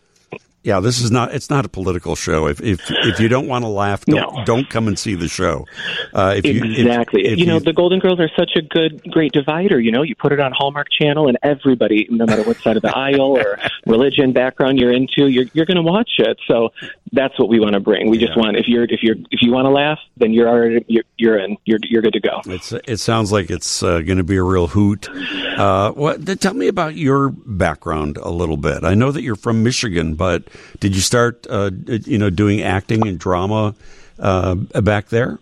Yeah, 0.63 0.81
this 0.81 1.01
is 1.01 1.11
not. 1.11 1.35
It's 1.35 1.49
not 1.49 1.65
a 1.65 1.71
political 1.71 2.15
show. 2.15 2.47
If 2.47 2.61
if 2.61 2.81
if 2.91 3.19
you 3.19 3.29
don't 3.29 3.47
want 3.47 3.65
to 3.65 3.69
laugh, 3.69 4.05
don't, 4.05 4.37
no. 4.37 4.45
don't 4.45 4.69
come 4.69 4.89
and 4.89 4.99
see 4.99 5.15
the 5.15 5.27
show. 5.27 5.67
Uh, 6.13 6.35
if 6.37 6.45
exactly. 6.45 7.23
You, 7.23 7.29
if, 7.29 7.33
if 7.33 7.39
you 7.39 7.47
know, 7.47 7.59
the 7.59 7.73
Golden 7.73 7.99
Girls 7.99 8.21
are 8.21 8.29
such 8.37 8.51
a 8.57 8.61
good, 8.61 9.03
great 9.11 9.33
divider. 9.33 9.81
You 9.81 9.91
know, 9.91 10.03
you 10.03 10.15
put 10.15 10.33
it 10.33 10.41
on 10.41 10.53
Hallmark 10.55 10.89
Channel, 10.91 11.29
and 11.29 11.39
everybody, 11.43 12.07
no 12.11 12.27
matter 12.27 12.43
what 12.43 12.59
side 12.59 12.77
of 12.77 12.83
the 12.83 12.95
aisle 12.95 13.39
or 13.39 13.59
religion 13.87 14.35
background 14.35 14.79
you're 14.79 14.93
into, 14.93 15.29
you're 15.29 15.47
you're 15.55 15.65
going 15.65 15.79
to 15.79 15.83
watch 15.83 16.11
it. 16.19 16.39
So 16.47 16.75
that's 17.13 17.39
what 17.39 17.49
we 17.49 17.59
want 17.59 17.73
to 17.73 17.81
bring. 17.81 18.11
We 18.11 18.19
just 18.19 18.37
want 18.37 18.59
if 18.59 18.69
you're 18.69 18.85
if 18.85 19.03
you're 19.03 19.17
if 19.31 19.41
you 19.41 19.53
want 19.53 19.65
to 19.65 19.71
laugh, 19.71 19.99
then 20.19 20.35
you're 20.35 20.49
already 20.49 20.85
you're, 20.89 21.05
you're 21.17 21.39
in. 21.39 21.57
You're 21.65 21.79
you're 21.85 22.03
good 22.03 22.13
to 22.13 22.21
go. 22.21 22.43
It's 22.45 22.73
it 22.73 22.99
sounds 22.99 23.33
like 23.33 23.49
it's 23.49 23.83
uh, 23.83 24.01
going 24.01 24.19
to 24.19 24.25
be 24.25 24.37
a 24.37 24.43
real 24.43 24.67
hoot. 24.67 25.09
Uh, 25.09 25.93
what? 25.93 26.27
Tell 26.41 26.53
me 26.53 26.69
about 26.69 26.97
your 26.97 27.31
background 27.31 28.19
a 28.19 28.31
little 28.31 28.59
bit. 28.59 28.85
I 28.85 28.93
know 28.93 29.11
that 29.11 29.23
you're 29.23 29.37
from 29.37 29.63
Michigan, 29.63 30.17
but 30.17 30.50
did 30.81 30.95
you 30.95 31.01
start, 31.01 31.47
uh, 31.49 31.71
you 31.87 32.19
know, 32.19 32.31
doing 32.31 32.63
acting 32.63 33.07
and 33.07 33.19
drama 33.19 33.75
uh, 34.19 34.55
back 34.55 35.09
there? 35.09 35.39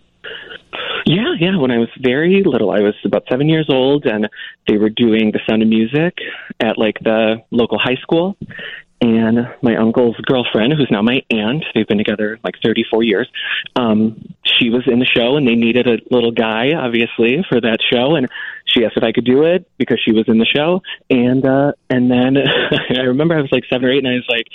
Yeah, 1.06 1.34
yeah. 1.40 1.56
When 1.56 1.70
I 1.70 1.78
was 1.78 1.88
very 1.98 2.42
little, 2.44 2.70
I 2.70 2.80
was 2.80 2.94
about 3.04 3.24
seven 3.30 3.48
years 3.48 3.68
old, 3.70 4.04
and 4.04 4.28
they 4.66 4.76
were 4.76 4.90
doing 4.90 5.32
The 5.32 5.40
Sound 5.48 5.62
of 5.62 5.68
Music 5.68 6.18
at 6.61 6.76
like 6.76 6.98
the 7.00 7.42
local 7.50 7.78
high 7.78 7.96
school. 8.02 8.36
And 9.00 9.48
my 9.62 9.76
uncle's 9.76 10.16
girlfriend, 10.16 10.72
who's 10.72 10.88
now 10.90 11.02
my 11.02 11.22
aunt, 11.30 11.64
they've 11.72 11.86
been 11.86 11.98
together 11.98 12.38
like 12.42 12.56
34 12.62 13.04
years. 13.04 13.28
Um, 13.76 14.34
she 14.44 14.70
was 14.70 14.82
in 14.86 14.98
the 14.98 15.06
show, 15.06 15.36
and 15.36 15.46
they 15.46 15.54
needed 15.54 15.86
a 15.86 15.98
little 16.11 16.32
guy, 16.32 16.72
obviously, 16.76 17.44
for 17.48 17.61
that 17.61 17.78
show. 17.92 18.16
And 18.16 18.28
she 18.66 18.84
asked 18.84 18.96
if 18.96 19.04
I 19.04 19.12
could 19.12 19.24
do 19.24 19.44
it 19.44 19.70
because 19.78 20.00
she 20.04 20.12
was 20.12 20.24
in 20.28 20.38
the 20.38 20.46
show. 20.46 20.82
And 21.09 21.46
uh, 21.46 21.72
and 21.88 22.11
then 22.11 22.36
I 22.90 23.02
remember 23.02 23.38
I 23.38 23.40
was 23.40 23.52
like 23.52 23.64
seven 23.70 23.86
or 23.86 23.92
eight, 23.92 24.04
and 24.04 24.09
I 24.09 24.14
was 24.14 24.26
like, 24.28 24.46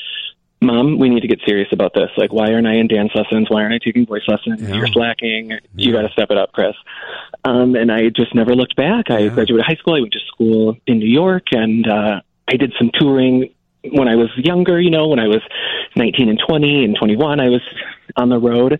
Mom, 0.63 0.97
we 0.97 1.09
need 1.09 1.21
to 1.21 1.27
get 1.27 1.39
serious 1.45 1.67
about 1.71 1.93
this. 1.93 2.09
Like, 2.17 2.31
why 2.31 2.51
aren't 2.53 2.67
I 2.67 2.75
in 2.75 2.87
dance 2.87 3.11
lessons? 3.13 3.49
Why 3.49 3.61
aren't 3.61 3.73
I 3.73 3.79
taking 3.83 4.05
voice 4.05 4.23
lessons? 4.27 4.61
Yeah. 4.61 4.75
You're 4.75 4.87
slacking. 4.87 5.51
Yeah. 5.51 5.59
You 5.75 5.91
got 5.91 6.03
to 6.03 6.09
step 6.09 6.31
it 6.31 6.37
up, 6.37 6.53
Chris. 6.53 6.75
Um, 7.43 7.75
and 7.75 7.91
I 7.91 8.09
just 8.09 8.33
never 8.33 8.55
looked 8.55 8.75
back. 8.75 9.09
I 9.09 9.19
yeah. 9.19 9.29
graduated 9.29 9.65
high 9.65 9.75
school. 9.75 9.95
I 9.95 9.99
went 9.99 10.13
to 10.13 10.19
school 10.27 10.77
in 10.87 10.99
New 10.99 11.09
York, 11.09 11.47
and 11.51 11.87
uh, 11.87 12.21
I 12.47 12.55
did 12.55 12.73
some 12.77 12.91
touring 12.93 13.53
when 13.91 14.07
I 14.07 14.15
was 14.15 14.29
younger. 14.37 14.79
You 14.79 14.89
know, 14.89 15.07
when 15.07 15.19
I 15.19 15.27
was 15.27 15.41
19 15.95 16.29
and 16.29 16.39
20 16.45 16.85
and 16.85 16.95
21, 16.97 17.39
I 17.39 17.49
was 17.49 17.61
on 18.15 18.29
the 18.29 18.39
road. 18.39 18.79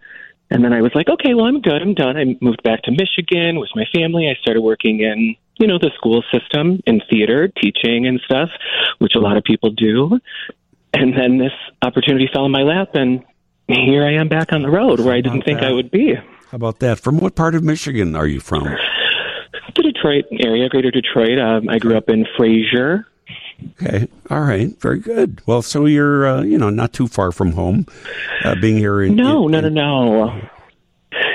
And 0.50 0.64
then 0.64 0.72
I 0.72 0.82
was 0.82 0.92
like, 0.94 1.10
okay, 1.10 1.34
well, 1.34 1.46
I'm 1.46 1.62
good. 1.62 1.82
I'm 1.82 1.96
done. 1.96 2.16
I 2.16 2.38
moved 2.40 2.62
back 2.64 2.84
to 2.84 2.92
Michigan 2.92 3.60
with 3.60 3.70
my 3.76 3.86
family. 3.94 4.30
I 4.30 4.40
started 4.40 4.62
working 4.62 5.00
in, 5.00 5.36
you 5.58 5.66
know, 5.66 5.80
the 5.80 5.90
school 5.96 6.24
system 6.32 6.80
in 6.86 7.02
theater, 7.10 7.48
teaching 7.48 8.06
and 8.06 8.22
stuff, 8.24 8.50
which 9.00 9.16
a 9.16 9.20
lot 9.20 9.36
of 9.36 9.44
people 9.44 9.72
do. 9.72 10.20
And 10.94 11.18
then 11.18 11.38
this 11.38 11.52
opportunity 11.82 12.30
fell 12.32 12.46
in 12.46 12.52
my 12.52 12.62
lap, 12.62 12.90
and 12.94 13.24
here 13.68 14.06
I 14.06 14.14
am 14.14 14.28
back 14.30 14.54
on 14.54 14.62
the 14.62 14.70
road 14.70 15.00
where 15.00 15.14
I 15.14 15.22
didn't 15.22 15.44
think 15.44 15.60
that? 15.60 15.70
I 15.70 15.74
would 15.74 15.90
be. 15.90 16.14
How 16.14 16.56
about 16.56 16.80
that? 16.80 17.00
From 17.00 17.18
what 17.18 17.36
part 17.36 17.56
of 17.56 17.64
Michigan 17.64 18.16
are 18.16 18.28
you 18.28 18.40
from? 18.40 18.64
The 19.76 19.82
Detroit 19.82 20.26
area, 20.32 20.70
Greater 20.70 20.92
Detroit. 20.92 21.40
Um, 21.40 21.68
I 21.68 21.80
grew 21.80 21.98
up 21.98 22.10
in 22.10 22.28
Fraser. 22.38 23.08
Okay, 23.82 24.08
all 24.30 24.42
right, 24.42 24.80
very 24.80 25.00
good. 25.00 25.42
Well, 25.48 25.62
so 25.62 25.86
you're 25.86 26.28
uh, 26.28 26.42
you 26.44 26.58
know 26.58 26.70
not 26.70 26.94
too 26.94 27.08
far 27.08 27.32
from 27.32 27.54
home, 27.54 27.88
uh, 28.44 28.56
being 28.56 28.78
here 28.78 29.02
in 29.02 29.16
no, 29.16 29.46
in, 29.46 29.52
no, 29.52 29.62
no, 29.62 29.70
no. 29.70 30.50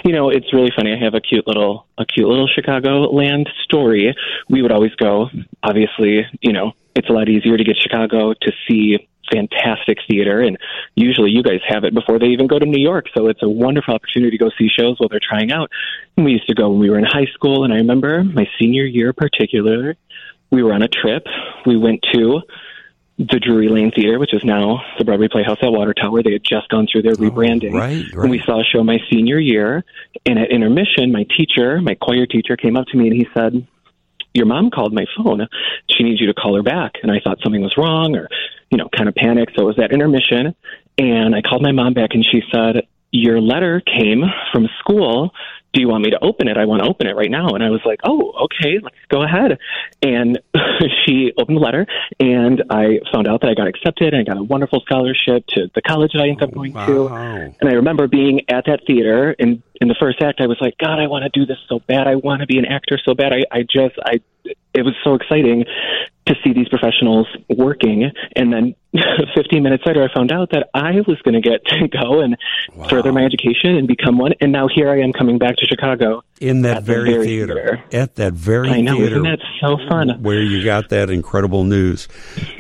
You 0.05 0.13
know, 0.13 0.31
it's 0.31 0.53
really 0.53 0.71
funny. 0.77 0.93
I 0.93 1.03
have 1.03 1.15
a 1.15 1.21
cute 1.21 1.47
little 1.47 1.87
a 1.99 2.05
cute 2.05 2.29
little 2.29 2.49
Chicago 2.49 3.03
land 3.13 3.49
story. 3.65 4.15
We 4.49 4.63
would 4.63 4.73
always 4.73 4.95
go. 4.95 5.29
Obviously, 5.63 6.27
you 6.41 6.53
know, 6.53 6.73
it's 6.95 7.09
a 7.09 7.13
lot 7.13 7.29
easier 7.29 7.57
to 7.57 7.65
get 7.65 7.77
Chicago 7.77 8.35
to 8.35 8.53
see 8.69 9.09
fantastic 9.31 9.99
theater 10.09 10.41
and 10.41 10.57
usually 10.95 11.31
you 11.31 11.43
guys 11.43 11.61
have 11.69 11.85
it 11.85 11.95
before 11.95 12.19
they 12.19 12.29
even 12.29 12.47
go 12.47 12.59
to 12.59 12.65
New 12.65 12.81
York 12.81 13.07
so 13.15 13.27
it's 13.27 13.43
a 13.43 13.49
wonderful 13.49 13.95
opportunity 13.95 14.37
to 14.37 14.43
go 14.43 14.51
see 14.59 14.69
shows 14.69 14.99
while 14.99 15.09
they're 15.11 15.21
trying 15.21 15.53
out 15.53 15.71
and 16.17 16.25
we 16.25 16.33
used 16.33 16.47
to 16.47 16.55
go 16.55 16.71
when 16.71 16.79
we 16.79 16.89
were 16.89 16.99
in 16.99 17.05
high 17.05 17.27
school 17.35 17.65
and 17.65 17.73
I 17.73 17.77
remember 17.77 18.25
my 18.25 18.47
senior 18.59 18.85
year 18.85 19.13
particular 19.13 19.97
we 20.51 20.63
were 20.63 20.73
on 20.73 20.83
a 20.83 20.89
trip 20.89 21.27
we 21.67 21.77
went 21.77 22.01
to 22.15 22.41
the 23.19 23.41
Drury 23.41 23.69
Lane 23.69 23.91
Theater, 23.91 24.19
which 24.19 24.33
is 24.33 24.45
now 24.45 24.81
the 24.97 25.05
Broadway 25.05 25.27
Playhouse 25.29 25.59
at 25.61 25.73
Water 25.73 25.93
Tower. 25.93 26.23
They 26.23 26.33
had 26.33 26.45
just 26.45 26.69
gone 26.69 26.87
through 26.91 27.03
their 27.03 27.13
oh, 27.13 27.17
rebranding. 27.17 27.73
Right, 27.73 28.05
right. 28.15 28.23
And 28.23 28.31
we 28.31 28.41
saw 28.47 28.61
a 28.61 28.65
show 28.65 28.85
my 28.85 28.99
senior 29.11 29.41
year. 29.41 29.85
And 30.25 30.39
at 30.39 30.51
intermission, 30.51 31.11
my 31.11 31.25
teacher, 31.37 31.81
my 31.81 31.95
choir 31.95 32.27
teacher, 32.27 32.57
came 32.57 32.77
up 32.77 32.87
to 32.89 32.97
me 32.97 33.09
and 33.09 33.17
he 33.17 33.27
said, 33.35 33.67
your 34.35 34.47
mom 34.47 34.71
called 34.71 34.93
my 34.95 35.07
phone. 35.17 35.49
She 35.89 36.05
needs 36.05 36.21
you 36.21 36.29
to 36.29 36.35
call 36.35 36.55
her 36.55 36.63
back. 36.63 36.93
And 37.03 37.11
I 37.11 37.19
thought 37.19 37.39
something 37.43 37.63
was 37.63 37.77
wrong 37.77 38.15
or, 38.15 38.29
you 38.71 38.79
know, 38.79 38.89
kind 38.97 39.09
of 39.09 39.15
panicked. 39.17 39.53
So 39.57 39.63
it 39.63 39.67
was 39.67 39.79
at 39.81 39.91
intermission. 39.91 40.55
And 40.97 41.35
I 41.35 41.43
called 41.43 41.63
my 41.63 41.73
mom 41.73 41.95
back 41.95 42.11
and 42.13 42.25
she 42.25 42.43
said, 42.53 42.87
your 43.11 43.41
letter 43.41 43.81
came 43.81 44.23
from 44.53 44.69
school. 44.79 45.33
Do 45.73 45.81
you 45.81 45.89
want 45.89 46.05
me 46.05 46.11
to 46.11 46.25
open 46.25 46.49
it? 46.49 46.57
I 46.57 46.65
want 46.65 46.83
to 46.83 46.89
open 46.89 47.07
it 47.07 47.15
right 47.15 47.31
now. 47.31 47.49
And 47.51 47.63
I 47.63 47.71
was 47.71 47.81
like, 47.85 48.01
oh, 48.05 48.33
okay, 48.45 48.79
let's 48.83 48.97
go 49.09 49.23
ahead. 49.23 49.59
And 50.03 50.41
she 51.05 51.33
opened 51.37 51.59
the 51.59 51.61
letter, 51.61 51.87
and 52.19 52.65
I 52.71 53.01
found 53.13 53.29
out 53.29 53.43
that 53.43 53.51
I 53.51 53.55
got 53.55 53.69
accepted 53.69 54.15
and 54.15 54.21
I 54.21 54.25
got 54.25 54.41
a 54.41 54.43
wonderful 54.43 54.81
scholarship 54.81 55.45
to 55.49 55.71
the 55.75 55.83
college 55.83 56.13
that 56.13 56.23
I 56.23 56.29
ended 56.29 56.45
up 56.45 56.55
going 56.55 56.73
to. 56.73 56.81
Oh, 56.81 57.09
and 57.61 57.69
I 57.69 57.73
remember 57.73 58.09
being 58.09 58.41
at 58.49 58.65
that 58.67 58.81
theater, 58.87 59.35
and 59.39 59.63
in 59.81 59.89
the 59.89 59.97
first 59.99 60.23
act, 60.23 60.41
I 60.41 60.47
was 60.47 60.59
like, 60.61 60.77
God, 60.79 60.99
I 60.99 61.07
want 61.07 61.25
to 61.25 61.31
do 61.39 61.47
this 61.47 61.59
so 61.69 61.81
bad. 61.81 62.07
I 62.07 62.17
want 62.17 62.41
to 62.41 62.47
be 62.47 62.59
an 62.59 62.65
actor 62.65 62.99
so 63.05 63.15
bad. 63.15 63.33
I, 63.33 63.45
I 63.51 63.63
just, 63.63 63.97
I, 64.05 64.21
it 64.75 64.83
was 64.83 64.95
so 65.05 65.15
exciting 65.15 65.65
to 66.29 66.35
see 66.45 66.53
these 66.53 66.69
professionals 66.69 67.27
working. 67.49 68.11
And 68.37 68.53
then 68.53 68.75
15 69.35 69.63
minutes 69.63 69.83
later, 69.85 70.03
I 70.03 70.15
found 70.15 70.33
out 70.33 70.51
that 70.53 70.71
I 70.73 71.01
was 71.07 71.19
going 71.25 71.35
to 71.35 71.41
get 71.41 71.65
to 71.67 71.89
go 71.89 72.21
and 72.21 72.37
further 72.89 73.13
my 73.13 73.25
education 73.25 73.77
and 73.77 73.87
become 73.87 74.17
one. 74.19 74.33
And 74.41 74.51
now 74.53 74.69
here 74.73 74.89
I 74.91 75.01
am 75.01 75.13
coming 75.13 75.39
back 75.39 75.57
to 75.57 75.67
Chicago 75.67 76.23
in 76.41 76.63
that 76.63 76.79
at 76.79 76.87
the 76.87 76.93
very, 76.93 77.27
theater, 77.27 77.83
at 77.93 78.15
that 78.17 78.33
very 78.33 78.71
I 78.71 78.81
know, 78.81 78.97
theater. 78.97 79.17
isn't 79.17 79.23
that 79.25 79.41
so 79.61 79.77
fun? 79.89 80.23
Where 80.23 80.41
you 80.43 80.65
got 80.65 80.89
that 80.91 81.11
incredible 81.11 81.65
news. 81.65 82.09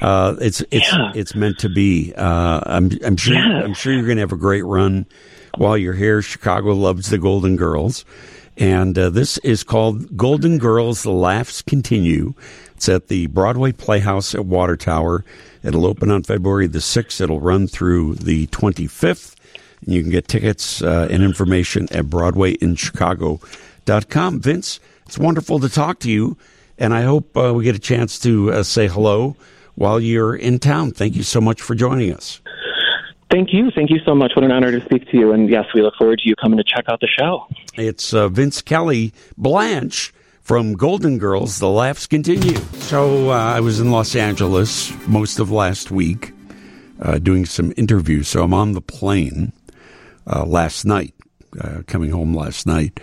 Uh, 0.01 0.35
it's 0.40 0.61
it's 0.70 0.93
Yeah. 0.93 1.12
it's 1.15 1.35
meant 1.35 1.59
to 1.61 1.69
be. 1.69 2.12
Uh, 2.16 2.61
I'm 2.66 2.90
I'm 3.05 3.16
sure 3.16 3.35
Yeah. 3.35 3.62
I'm 3.62 3.74
sure 3.74 3.93
you're 3.93 4.05
going 4.05 4.16
to 4.16 4.23
have 4.23 4.32
a 4.32 4.36
great 4.36 4.65
run 4.65 5.07
while 5.57 5.78
you're 5.78 5.95
here. 5.95 6.20
Chicago 6.23 6.73
loves 6.74 7.09
the 7.11 7.19
Golden 7.19 7.57
Girls, 7.57 8.05
and 8.57 8.99
uh, 8.99 9.11
this 9.11 9.39
is 9.39 9.65
called 9.65 10.16
Golden 10.16 10.59
Girls: 10.59 11.03
The 11.05 11.11
Laughs 11.12 11.62
Continue. 11.62 12.35
It's 12.78 12.88
at 12.88 13.09
the 13.09 13.26
Broadway 13.26 13.72
Playhouse 13.72 14.36
at 14.36 14.46
Water 14.46 14.76
Tower. 14.76 15.24
It'll 15.64 15.84
open 15.84 16.12
on 16.12 16.22
February 16.22 16.68
the 16.68 16.78
6th. 16.78 17.20
It'll 17.20 17.40
run 17.40 17.66
through 17.66 18.14
the 18.14 18.46
25th. 18.46 19.34
And 19.84 19.94
you 19.94 20.02
can 20.02 20.12
get 20.12 20.28
tickets 20.28 20.80
uh, 20.80 21.09
and 21.10 21.24
information 21.24 21.88
at 21.90 22.05
BroadwayInChicago.com. 22.05 24.40
Vince, 24.40 24.78
it's 25.06 25.18
wonderful 25.18 25.59
to 25.59 25.68
talk 25.68 25.98
to 25.98 26.09
you, 26.09 26.36
and 26.78 26.94
I 26.94 27.02
hope 27.02 27.36
uh, 27.36 27.52
we 27.52 27.64
get 27.64 27.74
a 27.74 27.80
chance 27.80 28.16
to 28.20 28.52
uh, 28.52 28.62
say 28.62 28.86
hello 28.86 29.34
while 29.74 29.98
you're 29.98 30.36
in 30.36 30.60
town. 30.60 30.92
Thank 30.92 31.16
you 31.16 31.24
so 31.24 31.40
much 31.40 31.60
for 31.60 31.74
joining 31.74 32.14
us. 32.14 32.40
Thank 33.28 33.52
you. 33.52 33.72
Thank 33.74 33.90
you 33.90 33.98
so 34.06 34.14
much. 34.14 34.34
What 34.36 34.44
an 34.44 34.52
honor 34.52 34.70
to 34.70 34.80
speak 34.84 35.10
to 35.10 35.16
you. 35.16 35.32
And 35.32 35.50
yes, 35.50 35.64
we 35.74 35.82
look 35.82 35.94
forward 35.98 36.20
to 36.20 36.28
you 36.28 36.36
coming 36.36 36.59
to 36.59 36.64
check 36.64 36.84
out 36.88 37.00
the 37.00 37.09
show. 37.09 37.48
It's 37.74 38.14
uh, 38.14 38.28
Vince 38.28 38.62
Kelley 38.62 39.12
Blanche 39.36 40.14
from 40.48 40.72
Golden 40.72 41.18
Girls. 41.18 41.58
The 41.58 41.68
laughs 41.68 42.06
continue. 42.06 42.56
So 42.80 43.30
uh, 43.30 43.34
I 43.34 43.60
was 43.60 43.80
in 43.80 43.90
Los 43.90 44.16
Angeles 44.16 44.90
most 45.06 45.38
of 45.40 45.50
last 45.50 45.90
week 45.90 46.32
uh, 47.02 47.18
doing 47.18 47.44
some 47.44 47.74
interviews. 47.76 48.28
So 48.28 48.42
I'm 48.42 48.54
on 48.54 48.72
the 48.72 48.80
plane 48.80 49.52
uh, 50.26 50.46
last 50.46 50.86
night, 50.86 51.14
uh, 51.60 51.82
coming 51.86 52.10
home 52.10 52.32
last 52.34 52.66
night. 52.66 52.98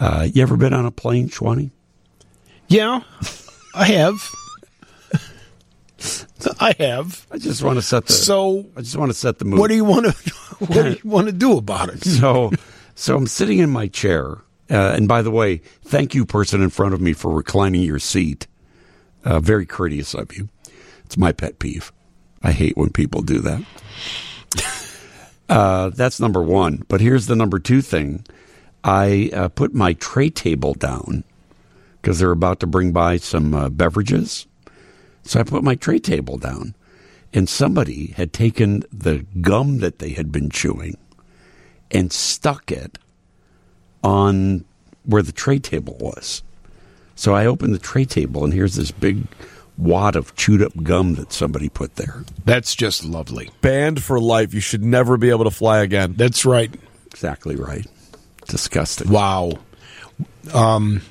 Uh, 0.00 0.26
you 0.32 0.40
ever 0.40 0.56
been 0.56 0.72
on 0.72 0.86
a 0.86 0.90
plane, 0.90 1.28
Schwani? 1.28 1.70
Yeah, 2.68 3.00
I 3.74 3.84
have. 3.84 4.30
I 6.58 6.74
have. 6.78 7.26
I 7.30 7.36
just 7.36 7.62
want 7.62 7.76
to 7.76 7.82
set 7.82 8.06
the 8.06 8.12
So, 8.14 8.64
I 8.74 8.80
just 8.80 8.96
want 8.96 9.10
to 9.10 9.14
set 9.18 9.38
the 9.38 9.44
mood. 9.44 9.58
what 9.60 9.68
do 9.68 9.74
you 9.74 9.84
want 9.84 10.06
to 10.06 10.12
what 10.64 10.72
do 10.72 10.90
you 10.92 10.98
want 11.10 11.26
to 11.26 11.32
do 11.32 11.58
about 11.58 11.90
it? 11.90 12.02
so 12.02 12.52
so 12.94 13.16
I'm 13.16 13.26
sitting 13.26 13.58
in 13.58 13.68
my 13.68 13.86
chair, 13.86 14.38
uh, 14.70 14.94
and 14.96 15.06
by 15.08 15.22
the 15.22 15.30
way, 15.30 15.58
thank 15.82 16.14
you, 16.14 16.24
person 16.26 16.62
in 16.62 16.70
front 16.70 16.94
of 16.94 17.00
me, 17.00 17.12
for 17.12 17.32
reclining 17.32 17.82
your 17.82 17.98
seat. 17.98 18.46
Uh, 19.24 19.40
very 19.40 19.66
courteous 19.66 20.14
of 20.14 20.36
you. 20.36 20.48
It's 21.04 21.16
my 21.16 21.32
pet 21.32 21.58
peeve. 21.58 21.92
I 22.42 22.52
hate 22.52 22.76
when 22.76 22.90
people 22.90 23.22
do 23.22 23.40
that. 23.40 23.62
Uh, 25.48 25.90
that's 25.90 26.18
number 26.18 26.42
one. 26.42 26.84
But 26.88 27.00
here's 27.00 27.26
the 27.26 27.36
number 27.36 27.60
two 27.60 27.80
thing. 27.80 28.24
I 28.82 29.30
uh, 29.32 29.48
put 29.48 29.74
my 29.74 29.92
tray 29.92 30.28
table 30.28 30.74
down 30.74 31.22
because 32.00 32.18
they're 32.18 32.32
about 32.32 32.60
to 32.60 32.66
bring 32.66 32.92
by 32.92 33.16
some 33.18 33.54
uh, 33.54 33.68
beverages. 33.68 34.46
So 35.22 35.40
I 35.40 35.44
put 35.44 35.64
my 35.64 35.74
tray 35.74 35.98
table 35.98 36.38
down, 36.38 36.74
and 37.32 37.48
somebody 37.48 38.08
had 38.16 38.32
taken 38.32 38.84
the 38.92 39.26
gum 39.40 39.78
that 39.78 39.98
they 39.98 40.10
had 40.10 40.30
been 40.30 40.50
chewing 40.50 40.96
and 41.90 42.12
stuck 42.12 42.70
it 42.70 42.98
on 44.06 44.64
where 45.04 45.22
the 45.22 45.32
tray 45.32 45.58
table 45.58 45.96
was. 45.98 46.44
So 47.16 47.34
I 47.34 47.44
opened 47.46 47.74
the 47.74 47.80
tray 47.80 48.04
table, 48.04 48.44
and 48.44 48.54
here's 48.54 48.76
this 48.76 48.92
big 48.92 49.24
wad 49.76 50.14
of 50.14 50.34
chewed 50.36 50.62
up 50.62 50.72
gum 50.82 51.16
that 51.16 51.32
somebody 51.32 51.68
put 51.68 51.96
there. 51.96 52.24
That's 52.44 52.76
just 52.76 53.04
lovely. 53.04 53.50
Banned 53.62 54.02
for 54.02 54.20
life. 54.20 54.54
You 54.54 54.60
should 54.60 54.84
never 54.84 55.16
be 55.16 55.30
able 55.30 55.44
to 55.44 55.50
fly 55.50 55.80
again. 55.80 56.14
That's 56.16 56.46
right. 56.46 56.72
Exactly 57.06 57.56
right. 57.56 57.86
Disgusting. 58.46 59.10
Wow. 59.10 59.52
Um, 60.54 61.02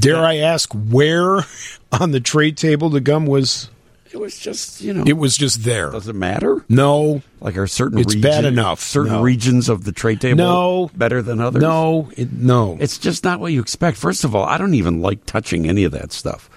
dare 0.00 0.18
I 0.18 0.38
ask 0.38 0.72
where 0.72 1.44
on 1.92 2.10
the 2.10 2.20
tray 2.20 2.50
table 2.50 2.88
the 2.88 3.00
gum 3.00 3.26
was? 3.26 3.70
It 4.12 4.20
was 4.20 4.38
just, 4.38 4.80
you 4.82 4.92
know. 4.92 5.04
It 5.06 5.14
was 5.16 5.36
just 5.36 5.64
there. 5.64 5.90
Does 5.90 6.06
it 6.08 6.14
matter? 6.14 6.64
No. 6.68 7.22
Like 7.40 7.56
are 7.56 7.66
certain 7.66 7.98
It's 7.98 8.14
region- 8.14 8.30
bad 8.30 8.44
enough. 8.44 8.80
Certain 8.80 9.12
No. 9.14 9.22
regions 9.22 9.68
of 9.70 9.84
the 9.84 9.92
tray 9.92 10.16
table 10.16 10.36
No. 10.44 10.90
better 10.94 11.22
than 11.22 11.40
others? 11.40 11.62
No, 11.62 12.10
it, 12.16 12.30
no. 12.32 12.76
It's 12.78 12.98
just 12.98 13.24
not 13.24 13.40
what 13.40 13.52
you 13.52 13.60
expect. 13.60 13.96
First 13.96 14.24
of 14.24 14.34
all, 14.36 14.44
I 14.44 14.58
don't 14.58 14.74
even 14.74 15.00
like 15.00 15.24
touching 15.24 15.66
any 15.68 15.84
of 15.84 15.92
that 15.92 16.12
stuff. 16.12 16.50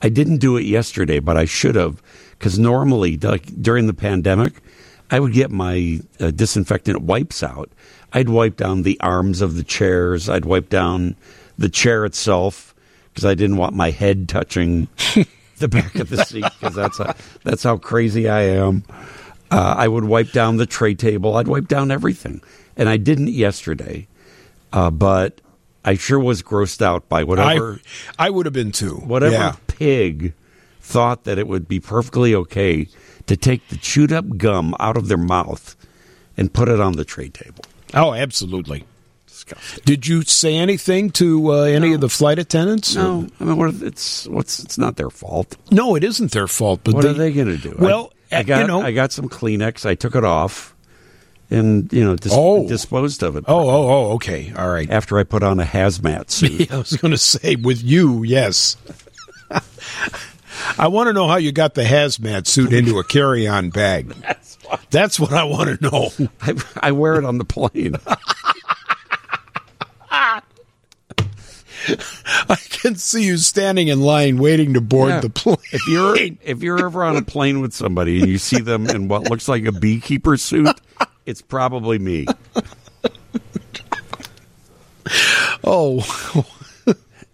I 0.00 0.08
didn't 0.08 0.38
do 0.38 0.56
it 0.56 0.64
yesterday, 0.64 1.18
but 1.20 1.36
I 1.36 1.44
should 1.44 1.74
have 1.74 2.02
because 2.38 2.58
normally, 2.58 3.16
like 3.18 3.60
during 3.62 3.86
the 3.86 3.94
pandemic, 3.94 4.54
I 5.10 5.20
would 5.20 5.32
get 5.34 5.50
my 5.50 6.00
uh, 6.18 6.30
disinfectant 6.30 7.02
wipes 7.02 7.42
out. 7.42 7.70
I'd 8.14 8.30
wipe 8.30 8.56
down 8.56 8.82
the 8.82 8.98
arms 9.00 9.42
of 9.42 9.56
the 9.56 9.62
chairs. 9.62 10.28
I'd 10.30 10.44
wipe 10.46 10.70
down 10.70 11.14
the 11.58 11.68
chair 11.68 12.04
itself 12.06 12.74
because 13.12 13.26
I 13.26 13.34
didn't 13.34 13.58
want 13.58 13.76
my 13.76 13.90
head 13.90 14.28
touching 14.28 14.88
the 15.62 15.68
back 15.68 15.94
of 15.94 16.10
the 16.10 16.22
seat 16.26 16.44
because 16.60 16.74
that's 16.74 16.98
how, 16.98 17.14
that's 17.42 17.62
how 17.62 17.78
crazy 17.78 18.28
I 18.28 18.42
am. 18.42 18.84
Uh, 19.50 19.74
I 19.78 19.88
would 19.88 20.04
wipe 20.04 20.32
down 20.32 20.56
the 20.58 20.66
tray 20.66 20.94
table. 20.94 21.36
I'd 21.36 21.48
wipe 21.48 21.68
down 21.68 21.90
everything, 21.90 22.42
and 22.76 22.88
I 22.88 22.96
didn't 22.98 23.28
yesterday. 23.28 24.06
Uh, 24.72 24.90
but 24.90 25.40
I 25.84 25.94
sure 25.94 26.18
was 26.18 26.42
grossed 26.42 26.80
out 26.80 27.08
by 27.08 27.24
whatever 27.24 27.80
I, 28.18 28.26
I 28.26 28.30
would 28.30 28.46
have 28.46 28.52
been 28.54 28.72
too. 28.72 28.94
whatever 28.96 29.32
Yeah. 29.34 29.56
pig 29.66 30.34
thought 30.80 31.24
that 31.24 31.38
it 31.38 31.46
would 31.48 31.68
be 31.68 31.80
perfectly 31.80 32.34
okay 32.34 32.88
to 33.26 33.36
take 33.36 33.66
the 33.68 33.76
chewed 33.76 34.12
up 34.12 34.36
gum 34.38 34.74
out 34.80 34.96
of 34.96 35.08
their 35.08 35.18
mouth 35.18 35.76
and 36.36 36.52
put 36.52 36.68
it 36.68 36.80
on 36.80 36.94
the 36.94 37.04
tray 37.04 37.28
table. 37.28 37.64
Oh, 37.94 38.14
absolutely. 38.14 38.84
Did 39.84 40.06
you 40.06 40.22
say 40.22 40.56
anything 40.56 41.10
to 41.12 41.52
uh, 41.52 41.62
any 41.62 41.92
of 41.94 42.00
the 42.00 42.08
flight 42.08 42.38
attendants? 42.38 42.94
No, 42.94 43.26
I 43.40 43.44
mean, 43.44 43.56
what, 43.56 43.74
it's 43.82 44.26
what's 44.28 44.58
it's 44.62 44.78
not 44.78 44.96
their 44.96 45.10
fault. 45.10 45.56
No, 45.70 45.94
it 45.96 46.04
isn't 46.04 46.32
their 46.32 46.46
fault. 46.48 46.80
But 46.84 46.94
what 46.94 47.02
they, 47.02 47.10
are 47.10 47.12
they 47.14 47.32
going 47.32 47.48
to 47.48 47.56
do? 47.56 47.76
Well, 47.78 48.12
I, 48.30 48.38
I 48.38 48.42
got 48.44 48.60
you 48.60 48.66
know- 48.66 48.82
I 48.82 48.92
got 48.92 49.12
some 49.12 49.28
Kleenex. 49.28 49.84
I 49.86 49.94
took 49.94 50.14
it 50.14 50.24
off 50.24 50.74
and 51.50 51.92
you 51.92 52.02
know 52.04 52.16
dis- 52.16 52.32
Oh. 52.34 52.66
disposed 52.68 53.22
of 53.22 53.36
it. 53.36 53.44
Oh, 53.48 53.68
oh, 53.68 53.90
oh. 53.90 54.12
Okay, 54.14 54.52
all 54.56 54.68
right. 54.70 54.88
After 54.90 55.18
I 55.18 55.24
put 55.24 55.42
on 55.42 55.60
a 55.60 55.64
hazmat 55.64 56.30
suit. 56.30 56.72
I 56.72 56.78
was 56.78 56.96
going 56.96 57.12
to 57.12 57.18
say 57.18 57.56
with 57.56 57.82
you, 57.82 58.22
yes. 58.22 58.76
I 60.78 60.88
want 60.88 61.08
to 61.08 61.12
know 61.12 61.28
how 61.28 61.36
you 61.36 61.52
got 61.52 61.74
the 61.74 61.82
hazmat 61.82 62.46
suit 62.46 62.72
into 62.72 62.98
a 62.98 63.04
carry-on 63.04 63.70
bag. 63.70 64.08
That's 64.20 64.56
what, 64.64 64.80
That's 64.90 65.20
what 65.20 65.32
I 65.32 65.44
want 65.44 65.80
to 65.80 65.90
know. 65.90 66.28
I, 66.40 66.54
I 66.88 66.92
wear 66.92 67.16
it 67.16 67.24
on 67.24 67.38
the 67.38 67.44
plane. 67.44 67.96
I 72.48 72.56
can 72.68 72.96
see 72.96 73.24
you 73.24 73.36
standing 73.38 73.88
in 73.88 74.00
line 74.00 74.38
waiting 74.38 74.74
to 74.74 74.80
board 74.80 75.10
Yeah. 75.10 75.20
the 75.20 75.30
plane. 75.30 75.56
If 75.72 75.86
you're 75.88 76.16
if 76.42 76.62
you're 76.62 76.84
ever 76.86 77.04
on 77.04 77.16
a 77.16 77.22
plane 77.34 77.60
with 77.60 77.72
somebody 77.72 78.20
and 78.20 78.28
you 78.28 78.38
see 78.38 78.60
them 78.60 78.88
in 78.88 79.08
what 79.08 79.28
looks 79.30 79.48
like 79.48 79.64
a 79.64 79.72
beekeeper 79.72 80.36
suit, 80.36 80.68
it's 81.26 81.42
probably 81.42 81.98
me. 81.98 82.26
Oh, 85.64 86.04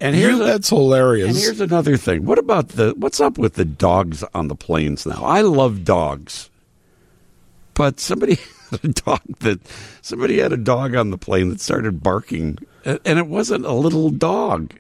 And 0.01 0.15
here's 0.15 0.39
a- 0.39 0.45
that's 0.45 0.69
hilarious. 0.69 1.29
And 1.29 1.37
here's 1.37 1.61
another 1.61 1.97
thing. 1.97 2.25
What 2.25 2.39
about 2.39 2.69
the 2.71 2.95
what's 2.97 3.21
up 3.21 3.37
with 3.37 3.55
the 3.55 3.65
dogs 3.65 4.23
on 4.35 4.49
the 4.49 4.55
planes 4.55 5.05
now? 5.07 5.23
I 5.25 5.41
love 5.41 5.85
dogs. 5.85 6.51
But 7.75 7.99
somebody 8.01 8.39
had 8.71 8.85
a 8.85 8.89
dog 8.89 9.21
that 9.41 9.61
somebody 10.03 10.39
had 10.39 10.53
a 10.53 10.57
dog 10.57 10.95
on 10.95 11.11
the 11.11 11.19
plane 11.19 11.49
that 11.51 11.61
started 11.61 12.03
barking 12.03 12.59
and 12.85 13.19
it 13.19 13.27
wasn't 13.27 13.65
a 13.65 13.73
little 13.73 14.11
dog. 14.11 14.75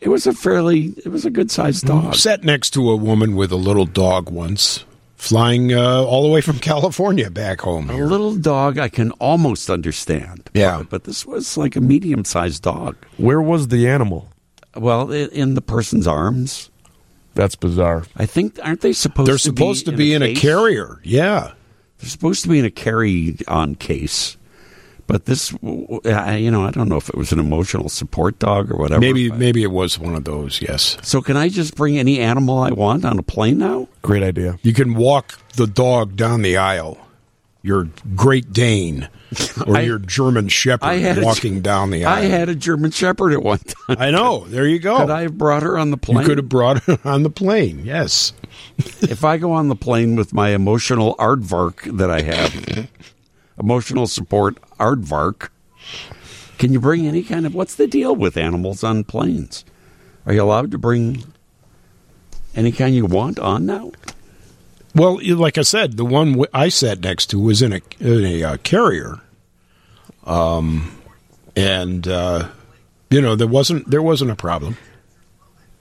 It 0.00 0.08
was 0.08 0.26
a 0.26 0.32
fairly 0.32 0.94
it 1.04 1.08
was 1.08 1.24
a 1.24 1.30
good 1.30 1.50
sized 1.50 1.86
dog. 1.86 2.14
Sat 2.14 2.44
next 2.44 2.70
to 2.70 2.90
a 2.90 2.96
woman 2.96 3.36
with 3.36 3.50
a 3.52 3.56
little 3.56 3.86
dog 3.86 4.30
once, 4.30 4.84
flying 5.16 5.72
uh, 5.72 6.02
all 6.02 6.22
the 6.22 6.28
way 6.28 6.40
from 6.42 6.58
California 6.70 7.30
back 7.30 7.62
home. 7.62 7.88
A 7.88 7.96
little 8.04 8.34
dog 8.34 8.78
I 8.78 8.88
can 8.88 9.10
almost 9.12 9.70
understand. 9.70 10.50
Yeah. 10.52 10.78
But, 10.78 10.90
but 10.90 11.04
this 11.04 11.24
was 11.24 11.56
like 11.56 11.74
a 11.76 11.80
medium 11.80 12.24
sized 12.24 12.62
dog. 12.62 12.96
Where 13.16 13.40
was 13.40 13.68
the 13.68 13.88
animal? 13.88 14.28
Well, 14.76 15.12
i- 15.12 15.28
in 15.32 15.54
the 15.54 15.62
person's 15.62 16.06
arms. 16.06 16.70
That's 17.34 17.56
bizarre. 17.56 18.04
I 18.16 18.26
think 18.26 18.58
aren't 18.62 18.80
they 18.82 18.92
supposed? 18.92 19.28
They're 19.28 19.36
to 19.36 19.42
supposed 19.42 19.86
be 19.86 19.90
to 19.90 19.96
be 19.96 20.12
in 20.14 20.22
a, 20.22 20.28
case? 20.34 20.40
carrier. 20.40 21.00
Yeah. 21.02 21.52
They're 21.98 22.10
supposed 22.10 22.42
to 22.42 22.48
be 22.48 22.58
in 22.58 22.64
a 22.64 22.70
carry-on 22.70 23.76
case. 23.76 24.36
But 25.06 25.26
this, 25.26 25.54
I- 26.06 26.36
you 26.36 26.50
know, 26.50 26.64
I 26.64 26.70
don't 26.70 26.88
know 26.88 26.96
if 26.96 27.08
it 27.10 27.14
was 27.16 27.30
an 27.32 27.38
emotional 27.38 27.88
support 27.88 28.38
dog 28.38 28.70
or 28.72 28.76
whatever. 28.76 29.00
Maybe 29.00 29.30
maybe 29.30 29.62
it 29.62 29.70
was 29.70 29.98
one 29.98 30.14
of 30.14 30.24
those. 30.24 30.62
Yes. 30.62 30.96
So 31.02 31.20
can 31.20 31.36
I 31.36 31.48
just 31.50 31.76
bring 31.76 31.98
any 31.98 32.18
animal 32.20 32.58
I 32.58 32.70
want 32.70 33.04
on 33.04 33.18
a 33.18 33.22
plane 33.22 33.58
now? 33.58 33.88
Great 34.02 34.22
idea. 34.22 34.58
You 34.62 34.72
can 34.72 34.94
walk 34.94 35.38
the 35.56 35.66
dog 35.66 36.16
down 36.16 36.42
the 36.42 36.56
aisle. 36.56 36.98
Your 37.62 37.88
Great 38.14 38.52
Dane 38.52 39.08
or 39.66 39.76
I- 39.78 39.80
your 39.82 39.98
German 39.98 40.48
Shepherd 40.48 40.98
had 41.00 41.18
a- 41.18 41.22
walking 41.24 41.60
down 41.62 41.90
the 41.90 42.04
aisle. 42.04 42.22
I 42.22 42.26
had 42.26 42.48
a 42.50 42.54
German 42.54 42.90
Shepherd 42.90 43.32
at 43.32 43.42
one 43.42 43.58
time. 43.58 43.96
I 43.98 44.10
know. 44.10 44.44
There 44.48 44.66
you 44.66 44.78
go. 44.78 44.98
Could 44.98 45.10
I 45.10 45.22
have 45.22 45.38
brought 45.38 45.62
her 45.62 45.78
on 45.78 45.90
the 45.90 45.96
plane? 45.96 46.18
You 46.20 46.26
could 46.26 46.38
have 46.38 46.48
brought 46.48 46.82
her 46.84 46.98
on 47.04 47.22
the 47.22 47.30
plane. 47.30 47.82
Yes. 47.84 48.32
if 48.78 49.24
I 49.24 49.36
go 49.38 49.52
on 49.52 49.68
the 49.68 49.76
plane 49.76 50.14
with 50.16 50.32
my 50.34 50.50
emotional 50.50 51.14
aardvark 51.16 51.96
that 51.98 52.10
I 52.10 52.20
have, 52.22 52.88
emotional 53.58 54.06
support 54.06 54.56
aardvark, 54.78 55.48
can 56.58 56.72
you 56.72 56.80
bring 56.80 57.06
any 57.06 57.22
kind 57.22 57.46
of 57.46 57.54
what's 57.54 57.74
the 57.74 57.86
deal 57.86 58.14
with 58.14 58.36
animals 58.36 58.84
on 58.84 59.04
planes? 59.04 59.64
Are 60.26 60.32
you 60.32 60.42
allowed 60.42 60.70
to 60.70 60.78
bring 60.78 61.24
any 62.54 62.72
kind 62.72 62.94
you 62.94 63.06
want 63.06 63.38
on 63.38 63.66
now? 63.66 63.92
Well, 64.94 65.18
like 65.36 65.58
I 65.58 65.62
said, 65.62 65.96
the 65.96 66.04
one 66.04 66.44
I 66.52 66.68
sat 66.68 67.00
next 67.00 67.26
to 67.26 67.38
was 67.40 67.62
in 67.62 67.72
a, 67.72 67.80
in 67.98 68.24
a 68.24 68.44
uh, 68.44 68.56
carrier, 68.58 69.20
um, 70.24 70.96
and 71.56 72.06
uh, 72.06 72.48
you 73.10 73.20
know 73.20 73.34
there 73.34 73.48
wasn't 73.48 73.90
there 73.90 74.02
wasn't 74.02 74.30
a 74.30 74.36
problem. 74.36 74.76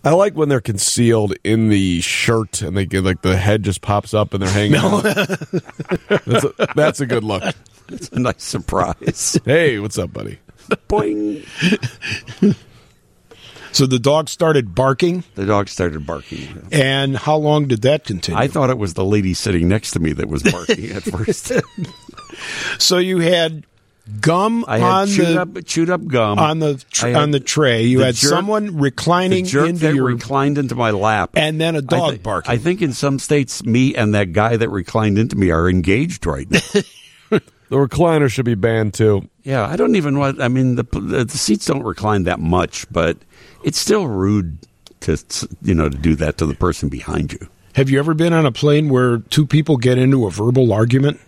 I 0.04 0.12
like 0.12 0.36
when 0.36 0.50
they're 0.50 0.60
concealed 0.62 1.34
in 1.44 1.70
the 1.70 2.02
shirt 2.02 2.62
and 2.62 2.76
they 2.76 2.86
get 2.86 3.04
like 3.04 3.22
the 3.22 3.38
head 3.38 3.64
just 3.64 3.82
pops 3.82 4.14
up 4.14 4.34
and 4.34 4.44
they're 4.44 4.50
hanging 4.50 4.76
out. 4.76 5.04
that's, 6.26 6.44
a, 6.44 6.54
that's 6.76 7.00
a 7.00 7.06
good 7.06 7.24
look. 7.24 7.44
It's 7.88 8.10
a 8.10 8.20
nice 8.20 8.44
surprise. 8.44 9.40
Hey, 9.46 9.80
what's 9.80 9.98
up, 9.98 10.12
buddy? 10.12 10.40
Boing. 10.90 11.46
So 13.72 13.88
the 13.88 13.98
dog 13.98 14.30
started 14.30 14.76
barking, 14.76 15.24
The 15.34 15.48
dog 15.48 15.68
started 15.68 16.06
barking. 16.06 16.68
and 16.72 17.18
how 17.18 17.38
long 17.38 17.68
did 17.68 17.82
that 17.82 18.04
continue? 18.04 18.40
I 18.40 18.48
thought 18.48 18.70
it 18.70 18.78
was 18.78 18.94
the 18.94 19.04
lady 19.04 19.34
sitting 19.34 19.68
next 19.68 19.92
to 19.92 20.00
me 20.00 20.14
that 20.14 20.28
was 20.28 20.44
barking 20.44 20.92
at 20.92 21.02
first. 21.04 21.52
so 22.78 23.00
you 23.00 23.18
had 23.20 23.66
gum 24.20 24.66
I 24.68 24.80
had 24.80 24.92
on 24.92 25.08
chewed 25.08 25.28
the 25.28 25.42
up 25.42 25.66
chewed 25.66 25.90
up 25.90 26.06
gum 26.08 26.40
on 26.40 26.60
the 26.60 26.76
tr- 26.92 27.08
on 27.16 27.32
the 27.32 27.40
tray. 27.40 27.84
You 27.84 28.00
the 28.00 28.06
had 28.08 28.16
jerk- 28.16 28.30
someone 28.30 28.78
reclining 28.78 29.44
the 29.46 29.50
jerk 29.50 29.70
into 29.70 29.88
that 29.88 29.96
your 29.96 30.06
reclined 30.06 30.58
into 30.58 30.76
my 30.76 30.92
lap, 30.92 31.32
and 31.36 31.60
then 31.60 31.76
a 31.76 31.80
I 31.80 31.82
dog 31.82 32.12
thi- 32.14 32.18
barking. 32.20 32.52
I 32.52 32.58
think 32.58 32.82
in 32.82 32.94
some 32.94 33.20
states, 33.20 33.64
me 33.64 33.96
and 33.96 34.14
that 34.14 34.34
guy 34.34 34.58
that 34.58 34.70
reclined 34.70 35.18
into 35.18 35.36
me 35.38 35.52
are 35.52 35.70
engaged 35.70 36.26
right 36.26 36.50
now. 36.50 36.60
The 37.70 37.78
recliner 37.80 38.30
should 38.30 38.46
be 38.46 38.54
banned 38.54 38.94
too. 38.94 39.28
yeah, 39.42 39.66
I 39.66 39.78
don't 39.78 39.96
even 39.96 40.20
want. 40.20 40.40
I 40.40 40.48
mean, 40.48 40.76
the 40.76 40.84
the 40.84 41.28
seats 41.38 41.66
don't 41.66 41.82
recline 41.82 42.24
that 42.26 42.40
much, 42.40 42.86
but 42.92 43.18
it's 43.64 43.80
still 43.80 44.06
rude 44.06 44.60
to 45.00 45.18
you 45.64 45.74
know 45.74 45.90
to 45.90 45.98
do 45.98 46.14
that 46.18 46.38
to 46.38 46.46
the 46.46 46.54
person 46.54 46.88
behind 46.90 47.34
you. 47.34 47.40
Have 47.74 47.90
you 47.90 47.98
ever 47.98 48.14
been 48.14 48.32
on 48.32 48.46
a 48.46 48.52
plane 48.52 48.90
where 48.90 49.18
two 49.18 49.48
people 49.48 49.78
get 49.78 49.98
into 49.98 50.28
a 50.28 50.30
verbal 50.30 50.72
argument 50.72 51.20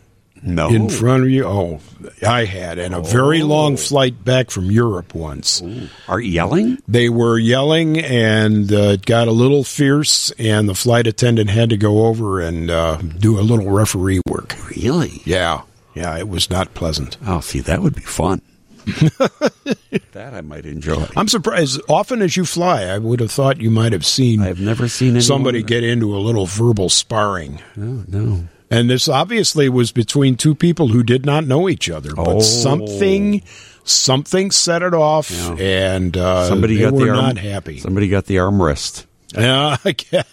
No, 0.46 0.70
in 0.70 0.90
front 0.90 1.24
of 1.24 1.30
you? 1.30 1.44
Oh, 1.46 1.80
I 2.26 2.46
had, 2.46 2.78
and 2.78 2.94
a 2.94 3.02
very 3.02 3.42
long 3.42 3.78
flight 3.78 4.24
back 4.24 4.52
from 4.52 4.70
Europe 4.70 5.16
once. 5.16 5.64
are 6.08 6.20
yelling. 6.20 6.78
They 6.88 7.10
were 7.10 7.40
yelling, 7.40 7.98
and 7.98 8.72
uh, 8.72 8.94
it 8.94 9.06
got 9.08 9.28
a 9.28 9.32
little 9.32 9.64
fierce, 9.64 10.30
and 10.38 10.70
the 10.70 10.76
flight 10.76 11.08
attendant 11.08 11.50
had 11.50 11.72
to 11.72 11.78
go 11.78 12.06
over 12.06 12.40
and 12.40 12.70
uh, 12.70 12.98
do 12.98 13.40
a 13.40 13.42
little 13.42 13.72
referee 13.72 14.22
work. 14.28 14.56
Really? 14.70 15.24
Yeah, 15.26 15.64
yeah, 15.96 16.16
it 16.18 16.30
was 16.30 16.50
not 16.52 16.76
pleasant. 16.76 17.18
Oh, 17.26 17.40
see, 17.40 17.62
that 17.62 17.82
would 17.82 17.96
be 17.96 18.04
fun. 18.04 18.42
that 18.86 20.34
I 20.36 20.42
might 20.42 20.68
enjoy. 20.68 21.08
I'm 21.16 21.28
surprised. 21.28 21.82
Often 21.90 22.22
as 22.22 22.38
you 22.38 22.46
fly, 22.46 22.84
I 22.84 23.00
would 23.00 23.20
have 23.20 23.32
thought 23.32 23.60
you 23.60 23.72
might 23.72 23.94
have 23.94 24.06
seen 24.06 24.42
I've 24.42 24.60
never 24.60 24.88
seen 24.88 25.20
somebody 25.22 25.64
get 25.64 25.84
into 25.84 26.16
a 26.16 26.20
little 26.20 26.46
verbal 26.46 26.90
sparring. 26.90 27.64
No, 27.76 28.04
no. 28.08 28.48
And 28.76 28.90
this 28.90 29.08
obviously 29.08 29.70
was 29.70 29.92
between 29.92 30.36
two 30.36 30.54
people 30.56 30.90
who 30.90 31.04
did 31.04 31.26
not 31.26 31.46
know 31.46 31.70
each 31.70 31.90
other, 31.90 32.14
but 32.14 32.28
Oh. 32.28 32.40
something 32.40 33.42
something 33.84 34.52
set 34.52 34.82
it 34.82 34.94
off, 34.94 35.32
and 35.60 36.18
uh, 36.18 36.48
Somebody 36.48 36.76
they 36.76 36.82
got 36.82 36.94
were 36.94 37.06
the 37.06 37.10
arm, 37.12 37.18
not 37.20 37.38
happy. 37.38 37.80
Somebody 37.80 38.08
got 38.10 38.26
the 38.26 38.38
armrest. 38.38 39.06
Yeah, 39.36 39.78
I 39.86 39.92
guess. 39.92 40.26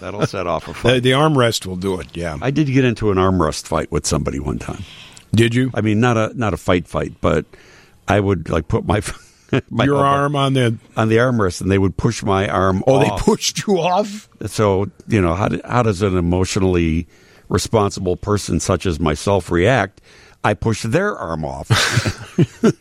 That'll 0.00 0.26
set 0.26 0.46
off 0.46 0.66
a 0.68 0.74
fight. 0.74 1.02
the 1.02 1.12
armrest 1.12 1.66
will 1.66 1.76
do 1.76 2.00
it. 2.00 2.08
Yeah. 2.16 2.36
I 2.42 2.50
did 2.50 2.66
get 2.68 2.84
into 2.84 3.10
an 3.10 3.18
armrest 3.18 3.66
fight 3.66 3.90
with 3.92 4.06
somebody 4.06 4.40
one 4.40 4.58
time. 4.58 4.82
Did 5.34 5.54
you? 5.54 5.70
I 5.74 5.80
mean, 5.82 6.00
not 6.00 6.16
a 6.16 6.32
not 6.34 6.54
a 6.54 6.56
fight 6.56 6.88
fight, 6.88 7.14
but 7.20 7.44
I 8.08 8.18
would 8.20 8.48
like 8.48 8.68
put 8.68 8.86
my 8.86 9.02
my 9.70 9.84
Your 9.84 9.96
elbow 9.96 10.06
arm 10.08 10.36
on 10.36 10.54
the. 10.54 10.76
on 10.96 11.08
the 11.08 11.16
armrest, 11.16 11.60
and 11.60 11.70
they 11.70 11.78
would 11.78 11.96
push 11.96 12.22
my 12.22 12.48
arm. 12.48 12.82
Oh, 12.86 12.94
off. 12.96 13.02
they 13.18 13.24
pushed 13.24 13.66
you 13.66 13.78
off. 13.78 14.28
So 14.46 14.86
you 15.08 15.20
know 15.20 15.34
how 15.34 15.48
do, 15.48 15.60
how 15.64 15.82
does 15.82 16.02
an 16.02 16.16
emotionally 16.16 17.06
responsible 17.48 18.16
person 18.16 18.60
such 18.60 18.86
as 18.86 18.98
myself 19.00 19.50
react? 19.50 20.00
I 20.44 20.54
push 20.54 20.82
their 20.82 21.16
arm 21.16 21.44
off. 21.44 21.68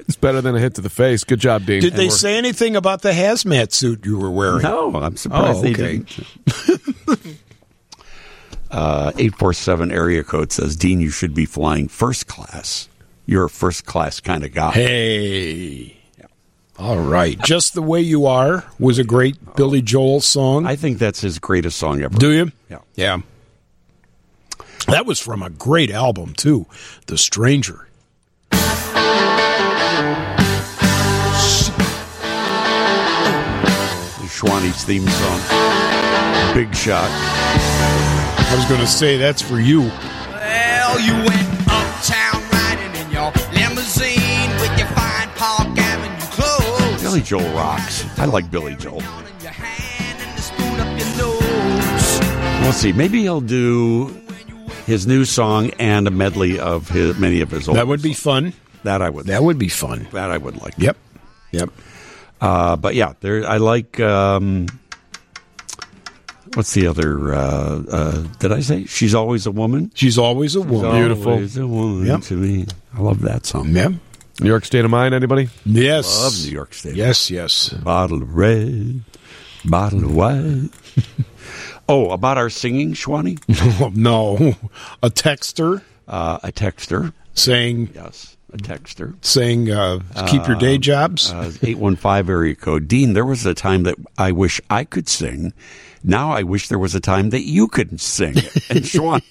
It's 0.00 0.16
better 0.16 0.40
than 0.40 0.56
a 0.56 0.58
hit 0.58 0.74
to 0.76 0.80
the 0.80 0.88
face. 0.88 1.22
Good 1.22 1.38
job, 1.40 1.66
Dean. 1.66 1.82
Did 1.82 1.92
they 1.92 2.08
say 2.08 2.38
anything 2.38 2.76
about 2.76 3.02
the 3.02 3.10
hazmat 3.10 3.72
suit 3.72 4.06
you 4.06 4.18
were 4.18 4.30
wearing? 4.30 4.62
no, 4.62 4.94
I'm 4.94 5.18
surprised 5.18 5.58
Oh, 5.58 5.60
they 5.60 5.74
didn't. 5.74 6.18
Uh, 8.70 9.12
eight 9.18 9.34
four 9.36 9.52
seven 9.52 9.90
area 9.90 10.22
code 10.24 10.52
says, 10.52 10.76
Dean, 10.76 11.00
you 11.00 11.10
should 11.10 11.34
be 11.34 11.44
flying 11.46 11.88
first 11.88 12.26
class. 12.26 12.88
You're 13.26 13.44
a 13.44 13.50
first 13.50 13.84
class 13.86 14.20
kind 14.20 14.44
of 14.44 14.52
guy. 14.54 14.72
Hey. 14.72 15.96
All 16.78 16.98
right. 17.00 17.38
Just 17.42 17.74
the 17.74 17.82
way 17.82 18.00
you 18.00 18.26
are 18.26 18.64
was 18.78 18.98
a 18.98 19.04
great 19.04 19.36
Billy 19.56 19.82
Joel 19.82 20.20
song. 20.20 20.64
I 20.64 20.76
think 20.76 20.98
that's 20.98 21.20
his 21.20 21.38
greatest 21.38 21.76
song 21.76 22.00
ever. 22.02 22.16
Do 22.16 22.30
you? 22.30 22.52
Yeah. 22.70 22.78
Yeah. 22.94 23.18
That 24.86 25.04
was 25.04 25.20
from 25.20 25.42
a 25.42 25.50
great 25.50 25.90
album 25.90 26.32
too, 26.34 26.66
The 27.06 27.18
Stranger. 27.18 27.88
Schwanny's 34.38 34.84
theme 34.84 35.04
song. 35.08 35.40
Big 36.54 36.72
shot. 36.72 37.10
I 37.10 38.54
was 38.54 38.64
going 38.66 38.80
to 38.80 38.86
say 38.86 39.16
that's 39.16 39.42
for 39.42 39.58
you. 39.58 39.80
Well, 39.80 41.00
you 41.00 41.12
went 41.12 41.48
uptown 41.68 42.40
riding 42.52 42.94
in 43.02 43.10
your 43.10 43.32
limousine 43.52 44.50
with 44.60 44.78
your 44.78 44.86
fine 44.94 45.28
Park 45.30 45.76
Avenue 45.76 46.26
clothes. 46.30 47.02
Billy 47.02 47.20
Joel 47.20 47.52
rocks. 47.52 48.06
I 48.16 48.26
like 48.26 48.48
Billy 48.48 48.76
Joel. 48.76 49.00
In 49.00 49.40
your 49.42 49.50
hand 49.50 50.22
and 50.22 50.38
the 50.38 50.42
spoon 50.42 50.78
up 50.78 50.96
your 50.96 51.08
nose. 51.18 52.62
We'll 52.62 52.72
see. 52.72 52.92
Maybe 52.92 53.22
he'll 53.22 53.40
do 53.40 54.14
his 54.88 55.06
new 55.06 55.24
song 55.26 55.70
and 55.78 56.08
a 56.08 56.10
medley 56.10 56.58
of 56.58 56.88
his 56.88 57.16
many 57.18 57.42
of 57.42 57.50
his 57.50 57.68
old. 57.68 57.76
That 57.76 57.86
would 57.86 58.02
be 58.02 58.14
fun. 58.14 58.54
that 58.84 59.02
I 59.02 59.10
would. 59.10 59.26
That 59.26 59.42
would 59.44 59.58
be 59.58 59.68
fun. 59.68 60.08
that 60.12 60.30
I 60.30 60.38
would 60.38 60.56
like. 60.62 60.74
Yep. 60.78 60.96
Yep. 61.52 61.70
Uh, 62.40 62.76
but 62.76 62.94
yeah, 62.94 63.12
there. 63.20 63.46
I 63.46 63.58
like. 63.58 64.00
Um, 64.00 64.66
what's 66.54 66.72
the 66.72 66.86
other? 66.86 67.34
Uh, 67.34 67.82
uh, 67.90 68.22
did 68.38 68.50
I 68.52 68.60
say 68.60 68.84
she's 68.86 69.14
always 69.14 69.46
a 69.46 69.50
woman? 69.50 69.90
She's 69.94 70.16
always 70.18 70.56
a 70.56 70.60
woman. 70.62 70.92
Beautiful. 70.96 71.32
Always 71.32 71.56
a 71.56 71.66
woman 71.66 72.06
Yep. 72.06 72.20
to 72.22 72.34
me. 72.34 72.66
I 72.96 73.00
love 73.00 73.20
that 73.22 73.44
song. 73.46 73.74
Yep. 73.74 73.92
New 74.40 74.48
York 74.48 74.64
State 74.64 74.84
of 74.84 74.90
Mind, 74.90 75.14
anybody? 75.14 75.48
Yes. 75.66 76.22
Love 76.22 76.32
New 76.46 76.52
York 76.52 76.72
State. 76.72 76.94
Yes, 76.94 77.28
yes. 77.30 77.70
Bottle 77.70 78.22
of 78.22 78.36
red, 78.36 79.02
bottle 79.64 80.04
of 80.04 80.14
white. 80.14 80.70
oh, 81.88 82.10
about 82.10 82.38
our 82.38 82.50
singing, 82.50 82.92
Schwanny? 82.94 83.38
no. 83.96 84.36
A 85.02 85.10
texter 85.10 85.82
Uh, 86.06 86.38
a 86.42 86.52
texter. 86.52 87.12
saying 87.34 87.90
Yes, 87.94 88.36
a 88.52 88.56
texter. 88.58 89.14
saying 89.22 89.70
uh, 89.70 90.00
keep 90.28 90.46
your 90.46 90.56
day 90.56 90.78
jobs. 90.78 91.32
Uh, 91.32 91.52
815 91.62 92.30
area 92.30 92.54
code. 92.54 92.88
Dean, 92.88 93.12
there 93.12 93.24
was 93.24 93.44
a 93.46 93.54
time 93.54 93.82
that 93.84 93.96
I 94.16 94.32
wish 94.32 94.60
I 94.70 94.84
could 94.84 95.08
sing. 95.08 95.52
Now 96.04 96.30
I 96.32 96.42
wish 96.44 96.68
there 96.68 96.78
was 96.78 96.94
a 96.94 97.00
time 97.00 97.30
that 97.30 97.42
you 97.42 97.68
could 97.68 98.00
sing. 98.00 98.34
And 98.70 98.84
Schwan. 98.84 99.22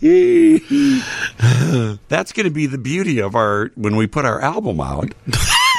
That's 2.08 2.32
going 2.32 2.44
to 2.44 2.50
be 2.50 2.66
the 2.66 2.78
beauty 2.78 3.20
of 3.20 3.34
our 3.34 3.70
when 3.74 3.96
we 3.96 4.06
put 4.06 4.24
our 4.24 4.40
album 4.40 4.80
out. 4.80 5.14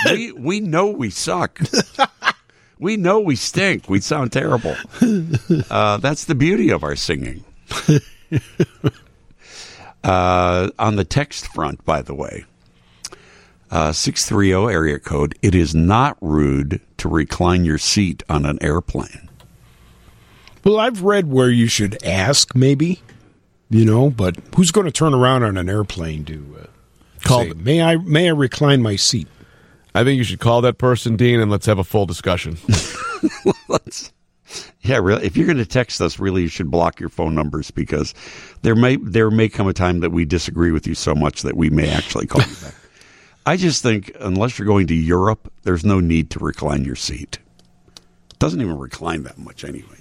we 0.06 0.32
we 0.32 0.60
know 0.62 0.88
we 0.88 1.10
suck. 1.10 1.60
We 2.86 2.98
know 2.98 3.20
we 3.20 3.36
stink. 3.36 3.90
We 3.90 4.00
sound 4.00 4.32
terrible. 4.32 4.76
Uh, 5.72 5.98
that's 5.98 6.26
the 6.26 6.36
beauty 6.36 6.70
of 6.70 6.84
our 6.84 6.96
singing. 6.96 7.44
Uh, 10.04 10.70
on 10.78 10.98
the 10.98 11.04
text 11.04 11.48
front, 11.48 11.84
by 11.84 12.04
the 12.04 12.14
way, 12.14 12.46
Uh, 13.72 13.92
630 13.92 14.72
area 14.72 15.00
code. 15.00 15.34
It 15.42 15.56
is 15.56 15.74
not 15.74 16.16
rude 16.22 16.80
to 16.98 17.10
recline 17.10 17.66
your 17.66 17.80
seat 17.80 18.22
on 18.30 18.46
an 18.46 18.60
airplane. 18.62 19.30
Well, 20.64 20.78
I've 20.78 21.02
read 21.02 21.32
where 21.32 21.50
you 21.50 21.66
should 21.66 21.98
ask, 22.04 22.56
maybe, 22.56 23.02
you 23.72 23.84
know, 23.84 24.12
but 24.12 24.38
who's 24.56 24.70
going 24.70 24.86
to 24.86 24.92
turn 24.92 25.16
around 25.16 25.42
on 25.42 25.58
an 25.58 25.70
airplane 25.70 26.24
to 26.26 26.58
uh, 26.62 26.66
Call 27.24 27.46
say, 27.46 27.54
may 27.54 27.82
I 27.82 27.96
may 27.96 28.28
I 28.28 28.32
recline 28.32 28.84
my 28.84 28.96
seat? 28.96 29.28
I 29.96 30.04
think 30.04 30.18
you 30.18 30.26
should 30.26 30.42
call 30.42 30.62
that 30.62 30.78
person, 30.78 31.16
Dean, 31.16 31.40
and 31.40 31.50
let's 31.50 31.66
have 31.66 31.80
a 31.80 31.84
full 31.84 32.06
discussion. 32.06 32.58
Yeah, 34.82 34.98
really. 34.98 35.26
If 35.26 35.36
you're 35.36 35.48
going 35.48 35.58
to 35.58 35.66
text 35.66 36.00
us, 36.00 36.20
really, 36.20 36.44
you 36.44 36.48
should 36.48 36.70
block 36.70 37.00
your 37.00 37.10
phone 37.10 37.34
numbers 37.34 37.72
because 37.72 38.14
there 38.62 38.76
may 38.76 38.98
there 38.98 39.32
may 39.32 39.50
come 39.50 39.68
a 39.68 39.74
time 39.74 40.02
that 40.02 40.12
we 40.12 40.26
disagree 40.26 40.72
with 40.72 40.86
you 40.86 40.94
so 40.94 41.16
much 41.16 41.42
that 41.42 41.58
we 41.58 41.72
may 41.72 41.90
actually 41.90 42.28
call 42.28 42.42
you 42.42 42.56
back. 42.62 42.76
I 43.48 43.58
just 43.58 43.82
think 43.82 44.12
unless 44.20 44.60
you're 44.60 44.68
going 44.68 44.88
to 44.88 44.94
Europe, 44.94 45.52
there's 45.64 45.84
no 45.84 46.00
need 46.00 46.30
to 46.32 46.40
recline 46.40 46.86
your 46.86 46.96
seat. 46.96 47.40
It 47.96 48.40
doesn't 48.40 48.62
even 48.62 48.78
recline 48.78 49.24
that 49.24 49.40
much 49.40 49.64
anyway. 49.64 49.98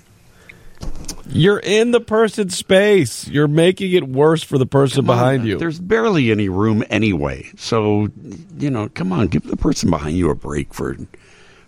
You're 1.35 1.59
in 1.59 1.90
the 1.90 2.01
person's 2.01 2.56
space. 2.56 3.27
You're 3.27 3.48
making 3.48 3.90
it 3.93 4.06
worse 4.06 4.44
for 4.44 4.56
the 4.56 4.66
person 4.66 5.05
Come 5.05 5.11
on, 5.11 5.16
behind 5.16 5.47
you. 5.47 5.59
There's 5.59 5.81
barely 5.81 6.31
any 6.31 6.48
room 6.48 6.85
anyway. 6.90 7.51
So, 7.56 8.09
you 8.56 8.70
know, 8.70 8.89
come 8.89 9.12
on, 9.12 9.27
give 9.27 9.43
the 9.43 9.56
person 9.56 9.90
behind 9.90 10.16
you 10.16 10.31
a 10.31 10.36
break 10.36 10.73
for 10.73 10.93
a 10.93 11.06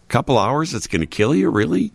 couple 0.09 0.39
hours. 0.39 0.73
It's 0.73 0.87
going 0.87 1.01
to 1.01 1.07
kill 1.07 1.35
you, 1.35 1.51
really? 1.51 1.91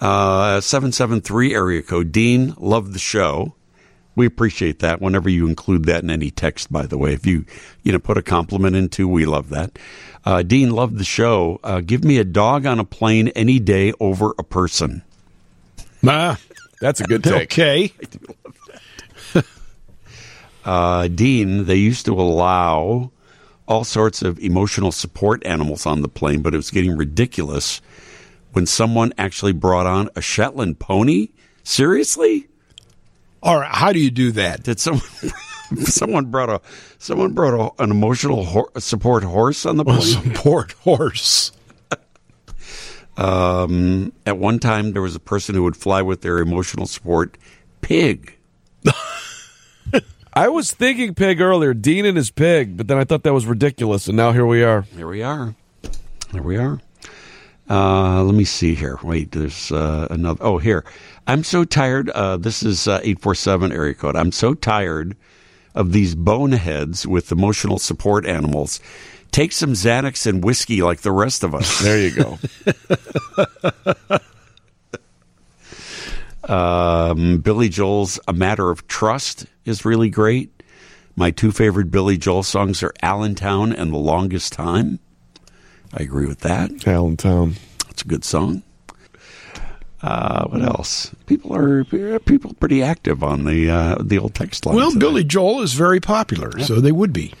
Uh, 0.00 0.60
773 0.60 1.54
area 1.54 1.82
code. 1.82 2.12
Dean, 2.12 2.54
love 2.58 2.92
the 2.92 2.98
show. 2.98 3.54
We 4.14 4.26
appreciate 4.26 4.80
that 4.80 5.00
whenever 5.00 5.30
you 5.30 5.46
include 5.48 5.86
that 5.86 6.02
in 6.02 6.10
any 6.10 6.30
text, 6.30 6.72
by 6.72 6.86
the 6.86 6.98
way. 6.98 7.14
If 7.14 7.24
you, 7.24 7.46
you 7.82 7.92
know, 7.92 7.98
put 7.98 8.18
a 8.18 8.22
compliment 8.22 8.76
into, 8.76 9.08
we 9.08 9.24
love 9.24 9.48
that. 9.50 9.78
Uh, 10.24 10.42
Dean, 10.42 10.70
love 10.70 10.98
the 10.98 11.04
show. 11.04 11.60
Uh, 11.64 11.80
give 11.80 12.04
me 12.04 12.18
a 12.18 12.24
dog 12.24 12.66
on 12.66 12.78
a 12.78 12.84
plane 12.84 13.28
any 13.28 13.58
day 13.58 13.92
over 14.00 14.34
a 14.36 14.42
person. 14.42 15.02
Ah, 16.06 16.38
That's 16.80 17.00
a 17.00 17.04
good 17.04 17.24
take. 17.24 17.52
okay. 17.52 17.92
uh, 20.64 21.08
Dean, 21.08 21.64
they 21.66 21.76
used 21.76 22.06
to 22.06 22.12
allow 22.12 23.10
all 23.66 23.84
sorts 23.84 24.22
of 24.22 24.38
emotional 24.38 24.92
support 24.92 25.44
animals 25.44 25.86
on 25.86 26.02
the 26.02 26.08
plane, 26.08 26.40
but 26.42 26.54
it 26.54 26.56
was 26.56 26.70
getting 26.70 26.96
ridiculous 26.96 27.80
when 28.52 28.66
someone 28.66 29.12
actually 29.18 29.52
brought 29.52 29.86
on 29.86 30.08
a 30.16 30.20
Shetland 30.22 30.78
pony. 30.78 31.28
Seriously? 31.64 32.48
All 33.42 33.58
right, 33.60 33.70
how 33.74 33.92
do 33.92 34.00
you 34.00 34.10
do 34.10 34.32
that? 34.32 34.62
Did 34.62 34.80
someone 34.80 35.02
someone 35.84 36.26
brought 36.26 36.48
a 36.48 36.60
someone 36.98 37.32
brought 37.34 37.74
a, 37.78 37.82
an 37.82 37.90
emotional 37.90 38.44
hor- 38.44 38.70
support 38.78 39.22
horse 39.22 39.66
on 39.66 39.76
the 39.76 39.84
plane? 39.84 40.00
Support 40.00 40.72
horse. 40.72 41.52
Um, 43.18 44.12
at 44.24 44.38
one 44.38 44.60
time, 44.60 44.92
there 44.92 45.02
was 45.02 45.16
a 45.16 45.20
person 45.20 45.56
who 45.56 45.64
would 45.64 45.76
fly 45.76 46.02
with 46.02 46.22
their 46.22 46.38
emotional 46.38 46.86
support 46.86 47.36
pig. 47.80 48.36
I 50.32 50.48
was 50.48 50.70
thinking 50.70 51.14
pig 51.14 51.40
earlier, 51.40 51.74
Dean 51.74 52.06
and 52.06 52.16
his 52.16 52.30
pig, 52.30 52.76
but 52.76 52.86
then 52.86 52.96
I 52.96 53.02
thought 53.02 53.24
that 53.24 53.34
was 53.34 53.44
ridiculous, 53.44 54.06
and 54.06 54.16
now 54.16 54.30
here 54.30 54.46
we 54.46 54.62
are. 54.62 54.82
Here 54.82 55.08
we 55.08 55.20
are. 55.20 55.56
Here 56.30 56.42
we 56.42 56.56
are. 56.56 56.80
Uh, 57.68 58.22
let 58.22 58.36
me 58.36 58.44
see 58.44 58.76
here. 58.76 58.98
Wait, 59.02 59.32
there's 59.32 59.72
uh, 59.72 60.06
another. 60.10 60.42
Oh, 60.42 60.58
here. 60.58 60.84
I'm 61.26 61.42
so 61.42 61.64
tired. 61.64 62.10
Uh, 62.10 62.36
this 62.36 62.62
is 62.62 62.86
uh, 62.86 63.00
847 63.02 63.72
area 63.72 63.94
code. 63.94 64.14
I'm 64.14 64.30
so 64.30 64.54
tired 64.54 65.16
of 65.74 65.92
these 65.92 66.14
boneheads 66.14 67.04
with 67.04 67.32
emotional 67.32 67.78
support 67.78 68.24
animals. 68.24 68.80
Take 69.30 69.52
some 69.52 69.72
Xanax 69.72 70.26
and 70.26 70.42
whiskey 70.42 70.82
like 70.82 71.00
the 71.00 71.12
rest 71.12 71.44
of 71.44 71.54
us. 71.54 71.80
There 71.80 71.98
you 71.98 72.10
go. 72.14 72.38
Um, 76.48 77.38
Billy 77.40 77.68
Joel's 77.68 78.18
A 78.26 78.32
Matter 78.32 78.70
of 78.70 78.86
Trust 78.88 79.46
is 79.66 79.84
really 79.84 80.08
great. 80.08 80.62
My 81.14 81.30
two 81.30 81.52
favorite 81.52 81.90
Billy 81.90 82.16
Joel 82.16 82.42
songs 82.42 82.82
are 82.82 82.94
Allentown 83.02 83.72
and 83.72 83.92
The 83.92 83.98
Longest 83.98 84.52
Time. 84.54 84.98
I 85.92 86.02
agree 86.02 86.26
with 86.26 86.40
that. 86.40 86.86
Allentown. 86.86 87.56
It's 87.90 88.02
a 88.02 88.06
good 88.06 88.24
song. 88.24 88.62
Uh, 90.00 90.46
what 90.46 90.62
else? 90.62 91.12
People 91.26 91.54
are 91.54 91.84
people 92.20 92.52
are 92.52 92.54
pretty 92.54 92.82
active 92.82 93.24
on 93.24 93.44
the 93.44 93.68
uh, 93.68 93.96
the 94.00 94.16
old 94.18 94.32
text 94.34 94.64
line. 94.64 94.76
Well, 94.76 94.90
today. 94.92 95.00
Billy 95.00 95.24
Joel 95.24 95.60
is 95.62 95.74
very 95.74 95.98
popular, 95.98 96.56
so 96.60 96.80
they 96.80 96.92
would 96.92 97.12
be. 97.12 97.34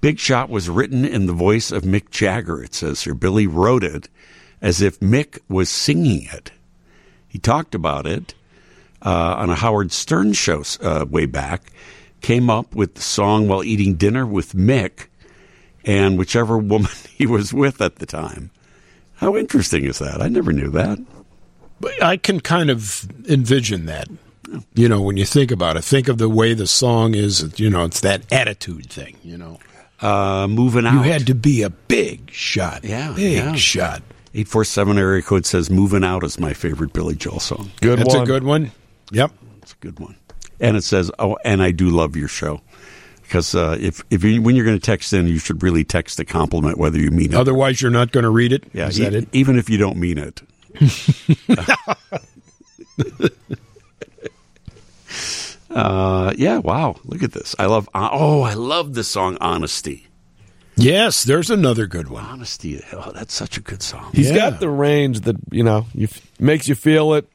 Big 0.00 0.18
Shot 0.18 0.48
was 0.48 0.70
written 0.70 1.04
in 1.04 1.26
the 1.26 1.32
voice 1.32 1.70
of 1.70 1.82
Mick 1.82 2.10
Jagger. 2.10 2.62
It 2.62 2.74
says 2.74 3.02
here 3.02 3.14
Billy 3.14 3.46
wrote 3.46 3.84
it 3.84 4.08
as 4.62 4.80
if 4.80 5.00
Mick 5.00 5.38
was 5.48 5.68
singing 5.68 6.26
it. 6.32 6.52
He 7.28 7.38
talked 7.38 7.74
about 7.74 8.06
it 8.06 8.34
uh, 9.02 9.34
on 9.38 9.50
a 9.50 9.54
Howard 9.54 9.92
Stern 9.92 10.32
show 10.32 10.62
uh, 10.82 11.06
way 11.08 11.26
back. 11.26 11.72
Came 12.20 12.50
up 12.50 12.74
with 12.74 12.94
the 12.94 13.02
song 13.02 13.48
while 13.48 13.64
eating 13.64 13.94
dinner 13.94 14.26
with 14.26 14.52
Mick 14.52 15.06
and 15.84 16.18
whichever 16.18 16.58
woman 16.58 16.90
he 17.08 17.26
was 17.26 17.52
with 17.52 17.80
at 17.80 17.96
the 17.96 18.06
time. 18.06 18.50
How 19.16 19.36
interesting 19.36 19.84
is 19.84 19.98
that? 19.98 20.22
I 20.22 20.28
never 20.28 20.52
knew 20.52 20.70
that. 20.70 20.98
But 21.78 22.02
I 22.02 22.16
can 22.16 22.40
kind 22.40 22.70
of 22.70 23.06
envision 23.28 23.86
that. 23.86 24.08
You 24.74 24.88
know, 24.88 25.00
when 25.00 25.16
you 25.16 25.24
think 25.24 25.50
about 25.50 25.76
it, 25.76 25.84
think 25.84 26.08
of 26.08 26.18
the 26.18 26.28
way 26.28 26.54
the 26.54 26.66
song 26.66 27.14
is. 27.14 27.58
You 27.58 27.70
know, 27.70 27.84
it's 27.84 28.00
that 28.00 28.30
attitude 28.32 28.90
thing. 28.90 29.16
You 29.22 29.38
know, 29.38 29.58
Uh, 30.00 30.46
moving 30.48 30.86
out. 30.86 30.94
you 30.94 31.00
had 31.02 31.26
to 31.26 31.34
be 31.34 31.62
a 31.62 31.70
big 31.70 32.30
shot. 32.30 32.84
Yeah, 32.84 33.12
big 33.14 33.32
yeah. 33.36 33.54
shot. 33.54 34.02
847 34.32 34.96
area 34.98 35.22
code 35.22 35.44
says 35.44 35.70
Moving 35.70 36.04
Out 36.04 36.22
is 36.24 36.38
my 36.38 36.52
favorite 36.54 36.92
Billy 36.92 37.16
Joel 37.16 37.40
song. 37.40 37.70
Good 37.80 37.98
That's 37.98 38.14
one. 38.14 38.22
a 38.22 38.26
good 38.26 38.44
one. 38.44 38.70
Yep. 39.10 39.32
It's 39.62 39.72
a 39.72 39.76
good 39.80 39.98
one. 39.98 40.16
And 40.60 40.76
it 40.76 40.84
says, 40.84 41.10
"Oh, 41.18 41.36
and 41.44 41.62
I 41.62 41.70
do 41.72 41.90
love 41.90 42.14
your 42.16 42.28
show." 42.28 42.60
Because 43.22 43.54
uh, 43.54 43.76
if 43.80 44.02
if 44.10 44.22
you, 44.24 44.40
when 44.42 44.56
you're 44.56 44.64
going 44.64 44.78
to 44.78 44.84
text 44.84 45.12
in, 45.12 45.26
you 45.26 45.38
should 45.38 45.62
really 45.62 45.84
text 45.84 46.20
a 46.20 46.24
compliment, 46.24 46.78
whether 46.78 46.98
you 46.98 47.10
mean 47.10 47.32
it. 47.32 47.34
Otherwise, 47.34 47.80
you're 47.82 47.90
not 47.90 48.12
going 48.12 48.24
to 48.24 48.30
read 48.30 48.52
it. 48.52 48.64
yeah, 48.72 48.88
Is 48.88 48.98
that 48.98 49.14
e- 49.14 49.18
it? 49.18 49.28
even 49.32 49.58
if 49.58 49.68
you 49.70 49.78
don't 49.78 49.96
mean 49.96 50.18
it. 50.18 50.42
uh, 55.70 56.32
yeah. 56.36 56.58
Wow. 56.58 56.96
Look 57.04 57.22
at 57.22 57.32
this. 57.32 57.54
I 57.58 57.66
love. 57.66 57.88
Oh, 57.94 58.42
I 58.42 58.54
love 58.54 58.94
the 58.94 59.04
song 59.04 59.36
"Honesty." 59.40 60.06
Yes, 60.76 61.24
there's 61.24 61.50
another 61.50 61.86
good 61.86 62.08
one. 62.08 62.24
Honesty. 62.24 62.82
Oh, 62.92 63.12
that's 63.12 63.34
such 63.34 63.56
a 63.58 63.60
good 63.60 63.82
song. 63.82 64.10
He's 64.14 64.30
Yeah. 64.30 64.50
got 64.50 64.60
the 64.60 64.68
range 64.70 65.20
that 65.20 65.36
you 65.50 65.62
know 65.62 65.86
you 65.94 66.08
makes 66.38 66.68
you 66.68 66.74
feel 66.74 67.14
it, 67.14 67.28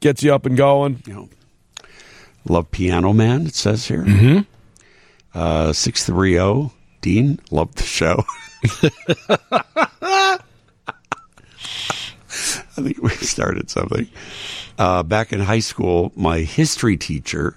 gets 0.00 0.22
you 0.22 0.32
up 0.34 0.46
and 0.46 0.56
going. 0.56 1.02
You 1.06 1.12
know, 1.14 1.28
love 2.48 2.70
Piano 2.70 3.12
Man. 3.12 3.46
It 3.46 3.54
says 3.54 3.86
here. 3.86 4.02
Mm-hmm. 4.04 4.38
Uh, 5.38 5.72
six 5.72 6.04
three 6.06 6.32
zero. 6.34 6.72
Dean, 7.02 7.38
love 7.50 7.74
the 7.74 7.82
show. 7.82 8.24
I 12.78 12.82
think 12.82 13.02
we 13.02 13.10
started 13.10 13.70
something. 13.70 14.08
Uh, 14.78 15.02
back 15.02 15.32
in 15.32 15.40
high 15.40 15.60
school, 15.60 16.12
my 16.14 16.40
history 16.40 16.96
teacher 16.96 17.56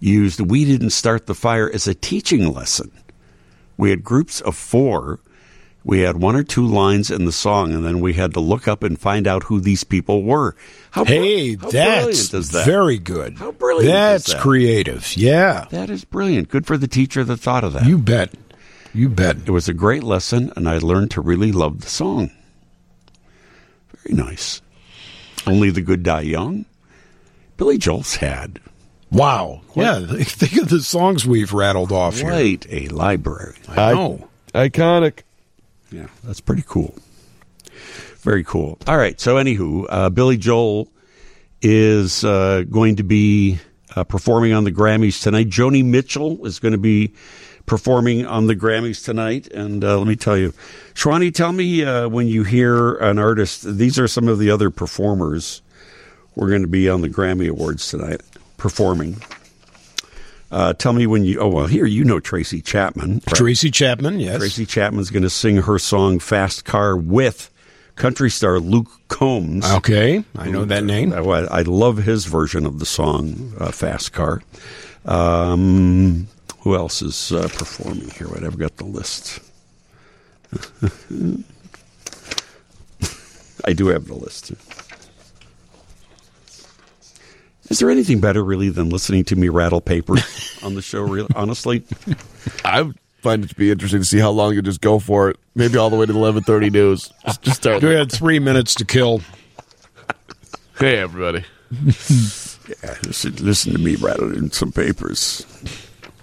used 0.00 0.40
"We 0.40 0.64
Didn't 0.64 0.90
Start 0.90 1.26
the 1.26 1.34
Fire" 1.34 1.70
as 1.72 1.86
a 1.86 1.94
teaching 1.94 2.52
lesson. 2.52 2.90
We 3.76 3.90
had 3.90 4.02
groups 4.02 4.40
of 4.40 4.56
four. 4.56 5.20
We 5.84 6.00
had 6.00 6.16
one 6.16 6.34
or 6.36 6.42
two 6.42 6.66
lines 6.66 7.10
in 7.10 7.24
the 7.24 7.32
song, 7.32 7.72
and 7.72 7.84
then 7.84 8.00
we 8.00 8.12
had 8.14 8.34
to 8.34 8.40
look 8.40 8.66
up 8.68 8.82
and 8.82 8.98
find 8.98 9.26
out 9.26 9.44
who 9.44 9.60
these 9.60 9.84
people 9.84 10.22
were. 10.24 10.54
How, 10.90 11.04
Hey, 11.04 11.54
how 11.54 11.70
that's 11.70 11.72
brilliant 11.72 12.34
is 12.34 12.50
that? 12.50 12.66
very 12.66 12.98
good. 12.98 13.38
How 13.38 13.52
brilliant 13.52 13.86
is 13.86 13.92
That's 13.92 14.32
that? 14.34 14.42
creative. 14.42 15.16
Yeah, 15.16 15.66
That 15.70 15.88
is 15.88 16.04
brilliant. 16.04 16.48
Good 16.50 16.66
for 16.66 16.76
the 16.76 16.88
teacher 16.88 17.22
that 17.24 17.38
thought 17.38 17.64
of 17.64 17.72
that. 17.74 17.86
you 17.86 17.96
bet. 17.96 18.34
You 18.92 19.08
bet. 19.08 19.36
It 19.46 19.50
was 19.50 19.68
a 19.68 19.72
great 19.74 20.02
lesson, 20.02 20.52
and 20.56 20.68
I 20.68 20.78
learned 20.78 21.12
to 21.12 21.20
really 21.22 21.52
love 21.52 21.80
the 21.80 21.88
song. 21.88 22.32
Very 24.02 24.14
nice. 24.16 24.60
Only 25.46 25.70
the 25.70 25.80
good 25.82 26.02
die 26.02 26.22
young. 26.22 26.64
Billy 27.56 27.78
Joel's 27.78 28.16
had 28.16 28.60
Wow. 29.10 29.62
Yeah. 29.74 30.04
Think 30.06 30.56
of 30.62 30.68
the 30.68 30.80
songs 30.80 31.26
we've 31.26 31.52
rattled 31.52 31.92
off 31.92 32.16
here. 32.16 32.30
quite 32.30 32.66
a 32.70 32.88
library. 32.88 33.56
I 33.68 33.94
know. 33.94 34.28
Iconic. 34.54 35.20
Yeah, 35.90 36.08
that's 36.24 36.40
pretty 36.40 36.64
cool. 36.66 36.94
Very 38.18 38.44
cool. 38.44 38.78
All 38.86 38.98
right. 38.98 39.18
So, 39.20 39.36
anywho, 39.36 39.86
uh, 39.88 40.10
Billy 40.10 40.36
Joel 40.36 40.88
is 41.62 42.24
uh, 42.24 42.64
going 42.70 42.96
to 42.96 43.02
be 43.02 43.58
uh, 43.96 44.04
performing 44.04 44.52
on 44.52 44.64
the 44.64 44.72
Grammys 44.72 45.22
tonight. 45.22 45.48
Joni 45.48 45.84
Mitchell 45.84 46.44
is 46.44 46.58
going 46.58 46.72
to 46.72 46.78
be 46.78 47.14
performing 47.68 48.26
on 48.26 48.46
the 48.46 48.56
Grammys 48.56 49.04
tonight. 49.04 49.46
And 49.48 49.84
uh, 49.84 49.98
let 49.98 50.06
me 50.08 50.16
tell 50.16 50.36
you, 50.36 50.52
Shwani, 50.94 51.32
tell 51.32 51.52
me 51.52 51.84
uh, 51.84 52.08
when 52.08 52.26
you 52.26 52.42
hear 52.42 52.96
an 52.96 53.18
artist, 53.18 53.62
these 53.76 53.98
are 53.98 54.08
some 54.08 54.26
of 54.26 54.38
the 54.38 54.50
other 54.50 54.70
performers 54.70 55.62
we're 56.34 56.48
going 56.48 56.62
to 56.62 56.68
be 56.68 56.88
on 56.88 57.00
the 57.00 57.08
Grammy 57.08 57.48
Awards 57.48 57.88
tonight 57.88 58.20
performing. 58.56 59.16
Uh, 60.50 60.72
tell 60.72 60.92
me 60.92 61.06
when 61.06 61.24
you. 61.24 61.38
Oh 61.40 61.48
well, 61.48 61.66
here 61.66 61.84
you 61.84 62.04
know 62.04 62.20
Tracy 62.20 62.62
Chapman. 62.62 63.14
right? 63.14 63.36
Tracy 63.36 63.70
Chapman, 63.70 64.18
yes. 64.18 64.38
Tracy 64.38 64.64
Chapman's 64.64 65.10
going 65.10 65.22
to 65.22 65.30
sing 65.30 65.58
her 65.58 65.78
song 65.78 66.18
"Fast 66.18 66.64
Car" 66.64 66.96
with 66.96 67.50
country 67.96 68.30
star 68.30 68.58
Luke 68.58 68.88
Combs. 69.08 69.70
Okay, 69.70 70.24
I 70.36 70.48
know 70.48 70.64
that 70.64 70.84
name. 70.84 71.12
I, 71.12 71.18
I 71.18 71.62
love 71.62 71.98
his 71.98 72.24
version 72.24 72.64
of 72.64 72.78
the 72.78 72.86
song 72.86 73.52
uh, 73.58 73.70
"Fast 73.72 74.14
Car." 74.14 74.42
Um, 75.04 76.28
who 76.60 76.74
else 76.74 77.02
is 77.02 77.32
uh, 77.32 77.48
performing 77.48 78.10
here? 78.10 78.28
Wait, 78.28 78.42
I've 78.44 78.58
got 78.58 78.76
the 78.76 78.84
list. 78.84 79.40
I 83.64 83.72
do 83.72 83.88
have 83.88 84.06
the 84.06 84.14
list. 84.14 84.52
Is 87.70 87.80
there 87.80 87.90
anything 87.90 88.20
better, 88.20 88.42
really, 88.42 88.70
than 88.70 88.88
listening 88.88 89.24
to 89.24 89.36
me 89.36 89.48
rattle 89.50 89.80
papers 89.80 90.58
on 90.62 90.74
the 90.74 90.82
show? 90.82 91.02
Really, 91.02 91.28
honestly, 91.36 91.84
I 92.64 92.90
find 93.20 93.44
it 93.44 93.48
to 93.48 93.54
be 93.54 93.70
interesting 93.70 94.00
to 94.00 94.06
see 94.06 94.18
how 94.18 94.30
long 94.30 94.54
you 94.54 94.62
just 94.62 94.80
go 94.80 94.98
for 94.98 95.30
it. 95.30 95.36
Maybe 95.54 95.76
all 95.76 95.90
the 95.90 95.96
way 95.96 96.06
to 96.06 96.12
the 96.12 96.18
eleven 96.18 96.42
thirty 96.42 96.70
news. 96.70 97.12
Just, 97.26 97.42
just 97.42 97.56
start. 97.58 97.82
We 97.82 97.94
had 97.94 98.10
three 98.10 98.38
minutes 98.38 98.74
to 98.76 98.84
kill. 98.84 99.20
Hey, 100.78 100.98
everybody. 100.98 101.44
yeah, 101.70 102.94
listen, 103.02 103.34
listen 103.36 103.72
to 103.72 103.78
me 103.78 103.96
rattle 103.96 104.34
in 104.34 104.50
some 104.50 104.72
papers. 104.72 105.44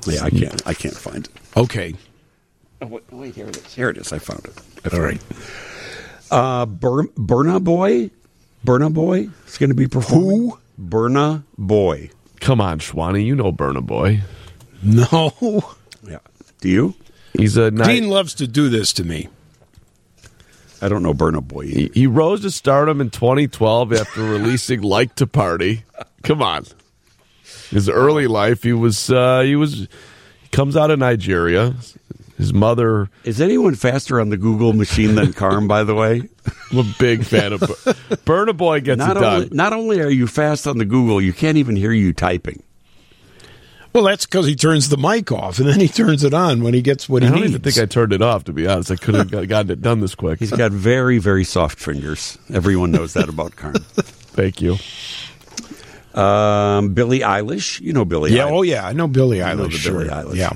Yeah, 0.07 0.23
I 0.23 0.29
can't. 0.29 0.67
I 0.67 0.73
can't 0.73 0.95
find 0.97 1.25
it. 1.25 1.31
Okay. 1.57 1.95
Oh, 2.81 2.87
wait, 2.87 3.03
wait, 3.11 3.35
here 3.35 3.47
it 3.47 3.57
is. 3.57 3.73
Here 3.73 3.89
it 3.89 3.97
is. 3.97 4.11
I 4.13 4.19
found 4.19 4.45
it. 4.45 4.93
All 4.93 4.99
right. 5.01 5.21
Uh, 6.31 6.65
Bur- 6.65 7.07
Burna 7.15 7.63
Boy, 7.63 8.09
Burna 8.65 8.93
Boy 8.93 9.29
is 9.47 9.57
going 9.57 9.69
to 9.69 9.75
be 9.75 9.87
performing. 9.87 10.49
Who? 10.49 10.59
Burna 10.79 11.43
Boy. 11.57 12.09
Come 12.41 12.59
on, 12.61 12.79
Schwani, 12.79 13.25
you 13.25 13.35
know 13.35 13.51
Burna 13.51 13.85
Boy. 13.85 14.21
No. 14.83 15.31
Yeah. 16.07 16.19
Do 16.61 16.69
you? 16.69 16.93
He's 17.33 17.57
a 17.57 17.71
nice. 17.71 17.87
Dean 17.87 18.09
loves 18.09 18.33
to 18.35 18.47
do 18.47 18.69
this 18.69 18.93
to 18.93 19.03
me. 19.03 19.29
I 20.81 20.89
don't 20.89 21.01
know 21.01 21.13
Burna 21.13 21.41
Boy. 21.41 21.65
He, 21.67 21.91
he 21.93 22.07
rose 22.07 22.41
to 22.41 22.51
stardom 22.51 23.01
in 23.01 23.09
2012 23.09 23.93
after 23.93 24.21
releasing 24.23 24.81
"Like 24.81 25.15
to 25.15 25.25
Party." 25.25 25.83
Come 26.23 26.41
on, 26.41 26.65
his 27.69 27.89
early 27.89 28.27
life, 28.27 28.63
he 28.63 28.73
was 28.73 29.09
uh, 29.09 29.41
he 29.41 29.55
was 29.55 29.73
he 30.41 30.47
comes 30.51 30.75
out 30.77 30.91
of 30.91 30.99
Nigeria. 30.99 31.75
His 32.37 32.53
mother 32.53 33.09
Is 33.23 33.39
anyone 33.39 33.75
faster 33.75 34.19
on 34.19 34.27
the 34.27 34.35
Google 34.35 34.73
machine 34.73 35.15
than 35.15 35.31
Carm? 35.41 35.69
By 35.69 35.85
the 35.85 35.95
way, 35.95 36.21
I'm 36.69 36.77
a 36.79 36.83
big 36.99 37.23
fan 37.23 37.53
of 37.53 37.61
Burna 37.61 38.55
Boy. 38.55 38.81
Gets 38.81 38.99
not 38.99 39.15
it 39.15 39.19
done. 39.21 39.33
only 39.43 39.49
not 39.51 39.71
only 39.71 40.01
are 40.01 40.09
you 40.09 40.27
fast 40.27 40.67
on 40.67 40.77
the 40.77 40.83
Google, 40.85 41.21
you 41.21 41.31
can't 41.31 41.55
even 41.57 41.77
hear 41.77 41.93
you 41.93 42.11
typing. 42.11 42.61
Well, 43.93 44.03
that's 44.03 44.25
because 44.25 44.45
he 44.45 44.55
turns 44.57 44.89
the 44.89 44.97
mic 44.97 45.31
off 45.31 45.57
and 45.59 45.69
then 45.69 45.79
he 45.79 45.87
turns 45.87 46.25
it 46.25 46.33
on 46.33 46.61
when 46.61 46.73
he 46.73 46.81
gets 46.81 47.07
what 47.07 47.23
I 47.23 47.27
he 47.27 47.31
don't 47.31 47.39
needs. 47.39 47.51
even 47.51 47.61
think 47.61 47.77
I 47.77 47.85
turned 47.85 48.11
it 48.11 48.21
off. 48.21 48.43
To 48.43 48.51
be 48.51 48.67
honest, 48.67 48.91
I 48.91 48.97
could 48.97 49.15
have 49.15 49.31
got- 49.31 49.47
gotten 49.47 49.71
it 49.71 49.81
done 49.81 50.01
this 50.01 50.15
quick. 50.15 50.39
He's 50.39 50.51
got 50.51 50.73
very 50.73 51.17
very 51.19 51.45
soft 51.45 51.79
fingers. 51.79 52.37
Everyone 52.53 52.91
knows 52.91 53.13
that 53.13 53.29
about 53.29 53.55
Carm. 53.55 53.75
Thank 54.35 54.61
you. 54.61 54.75
Um, 56.15 56.93
Billie 56.93 57.19
Eilish, 57.19 57.81
you 57.81 57.91
know 57.93 58.05
Billie. 58.05 58.31
yeah, 58.33 58.43
Eilish. 58.47 58.51
oh 58.51 58.61
yeah, 58.61 58.87
I 58.87 58.93
know 58.93 59.07
Billie 59.07 59.37
You 59.37 59.43
Eilish. 59.43 59.57
know 59.57 59.67
the 59.67 59.77
sure. 59.77 59.93
Billie 59.99 60.09
Eilish. 60.09 60.35
Yeah. 60.35 60.53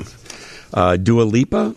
Uh, 0.74 0.96
Dua 0.98 1.24
Lipa. 1.24 1.76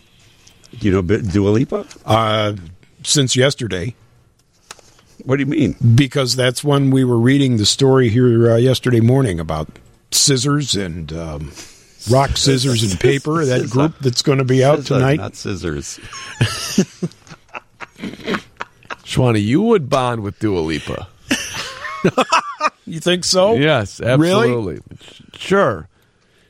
You 0.80 0.92
know 0.92 1.02
Bi- 1.02 1.18
Dua 1.18 1.48
Lipa? 1.50 1.84
Uh, 2.06 2.54
since 3.02 3.34
yesterday, 3.36 3.94
What 5.24 5.36
do 5.36 5.40
you 5.42 5.46
mean? 5.46 5.74
because 5.94 6.36
that's 6.36 6.62
when 6.62 6.90
we 6.90 7.02
were 7.04 7.18
reading 7.18 7.56
the 7.56 7.66
story 7.66 8.08
here 8.08 8.52
uh, 8.52 8.56
yesterday 8.56 9.00
morning 9.00 9.40
about 9.40 9.68
scissors 10.12 10.74
and 10.76 11.12
um, 11.12 11.52
rock, 12.10 12.30
scissors, 12.36 12.82
and 12.84 12.98
paper. 13.00 13.44
That 13.44 13.68
group 13.68 13.98
that's 14.00 14.22
going 14.22 14.38
to 14.38 14.44
be 14.44 14.62
out 14.64 14.78
Scissor, 14.78 14.94
tonight. 14.94 15.16
not 15.16 15.34
scissors. 15.36 15.98
Schwani, 19.04 19.44
you 19.44 19.62
would 19.62 19.88
bond 19.90 20.22
with 20.22 20.38
Dua 20.38 20.60
Lipa. 20.60 21.08
You 22.86 22.98
think 23.00 23.24
so? 23.24 23.54
Yes, 23.54 24.00
Really? 24.00 24.18
absolutely. 24.50 24.80
Sure. 25.36 25.88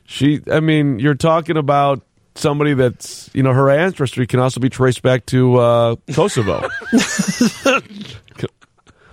She 0.05 0.41
I 0.51 0.59
mean, 0.61 0.97
you're 0.99 1.13
talking 1.15 1.57
about 1.57 2.01
somebody 2.35 2.73
that's 2.73 3.29
you 3.33 3.43
know, 3.43 3.53
her 3.53 3.69
ancestry 3.69 4.25
can 4.27 4.39
also 4.39 4.59
be 4.59 4.69
traced 4.69 5.01
back 5.03 5.25
to 5.27 5.57
uh, 5.57 5.95
Kosovo. 6.13 6.67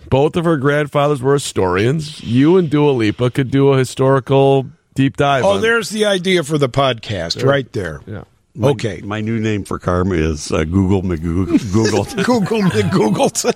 Both 0.09 0.35
of 0.37 0.45
her 0.45 0.57
grandfathers 0.57 1.23
were 1.23 1.35
historians. 1.35 2.21
You 2.25 2.57
and 2.57 2.69
Dua 2.69 2.91
Lipa 2.91 3.31
could 3.31 3.51
do 3.51 3.69
a 3.73 3.79
historical 3.79 4.67
deep 4.95 5.17
dive. 5.17 5.45
Oh, 5.45 5.51
on- 5.53 5.61
there's 5.61 5.91
the 5.91 6.07
idea 6.07 6.43
for 6.43 6.59
the 6.59 6.69
podcast 6.69 7.45
right 7.45 7.71
there. 7.73 8.01
Yeah. 8.07 8.25
My- 8.57 8.71
Okay. 8.71 9.01
My 9.03 9.21
new 9.21 9.39
name 9.39 9.63
for 9.65 9.79
Karma 9.79 10.15
is 10.17 10.51
uh, 10.51 10.65
Google 10.65 11.03
McGoogle. 11.03 11.73
Google. 11.73 12.05
Google 12.25 12.63
Googleton. 12.71 13.55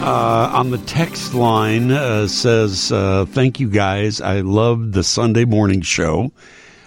Uh, 0.00 0.50
on 0.54 0.70
the 0.70 0.78
text 0.78 1.34
line 1.34 1.90
uh, 1.92 2.26
says, 2.26 2.90
uh, 2.90 3.26
"Thank 3.26 3.60
you 3.60 3.68
guys. 3.68 4.20
I 4.20 4.40
love 4.40 4.92
the 4.92 5.04
Sunday 5.04 5.44
morning 5.44 5.82
show. 5.82 6.32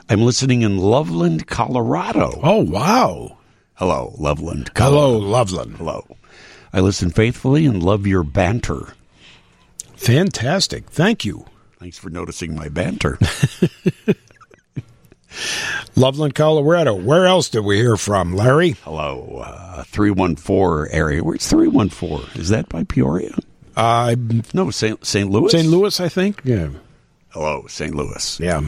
I'm 0.10 0.22
listening 0.24 0.64
in 0.64 0.80
Loveland, 0.80 1.46
Colorado. 1.46 2.40
Oh 2.42 2.64
wow! 2.64 3.38
Hello, 3.76 4.16
Loveland. 4.18 4.74
Colorado. 4.74 5.20
Hello, 5.20 5.30
Loveland. 5.30 5.78
Hello. 5.78 6.08
I 6.74 6.80
listen 6.80 7.12
faithfully 7.12 7.68
and 7.68 7.84
love 7.84 8.08
your 8.08 8.24
banter. 8.24 8.96
Fantastic. 9.96 10.90
Thank 10.90 11.24
you. 11.24 11.46
Thanks 11.80 12.00
for 12.00 12.10
noticing 12.10 12.56
my 12.56 12.68
banter. 12.68 13.20
Loveland, 15.96 16.36
Colorado. 16.36 16.96
Where 16.96 17.26
else 17.26 17.50
did 17.50 17.62
we 17.62 17.78
hear 17.78 17.98
from, 17.98 18.34
Larry? 18.36 18.72
Hello, 18.84 19.42
uh, 19.46 19.84
three 19.84 20.12
one 20.12 20.36
four 20.36 20.88
area. 20.90 21.24
Where's 21.24 21.48
three 21.48 21.68
one 21.68 21.90
four? 21.90 22.22
Is 22.36 22.50
that 22.50 22.70
by 22.70 22.84
Peoria? 22.84 23.36
Uh, 23.76 24.16
No, 24.54 24.70
St. 24.70 25.04
St. 25.06 25.30
Louis. 25.30 25.52
St. 25.52 25.68
Louis, 25.68 26.00
I 26.00 26.10
think. 26.10 26.42
Yeah. 26.44 26.70
Hello, 27.30 27.66
St. 27.68 27.96
Louis. 27.96 28.40
Yeah. 28.40 28.62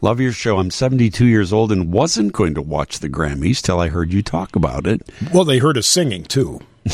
Love 0.00 0.20
your 0.20 0.32
show. 0.32 0.58
I'm 0.58 0.70
72 0.70 1.26
years 1.26 1.52
old 1.52 1.72
and 1.72 1.92
wasn't 1.92 2.32
going 2.32 2.54
to 2.54 2.62
watch 2.62 2.98
the 3.00 3.08
Grammys 3.10 3.60
till 3.62 3.80
I 3.80 3.88
heard 3.88 4.12
you 4.12 4.22
talk 4.22 4.56
about 4.56 4.86
it. 4.86 5.02
Well, 5.32 5.44
they 5.44 5.58
heard 5.58 5.76
us 5.78 5.86
singing 5.86 6.24
too. 6.24 6.60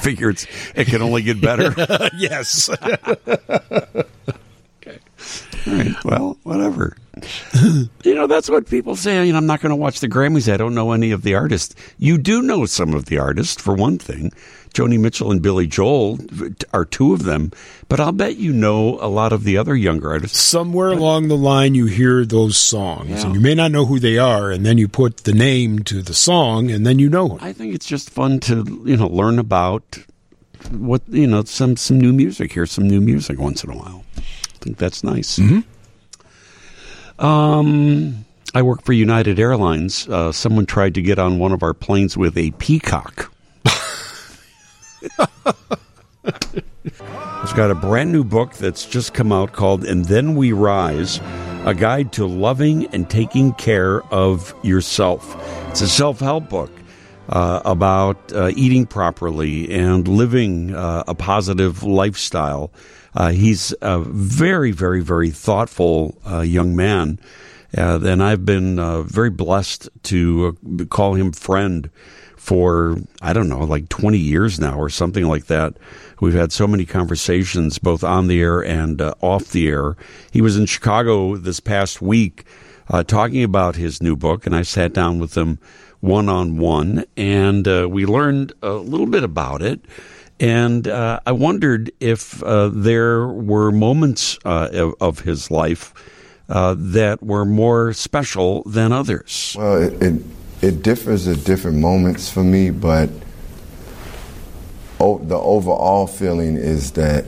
Figure 0.00 0.30
it's 0.30 0.46
it 0.74 0.86
can 0.88 1.00
only 1.02 1.22
get 1.22 1.40
better. 1.40 1.74
yes. 2.16 2.68
All 5.66 5.74
right. 5.74 5.86
Mm. 5.86 6.04
Well, 6.04 6.38
whatever. 6.44 6.96
you 8.04 8.14
know, 8.14 8.26
that's 8.26 8.48
what 8.48 8.68
people 8.68 8.94
say. 8.94 9.26
You 9.26 9.32
know, 9.32 9.38
I'm 9.38 9.46
not 9.46 9.60
going 9.60 9.70
to 9.70 9.76
watch 9.76 10.00
the 10.00 10.08
Grammys. 10.08 10.52
I 10.52 10.56
don't 10.56 10.74
know 10.74 10.92
any 10.92 11.10
of 11.10 11.22
the 11.22 11.34
artists. 11.34 11.74
You 11.98 12.16
do 12.18 12.42
know 12.42 12.64
some 12.66 12.94
of 12.94 13.06
the 13.06 13.18
artists, 13.18 13.60
for 13.60 13.74
one 13.74 13.98
thing. 13.98 14.32
Joni 14.74 15.00
Mitchell 15.00 15.32
and 15.32 15.42
Billy 15.42 15.66
Joel 15.66 16.18
are 16.72 16.84
two 16.84 17.12
of 17.14 17.24
them, 17.24 17.50
but 17.88 17.98
I'll 17.98 18.12
bet 18.12 18.36
you 18.36 18.52
know 18.52 18.98
a 19.00 19.08
lot 19.08 19.32
of 19.32 19.42
the 19.42 19.56
other 19.56 19.74
younger 19.74 20.10
artists. 20.10 20.38
Somewhere 20.38 20.90
along 20.90 21.28
the 21.28 21.36
line, 21.38 21.74
you 21.74 21.86
hear 21.86 22.24
those 22.24 22.56
songs, 22.58 23.08
Yeah. 23.10 23.26
and 23.26 23.34
you 23.34 23.40
may 23.40 23.54
not 23.54 23.72
know 23.72 23.86
who 23.86 23.98
they 23.98 24.18
are, 24.18 24.50
and 24.52 24.64
then 24.66 24.76
you 24.78 24.86
put 24.86 25.18
the 25.24 25.32
name 25.32 25.80
to 25.84 26.02
the 26.02 26.14
song, 26.14 26.70
and 26.70 26.86
then 26.86 26.98
you 26.98 27.08
know 27.08 27.36
it. 27.36 27.42
I 27.42 27.52
think 27.54 27.74
it's 27.74 27.86
just 27.86 28.10
fun 28.10 28.38
to 28.40 28.82
you 28.84 28.96
know 28.98 29.08
learn 29.08 29.38
about 29.40 29.98
what 30.70 31.02
you 31.08 31.26
know 31.26 31.42
some 31.44 31.76
some 31.76 31.98
new 31.98 32.12
music. 32.12 32.52
Hear 32.52 32.66
some 32.66 32.86
new 32.86 33.00
music 33.00 33.38
once 33.40 33.64
in 33.64 33.70
a 33.70 33.76
while. 33.76 34.04
I 34.60 34.64
think 34.64 34.76
that's 34.78 35.04
nice. 35.04 35.38
Um, 37.18 38.24
I 38.54 38.62
work 38.62 38.82
for 38.82 38.92
United 38.92 39.38
Airlines. 39.38 40.08
Uh, 40.08 40.32
someone 40.32 40.66
tried 40.66 40.94
to 40.94 41.02
get 41.02 41.18
on 41.18 41.38
one 41.38 41.52
of 41.52 41.62
our 41.62 41.74
planes 41.74 42.16
with 42.16 42.36
a 42.36 42.50
peacock. 42.52 43.32
It's 47.48 47.52
got 47.56 47.70
a 47.70 47.74
brand 47.74 48.12
new 48.12 48.24
book 48.24 48.54
that's 48.54 48.84
just 48.84 49.14
come 49.14 49.32
out 49.32 49.52
called 49.52 49.84
And 49.84 50.04
Then 50.04 50.34
We 50.36 50.52
Rise 50.52 51.18
A 51.64 51.74
Guide 51.74 52.12
to 52.14 52.26
Loving 52.26 52.86
and 52.88 53.08
Taking 53.08 53.54
Care 53.54 54.02
of 54.12 54.54
Yourself. 54.62 55.34
It's 55.70 55.80
a 55.80 55.88
self 55.88 56.20
help 56.20 56.50
book 56.50 56.70
uh, 57.30 57.62
about 57.64 58.32
uh, 58.34 58.50
eating 58.54 58.86
properly 58.86 59.70
and 59.72 60.06
living 60.06 60.74
uh, 60.74 61.04
a 61.08 61.14
positive 61.14 61.84
lifestyle. 61.84 62.70
Uh, 63.14 63.30
he's 63.30 63.74
a 63.80 63.98
very, 64.00 64.72
very, 64.72 65.00
very 65.00 65.30
thoughtful 65.30 66.20
uh, 66.26 66.40
young 66.40 66.76
man. 66.76 67.18
Uh, 67.76 68.00
and 68.02 68.22
I've 68.22 68.46
been 68.46 68.78
uh, 68.78 69.02
very 69.02 69.30
blessed 69.30 69.88
to 70.04 70.56
uh, 70.80 70.84
call 70.86 71.14
him 71.14 71.32
friend 71.32 71.90
for 72.36 72.96
I 73.20 73.34
don't 73.34 73.48
know, 73.48 73.60
like 73.60 73.90
20 73.90 74.16
years 74.16 74.58
now 74.58 74.78
or 74.78 74.88
something 74.88 75.26
like 75.26 75.46
that. 75.46 75.76
We've 76.20 76.34
had 76.34 76.50
so 76.50 76.66
many 76.66 76.86
conversations, 76.86 77.78
both 77.78 78.02
on 78.02 78.26
the 78.26 78.40
air 78.40 78.64
and 78.64 79.02
uh, 79.02 79.14
off 79.20 79.50
the 79.50 79.68
air. 79.68 79.96
He 80.30 80.40
was 80.40 80.56
in 80.56 80.66
Chicago 80.66 81.36
this 81.36 81.60
past 81.60 82.00
week 82.00 82.44
talking 83.06 83.44
about 83.44 83.76
his 83.76 84.02
new 84.02 84.16
book, 84.16 84.46
and 84.46 84.56
I 84.56 84.62
sat 84.62 84.94
down 84.94 85.18
with 85.18 85.36
him 85.36 85.58
one 86.00 86.30
on 86.30 86.56
one, 86.56 87.04
and 87.18 87.66
we 87.66 88.06
learned 88.06 88.54
a 88.62 88.72
little 88.72 89.06
bit 89.06 89.24
about 89.24 89.60
it. 89.60 89.80
And 90.40 90.86
uh, 90.86 91.20
I 91.26 91.32
wondered 91.32 91.90
if 92.00 92.42
uh, 92.42 92.70
there 92.72 93.26
were 93.26 93.72
moments 93.72 94.38
uh, 94.44 94.92
of, 95.00 95.20
his 95.20 95.50
life 95.50 95.92
uh, 96.48 96.76
that 96.78 97.22
were 97.22 97.44
more 97.44 97.92
special 97.92 98.62
than 98.62 98.92
others? 98.92 99.56
Well, 99.58 99.82
it, 99.82 100.02
it 100.02 100.22
it 100.60 100.82
differs 100.82 101.28
at 101.28 101.44
different 101.44 101.78
moments 101.78 102.30
for 102.30 102.42
me, 102.42 102.70
but 102.70 103.10
the 104.98 105.38
overall 105.38 106.06
feeling 106.06 106.56
is 106.56 106.92
that 106.92 107.26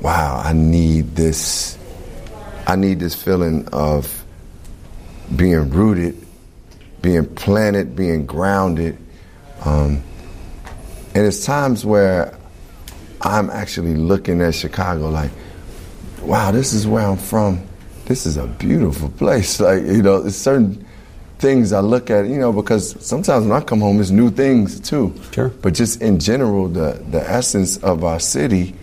wow, 0.00 0.40
I 0.44 0.52
need 0.52 1.16
this. 1.16 1.78
I 2.66 2.76
need 2.76 2.98
this 2.98 3.14
feeling 3.14 3.68
of 3.68 4.24
being 5.34 5.70
rooted, 5.70 6.26
being 7.02 7.26
planted, 7.34 7.94
being 7.94 8.26
grounded. 8.26 8.98
Um, 9.64 10.02
and 11.16 11.24
it's 11.24 11.46
times 11.46 11.82
where 11.82 12.36
I'm 13.22 13.48
actually 13.48 13.94
looking 13.94 14.42
at 14.42 14.54
Chicago 14.54 15.08
like, 15.08 15.30
wow, 16.20 16.50
this 16.50 16.74
is 16.74 16.86
where 16.86 17.06
I'm 17.06 17.16
from. 17.16 17.66
This 18.04 18.26
is 18.26 18.36
a 18.36 18.46
beautiful 18.46 19.08
place. 19.08 19.58
Like, 19.66 19.82
you 19.84 20.02
know, 20.02 20.26
it's 20.26 20.36
certain 20.36 20.86
things 21.38 21.72
I 21.72 21.80
look 21.80 22.10
at, 22.10 22.26
you 22.26 22.36
know, 22.36 22.52
because 22.52 23.02
sometimes 23.02 23.46
when 23.46 23.56
I 23.56 23.64
come 23.64 23.80
home, 23.80 23.98
it's 23.98 24.10
new 24.10 24.30
things 24.30 24.78
too. 24.78 25.14
Sure. 25.32 25.48
But 25.48 25.72
just 25.72 26.02
in 26.02 26.20
general, 26.20 26.68
the, 26.68 27.02
the 27.10 27.26
essence 27.26 27.78
of 27.78 28.04
our 28.04 28.20
city, 28.20 28.74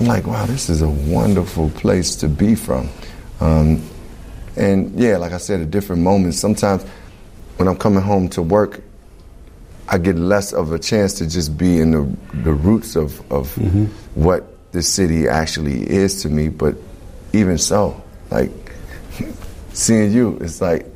I'm 0.00 0.06
like, 0.06 0.26
wow, 0.26 0.46
this 0.46 0.68
is 0.68 0.82
a 0.82 0.90
wonderful 0.90 1.70
place 1.70 2.16
to 2.16 2.28
be 2.28 2.56
from. 2.56 2.88
Um, 3.38 3.88
and 4.56 4.98
yeah, 4.98 5.16
like 5.16 5.30
I 5.30 5.38
said, 5.38 5.60
at 5.60 5.70
different 5.70 6.02
moments, 6.02 6.38
sometimes 6.38 6.82
when 7.54 7.68
I'm 7.68 7.76
coming 7.76 8.02
home 8.02 8.28
to 8.30 8.42
work, 8.42 8.82
I 9.88 9.98
get 9.98 10.16
less 10.16 10.52
of 10.52 10.72
a 10.72 10.78
chance 10.78 11.14
to 11.14 11.28
just 11.28 11.56
be 11.58 11.80
in 11.80 11.90
the, 11.90 12.16
the 12.42 12.52
roots 12.52 12.96
of, 12.96 13.20
of 13.32 13.54
mm-hmm. 13.56 13.86
what 14.14 14.46
this 14.72 14.88
city 14.88 15.28
actually 15.28 15.88
is 15.88 16.22
to 16.22 16.28
me. 16.28 16.48
But 16.48 16.76
even 17.32 17.58
so, 17.58 18.02
like 18.30 18.50
seeing 19.72 20.12
you, 20.12 20.38
it's 20.40 20.60
like, 20.60 20.86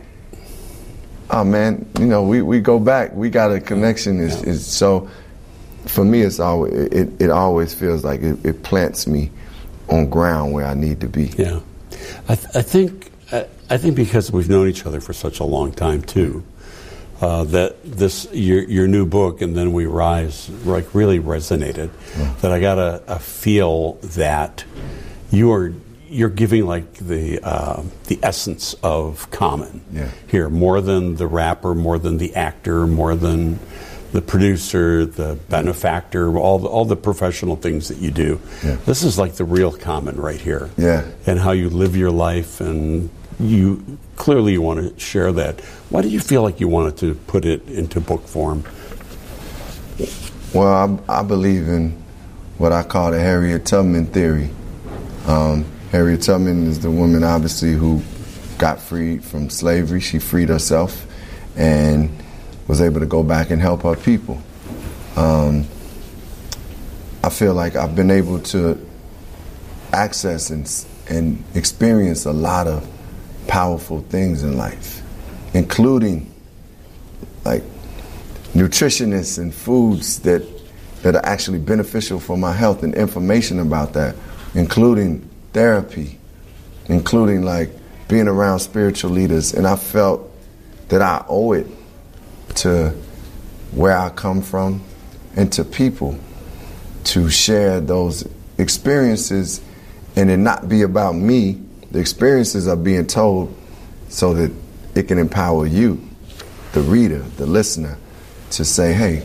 oh 1.31 1.45
man, 1.45 1.87
you 1.99 2.07
know, 2.07 2.23
we, 2.23 2.43
we 2.43 2.61
go 2.61 2.79
back. 2.79 3.13
We 3.13 3.31
got 3.31 3.53
a 3.53 3.61
connection. 3.61 4.21
Is 4.21 4.43
is 4.45 4.67
so 4.67 5.09
for 5.87 6.05
me, 6.05 6.23
it's 6.23 6.41
always 6.41 6.73
it, 6.73 7.21
it 7.21 7.31
always 7.31 7.75
feels 7.75 8.05
like 8.05 8.21
it, 8.21 8.45
it 8.45 8.63
plants 8.63 9.07
me 9.07 9.31
on 9.89 10.09
ground 10.11 10.53
where 10.53 10.67
I 10.67 10.75
need 10.75 11.01
to 11.01 11.09
be. 11.09 11.27
Yeah, 11.37 11.61
I, 12.29 12.35
th- 12.35 12.49
I 12.55 12.63
think 12.63 13.11
I, 13.33 13.47
I 13.71 13.77
think 13.79 13.97
because 13.97 14.31
we've 14.31 14.49
known 14.49 14.69
each 14.69 14.87
other 14.87 15.01
for 15.01 15.13
such 15.13 15.41
a 15.41 15.45
long 15.45 15.73
time 15.73 16.03
too, 16.03 16.45
uh, 17.21 17.45
that 17.45 17.77
this 17.85 18.29
your 18.33 18.63
your 18.65 18.87
new 18.89 19.07
book 19.07 19.41
and 19.43 19.57
then 19.57 19.73
we 19.73 19.87
rise 19.87 20.49
like 20.65 20.95
really 20.95 21.19
resonated. 21.21 21.91
That 22.41 22.53
I 22.53 22.61
got 22.61 22.79
a, 22.79 23.03
a 23.07 23.19
feel 23.19 23.95
that 24.03 24.65
you 25.31 25.53
are 25.53 25.73
you're 26.09 26.29
giving 26.29 26.67
like 26.67 26.95
the 26.95 27.41
uh, 27.43 27.83
the 28.07 28.19
essence 28.23 28.75
of 28.83 29.31
Common 29.31 29.81
Yeah. 29.93 30.11
here 30.29 30.49
more 30.49 30.81
than 30.81 31.17
the 31.17 31.27
rapper, 31.27 31.75
more 31.75 31.99
than 31.99 32.19
the 32.19 32.35
actor, 32.37 32.87
more 32.87 33.17
than 33.17 33.59
the 34.13 34.23
producer, 34.23 35.05
the 35.05 35.37
benefactor, 35.51 36.39
all 36.39 36.59
the, 36.61 36.69
all 36.69 36.85
the 36.85 36.97
professional 36.97 37.57
things 37.57 37.89
that 37.89 37.99
you 37.99 38.11
do. 38.13 38.41
Yeah. 38.65 38.77
This 38.87 39.03
is 39.03 39.19
like 39.19 39.35
the 39.35 39.45
real 39.45 39.73
Common 39.73 40.17
right 40.17 40.41
here. 40.41 40.71
Yeah. 40.79 41.05
And 41.27 41.41
how 41.41 41.51
you 41.53 41.69
live 41.71 41.97
your 41.97 42.13
life 42.13 42.61
and 42.61 43.11
you 43.41 43.99
clearly 44.17 44.53
you 44.53 44.63
want 44.63 44.81
to 44.81 45.01
share 45.01 45.33
that. 45.33 45.61
Why 45.91 46.03
do 46.03 46.09
you 46.09 46.21
feel 46.21 46.43
like 46.43 46.61
you 46.61 46.69
wanted 46.69 46.97
to 46.99 47.15
put 47.27 47.45
it 47.45 47.67
into 47.69 48.01
book 48.01 48.27
form? 48.27 48.65
Well, 50.53 51.03
I, 51.09 51.21
I 51.21 51.23
believe 51.23 51.69
in 51.69 51.91
what 52.59 52.73
I 52.73 52.83
call 52.83 53.11
the 53.11 53.21
Harriet 53.21 53.67
Tubman 53.67 54.07
theory. 54.07 54.51
Um, 55.27 55.65
Harriet 55.93 56.23
Tubman 56.23 56.67
is 56.67 56.81
the 56.81 56.91
woman, 56.91 57.23
obviously, 57.25 57.73
who 57.73 58.03
got 58.59 58.81
freed 58.81 59.23
from 59.23 59.51
slavery. 59.51 60.01
She 60.01 60.19
freed 60.19 60.49
herself 60.49 61.07
and 61.57 62.11
was 62.69 62.81
able 62.81 63.01
to 63.01 63.07
go 63.07 63.23
back 63.23 63.51
and 63.51 63.61
help 63.61 63.83
her 63.83 63.97
people. 63.97 64.43
Um, 65.15 65.67
I 67.23 67.29
feel 67.29 67.55
like 67.55 67.77
I've 67.77 67.95
been 67.95 68.11
able 68.11 68.41
to 68.41 68.85
access 69.93 70.51
and, 70.51 70.87
and 71.09 71.43
experience 71.55 72.25
a 72.25 72.33
lot 72.33 72.67
of 72.67 72.89
powerful 73.49 74.01
things 74.03 74.43
in 74.43 74.57
life, 74.57 75.03
including 75.55 76.33
like 77.45 77.63
nutritionists 78.55 79.39
and 79.39 79.55
foods 79.55 80.21
that 80.21 80.43
that 81.03 81.15
are 81.15 81.25
actually 81.25 81.59
beneficial 81.59 82.19
for 82.19 82.37
my 82.37 82.53
health 82.53 82.83
and 82.83 82.95
information 82.95 83.61
about 83.61 83.93
that, 83.93 84.17
including 84.55 85.29
therapy, 85.53 86.19
including 86.87 87.43
like 87.43 87.71
being 88.09 88.29
around 88.29 88.59
spiritual 88.59 89.11
leaders. 89.11 89.55
And 89.55 89.67
I 89.67 89.77
felt 89.77 90.31
that 90.89 91.03
I 91.03 91.25
owe 91.29 91.53
it 91.53 91.67
to 92.57 92.95
where 93.73 93.97
I 93.97 94.09
come 94.11 94.43
from 94.43 94.83
and 95.37 95.53
to 95.53 95.65
people 95.65 96.19
to 97.05 97.31
share 97.31 97.81
those 97.81 98.27
experiences 98.59 99.61
and 100.17 100.31
it 100.31 100.39
not 100.39 100.69
be 100.69 100.83
about 100.83 101.15
me. 101.15 101.63
The 101.97 102.01
experiences 102.01 102.69
are 102.69 102.77
being 102.77 103.07
told 103.07 103.57
so 104.11 104.35
that 104.35 104.53
it 104.95 105.05
can 105.05 105.17
empower 105.17 105.67
you, 105.67 106.07
the 106.73 106.83
reader, 106.83 107.21
the 107.39 107.47
listener, 107.47 107.97
to 108.51 108.67
say, 108.67 108.93
hey, 108.93 109.25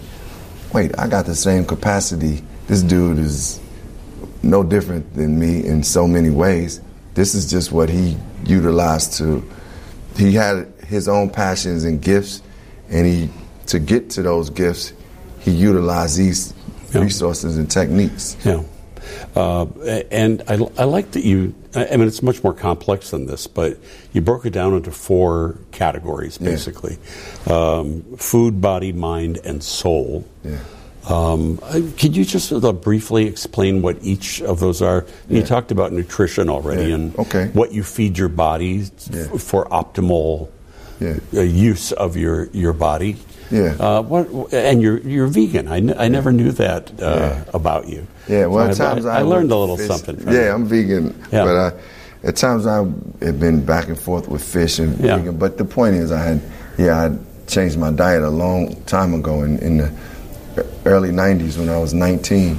wait, 0.74 0.98
I 0.98 1.10
got 1.10 1.26
the 1.26 1.36
same 1.36 1.66
capacity. 1.66 2.42
This 2.68 2.82
dude 2.82 3.20
is 3.20 3.60
no 4.42 4.64
different 4.64 5.14
than 5.16 5.38
me 5.38 5.66
in 5.66 5.84
so 5.84 6.08
many 6.08 6.30
ways. 6.30 6.80
This 7.14 7.36
is 7.36 7.52
just 7.52 7.74
what 7.74 7.90
he 7.90 8.16
utilized 8.46 9.18
to, 9.18 9.46
he 10.16 10.32
had 10.32 10.74
his 10.88 11.10
own 11.10 11.30
passions 11.30 11.84
and 11.84 12.02
gifts, 12.02 12.42
and 12.90 13.06
he, 13.06 13.30
to 13.66 13.80
get 13.80 14.12
to 14.12 14.22
those 14.22 14.50
gifts, 14.50 14.94
he 15.42 15.52
utilized 15.52 16.18
these 16.18 16.54
resources 16.94 17.58
and 17.58 17.70
techniques. 17.70 18.38
Yeah. 18.46 18.64
Uh, 19.36 19.66
and 20.10 20.42
I, 20.48 20.54
I 20.78 20.86
like 20.86 21.12
that 21.12 21.26
you, 21.26 21.54
I 21.76 21.96
mean, 21.98 22.08
it's 22.08 22.22
much 22.22 22.44
more 22.44 22.54
complex 22.54 23.12
than 23.12 23.28
this, 23.28 23.48
but 23.48 23.78
you 24.14 24.22
broke 24.22 24.46
it 24.46 24.50
down 24.52 24.74
into 24.74 24.92
four 24.92 25.58
categories, 25.72 26.38
Yeah. 26.42 26.50
basically 26.52 26.98
um, 27.48 28.04
food, 28.18 28.60
body, 28.62 28.92
mind, 28.92 29.40
and 29.46 29.64
soul. 29.64 30.26
Yeah. 30.44 30.58
Um, 31.10 31.58
could 31.98 32.16
you 32.16 32.24
just 32.26 32.52
uh, 32.54 32.72
briefly 32.74 33.26
explain 33.26 33.82
what 33.82 33.98
each 34.04 34.42
of 34.42 34.60
those 34.60 34.82
are? 34.84 35.06
You 35.30 35.42
talked 35.44 35.72
about 35.72 35.92
nutrition 35.94 36.48
already 36.50 36.90
Yeah. 36.90 36.96
and 36.96 37.16
Okay. 37.18 37.48
what 37.54 37.72
you 37.72 37.84
feed 37.84 38.18
your 38.20 38.30
body 38.30 38.82
f- 39.12 39.42
for 39.42 39.66
optimal 39.70 40.50
Yeah. 41.00 41.16
uh, 41.34 41.42
use 41.42 41.92
of 41.94 42.16
your, 42.18 42.50
your 42.54 42.74
body. 42.74 43.16
Yeah. 43.52 43.76
Uh, 43.80 44.02
what, 44.02 44.54
and 44.54 44.82
you're, 44.82 45.00
you're 45.00 45.28
vegan. 45.28 45.68
I, 45.68 45.78
n- 45.78 45.96
I 45.98 46.08
never 46.08 46.32
knew 46.32 46.52
that 46.54 46.90
uh, 47.02 47.06
Yeah. 47.06 47.44
about 47.54 47.88
you. 47.90 48.08
Yeah, 48.28 48.46
well, 48.46 48.70
at 48.70 48.76
So 48.78 48.86
times 48.86 49.06
I, 49.06 49.20
I, 49.20 49.22
learned 49.24 49.52
a 49.52 49.56
little 49.58 49.78
fish- 49.78 49.88
something. 49.88 50.18
From 50.18 50.34
Yeah, 50.34 50.46
you. 50.46 50.52
I'm 50.52 50.66
vegan, 50.66 51.08
Yeah. 51.32 51.44
but 51.44 51.56
uh, 51.56 51.72
at 52.24 52.36
times 52.38 52.66
I 52.66 52.78
have 52.78 53.40
been 53.40 53.66
back 53.66 53.88
and 53.88 54.00
forth 54.00 54.28
with 54.28 54.44
fish 54.44 54.80
and 54.80 54.98
Yeah. 55.00 55.18
vegan. 55.18 55.38
But 55.38 55.58
the 55.58 55.66
point 55.66 55.96
is, 55.96 56.12
I 56.12 56.24
had 56.24 56.42
yeah, 56.78 57.10
I 57.10 57.18
changed 57.48 57.78
my 57.78 57.92
diet 57.92 58.24
a 58.24 58.30
long 58.30 58.76
time 58.84 59.14
ago 59.14 59.44
in, 59.44 59.60
in 59.60 59.78
the 59.78 59.92
early 60.86 61.10
'90s 61.12 61.58
when 61.58 61.68
I 61.70 61.78
was 61.78 61.94
19, 61.94 62.58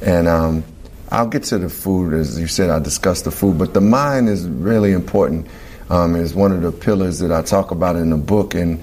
and 0.00 0.26
um, 0.28 0.64
I'll 1.10 1.26
get 1.26 1.42
to 1.44 1.58
the 1.58 1.68
food 1.68 2.14
as 2.14 2.40
you 2.40 2.46
said. 2.46 2.70
I 2.70 2.78
discussed 2.78 3.24
the 3.24 3.30
food, 3.30 3.58
but 3.58 3.74
the 3.74 3.80
mind 3.82 4.28
is 4.30 4.48
really 4.48 4.92
important. 4.92 5.46
Um, 5.90 6.16
it's 6.16 6.32
one 6.32 6.52
of 6.52 6.62
the 6.62 6.72
pillars 6.72 7.18
that 7.18 7.30
I 7.30 7.42
talk 7.42 7.70
about 7.70 7.96
in 7.96 8.08
the 8.10 8.16
book, 8.16 8.54
and 8.54 8.80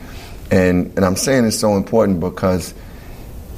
and 0.52 0.88
and 0.96 1.06
I'm 1.06 1.16
saying 1.16 1.46
it's 1.46 1.60
so 1.60 1.76
important 1.76 2.20
because 2.20 2.74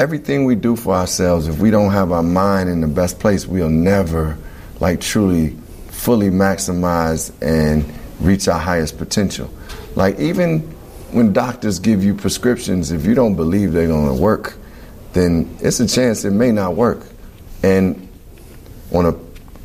everything 0.01 0.45
we 0.45 0.55
do 0.55 0.75
for 0.75 0.95
ourselves, 0.95 1.47
if 1.47 1.59
we 1.59 1.69
don't 1.69 1.91
have 1.91 2.11
our 2.11 2.23
mind 2.23 2.69
in 2.69 2.81
the 2.81 2.87
best 2.87 3.19
place, 3.19 3.45
we'll 3.45 3.69
never, 3.69 4.35
like, 4.79 4.99
truly, 4.99 5.55
fully 5.89 6.29
maximize 6.29 7.31
and 7.41 7.85
reach 8.19 8.47
our 8.47 8.59
highest 8.59 8.97
potential. 8.97 9.47
Like, 9.95 10.19
even 10.19 10.61
when 11.11 11.33
doctors 11.33 11.77
give 11.77 12.03
you 12.03 12.15
prescriptions, 12.15 12.91
if 12.91 13.05
you 13.05 13.13
don't 13.13 13.35
believe 13.35 13.73
they're 13.73 13.87
going 13.87 14.15
to 14.15 14.19
work, 14.19 14.55
then 15.13 15.55
it's 15.61 15.79
a 15.79 15.87
chance 15.87 16.25
it 16.25 16.31
may 16.31 16.51
not 16.51 16.75
work. 16.75 17.05
And 17.61 18.07
on 18.91 19.05
a 19.05 19.15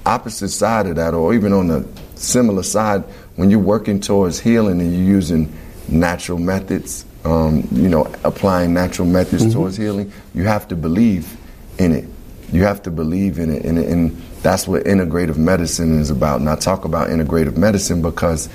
opposite 0.05 0.51
side 0.51 0.87
of 0.87 0.97
that, 0.97 1.15
or 1.15 1.33
even 1.33 1.53
on 1.53 1.69
the 1.69 1.89
similar 2.17 2.63
side, 2.63 3.03
when 3.37 3.49
you're 3.49 3.59
working 3.59 4.01
towards 4.01 4.39
healing 4.39 4.81
and 4.81 4.93
you're 4.93 5.15
using 5.15 5.53
natural 5.89 6.39
methods, 6.39 7.07
um, 7.27 7.67
you 7.73 7.89
know, 7.89 8.05
applying 8.25 8.73
natural 8.73 9.07
methods 9.07 9.53
towards 9.53 9.77
healing, 9.77 10.13
you 10.35 10.45
have 10.45 10.69
to 10.69 10.77
believe 10.77 11.37
in 11.79 11.93
it. 11.93 12.09
You 12.53 12.63
have 12.63 12.83
to 12.85 12.91
believe 12.91 13.39
in 13.39 13.51
it, 13.51 13.65
and, 13.65 13.79
and 13.79 14.17
that's 14.43 14.69
what 14.69 14.85
integrative 14.85 15.37
medicine 15.37 15.99
is 15.99 16.11
about. 16.11 16.39
And 16.41 16.49
I 16.49 16.55
talk 16.55 16.85
about 16.85 17.09
integrative 17.09 17.57
medicine 17.57 18.01
because 18.01 18.49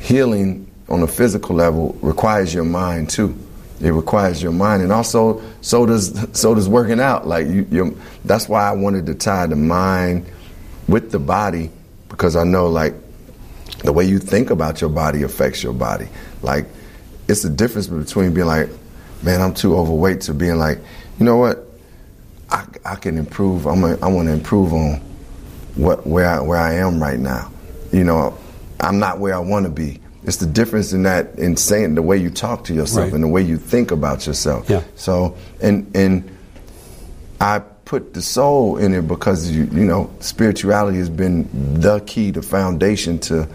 healing 0.00 0.66
on 0.88 1.02
a 1.02 1.06
physical 1.06 1.54
level 1.54 1.98
requires 2.00 2.54
your 2.54 2.64
mind 2.64 3.10
too. 3.10 3.36
It 3.82 3.90
requires 3.90 4.42
your 4.42 4.52
mind, 4.52 4.82
and 4.82 4.90
also 4.90 5.42
so 5.60 5.84
does 5.84 6.26
so 6.32 6.54
does 6.54 6.68
working 6.68 7.00
out. 7.00 7.26
Like 7.26 7.46
you, 7.46 7.66
you 7.70 8.00
that's 8.24 8.48
why 8.48 8.66
I 8.66 8.72
wanted 8.72 9.06
to 9.06 9.14
tie 9.14 9.46
the 9.46 9.56
mind 9.56 10.26
with 10.88 11.10
the 11.10 11.18
body 11.18 11.70
because 12.08 12.34
I 12.34 12.44
know 12.44 12.68
like 12.68 12.94
the 13.84 13.92
way 13.92 14.04
you 14.04 14.18
think 14.18 14.50
about 14.50 14.80
your 14.80 14.90
body 14.90 15.22
affects 15.22 15.62
your 15.62 15.72
body. 15.72 16.08
Like, 16.42 16.66
it's 17.28 17.42
the 17.42 17.50
difference 17.50 17.86
between 17.86 18.32
being 18.34 18.46
like, 18.46 18.68
man, 19.22 19.40
I'm 19.40 19.54
too 19.54 19.76
overweight 19.76 20.22
to 20.22 20.34
being 20.34 20.56
like, 20.58 20.78
you 21.18 21.24
know 21.24 21.36
what, 21.36 21.64
I, 22.50 22.64
I 22.84 22.94
can 22.96 23.18
improve. 23.18 23.66
I'm 23.66 23.84
a, 23.84 23.98
I 24.00 24.06
want 24.08 24.28
to 24.28 24.32
improve 24.32 24.72
on 24.72 24.94
what 25.74 26.06
where 26.06 26.26
I, 26.28 26.40
where 26.40 26.58
I 26.58 26.74
am 26.74 27.00
right 27.00 27.18
now. 27.18 27.50
You 27.92 28.04
know, 28.04 28.36
I'm 28.80 28.98
not 28.98 29.18
where 29.18 29.34
I 29.34 29.38
want 29.38 29.66
to 29.66 29.70
be. 29.70 30.00
It's 30.24 30.36
the 30.38 30.46
difference 30.46 30.92
in 30.92 31.02
that 31.04 31.38
in 31.38 31.56
saying 31.56 31.94
the 31.94 32.02
way 32.02 32.16
you 32.16 32.30
talk 32.30 32.64
to 32.64 32.74
yourself 32.74 33.04
Right. 33.06 33.12
and 33.14 33.22
the 33.22 33.28
way 33.28 33.42
you 33.42 33.56
think 33.58 33.90
about 33.90 34.26
yourself. 34.26 34.68
Yeah. 34.68 34.82
So 34.96 35.36
and 35.60 35.90
and 35.94 36.28
I 37.40 37.60
put 37.84 38.14
the 38.14 38.22
soul 38.22 38.76
in 38.78 38.94
it 38.94 39.08
because 39.08 39.50
you 39.50 39.64
you 39.64 39.84
know 39.84 40.10
spirituality 40.20 40.98
has 40.98 41.08
been 41.10 41.48
the 41.80 42.00
key, 42.00 42.30
the 42.30 42.42
foundation 42.42 43.18
to 43.20 43.48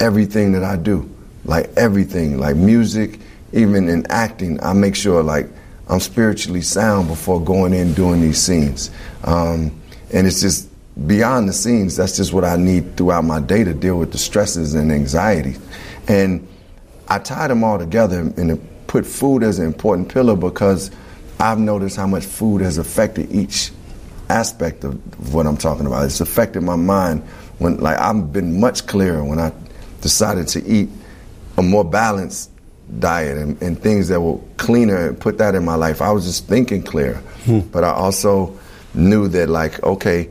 everything 0.00 0.52
that 0.52 0.64
I 0.64 0.76
do. 0.76 1.11
Like 1.44 1.70
everything, 1.76 2.38
like 2.38 2.56
music, 2.56 3.18
even 3.52 3.88
in 3.88 4.06
acting, 4.10 4.62
I 4.62 4.72
make 4.72 4.94
sure 4.94 5.22
like 5.22 5.48
I'm 5.88 6.00
spiritually 6.00 6.62
sound 6.62 7.08
before 7.08 7.42
going 7.42 7.74
in 7.74 7.94
doing 7.94 8.20
these 8.20 8.40
scenes. 8.40 8.90
Um, 9.24 9.80
and 10.12 10.26
it's 10.26 10.40
just 10.40 10.68
beyond 11.06 11.48
the 11.48 11.52
scenes. 11.52 11.96
That's 11.96 12.16
just 12.16 12.32
what 12.32 12.44
I 12.44 12.56
need 12.56 12.96
throughout 12.96 13.24
my 13.24 13.40
day 13.40 13.64
to 13.64 13.74
deal 13.74 13.98
with 13.98 14.12
the 14.12 14.18
stresses 14.18 14.74
and 14.74 14.92
anxiety. 14.92 15.56
And 16.08 16.46
I 17.08 17.18
tie 17.18 17.48
them 17.48 17.64
all 17.64 17.78
together 17.78 18.20
and 18.20 18.86
put 18.86 19.06
food 19.06 19.42
as 19.42 19.58
an 19.58 19.66
important 19.66 20.08
pillar 20.08 20.36
because 20.36 20.90
I've 21.40 21.58
noticed 21.58 21.96
how 21.96 22.06
much 22.06 22.24
food 22.24 22.62
has 22.62 22.78
affected 22.78 23.32
each 23.32 23.72
aspect 24.28 24.84
of 24.84 25.34
what 25.34 25.46
I'm 25.46 25.56
talking 25.56 25.86
about. 25.86 26.04
It's 26.04 26.20
affected 26.20 26.62
my 26.62 26.76
mind 26.76 27.22
when, 27.58 27.78
like, 27.78 27.98
I've 27.98 28.32
been 28.32 28.60
much 28.60 28.86
clearer 28.86 29.24
when 29.24 29.38
I 29.38 29.52
decided 30.00 30.48
to 30.48 30.64
eat 30.66 30.88
a 31.58 31.62
more 31.62 31.84
balanced 31.84 32.50
diet 32.98 33.38
and, 33.38 33.60
and 33.62 33.80
things 33.80 34.08
that 34.08 34.20
were 34.20 34.38
cleaner 34.56 35.08
and 35.08 35.18
put 35.18 35.38
that 35.38 35.54
in 35.54 35.64
my 35.64 35.74
life. 35.74 36.02
I 36.02 36.10
was 36.12 36.24
just 36.24 36.46
thinking 36.46 36.82
clear, 36.82 37.14
hmm. 37.44 37.60
but 37.60 37.84
I 37.84 37.90
also 37.92 38.58
knew 38.94 39.28
that, 39.28 39.48
like, 39.48 39.82
okay, 39.82 40.28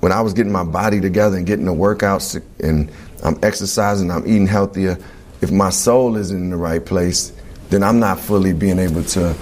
when 0.00 0.12
I 0.12 0.20
was 0.20 0.32
getting 0.34 0.52
my 0.52 0.64
body 0.64 1.00
together 1.00 1.36
and 1.36 1.46
getting 1.46 1.64
the 1.64 1.72
workouts 1.72 2.40
and 2.60 2.90
I'm 3.24 3.38
exercising, 3.42 4.10
I'm 4.10 4.26
eating 4.26 4.46
healthier. 4.46 4.98
If 5.40 5.50
my 5.50 5.70
soul 5.70 6.16
isn't 6.16 6.36
in 6.36 6.50
the 6.50 6.56
right 6.56 6.84
place, 6.84 7.32
then 7.70 7.82
I'm 7.82 7.98
not 7.98 8.20
fully 8.20 8.52
being 8.52 8.78
able 8.78 9.02
to 9.04 9.34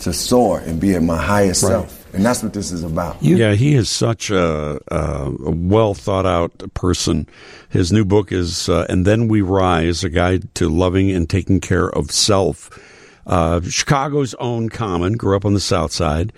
to 0.00 0.12
soar 0.12 0.60
and 0.60 0.80
be 0.80 0.94
at 0.94 1.02
my 1.02 1.16
highest 1.16 1.62
Right. 1.62 1.70
self. 1.70 2.01
And 2.12 2.24
that's 2.24 2.42
what 2.42 2.52
this 2.52 2.72
is 2.72 2.84
about. 2.84 3.22
yeah, 3.22 3.54
he 3.54 3.74
is 3.74 3.88
such 3.88 4.30
a, 4.30 4.78
a, 4.88 5.32
a 5.44 5.50
well 5.50 5.94
thought 5.94 6.26
out 6.26 6.52
person. 6.74 7.26
His 7.70 7.90
new 7.90 8.04
book 8.04 8.30
is 8.32 8.68
uh, 8.68 8.86
"And 8.88 9.06
Then 9.06 9.28
We 9.28 9.40
Rise: 9.40 10.04
A 10.04 10.10
Guide 10.10 10.54
to 10.56 10.68
Loving 10.68 11.10
and 11.10 11.28
Taking 11.28 11.60
Care 11.60 11.88
of 11.88 12.10
Self." 12.10 12.70
Uh, 13.26 13.60
Chicago's 13.62 14.34
own 14.34 14.68
Common 14.68 15.14
grew 15.14 15.36
up 15.36 15.44
on 15.44 15.54
the 15.54 15.60
South 15.60 15.92
Side. 15.92 16.32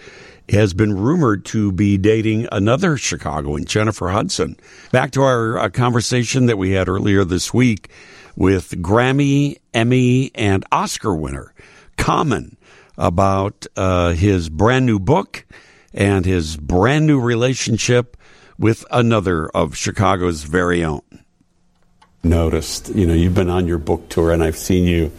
Has 0.51 0.75
been 0.75 0.95
rumored 0.95 1.47
to 1.47 1.73
be 1.73 1.97
dating 1.97 2.47
another 2.53 2.99
Chicagoan, 2.99 3.65
Jennifer 3.65 4.11
Hudson. 4.11 4.59
Back 4.93 5.11
to 5.13 5.23
our 5.23 5.59
uh, 5.59 5.71
conversation 5.71 6.47
that 6.47 6.59
we 6.59 6.73
had 6.73 6.87
earlier 6.87 7.25
this 7.25 7.55
week 7.55 7.89
with 8.37 8.83
Grammy, 8.83 9.57
Emmy, 9.73 10.31
and 10.35 10.65
Oscar 10.71 11.15
winner 11.15 11.55
Common 11.97 12.59
about 12.97 13.67
uh, 13.77 14.13
his 14.13 14.49
brand 14.49 14.87
new 14.87 14.99
book 14.99 15.45
and 15.93 16.25
his 16.25 16.57
brand 16.57 17.07
new 17.07 17.21
relationship 17.21 18.17
with 18.59 18.85
another 18.91 19.49
of 19.49 19.77
Chicago's 19.77 20.45
very 20.45 20.85
own. 20.85 21.03
Noticed, 22.23 22.89
you 22.95 23.07
know, 23.07 23.13
you've 23.15 23.35
been 23.35 23.51
on 23.51 23.67
your 23.67 23.79
book 23.79 24.09
tour, 24.09 24.33
and 24.33 24.43
I've 24.43 24.57
seen 24.57 24.85
you 24.85 25.13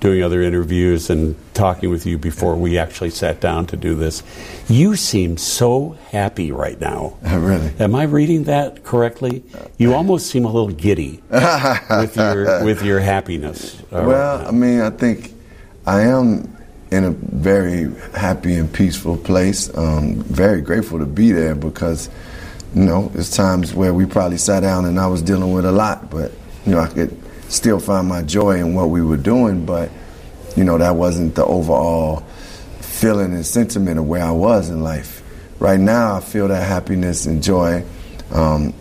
doing 0.00 0.22
other 0.22 0.42
interviews 0.42 1.08
and 1.10 1.34
talking 1.54 1.88
with 1.90 2.04
you 2.06 2.18
before 2.18 2.54
we 2.56 2.76
actually 2.78 3.10
sat 3.10 3.40
down 3.40 3.66
to 3.66 3.76
do 3.76 3.94
this. 3.94 4.22
You 4.68 4.96
seem 4.96 5.36
so 5.38 5.96
happy 6.10 6.52
right 6.52 6.78
now. 6.80 7.16
really? 7.22 7.72
Am 7.78 7.94
I 7.94 8.04
reading 8.04 8.44
that 8.44 8.82
correctly? 8.84 9.42
You 9.78 9.94
almost 9.94 10.26
seem 10.28 10.44
a 10.44 10.52
little 10.52 10.68
giddy 10.70 11.22
with 11.30 12.16
your 12.16 12.64
with 12.64 12.82
your 12.82 13.00
happiness. 13.00 13.80
uh, 13.92 14.04
Well, 14.06 14.46
I 14.46 14.50
mean, 14.50 14.80
I 14.80 14.90
think 14.90 15.32
I 15.86 16.02
am 16.02 16.56
in 16.90 17.04
a 17.04 17.10
very 17.10 17.92
happy 18.12 18.54
and 18.54 18.72
peaceful 18.72 19.16
place. 19.16 19.76
Um, 19.76 20.16
very 20.22 20.60
grateful 20.60 20.98
to 20.98 21.06
be 21.06 21.32
there 21.32 21.54
because, 21.54 22.10
you 22.74 22.84
know, 22.84 23.08
there's 23.08 23.30
times 23.30 23.74
where 23.74 23.94
we 23.94 24.06
probably 24.06 24.38
sat 24.38 24.60
down 24.60 24.84
and 24.84 24.98
I 24.98 25.06
was 25.06 25.22
dealing 25.22 25.52
with 25.52 25.64
a 25.64 25.72
lot, 25.72 26.10
but, 26.10 26.32
you 26.66 26.72
know, 26.72 26.80
I 26.80 26.88
could 26.88 27.16
still 27.50 27.78
find 27.78 28.08
my 28.08 28.22
joy 28.22 28.56
in 28.56 28.74
what 28.74 28.90
we 28.90 29.02
were 29.02 29.16
doing, 29.16 29.64
but, 29.64 29.90
you 30.56 30.64
know, 30.64 30.78
that 30.78 30.96
wasn't 30.96 31.36
the 31.36 31.44
overall 31.44 32.24
feeling 32.80 33.32
and 33.32 33.46
sentiment 33.46 33.98
of 33.98 34.06
where 34.06 34.24
I 34.24 34.32
was 34.32 34.68
in 34.68 34.82
life. 34.82 35.22
Right 35.60 35.80
now, 35.80 36.16
I 36.16 36.20
feel 36.20 36.48
that 36.48 36.66
happiness 36.66 37.26
and 37.26 37.42
joy. 37.42 37.84
Um, 38.32 38.74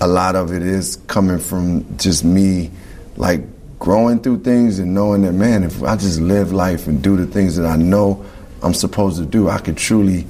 a 0.00 0.08
lot 0.08 0.34
of 0.34 0.52
it 0.52 0.62
is 0.62 0.96
coming 1.06 1.38
from 1.38 1.96
just 1.98 2.24
me, 2.24 2.70
like 3.16 3.42
growing 3.84 4.18
through 4.18 4.40
things 4.40 4.78
and 4.78 4.94
knowing 4.94 5.20
that, 5.20 5.34
man, 5.34 5.62
if 5.62 5.82
I 5.82 5.94
just 5.94 6.18
live 6.18 6.54
life 6.54 6.86
and 6.86 7.02
do 7.02 7.18
the 7.18 7.26
things 7.26 7.54
that 7.56 7.66
I 7.66 7.76
know 7.76 8.24
I'm 8.62 8.72
supposed 8.72 9.18
to 9.18 9.26
do, 9.26 9.50
I 9.50 9.58
could 9.58 9.76
truly 9.76 10.24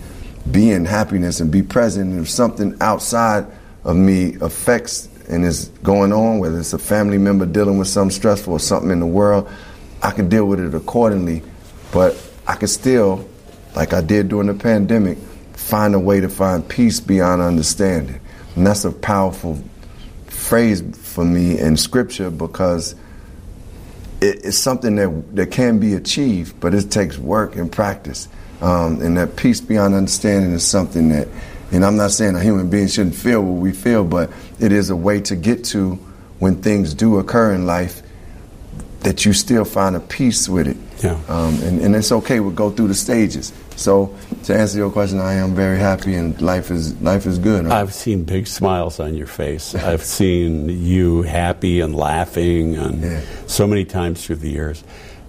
be 0.50 0.72
in 0.72 0.84
happiness 0.84 1.38
and 1.38 1.52
be 1.52 1.62
present. 1.62 2.10
And 2.10 2.22
if 2.22 2.28
something 2.28 2.76
outside 2.80 3.46
of 3.84 3.94
me 3.94 4.34
affects 4.40 5.08
and 5.28 5.44
is 5.44 5.68
going 5.84 6.12
on, 6.12 6.40
whether 6.40 6.58
it's 6.58 6.72
a 6.72 6.80
family 6.80 7.16
member 7.16 7.46
dealing 7.46 7.78
with 7.78 7.86
something 7.86 8.10
stressful 8.10 8.54
or 8.54 8.58
something 8.58 8.90
in 8.90 8.98
the 8.98 9.06
world, 9.06 9.48
I 10.02 10.10
can 10.10 10.28
deal 10.28 10.46
with 10.46 10.58
it 10.58 10.74
accordingly. 10.74 11.44
But 11.92 12.20
I 12.48 12.56
can 12.56 12.66
still, 12.66 13.24
like 13.76 13.92
I 13.92 14.00
did 14.00 14.30
during 14.30 14.48
the 14.48 14.54
pandemic, 14.54 15.16
find 15.52 15.94
a 15.94 16.00
way 16.00 16.18
to 16.18 16.28
find 16.28 16.68
peace 16.68 16.98
beyond 16.98 17.40
understanding. 17.40 18.20
And 18.56 18.66
that's 18.66 18.84
a 18.84 18.90
powerful 18.90 19.62
phrase 20.26 20.82
for 21.04 21.24
me 21.24 21.56
in 21.56 21.76
scripture 21.76 22.30
because 22.30 22.96
it, 24.24 24.44
it's 24.44 24.58
something 24.58 24.96
that, 24.96 25.36
that 25.36 25.50
can 25.50 25.78
be 25.78 25.94
achieved, 25.94 26.58
but 26.60 26.74
it 26.74 26.90
takes 26.90 27.18
work 27.18 27.56
and 27.56 27.70
practice. 27.70 28.28
Um, 28.60 29.00
and 29.02 29.16
that 29.18 29.36
peace 29.36 29.60
beyond 29.60 29.94
understanding 29.94 30.52
is 30.52 30.66
something 30.66 31.10
that, 31.10 31.28
and 31.70 31.84
I'm 31.84 31.96
not 31.96 32.12
saying 32.12 32.34
a 32.34 32.40
human 32.40 32.70
being 32.70 32.88
shouldn't 32.88 33.16
feel 33.16 33.42
what 33.42 33.60
we 33.60 33.72
feel, 33.72 34.04
but 34.04 34.30
it 34.58 34.72
is 34.72 34.90
a 34.90 34.96
way 34.96 35.20
to 35.22 35.36
get 35.36 35.64
to 35.66 35.94
when 36.38 36.62
things 36.62 36.94
do 36.94 37.18
occur 37.18 37.52
in 37.52 37.66
life 37.66 38.02
that 39.00 39.26
you 39.26 39.32
still 39.34 39.64
find 39.64 39.96
a 39.96 40.00
peace 40.00 40.48
with 40.48 40.66
it. 40.66 40.76
Yeah. 41.02 41.20
Um, 41.28 41.60
and, 41.62 41.80
and 41.82 41.94
it's 41.94 42.10
okay. 42.10 42.40
We'll 42.40 42.52
go 42.52 42.70
through 42.70 42.88
the 42.88 42.94
stages. 42.94 43.52
So 43.76 44.14
to 44.44 44.56
answer 44.56 44.78
your 44.78 44.90
question, 44.90 45.20
I 45.20 45.34
am 45.34 45.54
very 45.54 45.78
happy 45.78 46.14
and 46.14 46.40
life 46.40 46.70
is 46.70 47.00
life 47.00 47.26
is 47.26 47.38
good. 47.38 47.66
I've 47.66 47.92
seen 47.92 48.24
big 48.24 48.46
smiles 48.46 49.00
on 49.00 49.14
your 49.14 49.26
face. 49.26 49.74
I've 49.74 50.04
seen 50.04 50.68
you 50.68 51.22
happy 51.22 51.80
and 51.80 51.94
laughing, 51.94 52.76
and 52.76 53.22
so 53.46 53.66
many 53.66 53.84
times 53.84 54.24
through 54.24 54.36
the 54.36 54.50
years. 54.50 54.84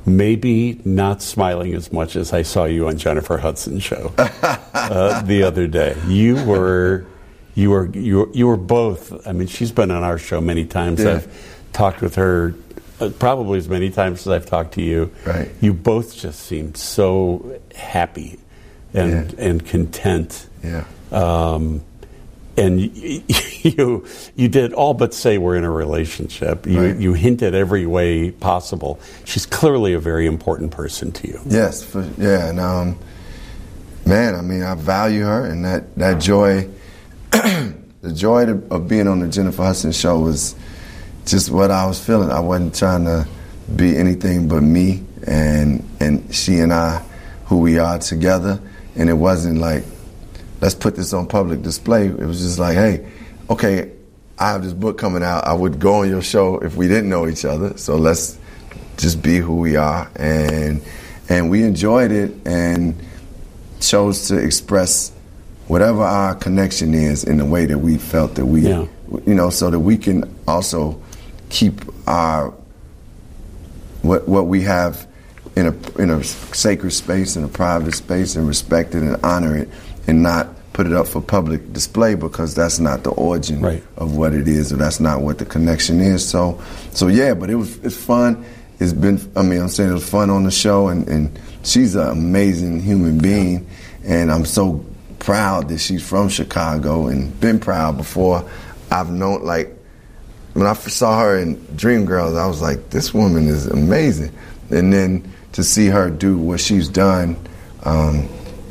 Maybe 0.05 0.79
not 0.85 1.23
smiling 1.23 1.73
as 1.73 1.91
much 1.91 2.15
as 2.15 2.31
I 2.31 2.43
saw 2.43 2.65
you 2.65 2.87
on 2.87 2.97
Jennifer 2.97 3.37
Hudson's 3.39 3.81
show 3.81 4.13
uh, 4.19 5.21
the 5.23 5.41
other 5.41 5.65
day. 5.65 5.97
You 6.07 6.45
were, 6.45 7.07
you 7.55 7.71
were, 7.71 7.87
you 7.87 8.19
were, 8.19 8.29
you 8.31 8.45
were 8.45 8.57
both. 8.57 9.25
I 9.25 9.31
mean, 9.31 9.47
she's 9.47 9.71
been 9.71 9.89
on 9.89 10.03
our 10.03 10.19
show 10.19 10.41
many 10.41 10.63
times. 10.63 11.03
Yeah. 11.03 11.15
I've 11.15 11.71
talked 11.73 12.01
with 12.01 12.15
her 12.15 12.53
uh, 12.99 13.09
probably 13.19 13.57
as 13.57 13.67
many 13.69 13.89
times 13.89 14.21
as 14.21 14.27
I've 14.29 14.45
talked 14.45 14.73
to 14.75 14.81
you. 14.81 15.11
Right. 15.25 15.49
You 15.61 15.73
both 15.73 16.15
just 16.15 16.39
seemed 16.41 16.77
so 16.77 17.59
happy 17.75 18.39
and 18.93 19.33
and 19.39 19.65
content. 19.65 20.47
Yeah. 20.63 20.85
Um, 21.11 21.81
and 22.57 22.77
y- 22.79 23.21
you 23.63 24.05
you 24.35 24.47
did 24.47 24.71
all 24.73 24.93
but 24.93 25.13
say 25.13 25.37
we're 25.37 25.57
in 25.57 25.63
a 25.65 25.69
relationship. 25.71 26.65
You 26.65 26.79
Right. 26.81 26.95
you 26.95 27.13
hinted 27.13 27.53
every 27.53 27.85
way 27.85 28.31
possible. 28.31 28.99
She's 29.25 29.45
clearly 29.45 29.93
a 29.93 29.99
very 29.99 30.25
important 30.25 30.71
person 30.71 31.11
to 31.13 31.27
you. 31.27 31.39
Yes, 31.45 31.83
for, 31.83 32.09
yeah, 32.17 32.47
and 32.47 32.59
um, 32.61 32.97
man, 34.05 34.35
I 34.35 34.41
mean, 34.41 34.63
I 34.63 34.75
value 34.75 35.23
her, 35.25 35.45
and 35.45 35.65
that 35.65 35.93
that 35.97 36.21
joy, 36.21 36.69
the 37.31 38.13
joy 38.13 38.45
to, 38.45 38.63
of 38.71 38.87
being 38.87 39.07
on 39.09 39.19
the 39.19 39.27
Jennifer 39.27 39.63
Hudson 39.63 39.91
show 39.91 40.19
was 40.19 40.55
just 41.25 41.49
what 41.51 41.71
I 41.71 41.85
was 41.85 42.03
feeling. 42.03 42.29
I 42.29 42.39
wasn't 42.39 42.75
trying 42.75 43.05
to 43.05 43.27
be 43.75 43.97
anything 43.97 44.47
but 44.47 44.61
me, 44.61 45.03
and 45.25 45.87
and 45.99 46.33
she 46.33 46.59
and 46.59 46.71
I, 46.73 47.03
who 47.45 47.59
we 47.59 47.77
are 47.79 47.97
together, 47.99 48.59
and 48.95 49.09
it 49.09 49.13
wasn't 49.13 49.59
like 49.59 49.83
let's 50.61 50.75
put 50.75 50.95
this 50.95 51.13
on 51.13 51.27
public 51.27 51.61
display. 51.61 52.07
It 52.07 52.17
was 52.25 52.39
just 52.39 52.59
like, 52.59 52.75
hey, 52.75 53.09
okay, 53.49 53.91
I 54.39 54.51
have 54.51 54.63
this 54.63 54.73
book 54.73 54.97
coming 54.97 55.23
out. 55.23 55.45
I 55.45 55.53
would 55.53 55.79
go 55.79 56.01
on 56.01 56.09
your 56.09 56.21
show 56.21 56.59
if 56.59 56.75
we 56.75 56.87
didn't 56.87 57.09
know 57.09 57.27
each 57.27 57.45
other. 57.45 57.77
So 57.77 57.95
let's 57.97 58.37
just 58.97 59.21
be 59.21 59.37
who 59.37 59.57
we 59.57 59.75
are, 59.75 60.09
and 60.15 60.81
and 61.27 61.49
we 61.49 61.63
enjoyed 61.63 62.11
it 62.11 62.31
and 62.45 62.95
chose 63.79 64.27
to 64.29 64.37
express 64.37 65.11
whatever 65.67 66.03
our 66.03 66.35
connection 66.35 66.93
is 66.93 67.23
in 67.23 67.37
the 67.37 67.45
way 67.45 67.65
that 67.65 67.79
we 67.79 67.97
felt 67.97 68.35
that 68.35 68.45
we, 68.45 68.61
Yeah. 68.61 68.85
you 69.25 69.33
know, 69.33 69.49
so 69.49 69.71
that 69.71 69.79
we 69.79 69.97
can 69.97 70.23
also 70.47 71.01
keep 71.55 71.81
our 72.05 72.53
what 74.01 74.27
what 74.27 74.47
we 74.47 74.61
have 74.61 75.07
in 75.55 75.67
a 75.67 76.01
in 76.01 76.09
a 76.09 76.23
sacred 76.23 76.91
space, 76.91 77.37
in 77.37 77.43
a 77.45 77.47
private 77.47 77.93
space, 77.93 78.35
and 78.35 78.45
respect 78.45 78.93
it 78.93 79.03
and 79.03 79.17
honor 79.23 79.55
it, 79.57 79.69
and 80.07 80.21
not 80.21 80.49
put 80.73 80.85
it 80.85 80.91
up 80.91 81.07
for 81.07 81.21
public 81.21 81.71
display 81.71 82.13
because 82.13 82.53
that's 82.53 82.79
not 82.79 83.03
the 83.05 83.11
origin 83.11 83.63
of 83.95 84.17
what 84.17 84.33
it 84.33 84.49
is, 84.49 84.73
or 84.73 84.75
that's 84.75 84.99
not 84.99 85.21
what 85.21 85.37
the 85.37 85.45
connection 85.45 86.01
is. 86.01 86.27
So, 86.27 86.61
so 86.91 87.07
yeah, 87.07 87.33
but 87.33 87.49
it 87.49 87.55
was 87.55 87.77
it's 87.77 87.95
fun. 87.95 88.45
It's 88.77 88.91
been, 88.91 89.17
I 89.37 89.41
mean, 89.41 89.61
I'm 89.61 89.69
saying 89.69 89.91
it 89.91 89.93
was 89.93 90.09
fun 90.09 90.29
on 90.29 90.43
the 90.43 90.51
show, 90.51 90.89
and, 90.89 91.07
and 91.07 91.39
she's 91.63 91.95
an 91.95 92.09
amazing 92.09 92.81
human 92.81 93.19
being, 93.19 93.65
and 94.03 94.29
I'm 94.29 94.43
so 94.43 94.85
proud 95.19 95.69
that 95.69 95.77
she's 95.79 96.05
from 96.05 96.27
Chicago 96.27 97.07
and 97.07 97.39
been 97.39 97.57
proud 97.57 97.95
before. 97.95 98.43
I've 98.91 99.09
known 99.09 99.45
like 99.45 99.75
when 100.55 100.65
I 100.67 100.73
first 100.73 100.97
saw 100.97 101.19
her 101.19 101.37
in 101.37 101.57
Dreamgirls, 101.77 102.37
I 102.39 102.47
was 102.47 102.61
like, 102.61 102.89
this 102.89 103.13
woman 103.13 103.47
is 103.47 103.67
amazing. 103.67 104.31
And 104.71 104.91
then 104.91 105.31
to 105.51 105.63
see 105.63 105.87
her 105.87 106.09
do 106.09 106.37
what 106.37 106.59
she's 106.59 106.89
done 106.89 107.37
um, 107.83 108.27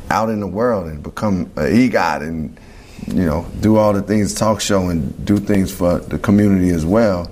out 0.09 0.29
in 0.29 0.39
the 0.39 0.47
world 0.47 0.87
and 0.87 1.01
become 1.01 1.41
an 1.55 1.71
EGOT 1.71 2.21
and, 2.21 2.59
you 3.07 3.25
know, 3.25 3.45
do 3.61 3.77
all 3.77 3.93
the 3.93 4.01
things, 4.01 4.33
talk 4.33 4.59
show 4.61 4.89
and 4.89 5.25
do 5.25 5.37
things 5.37 5.71
for 5.71 5.99
the 5.99 6.17
community 6.17 6.69
as 6.69 6.85
well. 6.85 7.29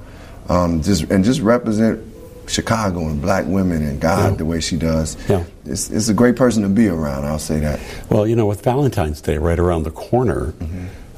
Um, 0.50 0.82
just 0.82 1.04
And 1.12 1.24
just 1.24 1.42
represent 1.42 2.00
Chicago 2.48 3.08
and 3.08 3.22
black 3.22 3.46
women 3.48 3.82
and 3.82 4.00
God 4.00 4.32
Yeah. 4.34 4.38
the 4.38 4.46
way 4.46 4.60
she 4.62 4.76
does. 4.78 5.18
Yeah. 5.30 5.44
It's, 5.66 5.90
it's 5.90 6.10
a 6.10 6.14
great 6.14 6.36
person 6.36 6.62
to 6.64 6.70
be 6.70 6.88
around, 6.90 7.26
I'll 7.26 7.40
say 7.40 7.60
that. 7.60 7.80
Well, 8.10 8.28
you 8.28 8.36
know, 8.36 8.46
with 8.46 8.62
Valentine's 8.64 9.20
Day 9.22 9.38
right 9.38 9.58
around 9.58 9.84
the 9.84 9.92
corner, 9.92 10.54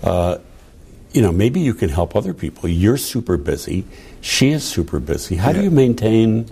uh, 0.03 0.38
you 1.15 1.21
know, 1.21 1.31
maybe 1.31 1.61
you 1.61 1.73
can 1.73 1.87
help 1.87 2.13
other 2.13 2.33
people. 2.33 2.67
You're 2.67 2.97
super 2.97 3.37
busy. 3.37 3.85
She 4.19 4.51
is 4.51 4.65
super 4.65 4.99
busy. 4.99 5.37
How 5.37 5.53
do 5.53 5.63
you 5.63 5.71
maintain 5.71 6.51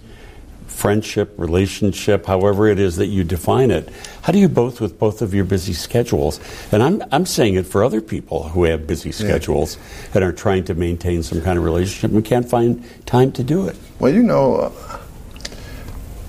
friendship, 0.67 1.33
relationship, 1.37 2.25
however 2.25 2.67
it 2.67 2.79
is 2.79 2.95
that 2.95 3.07
you 3.07 3.25
define 3.25 3.71
it? 3.71 3.89
How 4.21 4.31
do 4.31 4.39
you 4.39 4.47
both 4.47 4.79
with 4.79 4.97
both 4.97 5.21
of 5.21 5.33
your 5.33 5.43
busy 5.43 5.73
schedules? 5.73 6.39
And 6.71 6.81
I'm, 6.81 7.03
I'm 7.11 7.25
saying 7.25 7.55
it 7.55 7.65
for 7.65 7.83
other 7.83 7.99
people 7.99 8.43
who 8.43 8.63
have 8.63 8.87
busy 8.87 9.11
schedules 9.11 9.77
and 10.13 10.23
are 10.23 10.31
trying 10.31 10.63
to 10.65 10.75
maintain 10.75 11.23
some 11.23 11.41
kind 11.41 11.57
of 11.57 11.65
relationship 11.65 12.11
and 12.11 12.23
can't 12.23 12.47
find 12.47 12.85
time 13.05 13.33
to 13.33 13.43
do 13.43 13.67
it. 13.67 13.75
Well, 13.99 14.13
you 14.13 14.23
know, 14.23 14.55
uh, 14.55 14.69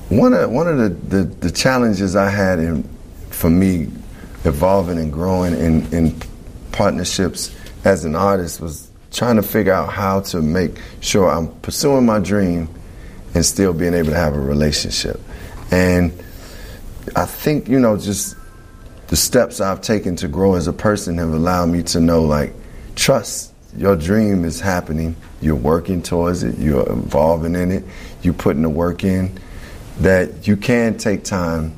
one 0.08 0.34
of 0.34 0.50
one 0.50 0.66
of 0.66 0.78
the, 0.78 0.88
the, 0.88 1.22
the 1.22 1.50
challenges 1.52 2.16
I 2.16 2.30
had 2.30 2.58
in 2.58 2.82
for 3.30 3.48
me 3.48 3.92
evolving 4.42 4.98
and 4.98 5.12
growing 5.12 5.54
in, 5.54 5.92
in 5.94 6.20
partnerships 6.72 7.54
as 7.84 8.04
an 8.04 8.16
artist 8.16 8.60
was 8.60 8.90
trying 9.12 9.36
to 9.36 9.42
figure 9.42 9.72
out 9.72 9.90
how 9.90 10.20
to 10.20 10.40
make 10.40 10.76
sure 11.00 11.30
I'm 11.30 11.48
pursuing 11.60 12.06
my 12.06 12.18
dream 12.18 12.68
and 13.34 13.44
still 13.44 13.72
being 13.72 13.94
able 13.94 14.10
to 14.10 14.16
have 14.16 14.34
a 14.34 14.40
relationship. 14.40 15.20
And 15.70 16.12
I 17.14 17.26
think, 17.26 17.68
you 17.68 17.78
know, 17.78 17.96
just 17.96 18.36
the 19.08 19.16
steps 19.16 19.60
I've 19.60 19.82
taken 19.82 20.16
to 20.16 20.28
grow 20.28 20.54
as 20.54 20.66
a 20.66 20.72
person 20.72 21.18
have 21.18 21.32
allowed 21.32 21.66
me 21.66 21.82
to 21.84 22.00
know 22.00 22.22
like 22.22 22.52
trust. 22.96 23.52
Your 23.76 23.96
dream 23.96 24.44
is 24.44 24.60
happening. 24.60 25.16
You're 25.40 25.56
working 25.56 26.02
towards 26.02 26.42
it. 26.42 26.58
You're 26.58 26.88
involving 26.90 27.54
in 27.54 27.70
it. 27.70 27.84
You're 28.22 28.34
putting 28.34 28.62
the 28.62 28.70
work 28.70 29.04
in 29.04 29.38
that 30.00 30.46
you 30.46 30.56
can 30.56 30.96
take 30.96 31.24
time 31.24 31.74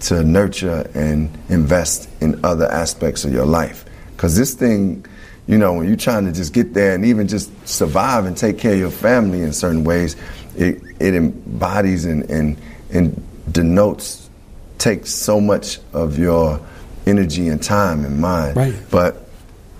to 0.00 0.22
nurture 0.22 0.90
and 0.94 1.30
invest 1.48 2.10
in 2.20 2.44
other 2.44 2.66
aspects 2.66 3.24
of 3.24 3.32
your 3.32 3.46
life. 3.46 3.84
Because 4.10 4.36
this 4.36 4.54
thing 4.54 5.06
you 5.46 5.58
know 5.58 5.74
when 5.74 5.86
you're 5.86 5.96
trying 5.96 6.24
to 6.24 6.32
just 6.32 6.52
get 6.52 6.74
there 6.74 6.94
and 6.94 7.04
even 7.04 7.28
just 7.28 7.50
survive 7.66 8.24
and 8.24 8.36
take 8.36 8.58
care 8.58 8.72
of 8.72 8.78
your 8.78 8.90
family 8.90 9.42
in 9.42 9.52
certain 9.52 9.84
ways 9.84 10.16
it, 10.56 10.80
it 11.00 11.14
embodies 11.14 12.04
and, 12.04 12.28
and, 12.30 12.56
and 12.90 13.22
denotes 13.52 14.30
takes 14.78 15.10
so 15.10 15.40
much 15.40 15.78
of 15.92 16.18
your 16.18 16.60
energy 17.06 17.48
and 17.48 17.62
time 17.62 18.04
and 18.04 18.20
mind. 18.20 18.56
Right. 18.56 18.74
But 18.90 19.28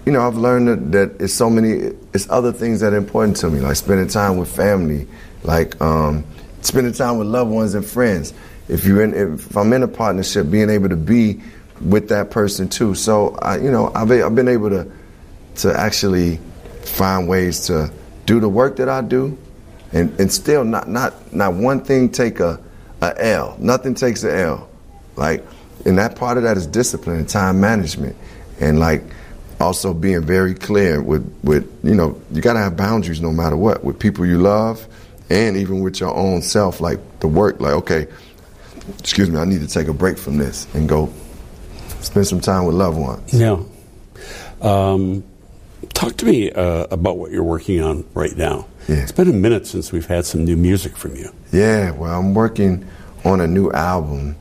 you 0.06 0.12
know, 0.12 0.26
I've 0.26 0.36
learned 0.36 0.68
that, 0.68 0.92
that 0.92 1.22
it's 1.22 1.32
so 1.32 1.48
many. 1.48 1.94
It's 2.12 2.28
other 2.28 2.52
things 2.52 2.80
that 2.80 2.92
are 2.92 2.96
important 2.96 3.38
to 3.38 3.50
me, 3.50 3.60
like 3.60 3.76
spending 3.76 4.08
time 4.08 4.36
with 4.36 4.54
family, 4.54 5.06
like 5.42 5.80
um, 5.80 6.24
spending 6.60 6.92
time 6.92 7.18
with 7.18 7.28
loved 7.28 7.50
ones 7.50 7.74
and 7.74 7.84
friends. 7.84 8.34
If 8.68 8.84
you're 8.84 9.02
in, 9.02 9.14
if 9.14 9.56
I'm 9.56 9.72
in 9.72 9.82
a 9.82 9.88
partnership, 9.88 10.50
being 10.50 10.68
able 10.68 10.90
to 10.90 10.96
be 10.96 11.40
with 11.80 12.08
that 12.08 12.30
person 12.30 12.68
too. 12.68 12.94
So 12.94 13.34
I, 13.36 13.58
you 13.58 13.70
know, 13.70 13.92
I've, 13.94 14.10
I've 14.10 14.34
been 14.34 14.48
able 14.48 14.70
to 14.70 14.90
to 15.56 15.78
actually 15.78 16.38
find 16.82 17.28
ways 17.28 17.66
to 17.66 17.90
do 18.26 18.40
the 18.40 18.48
work 18.48 18.76
that 18.76 18.88
I 18.88 19.02
do, 19.02 19.36
and, 19.92 20.18
and 20.18 20.32
still 20.32 20.64
not 20.64 20.88
not 20.88 21.32
not 21.32 21.54
one 21.54 21.84
thing 21.84 22.10
take 22.10 22.40
a, 22.40 22.60
a 23.00 23.24
L. 23.24 23.56
Nothing 23.58 23.94
takes 23.94 24.24
a 24.24 24.36
L. 24.36 24.68
Like, 25.16 25.44
and 25.84 25.98
that 25.98 26.16
part 26.16 26.36
of 26.36 26.42
that 26.44 26.56
is 26.56 26.66
discipline 26.66 27.18
and 27.18 27.28
time 27.28 27.60
management, 27.60 28.16
and 28.60 28.80
like 28.80 29.02
also 29.60 29.94
being 29.94 30.22
very 30.22 30.54
clear 30.54 31.00
with 31.02 31.22
with 31.42 31.70
you 31.84 31.94
know 31.94 32.20
you 32.32 32.42
got 32.42 32.54
to 32.54 32.58
have 32.58 32.76
boundaries 32.76 33.20
no 33.20 33.32
matter 33.32 33.56
what 33.56 33.84
with 33.84 33.98
people 33.98 34.26
you 34.26 34.38
love, 34.38 34.86
and 35.30 35.56
even 35.56 35.80
with 35.80 36.00
your 36.00 36.14
own 36.14 36.42
self. 36.42 36.80
Like 36.80 36.98
the 37.20 37.28
work, 37.28 37.60
like 37.60 37.74
okay, 37.74 38.06
excuse 38.98 39.30
me, 39.30 39.38
I 39.38 39.44
need 39.44 39.60
to 39.60 39.68
take 39.68 39.88
a 39.88 39.94
break 39.94 40.18
from 40.18 40.38
this 40.38 40.66
and 40.74 40.88
go 40.88 41.12
spend 42.00 42.26
some 42.26 42.40
time 42.40 42.64
with 42.64 42.74
loved 42.74 42.98
ones. 42.98 43.32
Yeah. 43.32 43.62
Um, 44.60 45.24
talk 45.94 46.16
to 46.18 46.26
me 46.26 46.50
uh, 46.50 46.86
about 46.90 47.16
what 47.16 47.30
you're 47.30 47.44
working 47.44 47.80
on 47.80 48.04
right 48.14 48.36
now. 48.36 48.66
It's 48.86 49.12
been 49.12 49.30
a 49.30 49.32
minute 49.32 49.66
since 49.66 49.92
we've 49.92 50.06
had 50.06 50.26
some 50.26 50.44
new 50.44 50.56
music 50.56 50.96
from 50.96 51.16
you. 51.16 51.32
Yeah, 51.52 51.92
well, 51.92 52.18
I'm 52.18 52.34
working 52.34 52.86
on 53.24 53.40
a 53.40 53.46
new 53.46 53.70
album 53.70 54.36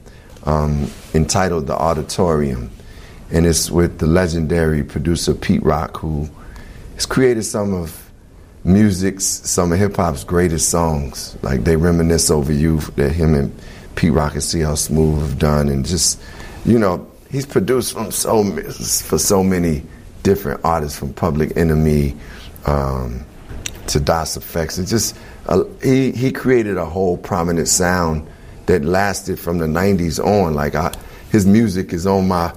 um, 0.45 0.91
entitled 1.13 1.67
The 1.67 1.75
Auditorium, 1.75 2.69
and 3.31 3.45
it's 3.45 3.71
with 3.71 3.99
the 3.99 4.07
legendary 4.07 4.83
producer 4.83 5.33
Pete 5.33 5.63
Rock, 5.63 5.97
who 5.97 6.29
has 6.95 7.05
created 7.05 7.43
some 7.43 7.73
of 7.73 8.11
music's, 8.65 9.25
some 9.25 9.71
of 9.71 9.79
hip 9.79 9.95
hop's 9.95 10.23
greatest 10.23 10.69
songs. 10.69 11.37
Like 11.41 11.63
they 11.63 11.77
reminisce 11.77 12.29
over 12.29 12.51
you 12.51 12.79
that 12.97 13.11
him 13.11 13.33
and 13.35 13.55
Pete 13.95 14.11
Rock 14.11 14.33
and 14.33 14.43
CL 14.43 14.75
Smooth 14.75 15.21
have 15.21 15.39
done, 15.39 15.69
and 15.69 15.85
just 15.85 16.19
you 16.65 16.79
know, 16.79 17.09
he's 17.31 17.45
produced 17.45 17.93
from 17.93 18.11
so 18.11 18.43
for 19.03 19.17
so 19.17 19.43
many 19.43 19.83
different 20.23 20.61
artists, 20.63 20.97
from 20.97 21.13
Public 21.13 21.55
Enemy. 21.55 22.15
Um, 22.65 23.25
to 23.87 23.99
Das 23.99 24.37
EFX. 24.37 24.79
It 24.79 24.85
just 24.85 25.15
uh, 25.47 25.63
he 25.81 26.11
he 26.11 26.31
created 26.31 26.77
a 26.77 26.85
whole 26.85 27.17
prominent 27.17 27.67
sound 27.67 28.27
that 28.65 28.83
lasted 28.83 29.39
from 29.39 29.57
the 29.57 29.65
'90s 29.65 30.23
on. 30.23 30.53
Like 30.53 30.75
I, 30.75 30.93
his 31.31 31.45
music 31.45 31.93
is 31.93 32.07
on 32.07 32.27
my 32.27 32.53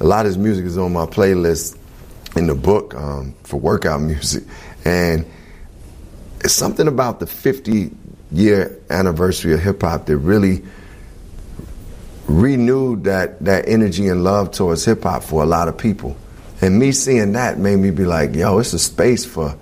a 0.00 0.04
lot 0.04 0.20
of 0.20 0.26
his 0.26 0.38
music 0.38 0.64
is 0.64 0.78
on 0.78 0.92
my 0.92 1.06
playlist 1.06 1.78
in 2.36 2.46
the 2.46 2.54
book 2.54 2.94
um, 2.94 3.34
for 3.44 3.58
workout 3.58 4.00
music, 4.00 4.44
and 4.84 5.26
it's 6.40 6.54
something 6.54 6.88
about 6.88 7.20
the 7.20 7.26
50 7.26 7.90
year 8.32 8.78
anniversary 8.90 9.54
of 9.54 9.60
hip 9.60 9.82
hop 9.82 10.06
that 10.06 10.16
really 10.18 10.62
renewed 12.26 13.04
that 13.04 13.38
that 13.44 13.68
energy 13.68 14.08
and 14.08 14.24
love 14.24 14.50
towards 14.50 14.84
hip 14.84 15.02
hop 15.02 15.22
for 15.22 15.42
a 15.42 15.46
lot 15.46 15.68
of 15.68 15.76
people. 15.76 16.16
And 16.64 16.78
me 16.78 16.92
seeing 16.92 17.32
that 17.32 17.58
made 17.58 17.76
me 17.76 17.90
be 17.90 18.06
like, 18.06 18.34
yo, 18.34 18.56
it's 18.56 18.72
a 18.72 18.78
space 18.78 19.22
for 19.22 19.54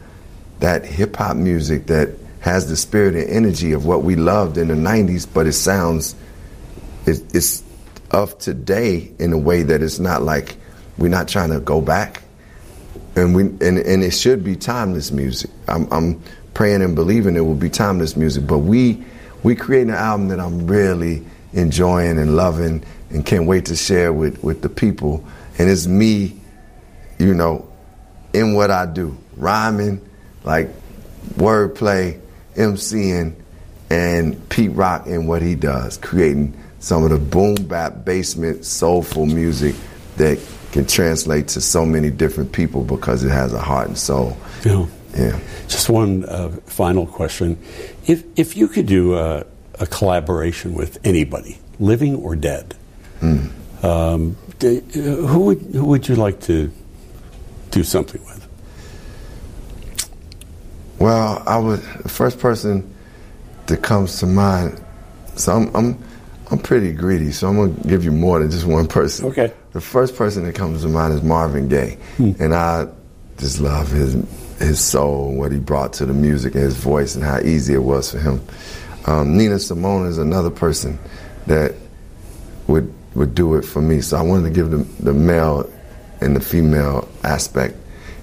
that 0.60 0.84
hip 0.84 1.16
hop 1.16 1.36
music 1.36 1.86
that 1.86 2.10
has 2.38 2.68
the 2.68 2.76
spirit 2.76 3.16
and 3.16 3.28
energy 3.28 3.72
of 3.72 3.84
what 3.84 4.04
we 4.04 4.14
loved 4.14 4.56
in 4.56 4.68
the 4.68 4.74
90s, 4.74 5.26
but 5.34 5.48
it 5.48 5.54
sounds, 5.54 6.14
it, 7.04 7.34
it's 7.34 7.64
of 8.12 8.38
today 8.38 9.10
in 9.18 9.32
a 9.32 9.36
way 9.36 9.64
that 9.64 9.82
it's 9.82 9.98
not 9.98 10.22
like 10.22 10.54
we're 10.96 11.08
not 11.08 11.26
trying 11.26 11.50
to 11.50 11.58
go 11.58 11.80
back. 11.80 12.22
And 13.16 13.34
we 13.34 13.42
and, 13.46 13.78
and 13.78 14.04
it 14.04 14.12
should 14.12 14.44
be 14.44 14.54
timeless 14.54 15.10
music. 15.10 15.50
I'm, 15.66 15.92
I'm 15.92 16.22
praying 16.54 16.82
and 16.82 16.94
believing 16.94 17.34
it 17.34 17.40
will 17.40 17.56
be 17.56 17.68
timeless 17.68 18.16
music. 18.16 18.46
But 18.46 18.58
we 18.58 19.04
we 19.42 19.56
create 19.56 19.88
an 19.88 19.94
album 19.94 20.28
that 20.28 20.38
I'm 20.38 20.68
really 20.68 21.24
enjoying 21.52 22.16
and 22.16 22.36
loving 22.36 22.84
and 23.10 23.26
can't 23.26 23.46
wait 23.48 23.66
to 23.66 23.74
share 23.74 24.12
with, 24.12 24.40
with 24.44 24.62
the 24.62 24.68
people. 24.68 25.24
And 25.58 25.68
it's 25.68 25.88
me, 25.88 26.40
you 27.22 27.34
know, 27.34 27.66
in 28.32 28.54
what 28.54 28.70
I 28.70 28.86
do. 28.86 29.16
Rhyming, 29.36 30.00
like 30.44 30.68
wordplay, 31.34 32.20
MCing, 32.56 33.34
and 33.90 34.48
Pete 34.48 34.72
Rock 34.72 35.06
in 35.06 35.26
what 35.26 35.42
he 35.42 35.54
does, 35.54 35.96
creating 35.98 36.54
some 36.80 37.04
of 37.04 37.10
the 37.10 37.18
boom 37.18 37.54
bap 37.54 38.04
basement 38.04 38.64
soulful 38.64 39.26
music 39.26 39.74
that 40.16 40.38
can 40.72 40.86
translate 40.86 41.48
to 41.48 41.60
so 41.60 41.84
many 41.86 42.10
different 42.10 42.52
people 42.52 42.82
because 42.82 43.22
it 43.24 43.30
has 43.30 43.52
a 43.52 43.60
heart 43.60 43.88
and 43.88 43.98
soul. 43.98 44.36
Yeah. 44.64 44.86
Yeah. 45.16 45.38
Just 45.68 45.90
one 45.90 46.24
uh, 46.24 46.48
final 46.66 47.06
question: 47.06 47.58
If 48.06 48.24
if 48.36 48.56
you 48.56 48.66
could 48.66 48.86
do 48.86 49.14
a, 49.14 49.44
a 49.78 49.86
collaboration 49.86 50.72
with 50.74 50.98
anybody, 51.04 51.58
living 51.78 52.16
or 52.16 52.34
dead, 52.34 52.74
Hmm. 53.20 53.46
um, 53.84 54.36
d- 54.58 54.78
uh, 54.96 55.00
who 55.28 55.40
would 55.40 55.60
who 55.72 55.84
would 55.84 56.08
you 56.08 56.14
like 56.16 56.40
to 56.42 56.72
do 57.72 57.82
something 57.82 58.24
with? 58.24 58.48
Well, 60.98 61.42
I 61.46 61.58
would 61.58 61.80
the 61.80 62.08
first 62.08 62.38
person 62.38 62.94
that 63.66 63.82
comes 63.82 64.20
to 64.20 64.26
mind. 64.26 64.80
So 65.34 65.52
I'm 65.52 65.74
I'm 65.74 66.04
I'm 66.50 66.58
pretty 66.58 66.92
greedy, 66.92 67.32
so 67.32 67.48
I'm 67.48 67.56
gonna 67.56 67.88
give 67.88 68.04
you 68.04 68.12
more 68.12 68.38
than 68.38 68.50
just 68.50 68.66
one 68.66 68.86
person. 68.86 69.26
Okay. 69.26 69.52
The 69.72 69.80
first 69.80 70.14
person 70.14 70.44
that 70.44 70.54
comes 70.54 70.82
to 70.82 70.88
mind 70.88 71.14
is 71.14 71.22
Marvin 71.22 71.68
Gaye, 71.68 71.98
and 72.18 72.54
I 72.54 72.86
just 73.38 73.58
love 73.58 73.88
his 73.90 74.14
his 74.58 74.80
soul, 74.80 75.30
and 75.30 75.38
what 75.38 75.50
he 75.50 75.58
brought 75.58 75.94
to 75.94 76.06
the 76.06 76.12
music, 76.12 76.54
and 76.54 76.62
his 76.62 76.76
voice, 76.76 77.16
and 77.16 77.24
how 77.24 77.40
easy 77.40 77.74
it 77.74 77.82
was 77.82 78.12
for 78.12 78.18
him. 78.18 78.40
Um, 79.06 79.36
Nina 79.36 79.58
Simone 79.58 80.06
is 80.06 80.18
another 80.18 80.50
person 80.50 80.98
that 81.46 81.74
would 82.68 82.92
would 83.14 83.34
do 83.34 83.54
it 83.54 83.62
for 83.62 83.80
me. 83.80 84.02
So 84.02 84.18
I 84.18 84.22
wanted 84.22 84.44
to 84.44 84.54
give 84.54 84.70
the, 84.70 84.78
the 85.02 85.12
male 85.12 85.68
and 86.22 86.36
the 86.36 86.40
female 86.40 87.08
aspect. 87.24 87.76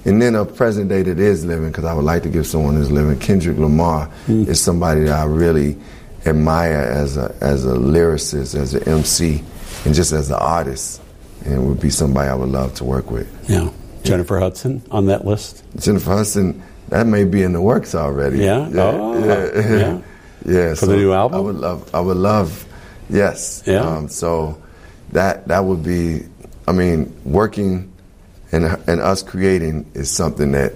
And 0.06 0.22
then 0.22 0.36
a 0.36 0.46
present 0.46 0.90
day 0.90 1.04
that 1.04 1.20
is 1.20 1.46
living, 1.46 1.68
because 1.70 1.86
I 1.86 1.94
would 1.94 2.06
like 2.06 2.24
to 2.24 2.30
give 2.30 2.48
someone 2.48 2.76
who's 2.76 2.90
living. 2.90 3.20
Kendrick 3.20 3.58
Lamar 3.58 4.10
is 4.28 4.62
somebody 4.62 5.02
that 5.02 5.20
I 5.20 5.26
really 5.26 5.78
admire 6.26 6.78
as 6.78 7.18
a 7.18 7.36
as 7.42 7.66
a 7.66 7.74
lyricist, 7.74 8.56
as 8.56 8.74
an 8.74 8.84
MC, 8.88 9.44
and 9.86 9.94
just 9.94 10.14
as 10.14 10.30
an 10.30 10.38
artist, 10.40 11.02
and 11.46 11.68
would 11.68 11.80
be 11.82 11.90
somebody 11.90 12.30
I 12.30 12.36
would 12.36 12.50
love 12.50 12.74
to 12.76 12.84
work 12.84 13.12
with. 13.12 13.28
Yeah. 13.50 13.70
Jennifer 14.04 14.40
Hudson 14.40 14.82
on 14.92 15.08
that 15.08 15.26
list? 15.26 15.64
Jennifer 15.78 16.12
Hudson, 16.12 16.64
that 16.88 17.06
may 17.06 17.26
be 17.26 17.44
in 17.44 17.54
the 17.54 17.62
works 17.62 17.94
already. 17.94 18.40
Yeah? 18.40 18.70
Oh, 18.74 19.20
yeah, 19.26 19.62
yeah. 19.62 20.02
yeah. 20.46 20.74
For 20.74 20.86
the 20.86 20.96
new 20.96 21.14
album? 21.14 21.38
I 21.38 21.42
would 21.42 21.56
love. 21.56 21.96
I 21.96 22.00
would 22.00 22.18
love. 22.18 22.66
Yes. 23.10 23.64
Yeah. 23.66 23.82
Um, 23.82 24.08
so 24.08 24.62
that 25.12 25.48
that 25.48 25.66
would 25.66 25.84
be. 25.84 26.24
I 26.68 26.72
mean, 26.72 27.16
working 27.26 27.89
and 28.52 28.66
and 28.88 29.02
us 29.02 29.24
creating 29.24 29.90
is 29.94 30.10
something 30.10 30.52
that 30.54 30.74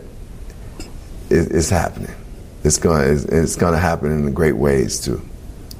is, 1.29 1.47
is 1.47 1.69
happening. 1.69 2.13
It's 2.63 2.77
gonna 2.77 3.05
it's, 3.11 3.25
it's 3.25 3.55
gonna 3.55 3.77
happen 3.77 4.11
in 4.11 4.33
great 4.33 4.55
ways 4.55 4.99
too. 4.99 5.21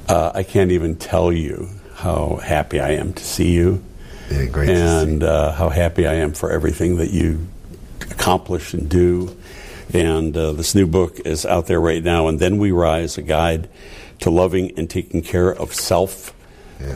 Uh, 0.08 0.32
I 0.34 0.42
can't 0.42 0.70
even 0.70 0.96
tell 0.96 1.32
you 1.32 1.68
how 1.94 2.36
happy 2.42 2.80
I 2.80 2.90
am 2.92 3.12
to 3.14 3.24
see 3.24 3.52
you. 3.52 3.82
Yeah, 4.30 4.46
great. 4.46 4.70
and 4.70 5.22
uh, 5.22 5.52
how 5.52 5.68
happy 5.68 6.06
I 6.06 6.14
am 6.14 6.32
for 6.32 6.50
everything 6.50 6.96
that 6.96 7.10
you 7.10 7.46
accomplish 8.10 8.74
and 8.74 8.88
do. 8.88 9.36
And 9.92 10.36
uh, 10.36 10.52
this 10.52 10.74
new 10.74 10.86
book 10.86 11.20
is 11.20 11.46
out 11.46 11.66
there 11.66 11.80
right 11.80 12.02
now. 12.02 12.28
And 12.28 12.40
then 12.40 12.58
we 12.58 12.72
rise, 12.72 13.18
a 13.18 13.22
guide 13.22 13.68
to 14.20 14.30
loving 14.30 14.78
and 14.78 14.88
taking 14.88 15.22
care 15.22 15.50
of 15.54 15.74
self. 15.74 16.34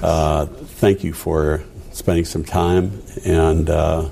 Uh, 0.03 0.47
thank 0.47 1.05
you 1.05 1.13
for 1.13 1.63
spending 1.93 2.25
some 2.25 2.45
time, 2.45 3.03
and 3.25 3.71
uh, 3.71 4.09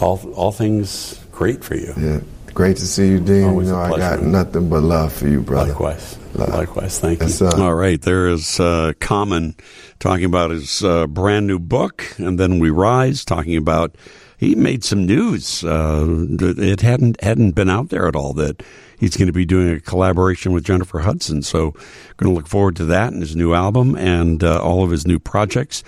all 0.00 0.20
all 0.34 0.52
things 0.52 1.18
great 1.30 1.64
for 1.64 1.76
you. 1.76 1.92
Yeah, 1.96 2.20
great 2.54 2.76
to 2.78 2.86
see 2.86 3.08
you, 3.08 3.20
Dean. 3.20 3.44
Always 3.44 3.68
you 3.68 3.74
a 3.74 3.88
know, 3.88 3.94
I 3.94 3.98
got 3.98 4.22
nothing 4.22 4.68
but 4.68 4.82
love 4.82 5.12
for 5.12 5.28
you, 5.28 5.40
brother. 5.40 5.72
Likewise. 5.72 6.18
Likewise. 6.34 6.98
Thank 6.98 7.20
you. 7.20 7.26
Yes, 7.26 7.42
uh, 7.42 7.50
All 7.58 7.74
right, 7.74 8.00
there 8.00 8.28
is 8.28 8.58
uh, 8.58 8.92
Common 9.00 9.54
talking 9.98 10.24
about 10.24 10.50
his 10.50 10.82
uh, 10.82 11.06
brand 11.06 11.46
new 11.46 11.58
book, 11.58 12.06
and 12.16 12.38
then 12.38 12.58
we 12.58 12.70
rise 12.70 13.24
talking 13.24 13.56
about 13.56 13.96
he 14.38 14.54
made 14.54 14.82
some 14.82 15.06
news. 15.06 15.62
Uh, 15.62 16.04
that 16.38 16.58
it 16.58 16.80
hadn't 16.80 17.20
hadn't 17.22 17.52
been 17.52 17.68
out 17.68 17.90
there 17.90 18.08
at 18.08 18.16
all 18.16 18.32
that 18.34 18.62
he's 18.98 19.16
going 19.16 19.26
to 19.26 19.32
be 19.32 19.44
doing 19.44 19.68
a 19.68 19.80
collaboration 19.80 20.52
with 20.52 20.64
Jennifer 20.64 21.00
Hudson. 21.00 21.42
So, 21.42 21.72
going 22.16 22.32
to 22.32 22.36
look 22.36 22.48
forward 22.48 22.76
to 22.76 22.84
that 22.86 23.12
and 23.12 23.20
his 23.20 23.36
new 23.36 23.52
album 23.52 23.94
and 23.96 24.42
uh, 24.42 24.62
all 24.62 24.84
of 24.84 24.90
his 24.90 25.06
new 25.06 25.18
projects. 25.18 25.84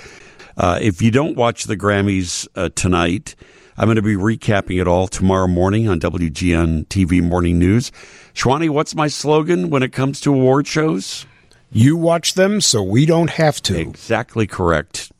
Uh, 0.56 0.78
if 0.80 1.02
you 1.02 1.10
don't 1.10 1.36
watch 1.36 1.64
the 1.64 1.76
Grammys 1.76 2.46
uh, 2.54 2.68
tonight, 2.74 3.34
I'm 3.76 3.86
going 3.86 3.96
to 3.96 4.02
be 4.02 4.14
recapping 4.14 4.80
it 4.80 4.86
all 4.86 5.08
tomorrow 5.08 5.48
morning 5.48 5.88
on 5.88 5.98
WGN 5.98 6.86
TV 6.86 7.20
Morning 7.20 7.58
News. 7.58 7.90
Shwani, 8.32 8.70
what's 8.70 8.94
my 8.94 9.08
slogan 9.08 9.68
when 9.68 9.82
it 9.82 9.92
comes 9.92 10.20
to 10.20 10.32
award 10.32 10.68
shows? 10.68 11.26
You 11.72 11.96
watch 11.96 12.34
them 12.34 12.60
so 12.60 12.84
we 12.84 13.04
don't 13.04 13.30
have 13.30 13.60
to. 13.62 13.76
Exactly 13.76 14.46
correct. 14.46 15.10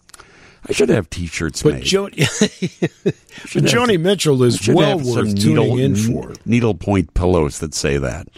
I 0.66 0.72
should 0.72 0.88
have 0.88 1.10
T-shirts 1.10 1.62
But 1.62 1.74
made. 1.74 1.84
Jo- 1.84 2.04
have- 2.16 2.20
Joni 3.64 4.00
Mitchell 4.00 4.42
is 4.42 4.66
well 4.68 4.98
worth 4.98 5.38
tuning 5.38 5.74
needle, 5.74 5.78
in 5.78 5.94
for. 5.96 6.32
needlepoint 6.46 7.12
pillows 7.14 7.58
that 7.58 7.74
say 7.74 7.98
that. 7.98 8.28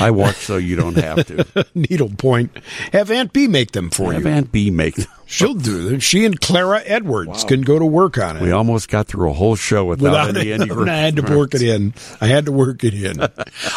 I 0.00 0.10
watch 0.10 0.36
so 0.36 0.56
you 0.56 0.76
don't 0.76 0.96
have 0.96 1.26
to. 1.26 1.66
Needlepoint. 1.74 2.56
Have 2.92 3.10
Aunt 3.12 3.32
B 3.32 3.46
make 3.46 3.72
them 3.72 3.90
for 3.90 4.12
Have 4.12 4.22
you. 4.22 4.28
Have 4.28 4.36
Aunt 4.38 4.52
B 4.52 4.70
make 4.70 4.96
them. 4.96 5.06
She'll 5.26 5.54
do 5.54 5.88
them. 5.88 6.00
She 6.00 6.24
and 6.24 6.40
Clara 6.40 6.80
Edwards 6.84 7.44
can 7.44 7.60
go 7.62 7.78
to 7.78 7.84
work 7.84 8.18
on 8.18 8.38
it. 8.38 8.42
We 8.42 8.50
almost 8.50 8.88
got 8.88 9.06
through 9.06 9.30
a 9.30 9.34
whole 9.34 9.54
show 9.56 9.84
without, 9.84 10.28
Without 10.28 10.36
any 10.42 10.50
it, 10.50 10.88
I 10.88 10.96
had 10.96 11.16
to 11.16 11.22
work 11.22 11.54
it 11.54 11.62
in. 11.62 11.92
I 12.20 12.26
had 12.26 12.46
to 12.46 12.52
work 12.52 12.82
it 12.82 12.94
in. 12.94 13.20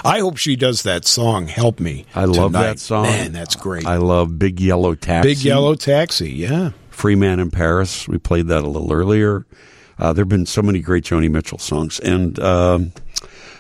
I 0.04 0.20
hope 0.22 0.38
she 0.38 0.56
does 0.56 0.84
that 0.84 1.06
song. 1.06 1.48
Help 1.48 1.80
me. 1.80 2.06
I 2.16 2.24
love 2.26 2.54
tonight. 2.54 2.64
that 2.64 2.80
song. 2.80 3.04
Man, 3.04 3.34
that's 3.34 3.56
great. 3.56 3.86
I 3.86 3.98
love 3.98 4.40
Big 4.40 4.60
Yellow 4.62 4.96
Taxi. 4.96 5.30
Big 5.30 5.38
Yellow 5.44 5.76
Taxi. 5.76 6.32
Yeah. 6.32 6.72
Free 7.02 7.16
Man 7.16 7.40
in 7.40 7.50
Paris. 7.50 8.08
We 8.08 8.20
played 8.20 8.46
that 8.50 8.64
a 8.64 8.68
little 8.68 8.94
earlier. 8.94 9.48
Uh, 9.98 10.14
there 10.14 10.22
have 10.22 10.30
been 10.30 10.46
so 10.46 10.62
many 10.62 10.82
great 10.82 11.04
Joni 11.04 11.32
Mitchell 11.32 11.58
songs. 11.58 12.00
And 12.00 12.40
um, 12.40 12.92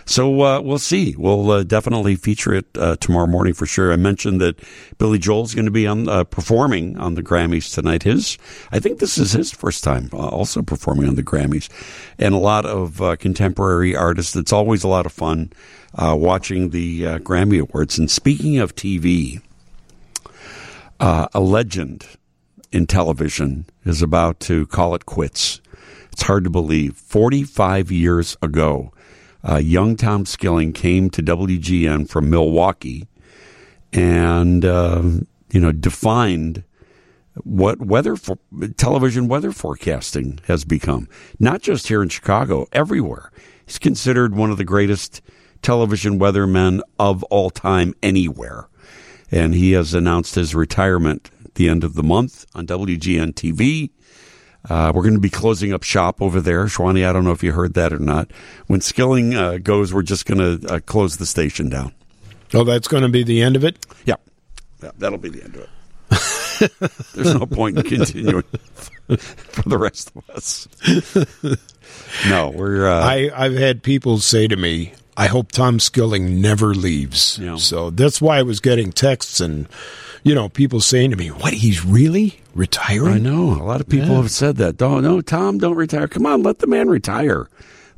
so 0.05 0.43
uh, 0.43 0.61
we'll 0.61 0.77
see. 0.77 1.15
We'll 1.17 1.49
uh, 1.49 1.63
definitely 1.63 2.15
feature 2.17 2.53
it 2.53 2.67
uh, 2.77 2.97
tomorrow 2.97 3.25
morning 3.25 3.55
for 3.55 3.65
sure. 3.65 3.91
I 3.91 3.95
mentioned 3.95 4.41
that 4.41 4.59
Billy 4.99 5.17
Joel's 5.17 5.55
going 5.55 5.65
to 5.65 5.71
be 5.71 5.87
on 5.87 6.07
uh, 6.07 6.23
performing 6.23 6.99
on 6.99 7.15
the 7.15 7.23
Grammys 7.23 7.73
tonight. 7.73 8.03
His, 8.03 8.37
I 8.71 8.77
think 8.77 8.99
this 8.99 9.17
is 9.17 9.31
his 9.31 9.49
first 9.49 9.83
time 9.83 10.11
uh, 10.13 10.17
also 10.17 10.61
performing 10.61 11.07
on 11.07 11.15
the 11.15 11.23
Grammys. 11.23 11.67
And 12.19 12.35
a 12.35 12.37
lot 12.37 12.67
of 12.67 13.17
contemporary 13.17 13.95
artists. 13.95 14.35
It's 14.35 14.53
always 14.53 14.83
a 14.83 14.87
lot 14.87 15.07
of 15.07 15.13
fun 15.13 15.51
watching 15.97 16.69
the 16.69 17.05
Grammy 17.21 17.59
Awards. 17.59 17.97
And 17.97 18.11
speaking 18.11 18.59
of 18.59 18.75
TV, 18.75 19.41
a 20.99 21.39
legend 21.39 22.05
in 22.71 22.87
television 22.87 23.65
is 23.83 24.01
about 24.01 24.39
to 24.41 24.65
call 24.67 24.95
it 24.95 25.05
quits. 25.05 25.61
It's 26.11 26.23
hard 26.23 26.43
to 26.43 26.49
believe. 26.49 26.95
45 26.95 27.91
years 27.91 28.37
ago, 28.41 28.91
uh, 29.47 29.57
young 29.57 29.95
Tom 29.95 30.25
Skilling 30.25 30.73
came 30.73 31.09
to 31.09 31.23
WGN 31.23 32.07
from 32.07 32.29
Milwaukee 32.29 33.07
and, 33.91 34.63
uh, 34.63 35.01
you 35.51 35.59
know, 35.59 35.71
defined 35.71 36.63
what 37.43 37.79
weather 37.79 38.15
for, 38.15 38.37
television 38.77 39.27
weather 39.27 39.51
forecasting 39.51 40.39
has 40.47 40.65
become. 40.65 41.07
Not 41.39 41.61
just 41.61 41.87
here 41.87 42.03
in 42.03 42.09
Chicago, 42.09 42.67
everywhere. 42.73 43.31
He's 43.65 43.79
considered 43.79 44.35
one 44.35 44.51
of 44.51 44.57
the 44.57 44.65
greatest 44.65 45.21
television 45.61 46.19
weathermen 46.19 46.81
of 46.99 47.23
all 47.25 47.49
time 47.49 47.93
anywhere. 48.03 48.67
And 49.31 49.55
he 49.55 49.71
has 49.71 49.93
announced 49.93 50.35
his 50.35 50.53
retirement 50.53 51.31
the 51.55 51.69
end 51.69 51.83
of 51.83 51.95
the 51.95 52.03
month 52.03 52.45
on 52.55 52.67
WGN 52.67 53.33
TV. 53.33 53.89
Uh, 54.69 54.91
we're 54.93 55.01
going 55.01 55.15
to 55.15 55.19
be 55.19 55.29
closing 55.29 55.73
up 55.73 55.83
shop 55.83 56.21
over 56.21 56.39
there. 56.39 56.65
Shwani, 56.65 57.07
I 57.07 57.11
don't 57.11 57.23
know 57.23 57.31
if 57.31 57.43
you 57.43 57.51
heard 57.51 57.73
that 57.73 57.91
or 57.91 57.99
not. 57.99 58.31
When 58.67 58.79
Skilling 58.79 59.33
uh, 59.33 59.57
goes, 59.57 59.93
we're 59.93 60.03
just 60.03 60.25
going 60.25 60.59
to 60.59 60.73
uh, 60.73 60.79
close 60.79 61.17
the 61.17 61.25
station 61.25 61.69
down. 61.69 61.93
Oh, 62.53 62.63
that's 62.63 62.87
going 62.87 63.03
to 63.03 63.09
be 63.09 63.23
the 63.23 63.41
end 63.41 63.55
of 63.55 63.63
it? 63.63 63.83
Yeah. 64.05 64.15
yeah 64.83 64.91
that'll 64.97 65.17
be 65.17 65.29
the 65.29 65.43
end 65.43 65.55
of 65.55 65.61
it. 65.61 65.69
There's 67.15 67.33
no 67.33 67.45
point 67.47 67.77
in 67.77 67.83
continuing 67.83 68.43
for 69.17 69.69
the 69.69 69.77
rest 69.77 70.11
of 70.15 70.29
us. 70.29 70.67
No, 72.27 72.49
we're. 72.49 72.87
Uh, 72.87 72.99
I, 72.99 73.31
I've 73.35 73.55
had 73.55 73.81
people 73.81 74.19
say 74.19 74.47
to 74.47 74.55
me, 74.55 74.93
I 75.17 75.27
hope 75.27 75.51
Tom 75.51 75.79
Skilling 75.79 76.41
never 76.41 76.73
leaves. 76.73 77.39
So 77.57 77.89
that's 77.89 78.21
why 78.21 78.37
I 78.37 78.43
was 78.43 78.59
getting 78.59 78.91
texts 78.91 79.39
and, 79.39 79.67
you 80.23 80.35
know, 80.35 80.49
people 80.49 80.79
saying 80.81 81.11
to 81.11 81.17
me, 81.17 81.29
what, 81.29 81.53
he's 81.53 81.85
really 81.85 82.39
retiring? 82.53 83.13
I 83.13 83.17
know. 83.17 83.51
A 83.61 83.63
lot 83.63 83.81
of 83.81 83.87
people 83.89 84.09
Yeah. 84.09 84.17
have 84.17 84.31
said 84.31 84.57
that. 84.57 84.77
Don't 84.77 85.03
no, 85.03 85.21
Tom, 85.21 85.57
don't 85.57 85.75
retire. 85.75 86.07
Come 86.07 86.25
on, 86.25 86.43
let 86.43 86.59
the 86.59 86.67
man 86.67 86.89
retire. 86.89 87.47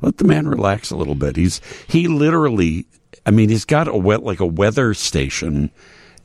Let 0.00 0.18
the 0.18 0.24
man 0.24 0.48
relax 0.48 0.90
a 0.90 0.96
little 0.96 1.14
bit. 1.14 1.36
He's 1.36 1.60
he 1.86 2.08
literally 2.08 2.86
I 3.26 3.30
mean, 3.30 3.48
he's 3.48 3.64
got 3.64 3.88
a 3.88 3.96
wet 3.96 4.22
like 4.22 4.40
a 4.40 4.46
weather 4.46 4.92
station 4.94 5.70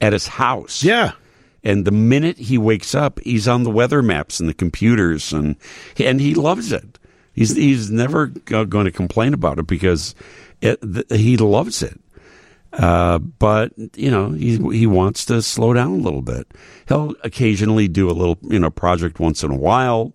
at 0.02 0.14
his 0.14 0.28
house. 0.28 0.84
Yeah. 0.84 1.14
And 1.64 1.84
the 1.86 1.92
minute 1.92 2.38
he 2.38 2.58
wakes 2.58 2.96
up, 2.96 3.20
he's 3.22 3.48
on 3.48 3.64
the 3.64 3.70
weather 3.70 4.02
maps 4.02 4.40
and 4.40 4.48
the 4.50 4.54
computers 4.54 5.34
and 5.34 5.56
and 5.98 6.20
he 6.22 6.34
loves 6.34 6.72
it. 6.72 6.98
He's 7.34 7.56
he's 7.56 7.90
never 7.92 8.28
going 8.28 8.86
to 8.86 8.92
complain 8.92 9.34
about 9.34 9.60
it 9.60 9.68
because 9.68 10.14
it, 10.62 10.80
th- 10.82 11.06
he 11.10 11.38
loves 11.38 11.82
it. 11.84 12.00
Uh, 12.72 13.18
but 13.18 13.72
you 13.96 14.12
know 14.12 14.30
he 14.32 14.58
he 14.78 14.86
wants 14.86 15.26
to 15.26 15.41
slow 15.41 15.74
down 15.74 15.91
a 15.91 15.96
little 16.04 16.22
bit. 16.22 16.48
He'll 16.88 17.16
occasionally 17.24 17.88
do 17.88 18.10
a 18.10 18.14
little 18.14 18.38
you 18.44 18.60
know 18.60 18.70
project 18.70 19.20
once 19.20 19.44
in 19.44 19.50
a 19.52 19.56
while, 19.58 20.14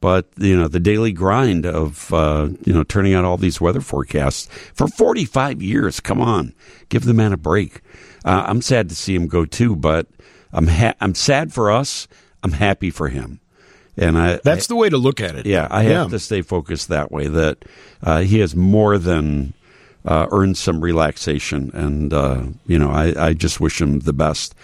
but 0.00 0.26
you 0.38 0.56
know 0.58 0.66
the 0.66 0.80
daily 0.80 1.12
grind 1.12 1.66
of 1.66 2.12
uh, 2.14 2.48
you 2.64 2.72
know 2.72 2.84
turning 2.84 3.12
out 3.12 3.26
all 3.26 3.36
these 3.36 3.60
weather 3.60 3.82
forecasts 3.82 4.46
for 4.72 4.88
45 4.88 5.60
years. 5.60 6.00
Come 6.00 6.22
on, 6.22 6.54
give 6.88 7.04
the 7.04 7.12
man 7.14 7.34
a 7.34 7.36
break. 7.36 7.82
Uh, 8.24 8.44
I'm 8.46 8.62
sad 8.62 8.88
to 8.88 8.94
see 8.94 9.14
him 9.14 9.26
go 9.28 9.44
too, 9.44 9.76
but 9.76 10.06
I'm 10.52 10.68
ha- 10.68 10.94
I'm 11.02 11.14
sad 11.14 11.52
for 11.52 11.70
us. 11.70 12.08
I'm 12.42 12.52
happy 12.52 12.88
for 12.90 13.08
him. 13.08 13.40
And 13.98 14.16
I 14.16 14.40
That's 14.42 14.68
the 14.68 14.76
way 14.76 14.88
to 14.88 14.96
look 14.96 15.20
at 15.20 15.34
it. 15.36 15.44
yeah, 15.44 15.68
I 15.70 15.82
have 15.82 16.06
Yeah. 16.06 16.10
to 16.12 16.18
stay 16.18 16.40
focused 16.40 16.88
that 16.88 17.12
way. 17.12 17.26
That 17.26 17.58
uh, 18.02 18.20
he 18.20 18.38
has 18.38 18.56
more 18.56 18.96
than 18.96 19.52
uh, 20.04 20.26
earn 20.30 20.54
some 20.54 20.80
relaxation. 20.80 21.70
And, 21.74 22.12
uh, 22.12 22.42
you 22.66 22.78
know, 22.78 22.90
I, 22.90 23.28
I 23.28 23.32
just 23.32 23.60
wish 23.60 23.80
him 23.80 24.00
the 24.00 24.12
best. 24.12 24.54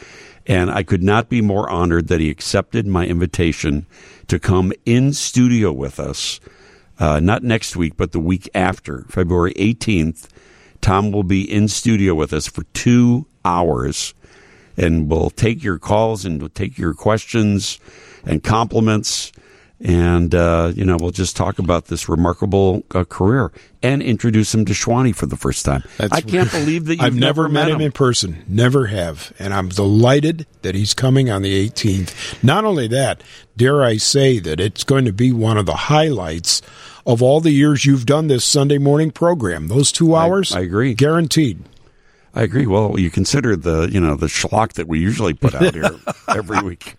And 0.47 0.71
I 0.71 0.83
could 0.83 1.03
not 1.03 1.29
be 1.29 1.41
more 1.41 1.69
honored 1.69 2.09
that 2.09 2.21
he 2.21 2.31
accepted 2.31 2.87
my 2.87 3.07
invitation 3.07 3.87
to 4.29 4.39
come 4.39 4.73
in 4.85 5.13
studio 5.13 5.73
with 5.73 5.99
us, 5.99 6.41
uh, 6.99 7.21
not 7.21 7.43
next 7.43 7.77
week, 7.77 7.95
but 7.97 8.13
the 8.13 8.21
week 8.21 8.49
after, 8.55 9.05
February 9.09 9.55
18th. 9.55 10.29
Tom 10.81 11.11
will 11.11 11.25
be 11.25 11.43
in 11.51 11.69
studio 11.69 12.15
with 12.15 12.33
us 12.33 12.47
for 12.47 12.63
two 12.75 13.27
hours 13.45 14.15
and 14.77 15.11
we'll 15.11 15.31
take 15.31 15.63
your 15.63 15.79
calls 15.79 16.25
and 16.25 16.41
we'll 16.41 16.49
take 16.51 16.79
your 16.79 16.95
questions 16.95 17.81
and 18.25 18.43
compliments. 18.43 19.33
And, 19.79 20.35
uh, 20.35 20.73
you 20.75 20.87
know, 20.87 20.97
we'll 20.99 21.11
just 21.11 21.37
talk 21.37 21.59
about 21.59 21.87
this 21.87 22.09
remarkable 22.09 22.83
uh, 22.95 23.05
career 23.05 23.53
and 23.83 24.03
introduce 24.03 24.55
him 24.55 24.65
to 24.65 24.73
Schwani 24.73 25.15
for 25.15 25.27
the 25.27 25.37
first 25.37 25.67
time. 25.67 25.85
I 26.01 26.23
can't 26.23 26.51
believe 26.51 26.87
that 26.87 26.95
you've 26.95 27.03
I've 27.05 27.15
never, 27.15 27.47
met 27.49 27.69
him 27.69 27.83
in 27.83 27.93
person. 27.93 28.43
Never 28.49 28.87
have. 28.87 29.35
And 29.39 29.53
I'm 29.53 29.69
delighted 29.69 30.47
that 30.63 30.75
he's 30.75 30.95
coming 30.95 31.31
on 31.31 31.43
the 31.43 31.69
18th. 31.69 32.43
Not 32.43 32.65
only 32.65 32.89
that, 32.89 33.23
dare 33.57 33.85
I 33.85 33.99
say 33.99 34.39
that 34.39 34.61
it's 34.61 34.83
going 34.83 35.05
to 35.05 35.13
be 35.13 35.31
one 35.31 35.59
of 35.59 35.67
the 35.67 35.75
highlights 35.75 36.63
of 37.07 37.23
all 37.23 37.41
the 37.41 37.53
years 37.53 37.85
you've 37.85 38.07
done 38.07 38.29
this 38.29 38.45
Sunday 38.45 38.79
morning 38.79 39.11
program. 39.11 39.69
Those 39.69 39.93
two 39.93 40.17
hours, 40.17 40.55
I 40.55 40.61
agree. 40.61 40.95
Guaranteed. 40.95 41.63
I 42.35 42.43
agree. 42.43 42.67
Well, 42.67 42.99
you 42.99 43.11
consider 43.11 43.57
the 43.57 43.89
you 43.91 44.01
know 44.01 44.15
the 44.15 44.27
schlock 44.27 44.75
that 44.75 44.89
we 44.89 44.99
usually 44.99 45.33
put 45.33 45.55
out 45.55 45.73
here 45.73 45.99
every 46.29 46.61
week. 46.61 46.97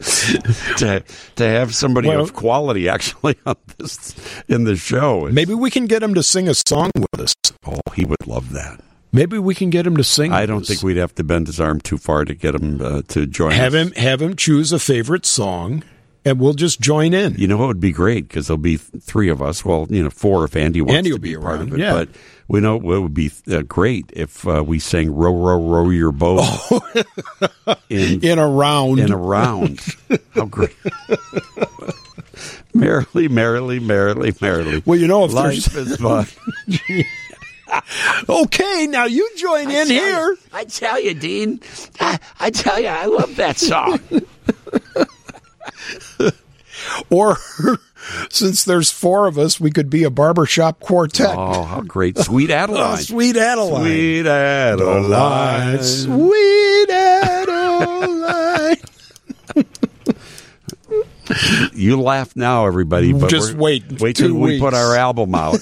to 0.78 1.02
to 1.36 1.44
have 1.48 1.74
somebody 1.74 2.08
Well- 2.08 2.20
of 2.22 2.34
quality 2.34 2.88
actually 2.88 3.36
on 3.46 3.56
this 3.78 4.14
in 4.48 4.64
the 4.64 4.76
show. 4.76 5.26
is- 5.26 5.34
Maybe 5.34 5.54
we 5.54 5.70
can 5.70 5.86
get 5.86 6.02
him 6.02 6.14
to 6.14 6.22
sing 6.22 6.48
a 6.48 6.54
song 6.54 6.90
with 6.96 7.20
us. 7.20 7.34
Oh, 7.66 7.80
he 7.94 8.04
would 8.04 8.26
love 8.26 8.50
that. 8.52 8.80
Maybe 9.12 9.38
we 9.38 9.54
can 9.56 9.70
get 9.70 9.86
him 9.86 9.96
to 9.96 10.04
sing. 10.04 10.32
I 10.32 10.46
don't 10.46 10.62
us. 10.62 10.68
think 10.68 10.82
we'd 10.82 10.96
have 10.96 11.14
to 11.16 11.24
bend 11.24 11.48
his 11.48 11.58
arm 11.60 11.80
too 11.80 11.98
far 11.98 12.24
to 12.24 12.34
get 12.34 12.54
him 12.54 12.80
uh, 12.80 13.02
to 13.08 13.26
join. 13.26 13.50
have 13.52 13.74
us. 13.74 13.88
him 13.88 13.92
have 14.02 14.22
him 14.22 14.36
choose 14.36 14.72
a 14.72 14.78
favorite 14.78 15.26
song, 15.26 15.82
and 16.30 16.40
we'll 16.40 16.54
just 16.54 16.80
join 16.80 17.12
in. 17.12 17.34
You 17.34 17.46
know 17.48 17.56
what 17.58 17.66
would 17.68 17.80
be 17.80 17.92
great 17.92 18.28
because 18.28 18.46
there'll 18.46 18.58
be 18.58 18.76
three 18.76 19.28
of 19.28 19.42
us. 19.42 19.64
Well, 19.64 19.86
you 19.90 20.02
know, 20.02 20.10
four 20.10 20.44
if 20.44 20.56
Andy 20.56 20.80
wants 20.80 20.96
Andy 20.98 21.10
to 21.10 21.14
will 21.14 21.20
be, 21.20 21.28
be 21.30 21.34
a 21.34 21.40
part 21.40 21.60
of 21.60 21.72
it. 21.74 21.78
yeah. 21.80 21.92
But 21.92 22.08
we 22.48 22.60
know 22.60 22.76
it 22.76 22.82
would 23.00 23.14
be 23.14 23.30
uh, 23.50 23.62
great 23.62 24.10
if 24.12 24.46
uh, 24.46 24.64
we 24.66 24.78
sang 24.78 25.14
"Row, 25.14 25.34
row, 25.34 25.60
row 25.60 25.90
your 25.90 26.12
boat" 26.12 26.44
in 27.90 28.24
in 28.24 28.38
a 28.38 28.48
round. 28.48 28.98
in 29.00 29.12
a 29.12 29.16
round. 29.16 29.80
How 30.34 30.46
great! 30.46 30.74
merrily, 32.74 33.28
merrily, 33.28 33.78
merrily, 33.80 34.32
merrily. 34.40 34.82
Well, 34.86 34.98
you 34.98 35.06
know, 35.06 35.24
if 35.24 35.32
life 35.32 35.64
there's- 35.66 35.88
is 35.90 35.96
fun. 35.96 36.26
okay, 38.28 38.86
now 38.88 39.04
you 39.04 39.28
join 39.36 39.70
in 39.70 39.86
here. 39.88 40.36
I 40.52 40.64
tell 40.64 41.00
you, 41.00 41.14
Dean. 41.14 41.60
I, 42.00 42.18
I 42.40 42.50
tell 42.50 42.80
you, 42.80 42.88
I 42.88 43.04
love 43.06 43.36
that 43.36 43.58
song. 43.58 44.00
Or 47.10 47.36
since 48.30 48.64
there's 48.64 48.90
four 48.90 49.26
of 49.26 49.38
us, 49.38 49.60
we 49.60 49.70
could 49.70 49.90
be 49.90 50.04
a 50.04 50.10
barbershop 50.10 50.80
quartet. 50.80 51.34
Oh, 51.36 51.64
how 51.64 51.80
great! 51.82 52.18
Sweet 52.18 52.50
Adeline. 52.50 52.92
Oh, 52.92 52.96
sweet 52.96 53.36
Adeline. 53.36 53.84
Sweet 53.84 54.26
Adeline. 54.26 55.82
Sweet 55.82 56.90
Adeline. 56.90 58.76
You 61.74 62.00
laugh 62.00 62.34
now, 62.34 62.66
everybody. 62.66 63.12
But 63.12 63.30
Just 63.30 63.54
wait 63.54 64.00
Wait 64.00 64.16
till 64.16 64.34
we 64.34 64.58
put 64.58 64.74
our 64.74 64.96
album 64.96 65.34
out, 65.34 65.60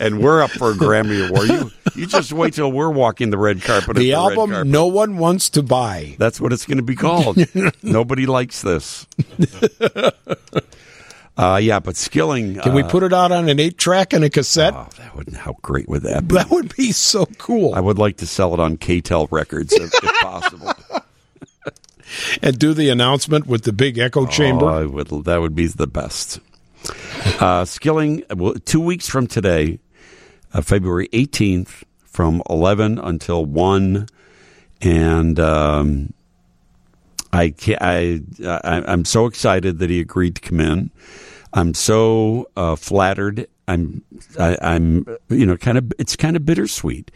and 0.00 0.20
we're 0.20 0.42
up 0.42 0.50
for 0.50 0.70
a 0.70 0.74
Grammy 0.74 1.28
award. 1.28 1.48
You, 1.48 1.70
you 1.94 2.06
just 2.06 2.32
wait 2.32 2.54
till 2.54 2.72
we're 2.72 2.90
walking 2.90 3.30
the 3.30 3.38
red 3.38 3.62
carpet. 3.62 3.96
the 3.96 4.10
red 4.10 4.16
album 4.16 4.50
carpet. 4.50 4.66
no 4.66 4.86
one 4.86 5.18
wants 5.18 5.50
to 5.50 5.62
buy. 5.62 6.16
That's 6.18 6.40
what 6.40 6.52
it's 6.52 6.66
going 6.66 6.78
to 6.78 6.82
be 6.82 6.96
called. 6.96 7.38
Nobody 7.82 8.26
likes 8.26 8.62
this. 8.62 9.06
Uh, 11.36 11.56
yeah, 11.56 11.80
but 11.80 11.96
Skilling. 11.96 12.56
Can 12.56 12.74
we 12.74 12.82
put 12.82 13.02
it 13.02 13.14
out 13.14 13.32
on 13.32 13.48
an 13.48 13.58
eight 13.58 13.78
track 13.78 14.12
and 14.12 14.22
a 14.22 14.28
cassette? 14.28 14.74
Oh, 14.74 14.88
that 14.98 15.16
would. 15.16 15.32
How 15.32 15.56
great 15.62 15.88
would 15.88 16.02
that 16.02 16.28
be? 16.28 16.34
that 16.34 16.50
would 16.50 16.76
be 16.76 16.92
so 16.92 17.24
cool. 17.38 17.74
I 17.74 17.80
would 17.80 17.96
like 17.96 18.18
to 18.18 18.26
sell 18.26 18.52
it 18.52 18.60
on 18.60 18.76
K-tel 18.76 19.26
Records 19.30 19.72
if, 19.72 19.90
if 20.02 20.20
possible. 20.20 20.70
and 22.42 22.58
do 22.58 22.74
the 22.74 22.90
announcement 22.90 23.46
with 23.46 23.62
the 23.62 23.72
big 23.72 23.96
echo 23.96 24.26
chamber. 24.26 24.66
Oh, 24.66 24.88
would, 24.88 25.08
that 25.24 25.40
would 25.40 25.54
be 25.54 25.66
the 25.66 25.86
best. 25.86 26.40
Uh, 27.40 27.64
Skilling, 27.64 28.22
well, 28.36 28.54
two 28.66 28.80
weeks 28.80 29.08
from 29.08 29.26
today, 29.26 29.78
uh, 30.52 30.62
February 30.62 31.08
18th, 31.12 31.84
from 32.04 32.42
11 32.50 32.98
until 32.98 33.44
1. 33.44 34.06
And 34.82 35.40
um, 35.40 36.12
I, 37.32 37.54
I, 37.80 38.20
I, 38.44 38.82
I'm 38.86 39.04
so 39.04 39.26
excited 39.26 39.78
that 39.78 39.90
he 39.90 40.00
agreed 40.00 40.36
to 40.36 40.40
come 40.40 40.60
in. 40.60 40.90
I'm 41.52 41.74
so 41.74 42.48
uh, 42.56 42.76
flattered. 42.76 43.46
I'm, 43.68 44.02
I, 44.38 44.56
I'm, 44.60 45.06
you 45.28 45.46
know, 45.46 45.56
kind 45.56 45.78
of. 45.78 45.92
It's 45.98 46.16
kind 46.16 46.36
of 46.36 46.44
bittersweet. 46.44 47.10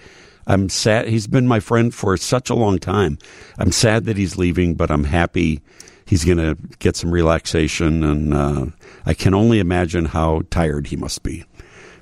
I'm 0.47 0.69
sad. 0.69 1.09
He's 1.09 1.27
been 1.27 1.47
my 1.47 1.61
friend 1.61 1.95
for 1.95 2.17
such 2.17 2.51
a 2.51 2.55
long 2.55 2.79
time. 2.79 3.19
I'm 3.59 3.73
sad 3.73 4.05
that 4.05 4.17
he's 4.17 4.37
leaving, 4.37 4.75
but 4.75 4.91
I'm 4.91 5.05
happy 5.05 5.63
he's 6.07 6.25
going 6.25 6.39
to 6.39 6.57
get 6.79 6.97
some 6.97 7.11
relaxation. 7.11 8.05
And 8.05 8.35
uh, 8.35 8.67
I 9.07 9.15
can 9.15 9.35
only 9.35 9.59
imagine 9.59 10.07
how 10.07 10.43
tired 10.51 10.89
he 10.89 10.97
must 10.97 11.23
be 11.23 11.45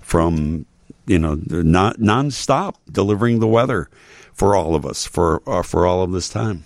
from, 0.00 0.66
you 1.06 1.18
know, 1.18 1.38
non 1.48 1.94
nonstop 1.94 2.74
delivering 2.90 3.40
the 3.40 3.48
weather 3.48 3.88
for 4.32 4.54
all 4.56 4.74
of 4.74 4.84
us 4.86 5.04
for 5.06 5.42
uh, 5.46 5.62
for 5.62 5.86
all 5.86 6.02
of 6.02 6.12
this 6.12 6.28
time. 6.28 6.64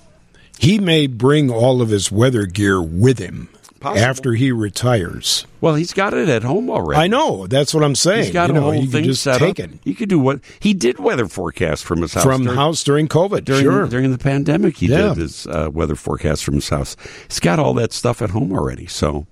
He 0.59 0.79
may 0.79 1.07
bring 1.07 1.51
all 1.51 1.83
of 1.83 1.91
his 1.91 2.11
weather 2.11 2.47
gear 2.47 2.81
with 2.81 3.19
him 3.19 3.51
Possible. 3.79 4.03
after 4.07 4.33
he 4.33 4.51
retires. 4.53 5.47
Well, 5.61 5.75
he's 5.75 5.93
got 5.93 6.15
it 6.15 6.31
at 6.31 6.43
home 6.45 6.71
already. 6.71 6.99
I 7.03 7.09
know. 7.09 7.47
That's 7.47 7.75
what 7.75 7.85
I'm 7.85 7.95
saying. 7.95 8.25
He's 8.25 8.33
got 8.33 8.49
you 8.49 8.57
a 8.57 8.61
know, 8.61 8.73
whole 8.73 8.87
thing 8.87 9.05
just 9.05 9.23
set 9.23 9.39
take 9.39 9.61
up. 9.61 9.67
it 9.71 9.81
He 9.85 9.93
could 9.95 10.09
do 10.09 10.19
what 10.19 10.41
he 10.61 10.73
did 10.73 10.99
weather 10.99 11.29
forecast 11.29 11.85
from 11.85 12.01
his 12.01 12.15
house 12.15 12.25
from 12.25 12.45
during, 12.45 12.57
house 12.57 12.83
during 12.85 13.07
COVID. 13.09 13.45
during, 13.45 13.63
sure. 13.65 13.87
during 13.87 14.11
the 14.13 14.19
pandemic. 14.19 14.79
He 14.79 14.87
Yeah. 14.87 15.09
did 15.09 15.19
his 15.19 15.47
uh, 15.47 15.69
weather 15.71 15.95
forecast 15.95 16.43
from 16.43 16.55
his 16.55 16.71
house. 16.71 16.97
He's 17.29 17.41
got 17.41 17.59
all 17.59 17.75
that 17.75 17.93
stuff 17.93 18.23
at 18.23 18.31
home 18.31 18.51
already. 18.53 18.87
So 18.87 19.27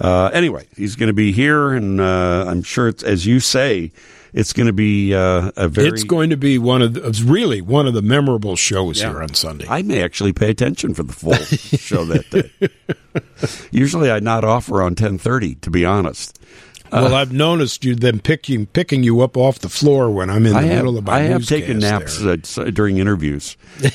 uh, 0.00 0.30
anyway, 0.34 0.66
he's 0.76 0.96
going 0.96 1.08
to 1.08 1.14
be 1.14 1.32
here, 1.32 1.70
and 1.72 1.98
uh, 2.00 2.44
I'm 2.46 2.62
sure 2.62 2.88
it's 2.88 3.02
as 3.02 3.24
you 3.26 3.40
say, 3.40 3.90
it's 4.32 4.52
going 4.52 4.66
to 4.66 4.72
be 4.72 5.14
uh, 5.14 5.50
a 5.56 5.68
very. 5.68 5.88
it's 5.88 6.04
going 6.04 6.30
to 6.30 6.36
be 6.36 6.58
one 6.58 6.82
of 6.82 6.94
the, 6.94 7.06
it's 7.06 7.20
really 7.22 7.60
one 7.60 7.86
of 7.86 7.94
the 7.94 8.02
memorable 8.02 8.56
shows 8.56 9.00
Yeah. 9.00 9.10
here 9.10 9.22
on 9.22 9.34
Sunday. 9.34 9.66
I 9.68 9.82
may 9.82 10.02
actually 10.02 10.32
pay 10.32 10.50
attention 10.50 10.94
for 10.94 11.02
the 11.02 11.12
full 11.12 11.34
show 11.34 12.04
that 12.06 12.30
day. 12.30 12.50
Usually, 13.70 14.10
I 14.10 14.20
nod 14.20 14.44
off 14.44 14.70
around 14.70 14.98
ten 14.98 15.18
thirty. 15.18 15.54
To 15.56 15.70
be 15.70 15.84
honest, 15.84 16.38
well, 16.92 17.14
I've 17.14 17.32
noticed 17.32 17.84
you 17.84 17.94
them 17.94 18.20
picking 18.20 18.66
picking 18.66 19.02
you 19.02 19.20
up 19.20 19.36
off 19.36 19.58
the 19.58 19.68
floor 19.68 20.10
when 20.10 20.30
I'm 20.30 20.46
in 20.46 20.52
the 20.52 20.58
I 20.58 20.62
have, 20.62 20.76
middle 20.76 20.98
of 20.98 21.06
my 21.06 21.14
I 21.14 21.20
have 21.20 21.46
taken 21.46 21.78
naps 21.78 22.22
uh, 22.22 22.36
during 22.72 22.98
interviews. 22.98 23.56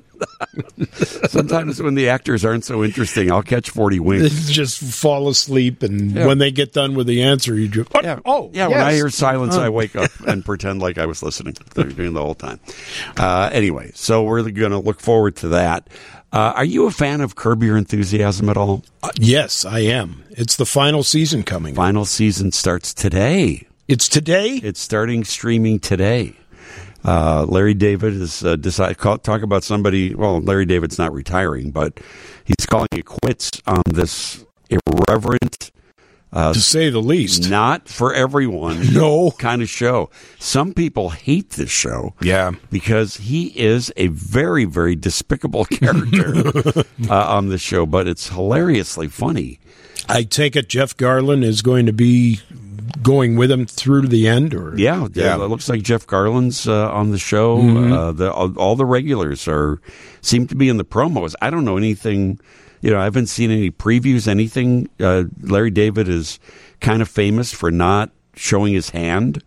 Sometimes, 1.28 1.80
when 1.82 1.94
the 1.94 2.08
actors 2.08 2.44
aren't 2.44 2.64
so 2.64 2.84
interesting, 2.84 3.30
I'll 3.30 3.42
catch 3.42 3.70
40 3.70 4.00
winks. 4.00 4.50
just 4.50 4.80
fall 4.80 5.28
asleep, 5.28 5.82
and 5.82 6.12
Yeah. 6.12 6.26
when 6.26 6.38
they 6.38 6.50
get 6.50 6.72
done 6.72 6.94
with 6.94 7.06
the 7.06 7.22
answer, 7.22 7.54
you 7.58 7.68
just 7.68 7.90
Yeah. 8.02 8.20
oh 8.24 8.50
yeah. 8.52 8.68
When 8.68 8.80
I 8.80 8.92
hear 8.94 9.08
silence. 9.10 9.54
I 9.56 9.68
wake 9.68 9.96
up 9.96 10.10
and 10.26 10.44
pretend 10.44 10.80
like 10.80 10.98
I 10.98 11.06
was 11.06 11.22
listening 11.22 11.54
during 11.74 12.12
the 12.14 12.22
whole 12.22 12.34
time. 12.34 12.60
Uh, 13.16 13.50
anyway, 13.52 13.90
so 13.94 14.22
we're 14.22 14.42
going 14.50 14.72
to 14.72 14.78
look 14.78 15.00
forward 15.00 15.36
to 15.36 15.48
that. 15.48 15.88
Uh, 16.32 16.52
are 16.56 16.64
you 16.64 16.86
a 16.86 16.90
fan 16.90 17.20
of 17.20 17.34
Curb 17.36 17.62
Your 17.62 17.76
Enthusiasm 17.76 18.48
at 18.48 18.56
all? 18.56 18.82
Uh, 19.02 19.10
yes, 19.18 19.64
I 19.66 19.80
am. 19.80 20.24
It's 20.30 20.56
the 20.56 20.64
final 20.66 21.02
season 21.02 21.42
coming. 21.42 21.74
Final 21.74 22.04
season 22.06 22.52
starts 22.52 22.94
today. 22.94 23.66
It's 23.88 24.08
today. 24.08 24.60
It's 24.62 24.80
starting 24.80 25.24
streaming 25.24 25.78
today. 25.80 26.36
Uh, 27.04 27.44
Larry 27.48 27.74
David 27.74 28.14
has 28.14 28.44
uh, 28.44 28.56
decided 28.56 28.98
call, 28.98 29.18
talk 29.18 29.42
about 29.42 29.64
somebody. 29.64 30.14
Well, 30.14 30.40
Larry 30.40 30.64
David's 30.66 30.98
not 30.98 31.12
retiring, 31.12 31.70
but 31.70 31.98
he's 32.44 32.66
calling 32.66 32.88
it 32.92 33.06
quits 33.06 33.50
on 33.66 33.82
this 33.86 34.44
irreverent, 34.70 35.70
uh, 36.32 36.52
to 36.52 36.60
say 36.60 36.90
the 36.90 37.00
least. 37.02 37.50
not 37.50 37.88
for 37.88 38.14
everyone, 38.14 38.80
No. 38.92 39.32
kind 39.32 39.62
of 39.62 39.68
show. 39.68 40.10
Some 40.38 40.72
people 40.74 41.10
hate 41.10 41.50
this 41.50 41.70
show, 41.70 42.14
Yeah. 42.22 42.52
because 42.70 43.16
he 43.18 43.48
is 43.58 43.92
a 43.96 44.06
very, 44.08 44.64
very 44.64 44.94
despicable 44.96 45.64
character 45.70 46.84
uh, 47.10 47.26
on 47.36 47.48
the 47.48 47.58
show, 47.58 47.84
but 47.84 48.06
it's 48.08 48.28
hilariously 48.28 49.08
funny. 49.08 49.58
I 50.08 50.22
take 50.24 50.56
it 50.56 50.68
Jeff 50.68 50.96
Garlin 50.96 51.44
is 51.44 51.62
going 51.62 51.86
to 51.86 51.92
be 51.92 52.40
going 53.02 53.36
with 53.36 53.50
him 53.50 53.64
through 53.66 54.02
to 54.02 54.08
the 54.08 54.26
end, 54.28 54.54
or 54.54 54.74
Yeah, 54.76 55.06
Yeah. 55.12 55.36
It 55.36 55.48
looks 55.48 55.68
like 55.68 55.82
Jeff 55.82 56.06
Garlin's 56.06 56.66
uh, 56.68 56.90
on 56.90 57.10
the 57.10 57.18
show. 57.18 57.58
Mhm. 57.58 57.92
Uh, 57.92 58.12
the, 58.12 58.32
all, 58.32 58.52
all 58.58 58.76
the 58.76 58.84
regulars 58.86 59.46
are 59.48 59.80
seem 60.20 60.46
to 60.48 60.54
be 60.54 60.68
in 60.68 60.76
the 60.76 60.84
promos. 60.84 61.34
I 61.40 61.50
don't 61.50 61.64
know 61.64 61.76
anything 61.76 62.38
You 62.82 62.90
know, 62.90 62.98
I 62.98 63.04
haven't 63.04 63.28
seen 63.28 63.52
any 63.52 63.70
previews, 63.70 64.26
anything. 64.26 64.88
Uh, 64.98 65.24
Larry 65.40 65.70
David 65.70 66.08
is 66.08 66.40
kind 66.80 67.00
of 67.00 67.08
famous 67.08 67.52
for 67.52 67.70
not 67.70 68.10
showing 68.34 68.74
his 68.74 68.90
hand 68.90 69.40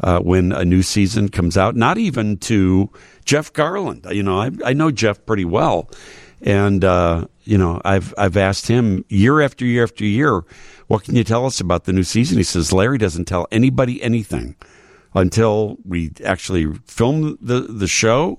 uh, 0.00 0.20
when 0.20 0.52
a 0.52 0.64
new 0.64 0.82
season 0.82 1.28
comes 1.28 1.56
out. 1.56 1.74
Not 1.74 1.98
even 1.98 2.36
to 2.46 2.88
Jeff 3.24 3.52
Garlin. 3.52 4.08
You 4.14 4.22
know, 4.22 4.38
I, 4.40 4.50
I 4.64 4.72
know 4.72 4.92
Jeff 4.92 5.26
pretty 5.26 5.44
well, 5.44 5.90
and 6.40 6.84
uh, 6.84 7.26
you 7.42 7.58
know, 7.58 7.80
I've 7.84 8.14
I've 8.16 8.36
asked 8.36 8.68
him 8.68 9.04
year 9.08 9.40
after 9.40 9.64
year 9.64 9.82
after 9.82 10.04
year, 10.04 10.44
what 10.86 11.04
can 11.04 11.16
you 11.16 11.24
tell 11.24 11.46
us 11.46 11.60
about 11.60 11.84
the 11.84 11.92
new 11.92 12.02
season? 12.02 12.38
He 12.38 12.44
says 12.44 12.72
Larry 12.72 12.98
doesn't 12.98 13.26
tell 13.26 13.46
anybody 13.50 14.02
anything 14.02 14.56
until 15.14 15.78
we 15.84 16.12
actually 16.24 16.72
film 16.86 17.38
the 17.40 17.60
the 17.60 17.86
show, 17.86 18.38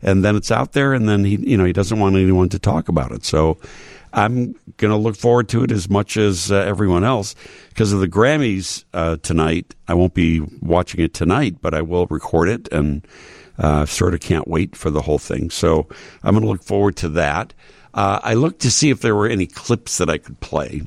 and 0.00 0.24
then 0.24 0.36
it's 0.36 0.50
out 0.50 0.72
there, 0.72 0.94
and 0.94 1.08
then 1.08 1.24
he 1.24 1.36
you 1.36 1.56
know 1.56 1.64
he 1.64 1.72
doesn't 1.72 1.98
want 1.98 2.16
anyone 2.16 2.48
to 2.50 2.58
talk 2.58 2.88
about 2.88 3.12
it. 3.12 3.24
So. 3.24 3.58
I'm 4.14 4.54
going 4.76 4.90
to 4.90 4.96
look 4.98 5.16
forward 5.16 5.48
to 5.48 5.64
it 5.64 5.72
as 5.72 5.88
much 5.88 6.18
as 6.18 6.52
uh, 6.52 6.56
everyone 6.56 7.02
else 7.02 7.34
because 7.70 7.94
of 7.94 8.00
the 8.00 8.08
Grammys 8.08 8.84
uh, 8.92 9.16
tonight. 9.22 9.74
I 9.88 9.94
won't 9.94 10.12
be 10.12 10.40
watching 10.60 11.00
it 11.00 11.14
tonight, 11.14 11.62
but 11.62 11.72
I 11.72 11.80
will 11.80 12.06
record 12.08 12.50
it 12.50 12.68
and 12.70 13.06
uh, 13.58 13.86
sort 13.86 14.12
of 14.12 14.20
can't 14.20 14.46
wait 14.46 14.76
for 14.76 14.90
the 14.90 15.00
whole 15.00 15.18
thing. 15.18 15.48
So 15.48 15.88
I'm 16.22 16.34
going 16.34 16.42
to 16.42 16.50
look 16.50 16.62
forward 16.62 16.96
to 16.96 17.08
that. 17.08 17.54
Uh, 17.94 18.20
I 18.22 18.34
looked 18.34 18.60
to 18.60 18.70
see 18.70 18.90
if 18.90 19.00
there 19.00 19.14
were 19.14 19.28
any 19.28 19.46
clips 19.46 19.96
that 19.96 20.10
I 20.10 20.18
could 20.18 20.40
play 20.40 20.82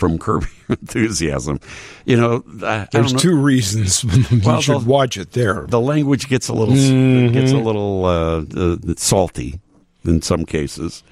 from 0.00 0.18
Curb 0.18 0.46
Enthusiasm. 0.68 1.60
You 2.04 2.16
know, 2.16 2.44
I, 2.62 2.88
there's 2.90 3.14
I 3.14 3.18
two 3.18 3.36
reasons 3.36 4.02
you 4.32 4.40
well, 4.44 4.60
should 4.60 4.80
the, 4.80 4.88
watch 4.88 5.16
it 5.16 5.32
there. 5.32 5.66
The 5.68 5.80
language 5.80 6.28
gets 6.28 6.48
a 6.48 6.54
little 6.54 6.74
mm-hmm. 6.74 7.32
gets 7.32 7.52
a 7.52 7.58
little 7.58 8.04
uh, 8.04 8.44
uh, 8.56 8.76
salty 8.96 9.60
in 10.04 10.22
some 10.22 10.44
cases. 10.44 11.04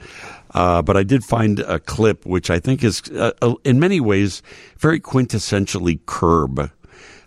Uh, 0.52 0.80
but 0.82 0.96
I 0.96 1.02
did 1.02 1.24
find 1.24 1.60
a 1.60 1.78
clip 1.78 2.24
which 2.24 2.50
I 2.50 2.58
think 2.58 2.82
is, 2.82 3.02
uh, 3.10 3.32
uh, 3.42 3.54
in 3.64 3.78
many 3.78 4.00
ways, 4.00 4.42
very 4.78 4.98
quintessentially 4.98 6.00
Curb. 6.06 6.70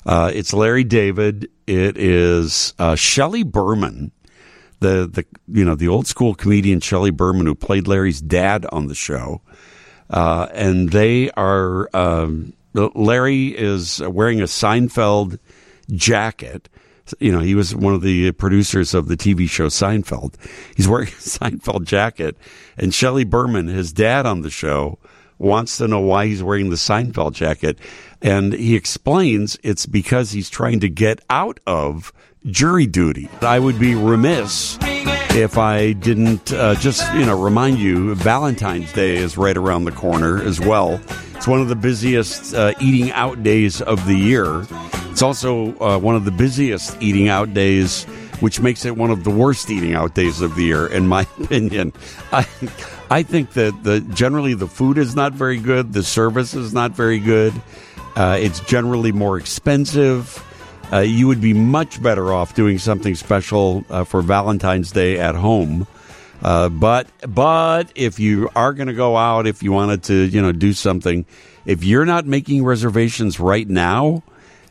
Uh, 0.06 0.32
it's 0.34 0.54
Larry 0.54 0.84
David. 0.84 1.48
It 1.68 1.98
is 1.98 2.74
uh, 2.80 2.96
Shelley 2.96 3.44
Berman, 3.44 4.12
the 4.80 5.08
the 5.12 5.26
you 5.48 5.64
know 5.64 5.76
the 5.76 5.88
old 5.88 6.08
school 6.08 6.34
comedian 6.34 6.80
Shelley 6.80 7.12
Berman 7.12 7.46
who 7.46 7.54
played 7.54 7.88
Larry's 7.88 8.22
dad 8.22 8.66
on 8.72 8.88
the 8.88 8.96
show, 8.96 9.42
uh, 10.12 10.48
and 10.54 10.92
they 10.92 11.32
are 11.32 11.90
um, 11.96 12.54
Larry 12.74 13.48
is 13.48 14.00
wearing 14.02 14.42
a 14.42 14.46
Seinfeld 14.46 15.40
jacket 15.90 16.70
you 17.20 17.32
know, 17.32 17.40
he 17.40 17.56
was 17.56 17.76
one 17.76 17.94
of 17.94 18.02
the 18.02 18.32
producers 18.34 18.94
of 18.94 19.08
the 19.08 19.18
TV 19.18 19.50
show 19.50 19.68
Seinfeld. 19.68 20.36
He's 20.76 20.88
wearing 20.88 21.08
a 21.10 21.12
Seinfeld 21.12 21.86
jacket, 21.86 22.38
and 22.78 22.94
Shelley 22.94 23.24
Berman, 23.24 23.68
his 23.68 23.92
dad 23.92 24.26
on 24.26 24.42
the 24.42 24.50
show, 24.50 25.00
wants 25.38 25.78
to 25.78 25.88
know 25.88 26.00
why 26.00 26.28
he's 26.28 26.44
wearing 26.44 26.70
the 26.70 26.76
Seinfeld 26.76 27.34
jacket, 27.34 27.80
and 28.22 28.54
he 28.54 28.76
explains 28.76 29.58
it's 29.64 29.86
because 29.86 30.32
he's 30.32 30.50
trying 30.50 30.80
to 30.82 30.90
get 30.90 31.20
out 31.30 31.60
of 31.66 32.14
jury 32.46 32.86
duty. 32.86 33.30
I 33.42 33.60
would 33.60 33.80
be 33.80 33.96
remiss 33.96 34.78
if 35.36 35.58
I 35.58 35.94
didn't 35.94 36.52
uh, 36.52 36.76
just 36.76 37.12
you 37.14 37.26
know 37.26 37.42
remind 37.42 37.80
you 37.80 38.16
Valentine's 38.16 38.92
Day 38.94 39.16
is 39.16 39.38
right 39.38 39.56
around 39.56 39.86
the 39.86 39.92
corner 39.92 40.42
as 40.44 40.60
well. 40.60 41.00
It's 41.36 41.48
one 41.48 41.62
of 41.62 41.70
the 41.70 41.76
busiest 41.76 42.54
uh, 42.54 42.74
eating 42.82 43.12
out 43.12 43.42
days 43.42 43.82
of 43.82 44.06
the 44.06 44.16
year. 44.16 44.66
It's 45.10 45.22
also 45.22 45.78
uh, 45.80 45.98
one 45.98 46.16
of 46.16 46.26
the 46.26 46.32
busiest 46.32 47.02
eating 47.02 47.30
out 47.30 47.54
days, 47.54 48.04
which 48.42 48.60
makes 48.60 48.86
it 48.86 48.98
one 48.98 49.10
of 49.10 49.24
the 49.24 49.30
worst 49.30 49.70
eating 49.70 49.94
out 49.94 50.16
days 50.16 50.42
of 50.42 50.56
the 50.56 50.64
year, 50.64 50.88
in 50.88 51.08
my 51.08 51.22
opinion. 51.40 51.94
I, 52.32 52.48
I 53.10 53.24
think 53.24 53.54
that 53.54 53.84
the 53.84 54.02
generally 54.14 54.54
the 54.54 54.68
food 54.68 54.98
is 54.98 55.16
not 55.16 55.34
very 55.34 55.58
good, 55.58 55.94
the 55.94 56.04
service 56.04 56.54
is 56.54 56.74
not 56.74 56.92
very 56.92 57.20
good. 57.20 57.54
Uh, 58.16 58.38
it's 58.40 58.60
generally 58.62 59.12
more 59.12 59.38
expensive. 59.38 60.46
Uh, 60.92 61.00
you 61.00 61.28
would 61.28 61.42
be 61.42 61.54
much 61.54 62.02
better 62.02 62.34
off 62.34 62.54
doing 62.54 62.78
something 62.78 63.16
special 63.16 63.86
uh, 63.90 64.04
for 64.04 64.22
Valentine's 64.22 64.92
Day 64.92 65.18
at 65.18 65.36
home. 65.36 65.88
Uh, 66.42 66.70
but 66.70 67.08
but 67.28 67.92
if 67.96 68.20
you 68.20 68.50
are 68.56 68.74
going 68.74 68.88
to 68.88 68.94
go 68.94 69.16
out, 69.16 69.48
if 69.48 69.62
you 69.62 69.72
wanted 69.72 70.04
to, 70.04 70.16
you 70.16 70.42
know, 70.42 70.52
do 70.52 70.74
something, 70.74 71.26
if 71.66 71.84
you're 71.84 72.06
not 72.06 72.26
making 72.26 72.66
reservations 72.66 73.40
right 73.40 73.68
now, 73.70 74.24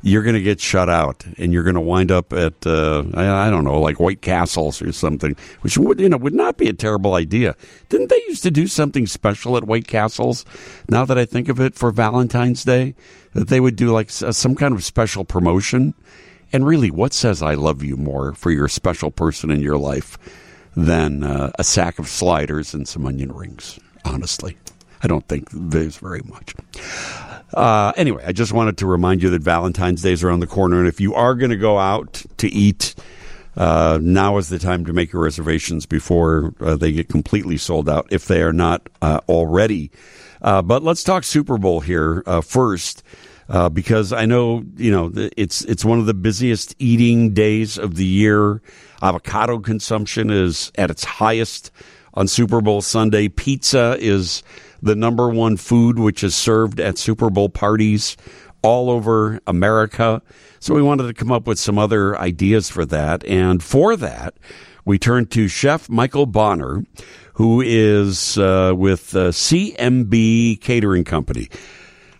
you're 0.02 0.22
going 0.22 0.34
to 0.34 0.42
get 0.42 0.60
shut 0.60 0.88
out, 0.88 1.24
and 1.36 1.52
you're 1.52 1.62
going 1.62 1.74
to 1.74 1.80
wind 1.80 2.10
up 2.10 2.32
at 2.32 2.66
uh, 2.66 3.04
I, 3.14 3.50
don't 3.50 3.64
know, 3.64 3.80
like 3.80 4.00
White 4.00 4.22
Castles 4.22 4.80
or 4.80 4.92
something, 4.92 5.36
which 5.60 5.76
would 5.76 6.00
you 6.00 6.08
know 6.08 6.16
would 6.16 6.34
not 6.34 6.56
be 6.56 6.68
a 6.68 6.72
terrible 6.72 7.14
idea. 7.14 7.54
Didn't 7.88 8.08
they 8.08 8.22
used 8.28 8.42
to 8.44 8.50
do 8.50 8.66
something 8.66 9.06
special 9.06 9.56
at 9.56 9.64
White 9.64 9.86
Castles? 9.86 10.44
Now 10.88 11.04
that 11.04 11.18
I 11.18 11.24
think 11.24 11.48
of 11.48 11.60
it, 11.60 11.74
for 11.74 11.90
Valentine's 11.90 12.64
Day, 12.64 12.94
that 13.34 13.48
they 13.48 13.60
would 13.60 13.76
do 13.76 13.90
like 13.90 14.10
some 14.10 14.54
kind 14.54 14.74
of 14.74 14.84
special 14.84 15.24
promotion. 15.24 15.94
And 16.52 16.66
really, 16.66 16.90
what 16.90 17.12
says 17.12 17.42
"I 17.42 17.54
love 17.54 17.82
you" 17.82 17.96
more 17.96 18.32
for 18.32 18.50
your 18.50 18.68
special 18.68 19.10
person 19.10 19.50
in 19.50 19.60
your 19.60 19.78
life 19.78 20.18
than 20.74 21.22
uh, 21.22 21.50
a 21.58 21.64
sack 21.64 21.98
of 21.98 22.08
sliders 22.08 22.74
and 22.74 22.88
some 22.88 23.06
onion 23.06 23.32
rings? 23.32 23.78
Honestly, 24.04 24.56
I 25.02 25.08
don't 25.08 25.28
think 25.28 25.48
there's 25.52 25.98
very 25.98 26.22
much. 26.24 26.54
Uh, 27.54 27.92
anyway, 27.96 28.22
I 28.26 28.32
just 28.32 28.52
wanted 28.52 28.78
to 28.78 28.86
remind 28.86 29.22
you 29.22 29.30
that 29.30 29.42
Valentine's 29.42 30.02
Day 30.02 30.12
is 30.12 30.22
around 30.22 30.40
the 30.40 30.46
corner, 30.46 30.78
and 30.78 30.86
if 30.86 31.00
you 31.00 31.14
are 31.14 31.34
going 31.34 31.50
to 31.50 31.56
go 31.56 31.78
out 31.78 32.22
to 32.38 32.48
eat, 32.48 32.94
uh, 33.56 33.98
now 34.00 34.36
is 34.36 34.48
the 34.48 34.58
time 34.58 34.84
to 34.84 34.92
make 34.92 35.12
your 35.12 35.22
reservations 35.22 35.86
before 35.86 36.54
uh, 36.60 36.76
they 36.76 36.92
get 36.92 37.08
completely 37.08 37.56
sold 37.56 37.88
out, 37.88 38.06
if 38.10 38.26
they 38.26 38.42
are 38.42 38.52
not 38.52 38.88
uh, 39.02 39.20
already. 39.28 39.90
Uh, 40.40 40.62
but 40.62 40.82
let's 40.82 41.02
talk 41.02 41.24
Super 41.24 41.58
Bowl 41.58 41.80
here 41.80 42.22
uh, 42.26 42.40
first. 42.40 43.02
because 43.72 44.12
I 44.12 44.26
know 44.26 44.62
you 44.76 44.92
know 44.92 45.10
it's 45.36 45.62
it's 45.62 45.84
one 45.84 45.98
of 45.98 46.06
the 46.06 46.14
busiest 46.14 46.76
eating 46.78 47.34
days 47.34 47.78
of 47.78 47.96
the 47.96 48.06
year. 48.06 48.62
Avocado 49.02 49.58
consumption 49.58 50.30
is 50.30 50.70
at 50.76 50.90
its 50.90 51.04
highest 51.04 51.72
on 52.14 52.28
Super 52.28 52.60
Bowl 52.60 52.80
Sunday. 52.80 53.28
Pizza 53.28 53.96
is 53.98 54.42
the 54.82 54.94
number 54.94 55.28
one 55.28 55.56
food 55.56 55.98
which 55.98 56.24
is 56.24 56.34
served 56.34 56.80
at 56.80 56.98
Super 56.98 57.30
Bowl 57.30 57.48
parties 57.48 58.16
all 58.62 58.90
over 58.90 59.40
America. 59.46 60.22
So 60.58 60.74
we 60.74 60.82
wanted 60.82 61.06
to 61.06 61.14
come 61.14 61.32
up 61.32 61.46
with 61.46 61.58
some 61.58 61.78
other 61.78 62.18
ideas 62.18 62.68
for 62.68 62.84
that. 62.86 63.24
And 63.24 63.62
for 63.62 63.96
that, 63.96 64.34
we 64.84 64.98
turned 64.98 65.30
to 65.32 65.48
Chef 65.48 65.88
Mychael 65.88 66.30
Bonner, 66.30 66.84
who 67.34 67.60
is 67.60 68.36
uh, 68.38 68.74
with 68.76 69.14
uh, 69.14 69.30
CMB 69.30 70.60
Catering 70.60 71.04
Company. 71.04 71.48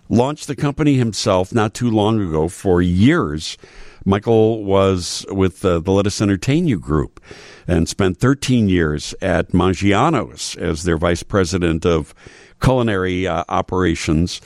Launched 0.09 0.47
the 0.47 0.57
company 0.57 0.95
himself 0.95 1.53
not 1.53 1.73
too 1.73 1.91
long 1.91 2.21
ago 2.21 2.49
for 2.49 2.83
years. 2.83 3.57
Mychael 4.05 4.65
was 4.65 5.25
with 5.29 5.65
uh, 5.65 5.79
the 5.81 5.93
Lettuce 5.93 6.21
Entertain 6.21 6.67
You 6.67 6.79
group 6.79 7.21
and 7.69 7.89
spent 7.89 8.17
13 8.17 8.69
years 8.69 9.15
at 9.21 9.51
Maggiano's 9.51 10.57
as 10.57 10.85
their 10.85 10.97
vice 10.97 11.23
president 11.23 11.85
of 11.85 12.15
culinary 12.61 13.27
uh, 13.27 13.45
operations. 13.49 14.41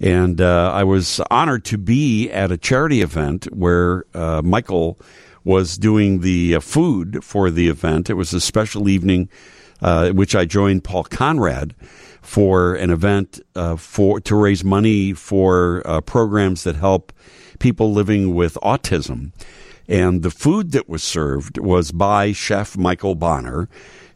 And 0.00 0.40
uh, 0.40 0.72
I 0.72 0.84
was 0.84 1.20
honored 1.30 1.64
to 1.66 1.78
be 1.78 2.30
at 2.30 2.50
a 2.50 2.56
charity 2.56 3.02
event 3.02 3.44
where 3.52 4.04
uh, 4.14 4.42
Mychael 4.42 5.00
was 5.44 5.76
doing 5.78 6.20
the 6.20 6.56
uh, 6.56 6.60
food 6.60 7.24
for 7.24 7.50
the 7.50 7.68
event. 7.68 8.10
It 8.10 8.14
was 8.14 8.32
a 8.32 8.40
special 8.40 8.88
evening, 8.88 9.28
uh, 9.82 10.10
which 10.10 10.34
I 10.34 10.44
joined 10.44 10.84
Paul 10.84 11.04
Conrad 11.04 11.74
for 12.22 12.74
an 12.74 12.90
event 12.90 13.40
uh, 13.54 13.76
for 13.76 14.20
to 14.20 14.36
raise 14.36 14.62
money 14.62 15.12
for 15.14 15.82
programs 16.06 16.64
that 16.64 16.76
help 16.76 17.12
people 17.58 17.92
living 17.92 18.34
with 18.34 18.54
autism. 18.62 19.32
And 19.88 20.22
the 20.22 20.30
food 20.30 20.70
that 20.70 20.88
was 20.88 21.02
served 21.02 21.58
was 21.58 21.90
by 21.90 22.30
Chef 22.32 22.74
Mychael 22.74 23.18
Bonner, 23.18 23.68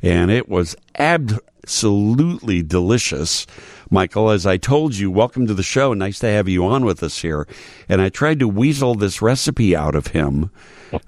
and 0.04 0.30
it 0.30 0.48
was 0.50 0.76
absolutely 0.98 2.62
delicious. 2.62 3.46
Mychael, 3.90 4.34
as 4.34 4.44
I 4.44 4.58
told 4.58 4.94
you, 4.94 5.10
welcome 5.10 5.46
to 5.46 5.54
the 5.54 5.62
show. 5.62 5.94
Nice 5.94 6.18
to 6.18 6.26
have 6.26 6.46
you 6.46 6.66
on 6.66 6.84
with 6.84 7.02
us 7.02 7.22
here. 7.22 7.48
And 7.88 8.02
I 8.02 8.10
tried 8.10 8.38
to 8.40 8.48
weasel 8.48 8.94
this 8.94 9.22
recipe 9.22 9.74
out 9.74 9.94
of 9.94 10.08
him 10.08 10.50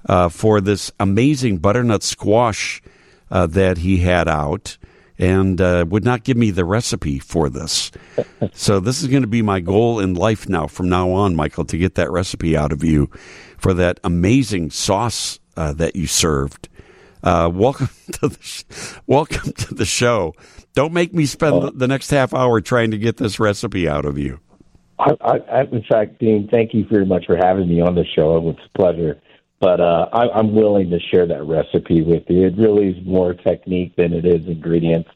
uh, 0.07 0.29
for 0.29 0.59
this 0.59 0.91
amazing 0.99 1.59
butternut 1.59 2.01
squash 2.01 2.81
uh, 3.29 3.45
that 3.47 3.79
he 3.79 3.97
had 3.97 4.27
out 4.27 4.77
and 5.19 5.61
uh, 5.61 5.85
would 5.87 6.03
not 6.03 6.23
give 6.23 6.37
me 6.37 6.49
the 6.49 6.65
recipe 6.65 7.19
for 7.19 7.49
this. 7.49 7.91
so 8.53 8.79
this 8.79 9.01
is 9.01 9.09
going 9.09 9.23
to 9.23 9.27
be 9.27 9.41
my 9.43 9.59
goal 9.59 9.99
in 9.99 10.15
life 10.15 10.49
now 10.49 10.65
from 10.65 10.89
now 10.89 11.11
on, 11.11 11.35
Mychael, 11.35 11.67
to 11.67 11.77
get 11.77 11.95
that 11.95 12.11
recipe 12.11 12.57
out 12.57 12.71
of 12.71 12.83
you 12.83 13.11
for 13.57 13.75
that 13.75 13.99
amazing 14.03 14.71
sauce 14.71 15.39
uh, 15.55 15.73
that 15.73 15.95
you 15.95 16.07
served. 16.07 16.66
Uh, 17.23 17.49
welcome 17.53 17.89
to 18.13 18.27
the 18.29 18.37
sh- 18.41 18.63
welcome 19.07 19.51
to 19.53 19.73
the 19.73 19.85
show. 19.85 20.33
Don't 20.73 20.93
make 20.93 21.13
me 21.13 21.25
spend 21.25 21.55
uh, 21.55 21.71
the 21.73 21.87
next 21.87 22.09
half 22.11 22.33
hour 22.33 22.61
trying 22.61 22.91
to 22.91 22.97
get 22.97 23.17
this 23.17 23.39
recipe 23.39 23.87
out 23.89 24.05
of 24.05 24.17
you. 24.17 24.39
I, 24.99 25.11
I, 25.21 25.61
in 25.63 25.83
fact, 25.89 26.19
Dean, 26.19 26.47
thank 26.51 26.73
you 26.73 26.85
very 26.89 27.05
much 27.05 27.25
for 27.25 27.35
having 27.35 27.67
me 27.67 27.81
on 27.81 27.95
the 27.95 28.05
show. 28.15 28.37
It 28.37 28.43
was 28.43 28.55
a 28.73 28.77
pleasure. 28.77 29.19
But 29.59 29.79
uh, 29.81 30.07
I, 30.13 30.29
I'm 30.29 30.53
willing 30.53 30.89
to 30.91 30.99
share 30.99 31.25
that 31.27 31.43
recipe 31.43 32.03
with 32.03 32.23
you. 32.29 32.45
It 32.45 32.57
really 32.57 32.89
is 32.89 33.05
more 33.05 33.33
technique 33.33 33.95
than 33.95 34.13
it 34.13 34.23
is 34.25 34.45
ingredients. 34.47 35.09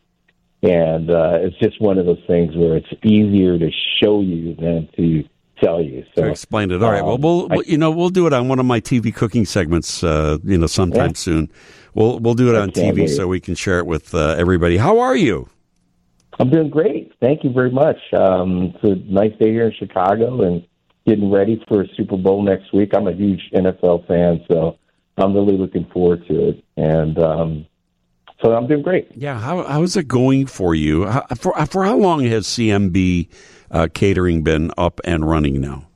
and 0.64 1.10
uh, 1.12 1.38
it's 1.42 1.56
just 1.58 1.80
one 1.80 2.00
of 2.00 2.08
those 2.08 2.22
things 2.26 2.56
where 2.56 2.76
it's 2.78 2.88
easier 3.04 3.60
to 3.60 3.70
show 4.02 4.22
you 4.22 4.56
than 4.56 4.90
to 4.98 5.24
tell 5.64 5.80
you. 5.82 6.04
So 6.16 6.24
To 6.24 6.30
explain 6.32 6.72
it. 6.72 6.82
All 6.82 6.92
right. 6.92 7.04
Well, 7.04 7.16
um, 7.16 7.22
we'll, 7.22 7.48
I- 7.54 7.64
you 7.68 7.78
know 7.78 7.92
we'll 7.92 8.10
do 8.10 8.26
it 8.26 8.34
on 8.34 8.48
one 8.48 8.58
of 8.60 8.66
my 8.66 8.82
TV 8.82 9.14
cooking 9.14 9.46
segments. 9.46 10.04
Uh, 10.04 10.40
you 10.44 10.58
know, 10.58 10.66
sometime 10.68 11.10
Yeah. 11.10 11.18
soon. 11.18 11.52
We'll 11.94 12.20
we'll 12.20 12.36
do 12.36 12.50
it 12.50 12.56
on 12.56 12.72
TV 12.72 13.10
so 13.10 13.28
we 13.28 13.40
can 13.40 13.56
share 13.56 13.80
it 13.80 13.86
with 13.86 14.14
uh, 14.14 14.36
everybody. 14.38 14.78
How 14.78 15.00
are 15.00 15.16
you? 15.16 15.50
I'm 16.40 16.50
doing 16.50 16.70
great. 16.70 17.14
Thank 17.20 17.44
you 17.44 17.52
very 17.52 17.72
much. 17.72 17.98
Um, 18.14 18.74
it's 18.76 18.84
a 18.84 18.96
nice 19.12 19.34
day 19.38 19.52
here 19.52 19.68
in 19.68 19.74
Chicago 19.74 20.42
and 20.42 20.66
getting 21.06 21.30
ready 21.30 21.64
for 21.68 21.82
a 21.82 21.88
Super 21.96 22.18
Bowl 22.18 22.42
next 22.42 22.74
week. 22.74 22.92
I'm 22.96 23.08
a 23.08 23.14
huge 23.14 23.50
NFL 23.54 24.08
fan, 24.08 24.44
so 24.50 24.78
I'm 25.18 25.34
really 25.34 25.58
looking 25.58 25.86
forward 25.94 26.26
to 26.28 26.50
it. 26.50 26.64
And 26.78 27.20
um, 27.20 27.66
so 28.42 28.54
I'm 28.54 28.68
doing 28.68 28.82
great. 28.82 29.10
Yeah. 29.16 29.40
How 29.40 29.64
how 29.64 29.84
is 29.84 29.96
it 29.98 30.08
going 30.08 30.46
for 30.46 30.74
you? 30.74 31.06
How, 31.06 31.26
for 31.36 31.54
for 31.66 31.84
how 31.84 31.98
long 31.98 32.24
has 32.26 32.48
CMB 32.48 33.28
uh, 33.70 33.88
catering 33.94 34.44
been 34.44 34.72
up 34.78 35.02
and 35.04 35.30
running 35.30 35.62
now? 35.62 35.88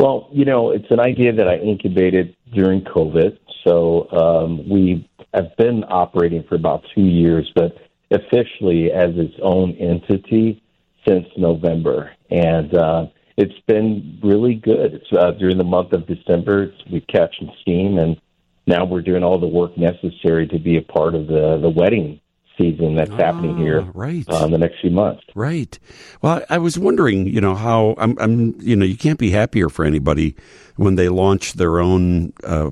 Well, 0.00 0.28
you 0.32 0.44
know, 0.44 0.70
it's 0.70 0.90
an 0.90 1.00
idea 1.00 1.32
that 1.32 1.48
I 1.48 1.56
incubated 1.56 2.34
during 2.52 2.82
COVID. 2.82 3.38
So 3.64 4.10
um, 4.10 4.68
we 4.68 5.08
have 5.32 5.56
been 5.56 5.84
operating 5.88 6.44
for 6.44 6.54
about 6.54 6.84
two 6.94 7.02
years, 7.02 7.50
but 7.54 7.76
officially 8.10 8.92
as 8.92 9.16
its 9.16 9.34
own 9.42 9.72
entity 9.72 10.62
since 11.06 11.26
November. 11.36 12.12
And 12.30 12.74
uh, 12.74 13.06
it's 13.36 13.58
been 13.66 14.18
really 14.22 14.54
good. 14.54 14.94
It's, 14.94 15.12
uh, 15.12 15.32
during 15.32 15.58
the 15.58 15.64
month 15.64 15.92
of 15.92 16.06
December, 16.06 16.64
it's, 16.64 16.90
we 16.90 17.00
catching 17.00 17.50
steam, 17.62 17.98
and 17.98 18.20
now 18.66 18.84
we're 18.84 19.02
doing 19.02 19.22
all 19.22 19.38
the 19.38 19.46
work 19.46 19.76
necessary 19.76 20.46
to 20.48 20.58
be 20.58 20.76
a 20.76 20.82
part 20.82 21.14
of 21.14 21.26
the, 21.26 21.58
the 21.60 21.70
wedding 21.70 22.20
season 22.56 22.94
that's 22.94 23.10
happening 23.10 23.56
here 23.56 23.80
right. 23.94 24.24
uh, 24.28 24.44
in 24.44 24.52
the 24.52 24.58
next 24.58 24.80
few 24.80 24.90
months. 24.90 25.24
Right. 25.34 25.76
Well, 26.22 26.44
I 26.48 26.54
I 26.54 26.58
was 26.58 26.78
wondering, 26.78 27.26
you 27.26 27.40
know, 27.40 27.56
how 27.56 27.96
I'm, 27.98 28.16
I'm, 28.20 28.54
you 28.60 28.76
know, 28.76 28.84
you 28.84 28.96
can't 28.96 29.18
be 29.18 29.30
happier 29.30 29.68
for 29.68 29.84
anybody 29.84 30.36
when 30.76 30.96
they 30.96 31.08
launch 31.08 31.54
their 31.54 31.78
own 31.78 32.32
uh, 32.42 32.70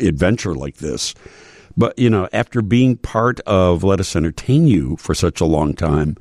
adventure 0.00 0.54
like 0.54 0.76
this. 0.76 1.14
But 1.76 1.98
you 1.98 2.10
know, 2.10 2.28
after 2.32 2.60
being 2.60 2.96
part 2.96 3.40
of 3.40 3.84
Lettuce 3.84 4.16
Entertain 4.16 4.66
You 4.66 4.96
for 4.96 5.14
such 5.14 5.40
a 5.40 5.46
long 5.46 5.74
time, 5.74 6.16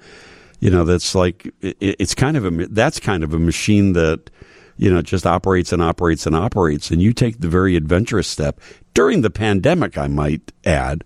you 0.60 0.70
know, 0.70 0.86
that's 0.86 1.16
like 1.16 1.52
it, 1.62 1.78
it's 1.80 2.14
kind 2.14 2.38
of 2.38 2.46
a 2.46 2.68
that's 2.68 3.00
kind 3.00 3.24
of 3.24 3.34
a 3.34 3.40
machine 3.40 3.94
that 3.94 4.30
you 4.78 4.94
know 4.94 5.02
just 5.02 5.26
operates 5.26 5.74
and 5.74 5.82
operates 5.82 6.26
and 6.26 6.36
operates, 6.36 6.92
and 6.92 7.02
you 7.02 7.12
take 7.12 7.40
the 7.40 7.48
very 7.50 7.76
adventurous 7.76 8.28
step 8.28 8.60
during 8.98 9.22
the 9.22 9.30
pandemic, 9.30 9.96
I 9.96 10.08
might 10.08 10.52
add, 10.66 11.04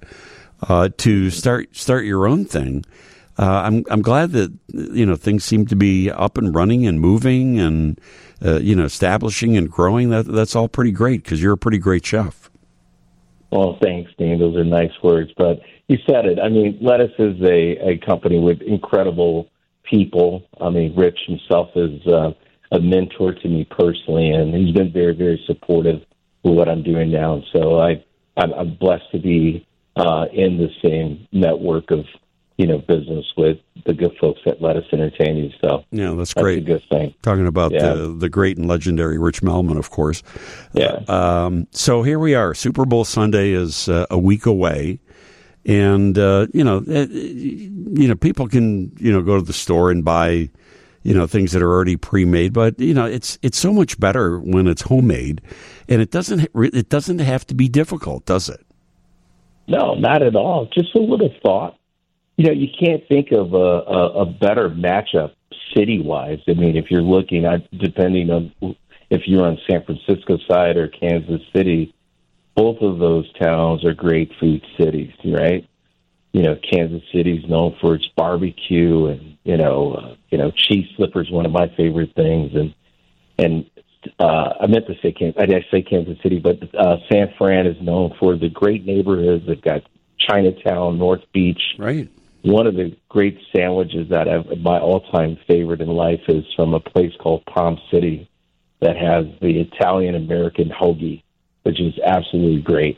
uh, 0.69 0.87
to 0.99 1.29
start 1.29 1.75
start 1.75 2.05
your 2.05 2.25
own 2.25 2.45
thing. 2.45 2.85
Uh, 3.37 3.63
I'm 3.65 3.83
I'm 3.89 4.01
glad 4.01 4.31
that 4.31 4.53
you 4.69 5.05
know 5.05 5.17
things 5.17 5.43
seem 5.43 5.65
to 5.65 5.75
be 5.75 6.09
up 6.09 6.37
and 6.37 6.55
running 6.55 6.87
and 6.87 7.01
moving 7.01 7.59
and 7.59 7.99
uh, 8.43 8.59
you 8.59 8.75
know 8.75 8.85
establishing 8.85 9.57
and 9.57 9.69
growing. 9.69 10.09
That 10.09 10.25
that's 10.25 10.55
all 10.55 10.67
pretty 10.67 10.91
great 10.91 11.23
because 11.23 11.41
you're 11.41 11.53
a 11.53 11.57
pretty 11.57 11.79
great 11.79 12.05
chef. 12.05 12.49
Well, 13.51 13.77
thanks, 13.81 14.11
Dean. 14.17 14.39
Those 14.39 14.55
are 14.55 14.63
nice 14.63 14.93
words, 15.03 15.31
but 15.37 15.59
you 15.89 15.97
said 16.09 16.25
it. 16.25 16.39
I 16.39 16.47
mean, 16.47 16.77
Lettuce 16.81 17.11
is 17.19 17.41
a, 17.41 17.89
a 17.89 17.97
company 17.97 18.39
with 18.39 18.61
incredible 18.61 19.49
people. 19.83 20.43
I 20.61 20.69
mean, 20.69 20.95
Rich 20.95 21.19
himself 21.27 21.69
is 21.75 21.99
uh, 22.07 22.31
a 22.71 22.79
mentor 22.79 23.33
to 23.33 23.47
me 23.49 23.67
personally, 23.69 24.29
and 24.29 24.55
he's 24.55 24.73
been 24.73 24.93
very, 24.93 25.13
very 25.13 25.41
supportive 25.47 26.01
with 26.43 26.55
what 26.55 26.69
I'm 26.69 26.81
doing 26.81 27.11
now. 27.11 27.43
So 27.51 27.81
I, 27.81 28.03
I'm, 28.37 28.53
I'm 28.53 28.75
blessed 28.75 29.11
to 29.11 29.19
be 29.19 29.67
uh, 29.97 30.25
in 30.31 30.57
the 30.57 30.69
same 30.81 31.27
network 31.33 31.91
of 31.91 32.05
you 32.61 32.67
know 32.67 32.77
business 32.77 33.25
with 33.35 33.57
the 33.87 33.93
good 33.93 34.11
folks 34.21 34.39
that 34.45 34.61
Lettuce 34.61 34.85
Entertain 34.93 35.35
You. 35.37 35.49
So 35.61 35.83
Yeah, 35.91 36.09
that's 36.09 36.33
that's 36.33 36.35
a 36.37 36.41
great. 36.43 36.65
good 36.65 36.83
thing. 36.91 37.13
Talking 37.23 37.47
about 37.47 37.71
Yeah. 37.71 37.93
the 37.93 38.07
the 38.25 38.29
great 38.29 38.57
and 38.57 38.67
legendary 38.67 39.17
Rich 39.17 39.41
Melman, 39.41 39.77
of 39.79 39.89
course. 39.89 40.21
Yeah. 40.73 40.99
Um, 41.07 41.65
so 41.71 42.03
here 42.03 42.19
we 42.19 42.35
are. 42.35 42.53
Super 42.53 42.85
Bowl 42.85 43.03
Sunday 43.03 43.51
is 43.51 43.89
uh, 43.89 44.05
a 44.11 44.19
week 44.19 44.45
away, 44.45 44.99
and 45.65 46.15
uh, 46.17 46.45
you 46.53 46.63
know, 46.63 46.77
uh, 46.87 47.07
you 47.09 48.07
know, 48.07 48.15
people 48.15 48.47
can 48.47 48.91
you 48.99 49.11
know 49.11 49.21
go 49.23 49.37
to 49.39 49.45
the 49.45 49.53
store 49.53 49.89
and 49.89 50.05
buy 50.05 50.49
you 51.03 51.15
know 51.15 51.25
things 51.25 51.51
that 51.53 51.63
are 51.63 51.71
already 51.71 51.97
pre-made, 51.97 52.53
but 52.53 52.79
you 52.79 52.93
know, 52.93 53.05
it's 53.05 53.39
it's 53.41 53.57
so 53.57 53.73
much 53.73 53.99
better 53.99 54.39
when 54.39 54.67
it's 54.67 54.83
homemade, 54.83 55.41
and 55.89 55.99
it 55.99 56.11
doesn't 56.11 56.47
it 56.55 56.89
doesn't 56.89 57.19
have 57.19 57.43
to 57.47 57.55
be 57.55 57.67
difficult, 57.67 58.25
does 58.27 58.49
it? 58.49 58.61
No, 59.67 59.95
not 59.95 60.21
at 60.21 60.35
all. 60.35 60.67
Just 60.73 60.93
a 60.95 60.99
little 60.99 61.33
thought. 61.41 61.77
You 62.41 62.47
know, 62.47 62.53
you 62.53 62.69
can't 62.69 63.07
think 63.07 63.31
of 63.31 63.53
a, 63.53 63.55
a, 63.55 64.21
a 64.21 64.25
better 64.25 64.67
matchup 64.67 65.33
city 65.77 66.01
wise. 66.01 66.39
I 66.47 66.53
mean, 66.53 66.75
if 66.75 66.89
you're 66.89 67.03
looking 67.03 67.45
at 67.45 67.69
depending 67.77 68.31
on 68.31 68.51
if 69.11 69.27
you're 69.27 69.45
on 69.45 69.59
San 69.69 69.83
Francisco 69.83 70.39
side 70.49 70.75
or 70.75 70.87
Kansas 70.87 71.41
City, 71.55 71.93
both 72.55 72.81
of 72.81 72.97
those 72.97 73.31
towns 73.33 73.85
are 73.85 73.93
great 73.93 74.31
food 74.39 74.65
cities, 74.75 75.11
right? 75.23 75.69
You 76.33 76.41
know, 76.41 76.55
Kansas 76.55 77.03
City's 77.13 77.47
known 77.47 77.75
for 77.79 77.93
its 77.93 78.07
barbecue, 78.17 79.05
and 79.05 79.37
you 79.43 79.57
know, 79.57 79.93
uh, 79.93 80.15
you 80.31 80.39
know, 80.39 80.49
cheese 80.49 80.87
slippers 80.97 81.29
one 81.29 81.45
of 81.45 81.51
my 81.51 81.71
favorite 81.77 82.15
things, 82.15 82.53
and 82.55 82.73
and 83.37 83.69
uh, 84.19 84.53
I 84.61 84.65
meant 84.65 84.87
to 84.87 84.95
say 85.03 85.11
Kansas. 85.11 85.39
I 85.39 85.45
did 85.45 85.63
say 85.69 85.83
Kansas 85.83 86.17
City, 86.23 86.39
but 86.39 86.57
uh, 86.73 86.95
San 87.07 87.35
Fran 87.37 87.67
is 87.67 87.79
known 87.83 88.15
for 88.19 88.35
the 88.35 88.49
great 88.49 88.83
neighborhoods. 88.83 89.45
They've 89.45 89.61
got 89.61 89.83
Chinatown, 90.27 90.97
North 90.97 91.21
Beach. 91.33 91.61
Right. 91.77 92.09
One 92.43 92.65
of 92.65 92.75
the 92.75 92.95
great 93.07 93.37
sandwiches 93.55 94.09
that 94.09 94.27
I've, 94.27 94.59
my 94.59 94.79
all-time 94.79 95.37
favorite 95.47 95.81
in 95.81 95.89
life 95.89 96.21
is 96.27 96.43
from 96.55 96.73
a 96.73 96.79
place 96.79 97.13
called 97.19 97.45
Palm 97.45 97.79
City 97.91 98.29
that 98.79 98.97
has 98.97 99.25
the 99.41 99.59
Italian 99.59 100.15
American 100.15 100.69
hoagie, 100.69 101.21
which 101.63 101.79
is 101.79 101.93
absolutely 102.03 102.61
great. 102.61 102.97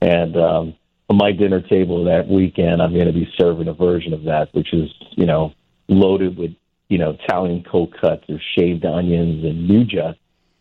And 0.00 0.36
um, 0.36 0.74
on 1.10 1.16
my 1.16 1.32
dinner 1.32 1.60
table 1.60 2.04
that 2.04 2.28
weekend, 2.28 2.80
I'm 2.80 2.92
going 2.92 3.06
to 3.06 3.12
be 3.12 3.28
serving 3.36 3.68
a 3.68 3.74
version 3.74 4.14
of 4.14 4.24
that, 4.24 4.48
which 4.52 4.72
is 4.72 4.90
you 5.16 5.26
know 5.26 5.52
loaded 5.88 6.38
with 6.38 6.52
you 6.88 6.98
know 6.98 7.10
Italian 7.10 7.64
cold 7.64 7.94
cuts 8.00 8.24
or 8.28 8.40
shaved 8.56 8.84
onions 8.84 9.44
and 9.44 9.68
nduja, 9.68 10.16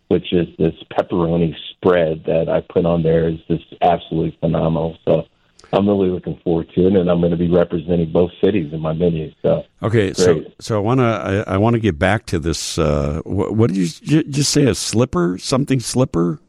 which 0.08 0.34
is 0.34 0.48
this 0.58 0.74
pepperoni 0.92 1.56
spread 1.72 2.24
that 2.26 2.50
I 2.50 2.62
put 2.62 2.86
on 2.86 3.04
there 3.04 3.30
is 3.30 3.40
just 3.48 3.76
absolutely 3.82 4.38
phenomenal. 4.40 4.98
So 5.06 5.28
I'm 5.74 5.88
really 5.88 6.10
looking 6.10 6.40
forward 6.44 6.70
to 6.76 6.88
it, 6.88 6.96
and 6.96 7.10
I'm 7.10 7.20
going 7.20 7.32
to 7.32 7.38
be 7.38 7.50
representing 7.50 8.12
both 8.12 8.32
cities 8.44 8.74
in 8.74 8.80
my 8.82 8.94
menu. 8.94 9.32
So 9.42 9.64
Okay, 9.82 10.14
so 10.14 10.34
Great. 10.36 10.54
so 10.60 10.76
I 10.76 10.80
want 10.80 11.00
to 11.00 11.04
I, 11.48 11.54
I 11.54 11.58
want 11.58 11.76
to 11.76 11.80
get 11.80 11.98
back 11.98 12.26
to 12.28 12.40
this. 12.40 12.78
Uh, 12.78 13.22
what, 13.24 13.56
what 13.56 13.68
did 13.70 13.78
you 13.78 13.88
j- 13.88 14.24
just 14.30 14.52
say? 14.52 14.66
A 14.66 14.76
slipper? 14.76 15.38
Something 15.38 15.80
slipper? 15.80 16.40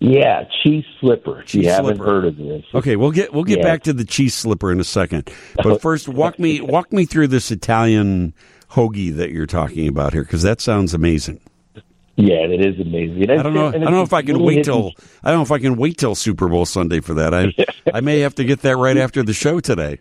yeah, 0.00 0.44
cheese 0.62 0.84
slipper. 1.00 1.42
Cheese 1.46 1.64
you 1.64 1.70
haven't 1.70 1.96
slipper. 1.96 2.04
heard 2.10 2.24
of 2.24 2.36
this, 2.36 2.64
Okay, 2.74 2.96
we'll 2.96 3.12
get 3.12 3.32
we'll 3.32 3.44
get 3.44 3.58
Yeah. 3.58 3.64
back 3.64 3.82
to 3.84 3.92
the 3.92 4.04
cheese 4.04 4.34
slipper 4.34 4.72
in 4.72 4.80
a 4.80 4.84
second. 4.84 5.30
But 5.62 5.80
first, 5.82 6.08
walk 6.08 6.38
me 6.38 6.60
walk 6.60 6.92
me 6.92 7.04
through 7.04 7.28
this 7.28 7.50
Italian 7.52 8.34
hoagie 8.72 9.14
that 9.14 9.30
you're 9.30 9.46
talking 9.46 9.86
about 9.86 10.12
here 10.12 10.22
because 10.22 10.42
that 10.42 10.60
sounds 10.60 10.92
amazing. 10.94 11.40
Yeah, 12.16 12.44
it 12.44 12.64
is 12.64 12.80
amazing. 12.80 13.30
I 13.30 13.42
don't 13.42 13.54
know. 13.54 13.68
I 13.68 13.72
don't 13.72 13.92
know 13.92 14.02
if 14.02 14.12
I 14.12 14.22
can 14.22 14.42
wait 14.42 14.64
till 14.64 14.92
I 15.22 15.30
don't 15.30 15.38
know 15.38 15.42
if 15.42 15.52
I 15.52 15.58
can 15.58 15.76
wait 15.76 15.98
till 15.98 16.14
Super 16.14 16.48
Bowl 16.48 16.66
Sunday 16.66 17.00
for 17.00 17.14
that. 17.14 17.34
I 17.34 17.52
I 17.92 18.00
may 18.00 18.20
have 18.20 18.34
to 18.36 18.44
get 18.44 18.60
that 18.62 18.76
right 18.76 18.96
after 18.96 19.22
the 19.22 19.32
show 19.32 19.60
today. 19.60 20.00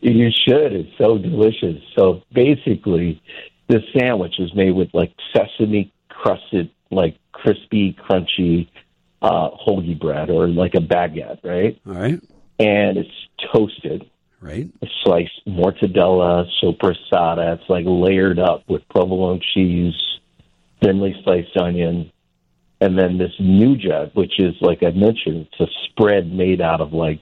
You 0.00 0.30
should. 0.46 0.72
It's 0.72 0.98
so 0.98 1.18
delicious. 1.18 1.82
So 1.96 2.22
basically, 2.32 3.22
this 3.68 3.82
sandwich 3.96 4.34
is 4.38 4.54
made 4.54 4.72
with 4.72 4.88
like 4.92 5.12
sesame 5.34 5.92
crusted, 6.08 6.70
like 6.90 7.16
crispy, 7.32 7.96
crunchy 8.08 8.68
uh, 9.22 9.50
hoagie 9.66 9.98
bread 9.98 10.30
or 10.30 10.48
like 10.48 10.74
a 10.74 10.78
baguette, 10.80 11.38
right? 11.44 11.80
All 11.86 11.94
right. 11.94 12.20
And 12.58 12.98
it's 12.98 13.10
toasted. 13.52 14.08
Right. 14.40 14.70
It's 14.80 14.92
sliced 15.04 15.46
mortadella, 15.46 16.46
sopressata. 16.62 17.58
It's 17.58 17.68
like 17.68 17.84
layered 17.86 18.38
up 18.38 18.64
with 18.68 18.88
provolone 18.88 19.40
cheese, 19.54 19.94
thinly 20.82 21.14
sliced 21.24 21.56
onion, 21.56 22.10
and 22.80 22.98
then 22.98 23.18
this 23.18 23.32
nduja, 23.40 24.14
which 24.14 24.38
is 24.38 24.54
like 24.60 24.82
I 24.82 24.90
mentioned, 24.90 25.46
it's 25.52 25.60
a 25.60 25.66
spread 25.88 26.32
made 26.32 26.60
out 26.60 26.80
of 26.80 26.92
like 26.92 27.20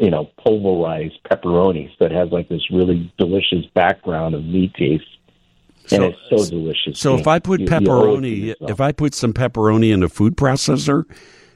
you 0.00 0.10
know 0.10 0.30
pulverized 0.44 1.18
pepperonis 1.30 1.90
that 1.98 2.10
has 2.12 2.30
like 2.30 2.48
this 2.48 2.70
really 2.70 3.12
delicious 3.18 3.64
background 3.74 4.34
of 4.34 4.44
meat 4.44 4.72
taste, 4.74 5.04
and 5.90 6.02
So- 6.02 6.04
it's 6.04 6.46
so 6.46 6.50
delicious. 6.50 6.98
So 6.98 7.16
if 7.16 7.26
I 7.26 7.38
put 7.38 7.60
You- 7.60 7.66
you 7.66 7.72
owe 7.72 7.76
it 7.76 7.80
to 7.80 7.90
pepperoni, 7.90 8.54
if 8.68 8.80
I 8.80 8.92
put 8.92 9.14
some 9.14 9.32
pepperoni 9.32 9.92
in 9.92 10.02
a 10.02 10.08
food 10.08 10.36
processor, 10.36 11.04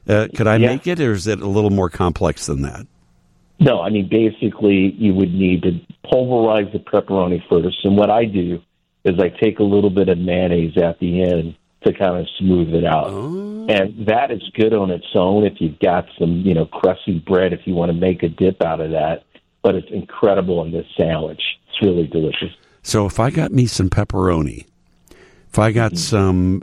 uh, 0.08 0.28
could 0.34 0.46
I 0.46 0.56
Yeah. 0.56 0.68
make 0.68 0.86
it, 0.86 1.00
or 1.00 1.12
is 1.12 1.26
it 1.26 1.40
a 1.40 1.46
little 1.48 1.70
more 1.70 1.88
complex 1.90 2.46
than 2.46 2.62
that? 2.62 2.86
No, 3.60 3.80
I 3.80 3.90
mean 3.90 4.08
basically 4.08 4.92
you 4.98 5.14
would 5.14 5.32
need 5.32 5.62
to 5.62 5.78
pulverize 6.10 6.72
the 6.72 6.80
pepperoni 6.80 7.40
first, 7.48 7.84
and 7.84 7.96
what 7.96 8.10
I 8.10 8.24
do 8.24 8.60
is 9.04 9.18
I 9.18 9.28
take 9.28 9.58
a 9.58 9.64
little 9.64 9.90
bit 9.90 10.08
of 10.08 10.18
mayonnaise 10.18 10.76
at 10.76 10.98
the 11.00 11.22
end 11.22 11.56
to 11.84 11.92
kind 11.92 12.16
of 12.16 12.26
smooth 12.38 12.72
it 12.74 12.84
out, 12.84 13.08
and 13.08 14.06
that 14.06 14.30
is 14.30 14.42
good 14.54 14.72
on 14.72 14.90
its 14.90 15.06
own. 15.14 15.44
If 15.44 15.54
you've 15.60 15.78
got 15.80 16.06
some, 16.18 16.42
you 16.42 16.54
know, 16.54 16.66
crusty 16.66 17.18
bread, 17.18 17.52
if 17.52 17.60
you 17.64 17.74
want 17.74 17.90
to 17.90 17.96
make 17.96 18.22
a 18.22 18.28
dip 18.28 18.62
out 18.62 18.80
of 18.80 18.92
that, 18.92 19.24
but 19.62 19.74
it's 19.74 19.90
incredible 19.90 20.62
in 20.64 20.72
this 20.72 20.86
sandwich. 20.96 21.40
It's 21.68 21.82
really 21.82 22.06
delicious. 22.06 22.50
So 22.82 23.06
if 23.06 23.18
I 23.18 23.30
got 23.30 23.52
me 23.52 23.66
some 23.66 23.90
pepperoni, 23.90 24.66
if 25.48 25.58
I 25.58 25.72
got 25.72 25.96
some, 25.96 26.62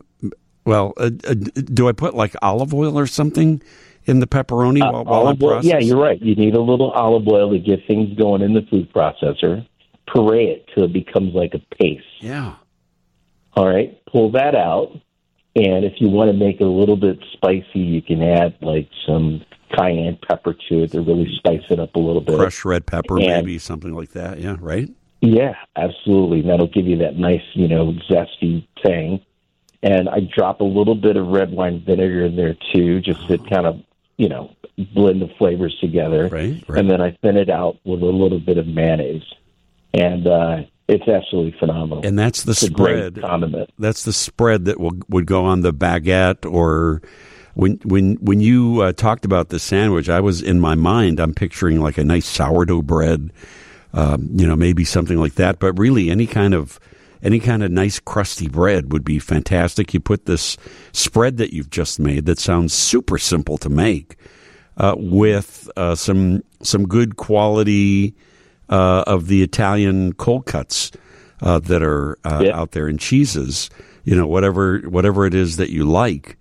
well, 0.66 0.94
uh, 0.98 1.11
uh, 1.28 1.34
do 1.34 1.88
I 1.88 1.91
put 1.91 2.14
like 2.14 2.36
olive 2.41 2.74
oil 2.74 2.98
or 2.98 3.07
something 3.07 3.61
in 4.06 4.20
the 4.20 4.28
pepperoni 4.28 4.80
while, 4.80 5.06
while 5.06 5.22
I'm 5.22 5.28
olive 5.28 5.44
oil, 5.44 5.49
processing? 5.52 5.70
yeah, 5.70 5.86
you're 5.86 6.02
right. 6.02 6.22
You 6.22 6.36
need 6.36 6.56
a 6.56 6.61
little 6.61 6.91
olive 6.91 7.28
oil 7.28 7.52
to 7.52 7.60
get 7.60 7.86
things 7.88 8.18
going 8.18 8.41
in 8.41 8.53
the 8.53 8.61
food 8.70 8.91
processor. 8.94 9.66
Puree 10.11 10.45
it 10.45 10.69
till 10.73 10.86
it 10.86 10.94
becomes 10.94 11.34
like 11.34 11.53
a 11.53 11.76
paste. 11.76 12.03
Yeah. 12.19 12.56
All 13.56 13.68
right, 13.68 13.99
pull 14.06 14.31
that 14.31 14.56
out, 14.56 14.91
and 15.56 15.84
if 15.84 15.94
you 15.99 16.07
want 16.10 16.31
to 16.31 16.38
make 16.38 16.61
it 16.61 16.64
a 16.64 16.69
little 16.69 16.95
bit 16.95 17.19
spicy, 17.34 17.80
you 17.80 18.02
can 18.02 18.22
add 18.22 18.56
like 18.61 18.90
some 19.06 19.44
cayenne 19.76 20.18
pepper 20.27 20.53
to 20.69 20.84
it 20.84 20.91
to 20.91 21.02
really 21.02 21.30
spice 21.38 21.64
it 21.69 21.80
up 21.80 21.95
a 21.95 21.99
little 21.99 22.22
bit. 22.22 22.38
Crushed 22.38 22.64
red 22.65 22.86
pepper, 22.86 23.18
And- 23.18 23.27
maybe 23.27 23.57
something 23.60 23.94
like 23.94 24.10
that. 24.11 24.40
Yeah, 24.40 24.56
right. 24.60 24.90
Yeah, 25.22 25.56
absolutely. 25.76 26.41
That'll 26.44 26.68
give 26.68 26.88
you 26.88 26.98
that 26.99 27.18
nice, 27.18 27.41
you 27.53 27.68
know, 27.68 27.94
zesty 28.10 28.65
tang. 28.84 29.19
And 29.84 30.07
I 30.07 30.22
drop 30.22 30.61
a 30.61 30.65
little 30.65 30.95
bit 30.95 31.18
of 31.18 31.27
red 31.27 31.52
wine 31.52 31.84
vinegar 31.86 32.26
in 32.26 32.36
there 32.36 32.56
too, 32.73 33.02
just 33.02 33.27
to 33.27 33.38
kind 33.38 33.65
of, 33.65 33.81
you 34.18 34.30
know, 34.30 34.56
blend 34.94 35.22
the 35.22 35.30
flavors 35.38 35.77
together. 35.81 36.27
Right, 36.30 36.64
And 36.69 36.90
then 36.90 37.02
I 37.02 37.18
thin 37.22 37.36
it 37.36 37.49
out 37.49 37.77
with 37.84 38.02
a 38.02 38.06
little 38.06 38.40
bit 38.40 38.57
of 38.57 38.68
mayonnaise. 38.68 39.23
And 39.94 40.28
uh, 40.28 40.57
it's 40.88 41.07
absolutely 41.07 41.56
phenomenal. 41.60 42.06
And 42.06 42.18
that's 42.18 42.44
the 42.44 42.52
It's 42.52 42.61
spread. 42.61 43.22
condiment. 43.22 43.70
That's 43.80 44.03
the 44.03 44.14
spread 44.14 44.66
that 44.66 44.80
will, 44.80 44.98
would 45.10 45.26
go 45.26 45.45
on 45.45 45.61
the 45.61 45.74
baguette 45.74 46.52
or 46.52 47.02
when 47.56 47.80
when 47.84 48.16
when 48.16 48.40
you 48.40 48.82
uh, 48.82 48.94
talked 48.94 49.26
about 49.26 49.49
the 49.49 49.60
sandwich, 49.60 50.10
I 50.10 50.20
was 50.20 50.41
in 50.41 50.60
my 50.60 50.76
mind. 50.76 51.20
I'm 51.20 51.34
picturing 51.34 51.82
like 51.82 51.98
a 51.98 52.03
nice 52.03 52.26
sourdough 52.26 52.84
bread, 52.84 53.32
um, 53.94 54.30
you 54.34 54.48
know, 54.48 54.56
maybe 54.56 54.86
something 54.86 55.18
like 55.18 55.36
that. 55.36 55.60
But 55.60 55.78
really, 55.78 56.10
any 56.10 56.26
kind 56.26 56.53
of 56.53 56.80
any 57.22 57.40
kind 57.40 57.64
of 57.64 57.72
nice 57.72 57.99
crusty 57.99 58.48
bread 58.48 58.94
would 58.94 59.03
be 59.03 59.20
fantastic. 59.20 59.94
You 59.94 59.99
put 59.99 60.26
this 60.26 60.57
spread 60.94 61.38
that 61.38 61.52
you've 61.52 61.70
just 61.70 61.99
made 61.99 62.26
that 62.28 62.40
sounds 62.40 62.74
super 62.74 63.18
simple 63.18 63.57
to 63.57 63.70
make 63.70 64.16
uh, 64.78 64.95
with 64.98 65.70
uh, 65.76 65.95
some 65.95 66.44
some 66.61 66.88
good 66.88 67.18
quality 67.18 68.16
uh, 68.70 69.04
of 69.08 69.28
the 69.28 69.41
Italian 69.44 70.14
cold 70.14 70.46
cuts 70.46 70.91
uh, 71.41 71.60
that 71.60 71.84
are 71.84 72.18
uh, 72.24 72.50
out 72.54 72.72
there 72.72 72.88
and 72.88 73.00
cheeses. 73.00 73.70
You 74.04 74.16
know, 74.16 74.28
whatever 74.28 74.80
whatever 74.80 75.26
it 75.26 75.34
is 75.34 75.58
that 75.58 75.70
you 75.70 75.86
like. 75.86 76.38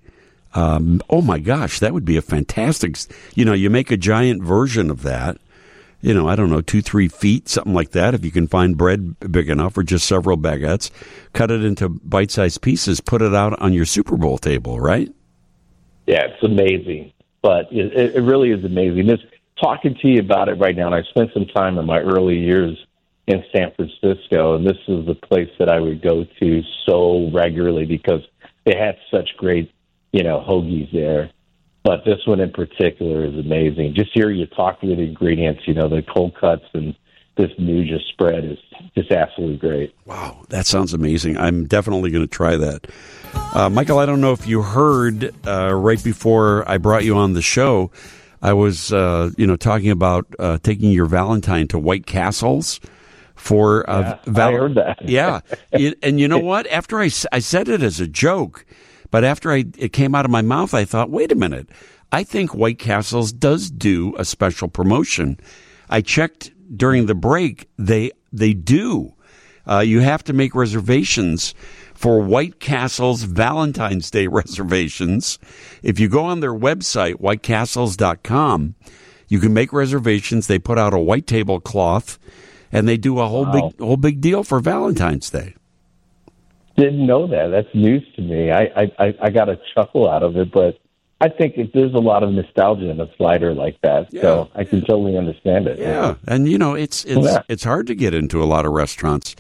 Um, 0.55 1.03
oh 1.11 1.21
my 1.21 1.39
gosh, 1.39 1.79
that 1.81 1.93
would 1.93 2.05
be 2.05 2.17
a 2.17 2.23
fantastic. 2.23 2.97
You 3.35 3.45
know, 3.45 3.53
you 3.53 3.71
make 3.71 3.91
a 3.91 3.97
giant 3.97 4.43
version 4.43 4.91
of 4.91 5.03
that. 5.03 5.39
You 6.01 6.15
know, 6.15 6.29
I 6.29 6.37
don't 6.37 6.49
know, 6.51 6.61
two 6.61 6.81
three 6.81 7.09
feet, 7.09 7.49
something 7.49 7.75
like 7.75 7.91
that. 7.91 8.15
If 8.15 8.25
you 8.25 8.31
can 8.31 8.47
find 8.47 8.77
bread 8.77 9.19
big 9.31 9.51
enough, 9.51 9.77
or 9.77 9.83
just 9.83 10.07
several 10.07 10.39
baguettes, 10.39 10.91
cut 11.33 11.51
it 11.51 11.65
into 11.65 11.89
bite 11.89 12.31
sized 12.31 12.63
pieces, 12.63 13.01
put 13.01 13.21
it 13.21 13.35
out 13.35 13.61
on 13.61 13.73
your 13.73 13.85
Super 13.85 14.17
Bowl 14.17 14.39
table, 14.39 14.79
right? 14.79 15.13
Yeah, 16.07 16.27
it's 16.27 16.43
amazing. 16.43 17.13
But 17.43 17.73
it, 17.73 17.93
it 17.93 18.15
it 18.15 18.21
really 18.21 18.53
is 18.53 18.65
amazing. 18.65 19.07
This 19.07 19.21
talking 19.61 19.97
to 20.01 20.09
you 20.09 20.21
about 20.21 20.49
it 20.49 20.55
right 20.55 20.77
now, 20.77 20.87
and 20.87 20.95
I 20.95 21.03
spent 21.11 21.31
some 21.33 21.47
time 21.47 21.79
in 21.79 21.87
my 21.87 22.01
early 22.01 22.39
years 22.39 22.77
in 23.27 23.45
San 23.55 23.73
Francisco, 23.77 24.57
and 24.57 24.67
this 24.67 24.79
is 24.89 25.07
the 25.07 25.15
place 25.15 25.51
that 25.59 25.69
I 25.69 25.81
would 25.81 26.03
go 26.03 26.25
to 26.41 26.63
so 26.87 27.31
regularly 27.33 27.85
because 27.85 28.23
they 28.65 28.77
had 28.77 28.97
such 29.11 29.29
great, 29.37 29.71
you 30.13 30.23
know, 30.23 30.45
hoagies 30.49 30.91
there. 30.93 31.31
But 31.85 32.05
this 32.05 32.19
one 32.27 32.41
in 32.41 32.51
particular 32.51 33.25
is 33.25 33.35
amazing. 33.35 33.95
Just 33.95 34.11
hear 34.13 34.31
you 34.31 34.47
talk 34.47 34.81
through 34.81 34.97
the 34.97 35.03
ingredients, 35.03 35.63
you 35.67 35.75
know, 35.75 35.89
the 35.89 36.03
cold 36.03 36.35
cuts 36.39 36.65
and 36.75 36.95
this 37.39 37.51
nduja 37.59 37.99
spread 38.09 38.45
is 38.45 38.59
just 38.97 39.13
absolutely 39.13 39.57
great. 39.57 39.95
Wow, 40.05 40.45
that 40.49 40.67
sounds 40.67 40.93
amazing. 40.93 41.39
I'm 41.39 41.67
definitely 41.67 42.11
going 42.11 42.25
to 42.25 42.31
try 42.31 42.57
that. 42.57 42.89
Uh, 43.33 43.71
Mychael, 43.71 44.03
I 44.03 44.07
don't 44.07 44.21
know 44.21 44.33
if 44.33 44.47
you 44.47 44.63
heard 44.63 45.33
uh, 45.47 45.73
right 45.73 46.03
before 46.03 46.69
I 46.69 46.79
brought 46.79 47.05
you 47.05 47.17
on 47.17 47.35
the 47.35 47.43
show, 47.43 47.93
I 48.43 48.53
was, 48.53 48.93
uh, 48.93 49.31
you 49.37 49.47
know, 49.47 49.57
talking 49.57 49.91
about 49.91 50.27
uh, 50.39 50.59
taking 50.63 50.91
your 50.91 51.07
Valentine 51.07 51.67
to 51.69 51.79
White 51.79 52.07
Castles 52.07 52.81
for 53.35 53.89
uh, 53.91 54.19
Yeah, 54.27 54.47
I 54.47 54.53
heard 54.53 54.75
that. 54.77 54.99
yeah, 55.09 55.41
It- 55.73 55.99
and 56.03 56.19
you 56.21 56.29
know 56.29 56.39
what? 56.39 56.67
After 56.69 57.01
I, 57.01 57.11
I 57.33 57.39
said 57.41 57.69
it 57.69 57.83
as 57.83 58.01
a 58.01 58.07
joke, 58.07 58.65
but 59.11 59.25
after 59.25 59.51
I 59.53 59.65
it 59.79 59.93
came 59.93 60.15
out 60.15 60.25
of 60.25 60.31
my 60.31 60.43
mouth, 60.43 60.75
I 60.75 60.85
thought, 60.85 61.11
wait 61.11 61.33
a 61.33 61.37
minute. 61.37 61.69
I 62.11 62.25
think 62.25 62.55
White 62.55 62.79
Castles 62.79 63.33
does 63.33 63.71
do 63.71 64.15
a 64.19 64.25
special 64.25 64.69
promotion. 64.69 65.39
I 65.91 66.01
checked 66.01 66.53
during 66.77 67.07
the 67.07 67.15
break; 67.15 67.69
they 67.79 68.13
they 68.33 68.55
do. 68.55 69.15
Uh, 69.67 69.81
you 69.81 70.01
have 70.01 70.25
to 70.25 70.33
make 70.33 70.55
reservations 70.55 71.55
for 71.99 72.21
White 72.21 72.61
Castle's 72.61 73.25
Valentine's 73.25 74.09
Day 74.09 74.29
reservations. 74.41 75.37
If 75.83 75.99
you 75.99 76.09
go 76.09 76.25
on 76.25 76.39
their 76.39 76.55
website, 76.55 77.15
whitecastles.com, 77.17 78.77
you 79.27 79.41
can 79.41 79.53
make 79.53 79.73
reservations. 79.73 80.47
They 80.47 80.61
put 80.61 80.79
out 80.79 80.95
a 80.95 80.99
white 81.01 81.27
tablecloth 81.27 82.21
and 82.71 82.87
they 82.87 82.97
do 82.99 83.19
a 83.19 83.27
whole 83.27 83.47
Wow. 83.47 83.71
big 83.71 83.81
whole 83.81 83.97
big 83.97 84.21
deal 84.21 84.45
for 84.45 84.61
Valentine's 84.61 85.29
Day. 85.29 85.55
Didn't 86.77 87.05
know 87.05 87.27
that. 87.27 87.49
That's 87.49 87.75
news 87.75 88.05
to 88.15 88.23
me. 88.23 88.53
I, 88.53 88.93
I, 89.01 89.15
I, 89.21 89.31
got 89.31 89.49
a 89.49 89.59
chuckle 89.75 90.09
out 90.09 90.23
of 90.23 90.37
it, 90.37 90.53
but 90.53 90.79
I 91.21 91.29
think 91.29 91.59
it, 91.59 91.73
there's 91.75 91.95
a 91.95 91.99
lot 91.99 92.23
of 92.23 92.31
nostalgia 92.33 92.89
in 92.91 93.01
a 93.01 93.09
slider 93.17 93.53
like 93.53 93.77
that. 93.83 94.13
So 94.13 94.49
I 94.55 94.63
can 94.63 94.83
totally 94.83 95.17
understand 95.17 95.67
it. 95.67 95.81
Yeah, 95.81 96.15
and 96.29 96.49
you 96.49 96.59
know 96.59 96.75
it's 96.75 97.05
it's 97.05 97.27
Yeah. 97.27 97.43
it's 97.49 97.65
hard 97.65 97.89
to 97.89 97.97
get 97.97 98.15
into 98.15 98.41
a 98.41 98.47
lot 98.47 98.65
of 98.67 98.71
restaurants 98.73 99.35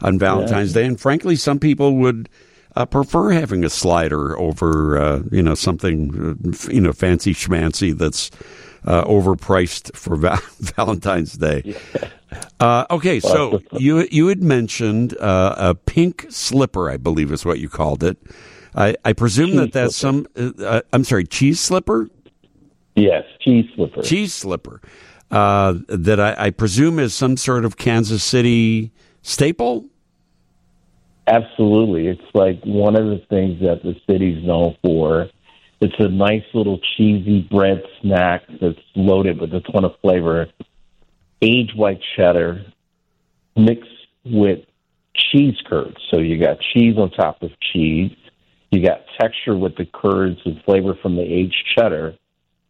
on 0.00 0.18
Valentine's 0.18 0.72
Day, 0.72 0.84
and 0.84 1.00
frankly, 1.00 1.36
some 1.36 1.58
people 1.58 1.96
would 1.96 2.28
uh, 2.76 2.86
prefer 2.86 3.30
having 3.30 3.64
a 3.64 3.70
slider 3.70 4.38
over 4.38 4.98
uh, 4.98 5.22
you 5.32 5.42
know 5.42 5.54
something 5.54 6.38
uh, 6.44 6.70
you 6.70 6.80
know 6.80 6.92
fancy 6.92 7.34
schmancy 7.34 7.96
that's 7.96 8.30
uh, 8.84 9.04
overpriced 9.04 9.94
for 9.96 10.16
va- 10.24 10.40
Valentine's 10.76 11.32
Day. 11.34 11.74
Uh, 12.60 12.86
okay, 12.90 13.20
so 13.20 13.60
you 13.72 14.06
you 14.10 14.28
had 14.28 14.42
mentioned 14.42 15.16
uh, 15.18 15.54
a 15.58 15.74
pink 15.74 16.26
slipper, 16.30 16.90
I 16.90 16.96
believe 16.96 17.32
is 17.32 17.44
what 17.44 17.58
you 17.58 17.68
called 17.68 18.02
it. 18.02 18.18
I, 18.74 18.94
I 19.04 19.12
presume 19.12 19.56
that 19.56 19.72
that's 19.72 19.96
some. 19.96 20.26
Uh, 20.36 20.82
I'm 20.92 21.04
sorry, 21.04 21.24
cheese 21.24 21.58
slipper. 21.58 22.08
Yes, 22.94 23.24
cheese 23.40 23.64
slipper. 23.74 24.02
Cheese 24.02 24.34
slipper. 24.34 24.80
Uh, 25.30 25.74
that 25.88 26.18
I, 26.20 26.46
I 26.46 26.50
presume 26.50 26.98
is 26.98 27.12
some 27.12 27.36
sort 27.36 27.64
of 27.64 27.76
Kansas 27.76 28.24
City 28.24 28.92
staple. 29.22 29.86
Absolutely. 31.26 32.08
It's 32.08 32.34
like 32.34 32.62
one 32.64 32.96
of 32.96 33.04
the 33.04 33.22
things 33.28 33.60
that 33.60 33.82
the 33.82 33.94
city's 34.06 34.42
known 34.44 34.76
for. 34.82 35.28
It's 35.80 35.94
a 35.98 36.08
nice 36.08 36.44
little 36.54 36.80
cheesy 36.96 37.42
bread 37.42 37.82
snack 38.00 38.42
that's 38.60 38.78
loaded 38.96 39.40
with 39.40 39.52
a 39.52 39.60
ton 39.60 39.84
of 39.84 39.92
flavor. 40.00 40.46
Aged 41.42 41.76
white 41.76 42.00
cheddar 42.16 42.64
mixed 43.56 43.90
with 44.24 44.60
cheese 45.14 45.56
curds. 45.66 45.96
So 46.10 46.18
you 46.18 46.40
got 46.40 46.58
cheese 46.72 46.96
on 46.96 47.10
top 47.10 47.42
of 47.42 47.50
cheese. 47.72 48.12
You 48.70 48.84
got 48.84 49.00
texture 49.20 49.56
with 49.56 49.76
the 49.76 49.86
curds 49.86 50.40
and 50.44 50.62
flavor 50.64 50.94
from 51.00 51.16
the 51.16 51.22
aged 51.22 51.64
cheddar. 51.76 52.14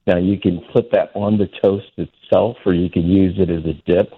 Now 0.06 0.18
you 0.18 0.38
can 0.38 0.60
put 0.72 0.90
that 0.92 1.10
on 1.14 1.38
the 1.38 1.48
toast 1.62 1.92
itself 1.96 2.56
or 2.66 2.74
you 2.74 2.90
can 2.90 3.04
use 3.04 3.36
it 3.38 3.50
as 3.50 3.64
a 3.64 3.74
dip 3.86 4.12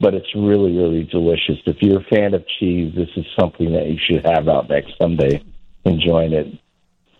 but 0.00 0.14
it's 0.14 0.34
really, 0.34 0.76
really 0.76 1.04
delicious. 1.04 1.56
If 1.66 1.76
you're 1.80 2.00
a 2.00 2.04
fan 2.04 2.34
of 2.34 2.44
cheese, 2.58 2.94
this 2.94 3.08
is 3.16 3.24
something 3.38 3.72
that 3.72 3.86
you 3.86 3.98
should 3.98 4.24
have 4.26 4.48
out 4.48 4.68
next 4.68 4.92
Sunday, 5.00 5.42
enjoying 5.84 6.32
it, 6.32 6.46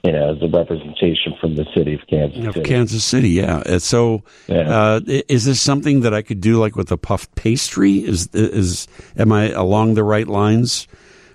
you 0.05 0.13
know, 0.13 0.35
as 0.35 0.43
a 0.43 0.49
representation 0.49 1.35
from 1.41 1.57
the 1.57 1.65
city 1.75 1.95
of 1.95 2.01
Kansas 2.09 2.47
Of 2.47 2.55
City. 2.55 2.69
Kansas 2.69 3.05
City, 3.05 3.31
yeah. 3.31 3.63
Uh, 3.67 3.79
So, 3.79 4.23
uh, 4.49 5.01
is 5.07 5.47
this 5.47 5.61
something 5.61 6.01
that 6.01 6.15
I 6.15 6.23
could 6.23 6.41
do, 6.41 6.59
like 6.59 6.77
with 6.77 6.93
a 6.93 6.97
puffed 6.97 7.35
pastry? 7.35 8.05
Is 8.05 8.29
is 8.33 8.87
am 9.17 9.33
I 9.33 9.51
along 9.51 9.95
the 9.95 10.05
right 10.05 10.29
lines 10.29 10.87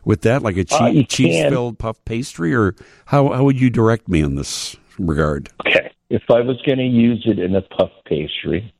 with 0.05 0.21
that, 0.21 0.43
like 0.43 0.57
a 0.57 0.65
Uh, 0.71 0.91
cheese 0.91 1.05
cheese 1.07 1.43
filled 1.49 1.79
puffed 1.79 2.05
pastry, 2.05 2.53
or 2.53 2.75
how 3.05 3.29
how 3.29 3.43
would 3.43 3.59
you 3.59 3.69
direct 3.69 4.07
me 4.07 4.21
in 4.21 4.35
this 4.35 4.77
regard? 4.99 5.49
Okay. 5.65 5.89
If 6.09 6.23
I 6.29 6.41
was 6.41 6.61
going 6.65 6.77
to 6.77 6.83
use 6.83 7.23
it 7.25 7.39
in 7.39 7.55
a 7.55 7.61
puff 7.61 7.91
pastry, 8.05 8.73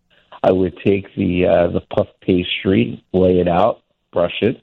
I 0.43 0.51
would 0.51 0.77
take 0.85 1.13
the 1.15 1.45
uh, 1.45 1.67
the 1.71 1.81
puff 1.81 2.07
pastry, 2.21 3.03
lay 3.13 3.39
it 3.39 3.47
out, 3.47 3.81
brush 4.11 4.41
it, 4.41 4.61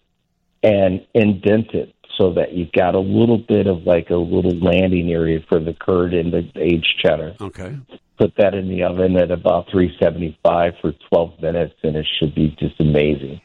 and 0.63 1.07
indent 1.15 1.73
it 1.73 1.95
so 2.19 2.33
that 2.35 2.53
you've 2.53 2.73
got 2.73 2.95
a 2.95 3.01
little 3.01 3.39
bit 3.39 3.67
of 3.67 3.85
like 3.85 4.11
a 4.11 4.17
little 4.17 4.59
landing 4.59 5.11
area 5.11 5.39
for 5.49 5.61
the 5.61 5.73
curd 5.73 6.13
and 6.15 6.33
the 6.33 6.51
aged 6.57 7.01
cheddar. 7.03 7.37
Okay. 7.41 7.77
Put 8.19 8.35
that 8.37 8.55
in 8.55 8.69
the 8.69 8.83
oven 8.83 9.17
at 9.17 9.31
about 9.31 9.71
375 9.71 10.73
for 10.81 10.93
12 11.09 11.41
minutes, 11.41 11.75
and 11.85 11.97
it 11.97 12.07
should 12.19 12.35
be 12.35 12.57
just 12.59 12.81
amazing. 12.81 13.41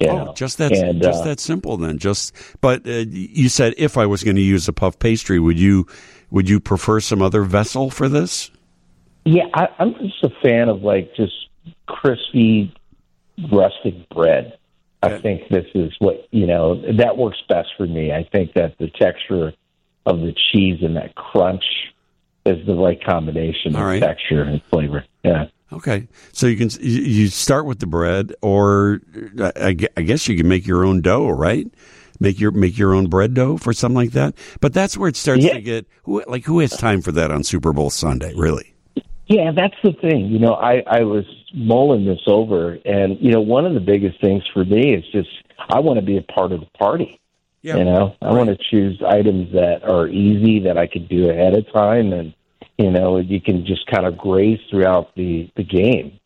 You 0.00 0.08
oh, 0.08 0.24
know? 0.24 0.32
just 0.34 0.58
that 0.58 0.72
And, 0.72 1.02
just 1.02 1.22
uh, 1.22 1.24
that 1.26 1.40
simple 1.40 1.76
then. 1.76 1.98
Just 1.98 2.34
but 2.60 2.86
uh, 2.86 3.04
you 3.10 3.50
said 3.50 3.74
if 3.76 3.98
I 3.98 4.06
was 4.06 4.24
going 4.24 4.36
to 4.36 4.42
use 4.42 4.66
a 4.66 4.72
puff 4.72 4.98
pastry, 4.98 5.38
would 5.38 5.58
you 5.58 5.86
would 6.30 6.48
you 6.48 6.58
prefer 6.60 7.00
some 7.00 7.20
other 7.20 7.42
vessel 7.42 7.90
for 7.90 8.08
this? 8.08 8.50
Yeah, 9.26 9.44
I, 9.54 9.68
I'm 9.78 9.94
just 9.94 10.22
a 10.24 10.30
fan 10.42 10.68
of 10.68 10.82
like 10.82 11.14
just 11.14 11.32
crispy 11.86 12.74
rustic 13.52 14.08
bread. 14.10 14.58
I 15.02 15.18
think 15.18 15.48
this 15.50 15.66
is 15.74 15.92
what 15.98 16.26
you 16.30 16.46
know 16.46 16.80
that 16.96 17.18
works 17.18 17.36
best 17.48 17.68
for 17.76 17.86
me. 17.86 18.10
I 18.12 18.26
think 18.32 18.54
that 18.54 18.78
the 18.78 18.88
texture 18.88 19.52
of 20.06 20.20
the 20.20 20.34
cheese 20.50 20.78
and 20.82 20.96
that 20.96 21.14
crunch 21.14 21.64
is 22.46 22.64
the 22.66 22.74
right 22.74 23.02
combination 23.04 23.74
All 23.76 23.82
of 23.82 23.86
right. 23.88 24.00
texture 24.02 24.42
and 24.42 24.62
flavor. 24.70 25.04
Yeah. 25.22 25.46
Okay, 25.72 26.08
so 26.32 26.46
you 26.46 26.56
can 26.56 26.70
you- 26.80 27.28
start 27.28 27.66
with 27.66 27.80
the 27.80 27.86
bread, 27.86 28.32
or 28.42 29.00
I, 29.40 29.52
I 29.56 29.72
gue- 29.72 29.88
I 29.96 30.02
guess 30.02 30.28
you 30.28 30.36
can 30.36 30.46
make 30.48 30.66
your 30.66 30.84
own 30.84 31.00
dough, 31.00 31.28
right? 31.28 31.66
Make 32.20 32.38
your 32.40 32.52
make 32.52 32.78
your 32.78 32.94
own 32.94 33.08
bread 33.08 33.34
dough 33.34 33.56
for 33.56 33.72
something 33.72 33.96
like 33.96 34.12
that. 34.12 34.34
But 34.60 34.72
that's 34.72 34.96
where 34.96 35.08
it 35.08 35.16
starts 35.16 35.44
to 35.44 35.60
get 35.60 35.86
like 36.06 36.44
who 36.44 36.60
has 36.60 36.70
time 36.76 37.02
for 37.02 37.12
that 37.12 37.30
on 37.30 37.42
Super 37.44 37.72
Bowl 37.72 37.90
Sunday, 37.90 38.32
really? 38.36 38.73
Yeah, 39.26 39.52
that's 39.52 39.76
the 39.82 39.92
thing. 39.92 40.26
You 40.26 40.38
know, 40.38 40.54
I, 40.54 40.82
I 40.86 41.02
was 41.04 41.24
mulling 41.54 42.04
this 42.04 42.20
over, 42.26 42.78
and, 42.84 43.18
you 43.20 43.32
know, 43.32 43.40
one 43.40 43.64
of 43.64 43.74
the 43.74 43.80
biggest 43.80 44.20
things 44.20 44.42
for 44.52 44.64
me 44.64 44.94
is 44.94 45.04
just 45.12 45.30
I 45.70 45.80
want 45.80 45.98
to 45.98 46.04
be 46.04 46.18
a 46.18 46.22
part 46.22 46.52
of 46.52 46.60
the 46.60 46.66
party. 46.78 47.18
Yeah. 47.62 47.76
You 47.76 47.84
know, 47.84 48.14
I 48.20 48.32
want 48.32 48.50
to 48.50 48.58
choose 48.70 49.02
items 49.02 49.52
that 49.52 49.84
are 49.84 50.06
easy 50.08 50.60
that 50.60 50.76
I 50.76 50.86
could 50.86 51.08
do 51.08 51.30
ahead 51.30 51.56
of 51.56 51.70
time, 51.72 52.12
and, 52.12 52.34
you 52.76 52.90
know, 52.90 53.18
you 53.18 53.40
can 53.40 53.64
just 53.64 53.86
kind 53.86 54.04
of 54.04 54.18
graze 54.18 54.60
throughout 54.68 55.14
the, 55.14 55.50
the 55.56 55.64
game. 55.64 56.20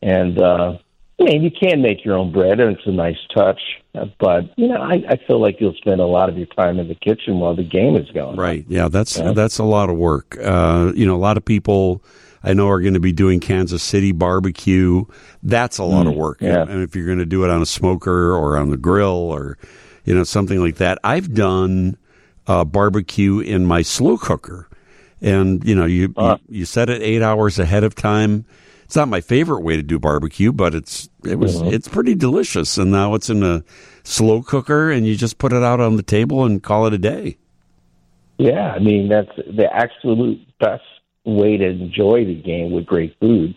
And, 0.00 0.38
uh, 0.40 0.78
I 1.20 1.24
mean, 1.24 1.42
you 1.42 1.50
can 1.50 1.82
make 1.82 2.04
your 2.04 2.16
own 2.16 2.30
bread, 2.30 2.60
and 2.60 2.76
it's 2.76 2.86
a 2.86 2.92
nice 2.92 3.18
touch. 3.34 3.60
uh, 3.96 4.04
But 4.20 4.56
you 4.56 4.68
know, 4.68 4.80
I, 4.80 5.02
I 5.08 5.16
feel 5.26 5.40
like 5.40 5.60
you'll 5.60 5.74
spend 5.74 6.00
a 6.00 6.06
lot 6.06 6.28
of 6.28 6.38
your 6.38 6.46
time 6.46 6.78
in 6.78 6.86
the 6.86 6.94
kitchen 6.94 7.40
while 7.40 7.56
the 7.56 7.64
game 7.64 7.96
is 7.96 8.08
going. 8.12 8.36
Right. 8.36 8.64
Yeah, 8.68 8.86
that's 8.86 9.18
Yeah. 9.18 9.32
that's 9.32 9.58
a 9.58 9.64
lot 9.64 9.90
of 9.90 9.96
work. 9.96 10.38
Uh, 10.40 10.92
you 10.94 11.04
know, 11.04 11.16
a 11.16 11.18
lot 11.18 11.36
of 11.36 11.44
people 11.44 12.04
I 12.44 12.54
know 12.54 12.68
are 12.68 12.80
going 12.80 12.94
to 12.94 13.00
be 13.00 13.12
doing 13.12 13.40
Kansas 13.40 13.82
City 13.82 14.12
barbecue. 14.12 15.04
That's 15.42 15.78
a 15.78 15.84
lot 15.84 16.06
of 16.06 16.14
Mm, 16.14 16.16
work. 16.16 16.38
yeah. 16.40 16.62
And 16.62 16.82
if 16.82 16.94
you're 16.94 17.06
going 17.06 17.18
to 17.18 17.26
do 17.26 17.44
it 17.44 17.50
on 17.50 17.60
a 17.62 17.66
smoker 17.66 18.32
or 18.32 18.56
on 18.56 18.70
the 18.70 18.76
grill 18.76 19.08
or 19.08 19.58
you 20.04 20.14
know 20.14 20.24
something 20.24 20.60
like 20.60 20.76
that, 20.76 20.98
I've 21.04 21.34
done 21.34 21.96
uh, 22.46 22.64
barbecue 22.64 23.40
in 23.40 23.66
my 23.66 23.82
slow 23.82 24.16
cooker, 24.16 24.68
and 25.20 25.62
you 25.64 25.74
know 25.74 25.84
you, 25.84 26.14
Uh. 26.16 26.36
you 26.48 26.60
you 26.60 26.64
set 26.64 26.88
it 26.88 27.02
eight 27.02 27.22
hours 27.22 27.58
ahead 27.58 27.84
of 27.84 27.94
time. 27.94 28.44
It's 28.84 28.96
not 28.96 29.08
my 29.08 29.20
favorite 29.20 29.60
way 29.62 29.76
to 29.76 29.82
do 29.82 29.98
barbecue, 29.98 30.50
but 30.50 30.74
it's 30.74 31.10
it 31.26 31.38
was 31.38 31.60
Mhm. 31.60 31.72
it's 31.72 31.88
pretty 31.88 32.14
delicious. 32.14 32.78
And 32.78 32.90
now 32.90 33.14
it's 33.14 33.28
in 33.28 33.42
a 33.42 33.62
slow 34.02 34.40
cooker, 34.40 34.90
and 34.90 35.06
you 35.06 35.14
just 35.14 35.36
put 35.36 35.52
it 35.52 35.62
out 35.62 35.78
on 35.80 35.96
the 35.96 36.02
table 36.02 36.44
and 36.46 36.62
call 36.62 36.86
it 36.86 36.94
a 36.94 36.98
day. 36.98 37.36
Yeah, 38.38 38.72
I 38.74 38.78
mean 38.78 39.08
that's 39.08 39.34
the 39.36 39.68
absolute 39.70 40.40
best 40.58 40.82
way 41.28 41.56
to 41.56 41.66
enjoy 41.66 42.24
the 42.24 42.34
game 42.34 42.72
with 42.72 42.86
great 42.86 43.16
food. 43.20 43.54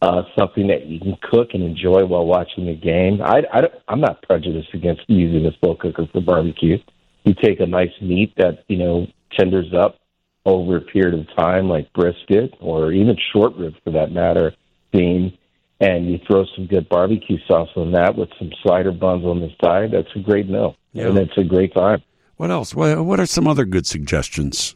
Uh, 0.00 0.22
something 0.36 0.66
that 0.66 0.86
you 0.86 0.98
can 0.98 1.16
cook 1.30 1.50
and 1.54 1.62
enjoy 1.62 2.04
while 2.04 2.26
watching 2.26 2.66
the 2.66 2.74
game. 2.74 3.22
I, 3.22 3.42
I, 3.52 3.60
don't- 3.60 3.74
I'm 3.86 4.00
not 4.00 4.20
prejudiced 4.22 4.74
against 4.74 5.02
using 5.06 5.46
a 5.46 5.52
slow 5.60 5.76
cooker 5.76 6.08
for 6.12 6.20
barbecue. 6.20 6.78
You 7.24 7.34
take 7.40 7.60
a 7.60 7.66
nice 7.66 7.92
meat 8.00 8.32
that 8.36 8.64
you 8.66 8.78
know 8.78 9.06
tenders 9.38 9.72
up 9.72 9.98
over 10.44 10.76
a 10.76 10.80
period 10.80 11.14
of 11.20 11.26
time, 11.36 11.68
like 11.68 11.92
brisket 11.92 12.52
or 12.60 12.90
even 12.90 13.16
short 13.32 13.54
rib 13.54 13.74
for 13.84 13.92
that 13.92 14.10
matter, 14.10 14.52
bean, 14.90 15.38
and 15.78 16.10
you 16.10 16.18
throw 16.26 16.44
some 16.56 16.66
good 16.66 16.88
barbecue 16.88 17.38
sauce 17.46 17.68
on 17.76 17.92
that 17.92 18.16
with 18.16 18.28
some 18.40 18.50
slider 18.64 18.90
buns 18.90 19.24
on 19.24 19.38
the 19.38 19.50
side. 19.64 19.92
That's 19.92 20.08
a 20.16 20.18
great 20.18 20.48
meal, 20.48 20.74
Yeah. 20.94 21.06
and 21.10 21.18
it's 21.18 21.38
a 21.38 21.44
great 21.44 21.72
time. 21.74 22.02
What 22.38 22.50
else? 22.50 22.74
What 22.74 23.20
are 23.20 23.26
some 23.26 23.46
other 23.46 23.64
good 23.64 23.86
suggestions? 23.86 24.74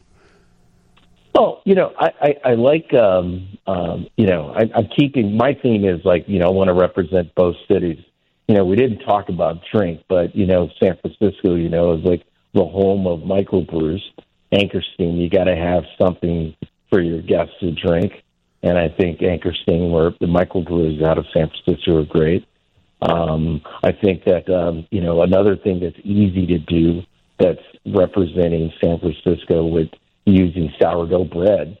Well, 1.37 1.61
you 1.65 1.75
know, 1.75 1.93
I, 1.99 2.09
I, 2.19 2.49
I 2.51 2.53
like, 2.55 2.91
um, 2.95 3.59
um, 3.67 4.07
you 4.17 4.25
know, 4.25 4.55
I, 4.55 4.63
I'm 4.73 4.87
keeping 4.97 5.37
my 5.37 5.53
theme 5.53 5.85
is 5.85 6.03
like, 6.03 6.27
you 6.27 6.39
know, 6.39 6.47
I 6.47 6.49
want 6.49 6.69
to 6.69 6.73
represent 6.73 7.35
both 7.35 7.55
cities. 7.71 7.99
You 8.47 8.55
know, 8.55 8.65
we 8.65 8.75
didn't 8.75 8.99
talk 8.99 9.29
about 9.29 9.57
drink, 9.71 10.01
but 10.09 10.35
you 10.35 10.47
know, 10.47 10.69
San 10.81 10.97
Francisco, 10.97 11.53
you 11.53 11.69
know, 11.69 11.93
is 11.93 12.03
like 12.03 12.25
the 12.53 12.63
home 12.65 13.05
of 13.05 13.19
microbrews. 13.19 14.01
Anchor 14.51 14.81
Steam, 14.93 15.17
you 15.17 15.29
got 15.29 15.43
to 15.43 15.55
have 15.55 15.83
something 16.01 16.55
for 16.89 17.01
your 17.01 17.21
guests 17.21 17.53
to 17.59 17.71
drink, 17.71 18.13
and 18.63 18.77
I 18.77 18.87
think 18.87 19.21
Anchor 19.21 19.53
Steam, 19.61 19.91
where 19.91 20.11
the 20.21 20.25
microbrews 20.25 21.05
out 21.05 21.17
of 21.19 21.25
San 21.35 21.49
Francisco, 21.49 21.99
are 21.99 22.05
great. 22.05 22.47
Um, 23.01 23.61
I 23.83 23.91
think 23.91 24.23
that 24.23 24.49
um, 24.49 24.87
you 24.89 25.01
know 25.01 25.21
another 25.21 25.55
thing 25.55 25.81
that's 25.81 25.99
easy 26.03 26.47
to 26.47 26.57
do 26.57 27.01
that's 27.37 27.61
representing 27.85 28.71
San 28.81 28.97
Francisco 28.99 29.65
with 29.67 29.89
using 30.27 30.71
sourdough 30.79 31.25
bread 31.25 31.77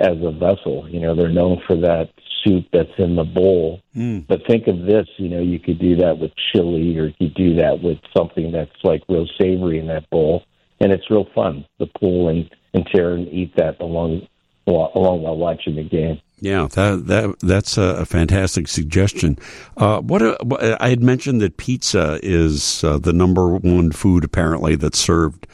as 0.00 0.16
a 0.22 0.32
vessel. 0.32 0.88
You 0.88 1.00
know, 1.00 1.14
they're 1.14 1.28
known 1.28 1.62
for 1.66 1.76
that 1.76 2.10
soup 2.42 2.66
that's 2.72 2.90
in 2.98 3.16
the 3.16 3.24
bowl. 3.24 3.80
Mm. 3.96 4.26
But 4.26 4.46
think 4.46 4.66
of 4.66 4.86
this, 4.86 5.06
you 5.16 5.28
know, 5.28 5.40
you 5.40 5.58
could 5.58 5.78
do 5.78 5.96
that 5.96 6.18
with 6.18 6.32
chili 6.52 6.98
or 6.98 7.06
you 7.06 7.14
could 7.18 7.34
do 7.34 7.56
that 7.56 7.80
with 7.82 7.98
something 8.16 8.52
that's 8.52 8.72
like 8.82 9.02
real 9.08 9.26
savory 9.40 9.78
in 9.78 9.86
that 9.86 10.08
bowl. 10.10 10.44
And 10.80 10.92
it's 10.92 11.08
real 11.10 11.26
fun 11.34 11.64
to 11.78 11.86
pull 11.98 12.28
and, 12.28 12.50
and 12.74 12.86
tear 12.92 13.14
and 13.14 13.28
eat 13.28 13.54
that 13.56 13.80
along 13.80 14.26
while, 14.64 14.90
along 14.94 15.22
while 15.22 15.36
watching 15.36 15.76
the 15.76 15.84
game. 15.84 16.20
Yeah, 16.40 16.66
that 16.72 17.06
that 17.06 17.36
that's 17.40 17.78
a, 17.78 18.04
fantastic 18.04 18.68
suggestion. 18.68 19.38
Uh, 19.78 20.00
what, 20.00 20.20
a, 20.20 20.76
I 20.78 20.90
had 20.90 21.02
mentioned 21.02 21.40
that 21.40 21.56
pizza 21.56 22.18
is 22.22 22.84
uh, 22.84 22.98
the 22.98 23.12
number 23.14 23.56
one 23.56 23.92
food 23.92 24.24
apparently 24.24 24.74
that's 24.76 24.98
served 24.98 25.46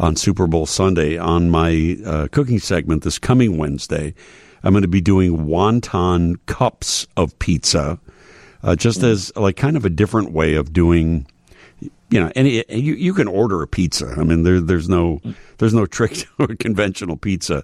on 0.00 0.16
Super 0.16 0.46
Bowl 0.46 0.66
Sunday. 0.66 1.18
On 1.18 1.50
my 1.50 1.98
uh, 2.04 2.28
cooking 2.32 2.58
segment 2.58 3.04
this 3.04 3.18
coming 3.18 3.58
Wednesday, 3.58 4.14
I'm 4.64 4.72
going 4.72 4.82
to 4.82 4.88
be 4.88 5.02
doing 5.02 5.46
wonton 5.46 6.36
cups 6.46 7.06
of 7.16 7.38
pizza, 7.38 8.00
uh, 8.62 8.74
just 8.74 9.02
as 9.02 9.30
like 9.36 9.56
kind 9.56 9.76
of 9.76 9.84
a 9.84 9.90
different 9.90 10.32
way 10.32 10.54
of 10.54 10.72
doing. 10.72 11.26
You 12.10 12.18
know, 12.18 12.32
any 12.34 12.64
you, 12.68 12.94
you 12.94 13.14
can 13.14 13.28
order 13.28 13.62
a 13.62 13.68
pizza. 13.68 14.14
I 14.18 14.24
mean, 14.24 14.42
there 14.42 14.60
there's 14.60 14.88
no 14.88 15.20
there's 15.58 15.74
no 15.74 15.86
trick 15.86 16.12
to 16.38 16.44
a 16.44 16.56
conventional 16.56 17.16
pizza, 17.16 17.62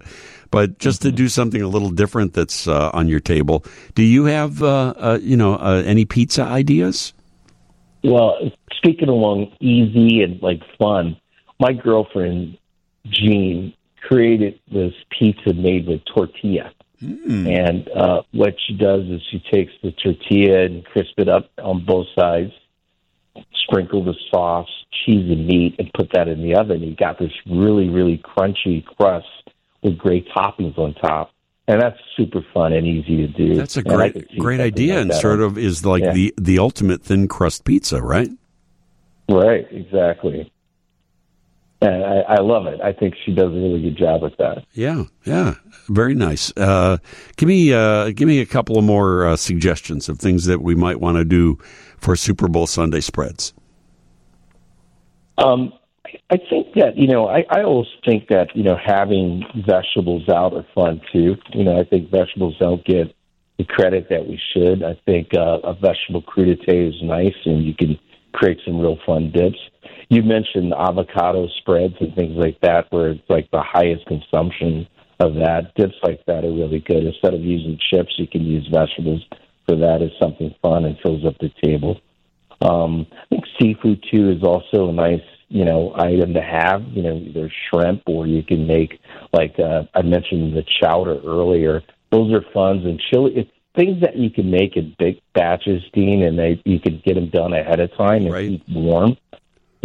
but 0.50 0.78
just 0.78 1.02
to 1.02 1.10
do 1.10 1.28
something 1.28 1.60
a 1.60 1.66
little 1.66 1.90
different 1.90 2.34
that's 2.34 2.68
uh, 2.68 2.90
on 2.92 3.08
your 3.08 3.18
table. 3.18 3.64
Do 3.94 4.02
you 4.02 4.26
have 4.26 4.62
uh, 4.62 4.94
uh, 4.96 5.18
you 5.20 5.36
know 5.36 5.54
uh, 5.54 5.82
any 5.84 6.04
pizza 6.04 6.42
ideas? 6.42 7.12
Well, 8.04 8.38
speaking 8.72 9.08
along 9.08 9.52
easy 9.60 10.22
and 10.22 10.40
like 10.40 10.60
fun, 10.78 11.16
my 11.58 11.72
girlfriend 11.72 12.58
Jean 13.06 13.72
created 14.02 14.60
this 14.72 14.92
pizza 15.18 15.52
made 15.54 15.86
with 15.86 16.00
tortilla. 16.04 16.72
And 17.00 17.88
uh, 17.88 18.22
what 18.32 18.54
she 18.66 18.74
does 18.74 19.02
is 19.02 19.20
she 19.30 19.42
takes 19.52 19.72
the 19.82 19.92
tortilla 19.92 20.64
and 20.64 20.84
crisp 20.86 21.18
it 21.18 21.28
up 21.28 21.50
on 21.62 21.84
both 21.84 22.06
sides, 22.18 22.52
sprinkle 23.64 24.02
the 24.02 24.14
sauce, 24.30 24.68
cheese, 25.04 25.30
and 25.30 25.46
meat, 25.46 25.76
and 25.78 25.92
put 25.92 26.10
that 26.14 26.26
in 26.26 26.42
the 26.42 26.54
oven. 26.54 26.82
You 26.82 26.96
got 26.96 27.18
this 27.18 27.32
really, 27.46 27.90
really 27.90 28.18
crunchy 28.18 28.84
crust 28.84 29.26
with 29.82 29.98
great 29.98 30.26
toppings 30.30 30.78
on 30.78 30.94
top, 30.94 31.32
and 31.68 31.82
that's 31.82 31.98
super 32.16 32.40
fun 32.54 32.72
and 32.72 32.86
easy 32.86 33.18
to 33.18 33.28
do. 33.28 33.56
That's 33.56 33.76
a 33.76 33.82
great 33.82 34.38
great 34.38 34.60
idea, 34.60 34.94
like 34.94 35.02
and 35.02 35.10
that 35.10 35.20
sort 35.20 35.40
of 35.40 35.58
is 35.58 35.84
like 35.84 36.02
Yeah. 36.02 36.12
the 36.14 36.34
the 36.38 36.58
ultimate 36.58 37.02
thin 37.02 37.28
crust 37.28 37.64
pizza, 37.64 38.00
right? 38.00 38.30
Right, 39.28 39.66
exactly. 39.70 40.50
And 41.82 42.04
I, 42.04 42.20
I 42.20 42.40
love 42.40 42.66
it. 42.66 42.80
I 42.80 42.92
think 42.92 43.14
she 43.24 43.34
does 43.34 43.52
a 43.52 43.56
really 43.56 43.82
good 43.82 43.98
job 43.98 44.22
with 44.22 44.36
that. 44.38 44.64
Yeah, 44.72 45.04
yeah, 45.24 45.56
very 45.88 46.14
nice. 46.14 46.50
Uh, 46.56 46.96
give 47.36 47.48
me 47.48 47.72
uh, 47.72 48.10
give 48.10 48.26
me 48.26 48.40
a 48.40 48.46
couple 48.46 48.78
of 48.78 48.84
more 48.84 49.26
uh, 49.26 49.36
suggestions 49.36 50.08
of 50.08 50.18
things 50.18 50.46
that 50.46 50.62
we 50.62 50.74
might 50.74 51.00
want 51.00 51.18
to 51.18 51.24
do 51.24 51.58
for 51.98 52.16
Super 52.16 52.48
Bowl 52.48 52.66
Sunday 52.66 53.00
spreads. 53.00 53.52
Um, 55.38 55.72
I 56.30 56.38
think 56.38 56.74
that 56.74 56.96
you 56.96 57.08
know, 57.08 57.28
I, 57.28 57.44
I 57.50 57.62
always 57.62 57.88
think 58.04 58.28
that 58.28 58.54
you 58.54 58.62
know 58.62 58.76
having 58.82 59.44
vegetables 59.66 60.28
out 60.28 60.54
are 60.54 60.66
fun 60.74 61.00
too. 61.12 61.36
You 61.52 61.64
know, 61.64 61.78
I 61.78 61.84
think 61.84 62.10
vegetables 62.10 62.56
don't 62.58 62.84
get 62.84 63.14
the 63.58 63.64
credit 63.64 64.08
that 64.10 64.26
we 64.26 64.40
should. 64.52 64.82
I 64.82 64.98
think 65.06 65.34
uh, 65.34 65.58
a 65.64 65.74
vegetable 65.74 66.22
crudité 66.22 66.88
is 66.88 67.02
nice, 67.02 67.34
and 67.44 67.64
you 67.64 67.74
can 67.74 67.98
create 68.32 68.58
some 68.64 68.80
real 68.80 68.98
fun 69.06 69.30
dips. 69.32 69.58
You 70.08 70.22
mentioned 70.22 70.72
avocado 70.72 71.48
spreads 71.58 71.94
and 72.00 72.14
things 72.14 72.36
like 72.36 72.60
that, 72.60 72.86
where 72.90 73.10
it's 73.10 73.28
like 73.28 73.50
the 73.50 73.62
highest 73.62 74.06
consumption 74.06 74.86
of 75.18 75.34
that. 75.34 75.72
Dips 75.76 75.96
like 76.02 76.24
that 76.26 76.44
are 76.44 76.52
really 76.52 76.80
good. 76.80 77.04
Instead 77.04 77.34
of 77.34 77.40
using 77.40 77.78
chips, 77.90 78.14
you 78.16 78.26
can 78.26 78.42
use 78.42 78.68
vegetables 78.72 79.24
for 79.66 79.76
that 79.76 80.02
as 80.02 80.10
something 80.20 80.54
fun 80.62 80.84
and 80.84 80.96
fills 81.02 81.24
up 81.24 81.36
the 81.38 81.50
table. 81.62 82.00
Um, 82.60 83.06
I 83.12 83.26
think 83.30 83.44
seafood 83.60 84.04
too 84.10 84.30
is 84.30 84.42
also 84.42 84.88
a 84.88 84.92
nice, 84.92 85.24
you 85.48 85.64
know, 85.64 85.92
item 85.96 86.34
to 86.34 86.42
have. 86.42 86.82
You 86.84 87.02
know, 87.02 87.16
either 87.16 87.50
shrimp 87.68 88.02
or 88.06 88.26
you 88.26 88.42
can 88.42 88.66
make 88.66 89.00
like 89.32 89.56
uh, 89.58 89.84
I 89.94 90.02
mentioned 90.02 90.56
the 90.56 90.64
chowder 90.80 91.20
earlier. 91.24 91.82
Those 92.12 92.32
are 92.32 92.44
funs 92.54 92.84
and 92.84 93.00
chili. 93.10 93.32
It's 93.36 93.50
things 93.74 94.00
that 94.00 94.16
you 94.16 94.30
can 94.30 94.50
make 94.50 94.76
in 94.76 94.94
big 94.98 95.20
batches, 95.34 95.82
Dean, 95.92 96.22
and 96.22 96.38
they 96.38 96.62
you 96.64 96.80
can 96.80 97.02
get 97.04 97.14
them 97.14 97.30
done 97.30 97.52
ahead 97.52 97.80
of 97.80 97.94
time 97.96 98.26
and 98.26 98.34
keep 98.34 98.68
warm. 98.68 99.16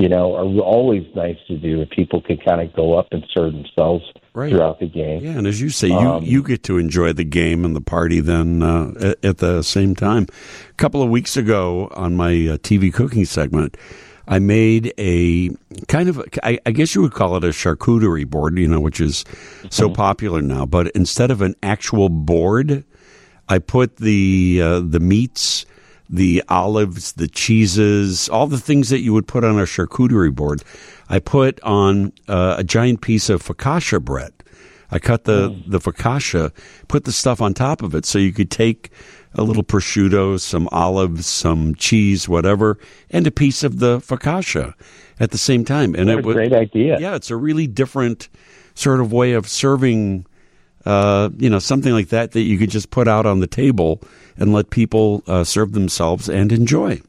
You 0.02 0.10
know, 0.10 0.36
are 0.36 0.46
always 0.62 1.06
nice 1.16 1.38
to 1.48 1.58
do 1.58 1.82
if 1.82 1.90
people 1.92 2.22
can 2.22 2.38
kind 2.38 2.60
of 2.62 2.74
go 2.74 2.98
up 2.98 3.08
and 3.12 3.24
serve 3.34 3.54
themselves 3.54 4.04
Right. 4.34 4.50
throughout 4.50 4.80
the 4.80 4.88
game. 4.88 5.24
Yeah, 5.24 5.32
and 5.32 5.46
as 5.46 5.60
you 5.60 5.70
say, 5.70 5.90
you, 5.90 5.94
Um, 5.96 6.24
you 6.24 6.42
get 6.42 6.64
to 6.64 6.78
enjoy 6.78 7.12
the 7.14 7.26
game 7.26 7.66
and 7.66 7.76
the 7.76 7.82
party 7.82 8.22
then 8.22 8.64
uh, 8.64 8.94
at, 9.02 9.26
at 9.26 9.38
the 9.40 9.62
same 9.62 9.94
time. 9.94 10.26
A 10.70 10.74
couple 10.74 11.04
of 11.04 11.10
weeks 11.10 11.36
ago 11.36 11.90
on 11.96 12.16
my 12.16 12.32
uh, 12.32 12.58
TV 12.58 12.94
cooking 12.94 13.26
segment, 13.26 13.76
I 14.30 14.40
made 14.40 14.94
a 14.98 15.50
kind 15.90 16.08
of, 16.08 16.24
I, 16.44 16.60
I 16.66 16.72
guess 16.72 16.96
you 16.96 17.02
would 17.02 17.12
call 17.12 17.36
it 17.36 17.44
a 17.44 17.48
charcuterie 17.50 18.26
board, 18.26 18.58
you 18.58 18.68
know, 18.70 18.80
which 18.80 19.02
is 19.02 19.26
so 19.70 19.90
popular 19.90 20.42
now. 20.42 20.66
But 20.66 20.88
instead 20.92 21.30
of 21.30 21.42
an 21.42 21.56
actual 21.62 22.08
board, 22.08 22.86
I 23.50 23.60
put 23.60 23.98
the 23.98 24.62
uh, 24.64 24.80
the 24.80 25.02
meats, 25.02 25.66
the 26.12 26.44
olives, 26.50 27.14
the 27.14 27.28
cheeses, 27.28 28.28
all 28.30 28.46
the 28.46 28.60
things 28.60 28.90
that 28.90 29.00
you 29.00 29.14
would 29.14 29.28
put 29.28 29.44
on 29.44 29.58
a 29.58 29.64
charcuterie 29.64 30.36
board. 30.36 30.62
I 31.10 31.20
put 31.20 31.60
on 31.62 32.12
uh, 32.28 32.56
a 32.58 32.64
giant 32.64 33.02
piece 33.02 33.30
of 33.30 33.42
focaccia 33.42 34.02
bread. 34.02 34.34
I 34.94 35.00
cut 35.00 35.24
the 35.24 35.58
the 35.66 35.80
focaccia, 35.80 36.52
put 36.90 37.06
the 37.06 37.14
stuff 37.14 37.42
on 37.42 37.54
top 37.54 37.82
of 37.82 37.96
it, 37.96 38.06
so 38.06 38.20
you 38.20 38.34
could 38.34 38.52
take 38.52 38.92
a 39.34 39.42
little 39.42 39.64
prosciutto, 39.64 40.38
some 40.38 40.68
olives, 40.74 41.26
some 41.26 41.74
cheese, 41.76 42.28
whatever, 42.28 42.78
and 43.10 43.26
a 43.26 43.32
piece 43.32 43.64
of 43.64 43.80
the 43.80 44.00
focaccia 44.00 44.74
at 45.22 45.32
the 45.32 45.38
same 45.38 45.64
time. 45.64 45.96
And 45.96 46.10
What 46.10 46.18
it 46.18 46.26
a 46.26 46.28
was 46.28 46.36
great 46.36 46.54
idea. 46.54 47.00
Yeah, 47.00 47.16
it's 47.16 47.32
a 47.32 47.38
really 47.38 47.68
different 47.68 48.28
sort 48.74 49.00
of 49.00 49.14
way 49.14 49.32
of 49.32 49.48
serving 49.48 50.26
uh, 50.86 51.30
you 51.38 51.50
know, 51.50 51.60
something 51.60 51.94
like 51.94 52.10
that 52.10 52.32
that 52.32 52.42
you 52.42 52.58
could 52.58 52.70
just 52.70 52.90
put 52.90 53.08
out 53.08 53.26
on 53.26 53.40
the 53.40 53.48
table 53.48 54.02
and 54.38 54.54
let 54.54 54.70
people 54.70 55.24
uh, 55.28 55.44
serve 55.44 55.74
themselves 55.74 56.30
and 56.30 56.52
enjoy. 56.52 57.02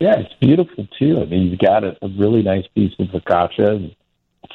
Yeah, 0.00 0.16
it's 0.18 0.34
beautiful 0.40 0.86
too. 0.98 1.20
I 1.22 1.24
mean, 1.24 1.48
you've 1.50 1.58
got 1.58 1.84
a, 1.84 1.96
a 2.02 2.08
really 2.18 2.42
nice 2.42 2.66
piece 2.74 2.92
of 2.98 3.08
focaccia 3.08 3.94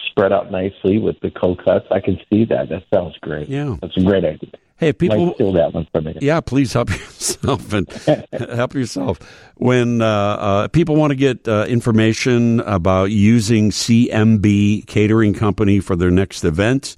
spread 0.10 0.32
out 0.32 0.52
nicely 0.52 1.00
with 1.00 1.20
the 1.22 1.32
cold 1.32 1.64
cuts. 1.64 1.86
I 1.92 2.00
can 2.00 2.20
see 2.30 2.46
that. 2.46 2.70
That 2.70 2.84
sounds 2.94 3.18
great. 3.22 3.50
Yeah. 3.50 3.78
that's 3.82 3.98
a 3.98 4.02
great 4.02 4.26
idea. 4.26 4.52
Hey, 4.78 4.90
if 4.90 4.98
people 4.98 5.28
Might 5.28 5.36
steal 5.36 5.52
that 5.54 5.74
one 5.74 5.88
from 5.92 6.06
me. 6.06 6.18
Yeah, 6.22 6.42
please 6.42 6.74
help 6.74 6.90
yourself 6.92 7.72
and 7.72 7.88
help 8.52 8.74
yourself. 8.74 9.20
When 9.56 10.02
uh, 10.02 10.08
uh, 10.08 10.68
people 10.70 10.96
want 10.96 11.12
to 11.12 11.16
get 11.16 11.48
uh, 11.48 11.66
information 11.70 12.62
about 12.62 13.12
using 13.12 13.70
CMB 13.70 14.88
Catering 14.88 15.34
Company 15.36 15.80
for 15.80 15.96
their 15.96 16.10
next 16.10 16.44
event, 16.44 16.96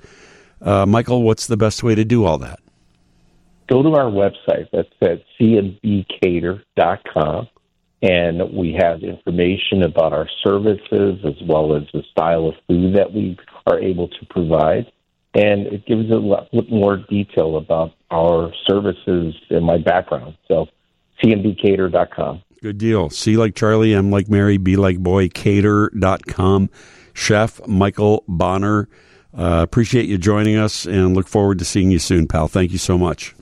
uh, 0.63 0.85
Mychael, 0.85 1.23
what's 1.23 1.47
the 1.47 1.57
best 1.57 1.83
way 1.83 1.95
to 1.95 2.05
do 2.05 2.25
all 2.25 2.37
that? 2.39 2.59
Go 3.69 3.83
to 3.83 3.95
our 3.95 4.11
website. 4.11 4.67
That's 4.71 4.89
at 5.01 5.23
cmbcater.com. 5.39 7.47
And 8.01 8.53
we 8.53 8.73
have 8.77 9.01
information 9.01 9.83
about 9.83 10.11
our 10.11 10.27
services 10.43 11.21
as 11.25 11.35
well 11.47 11.73
as 11.75 11.83
the 11.93 12.03
style 12.11 12.49
of 12.49 12.55
food 12.67 12.97
that 12.97 13.13
we 13.13 13.37
are 13.65 13.79
able 13.79 14.09
to 14.09 14.25
provide. 14.29 14.91
And 15.33 15.67
it 15.67 15.85
gives 15.85 16.11
a 16.11 16.15
lot 16.15 16.49
more 16.69 16.97
detail 16.97 17.55
about 17.55 17.93
our 18.11 18.51
services 18.67 19.33
and 19.49 19.65
my 19.65 19.77
background. 19.77 20.35
So, 20.49 20.67
cmbcater.com. 21.23 22.43
Good 22.61 22.77
deal. 22.77 23.09
C 23.09 23.37
like 23.37 23.55
Charlie, 23.55 23.93
M 23.93 24.11
like 24.11 24.27
Mary, 24.29 24.57
B 24.57 24.75
like 24.75 24.99
boy, 24.99 25.29
cater.com. 25.29 26.69
Chef 27.13 27.61
Mychael 27.61 28.23
Bonner. 28.27 28.89
Uh, 29.35 29.61
appreciate 29.63 30.07
you 30.07 30.17
joining 30.17 30.57
us 30.57 30.85
and 30.85 31.15
look 31.15 31.27
forward 31.27 31.59
to 31.59 31.65
seeing 31.65 31.91
you 31.91 31.99
soon, 31.99 32.27
pal. 32.27 32.47
Thank 32.47 32.71
you 32.71 32.77
so 32.77 32.97
much. 32.97 33.33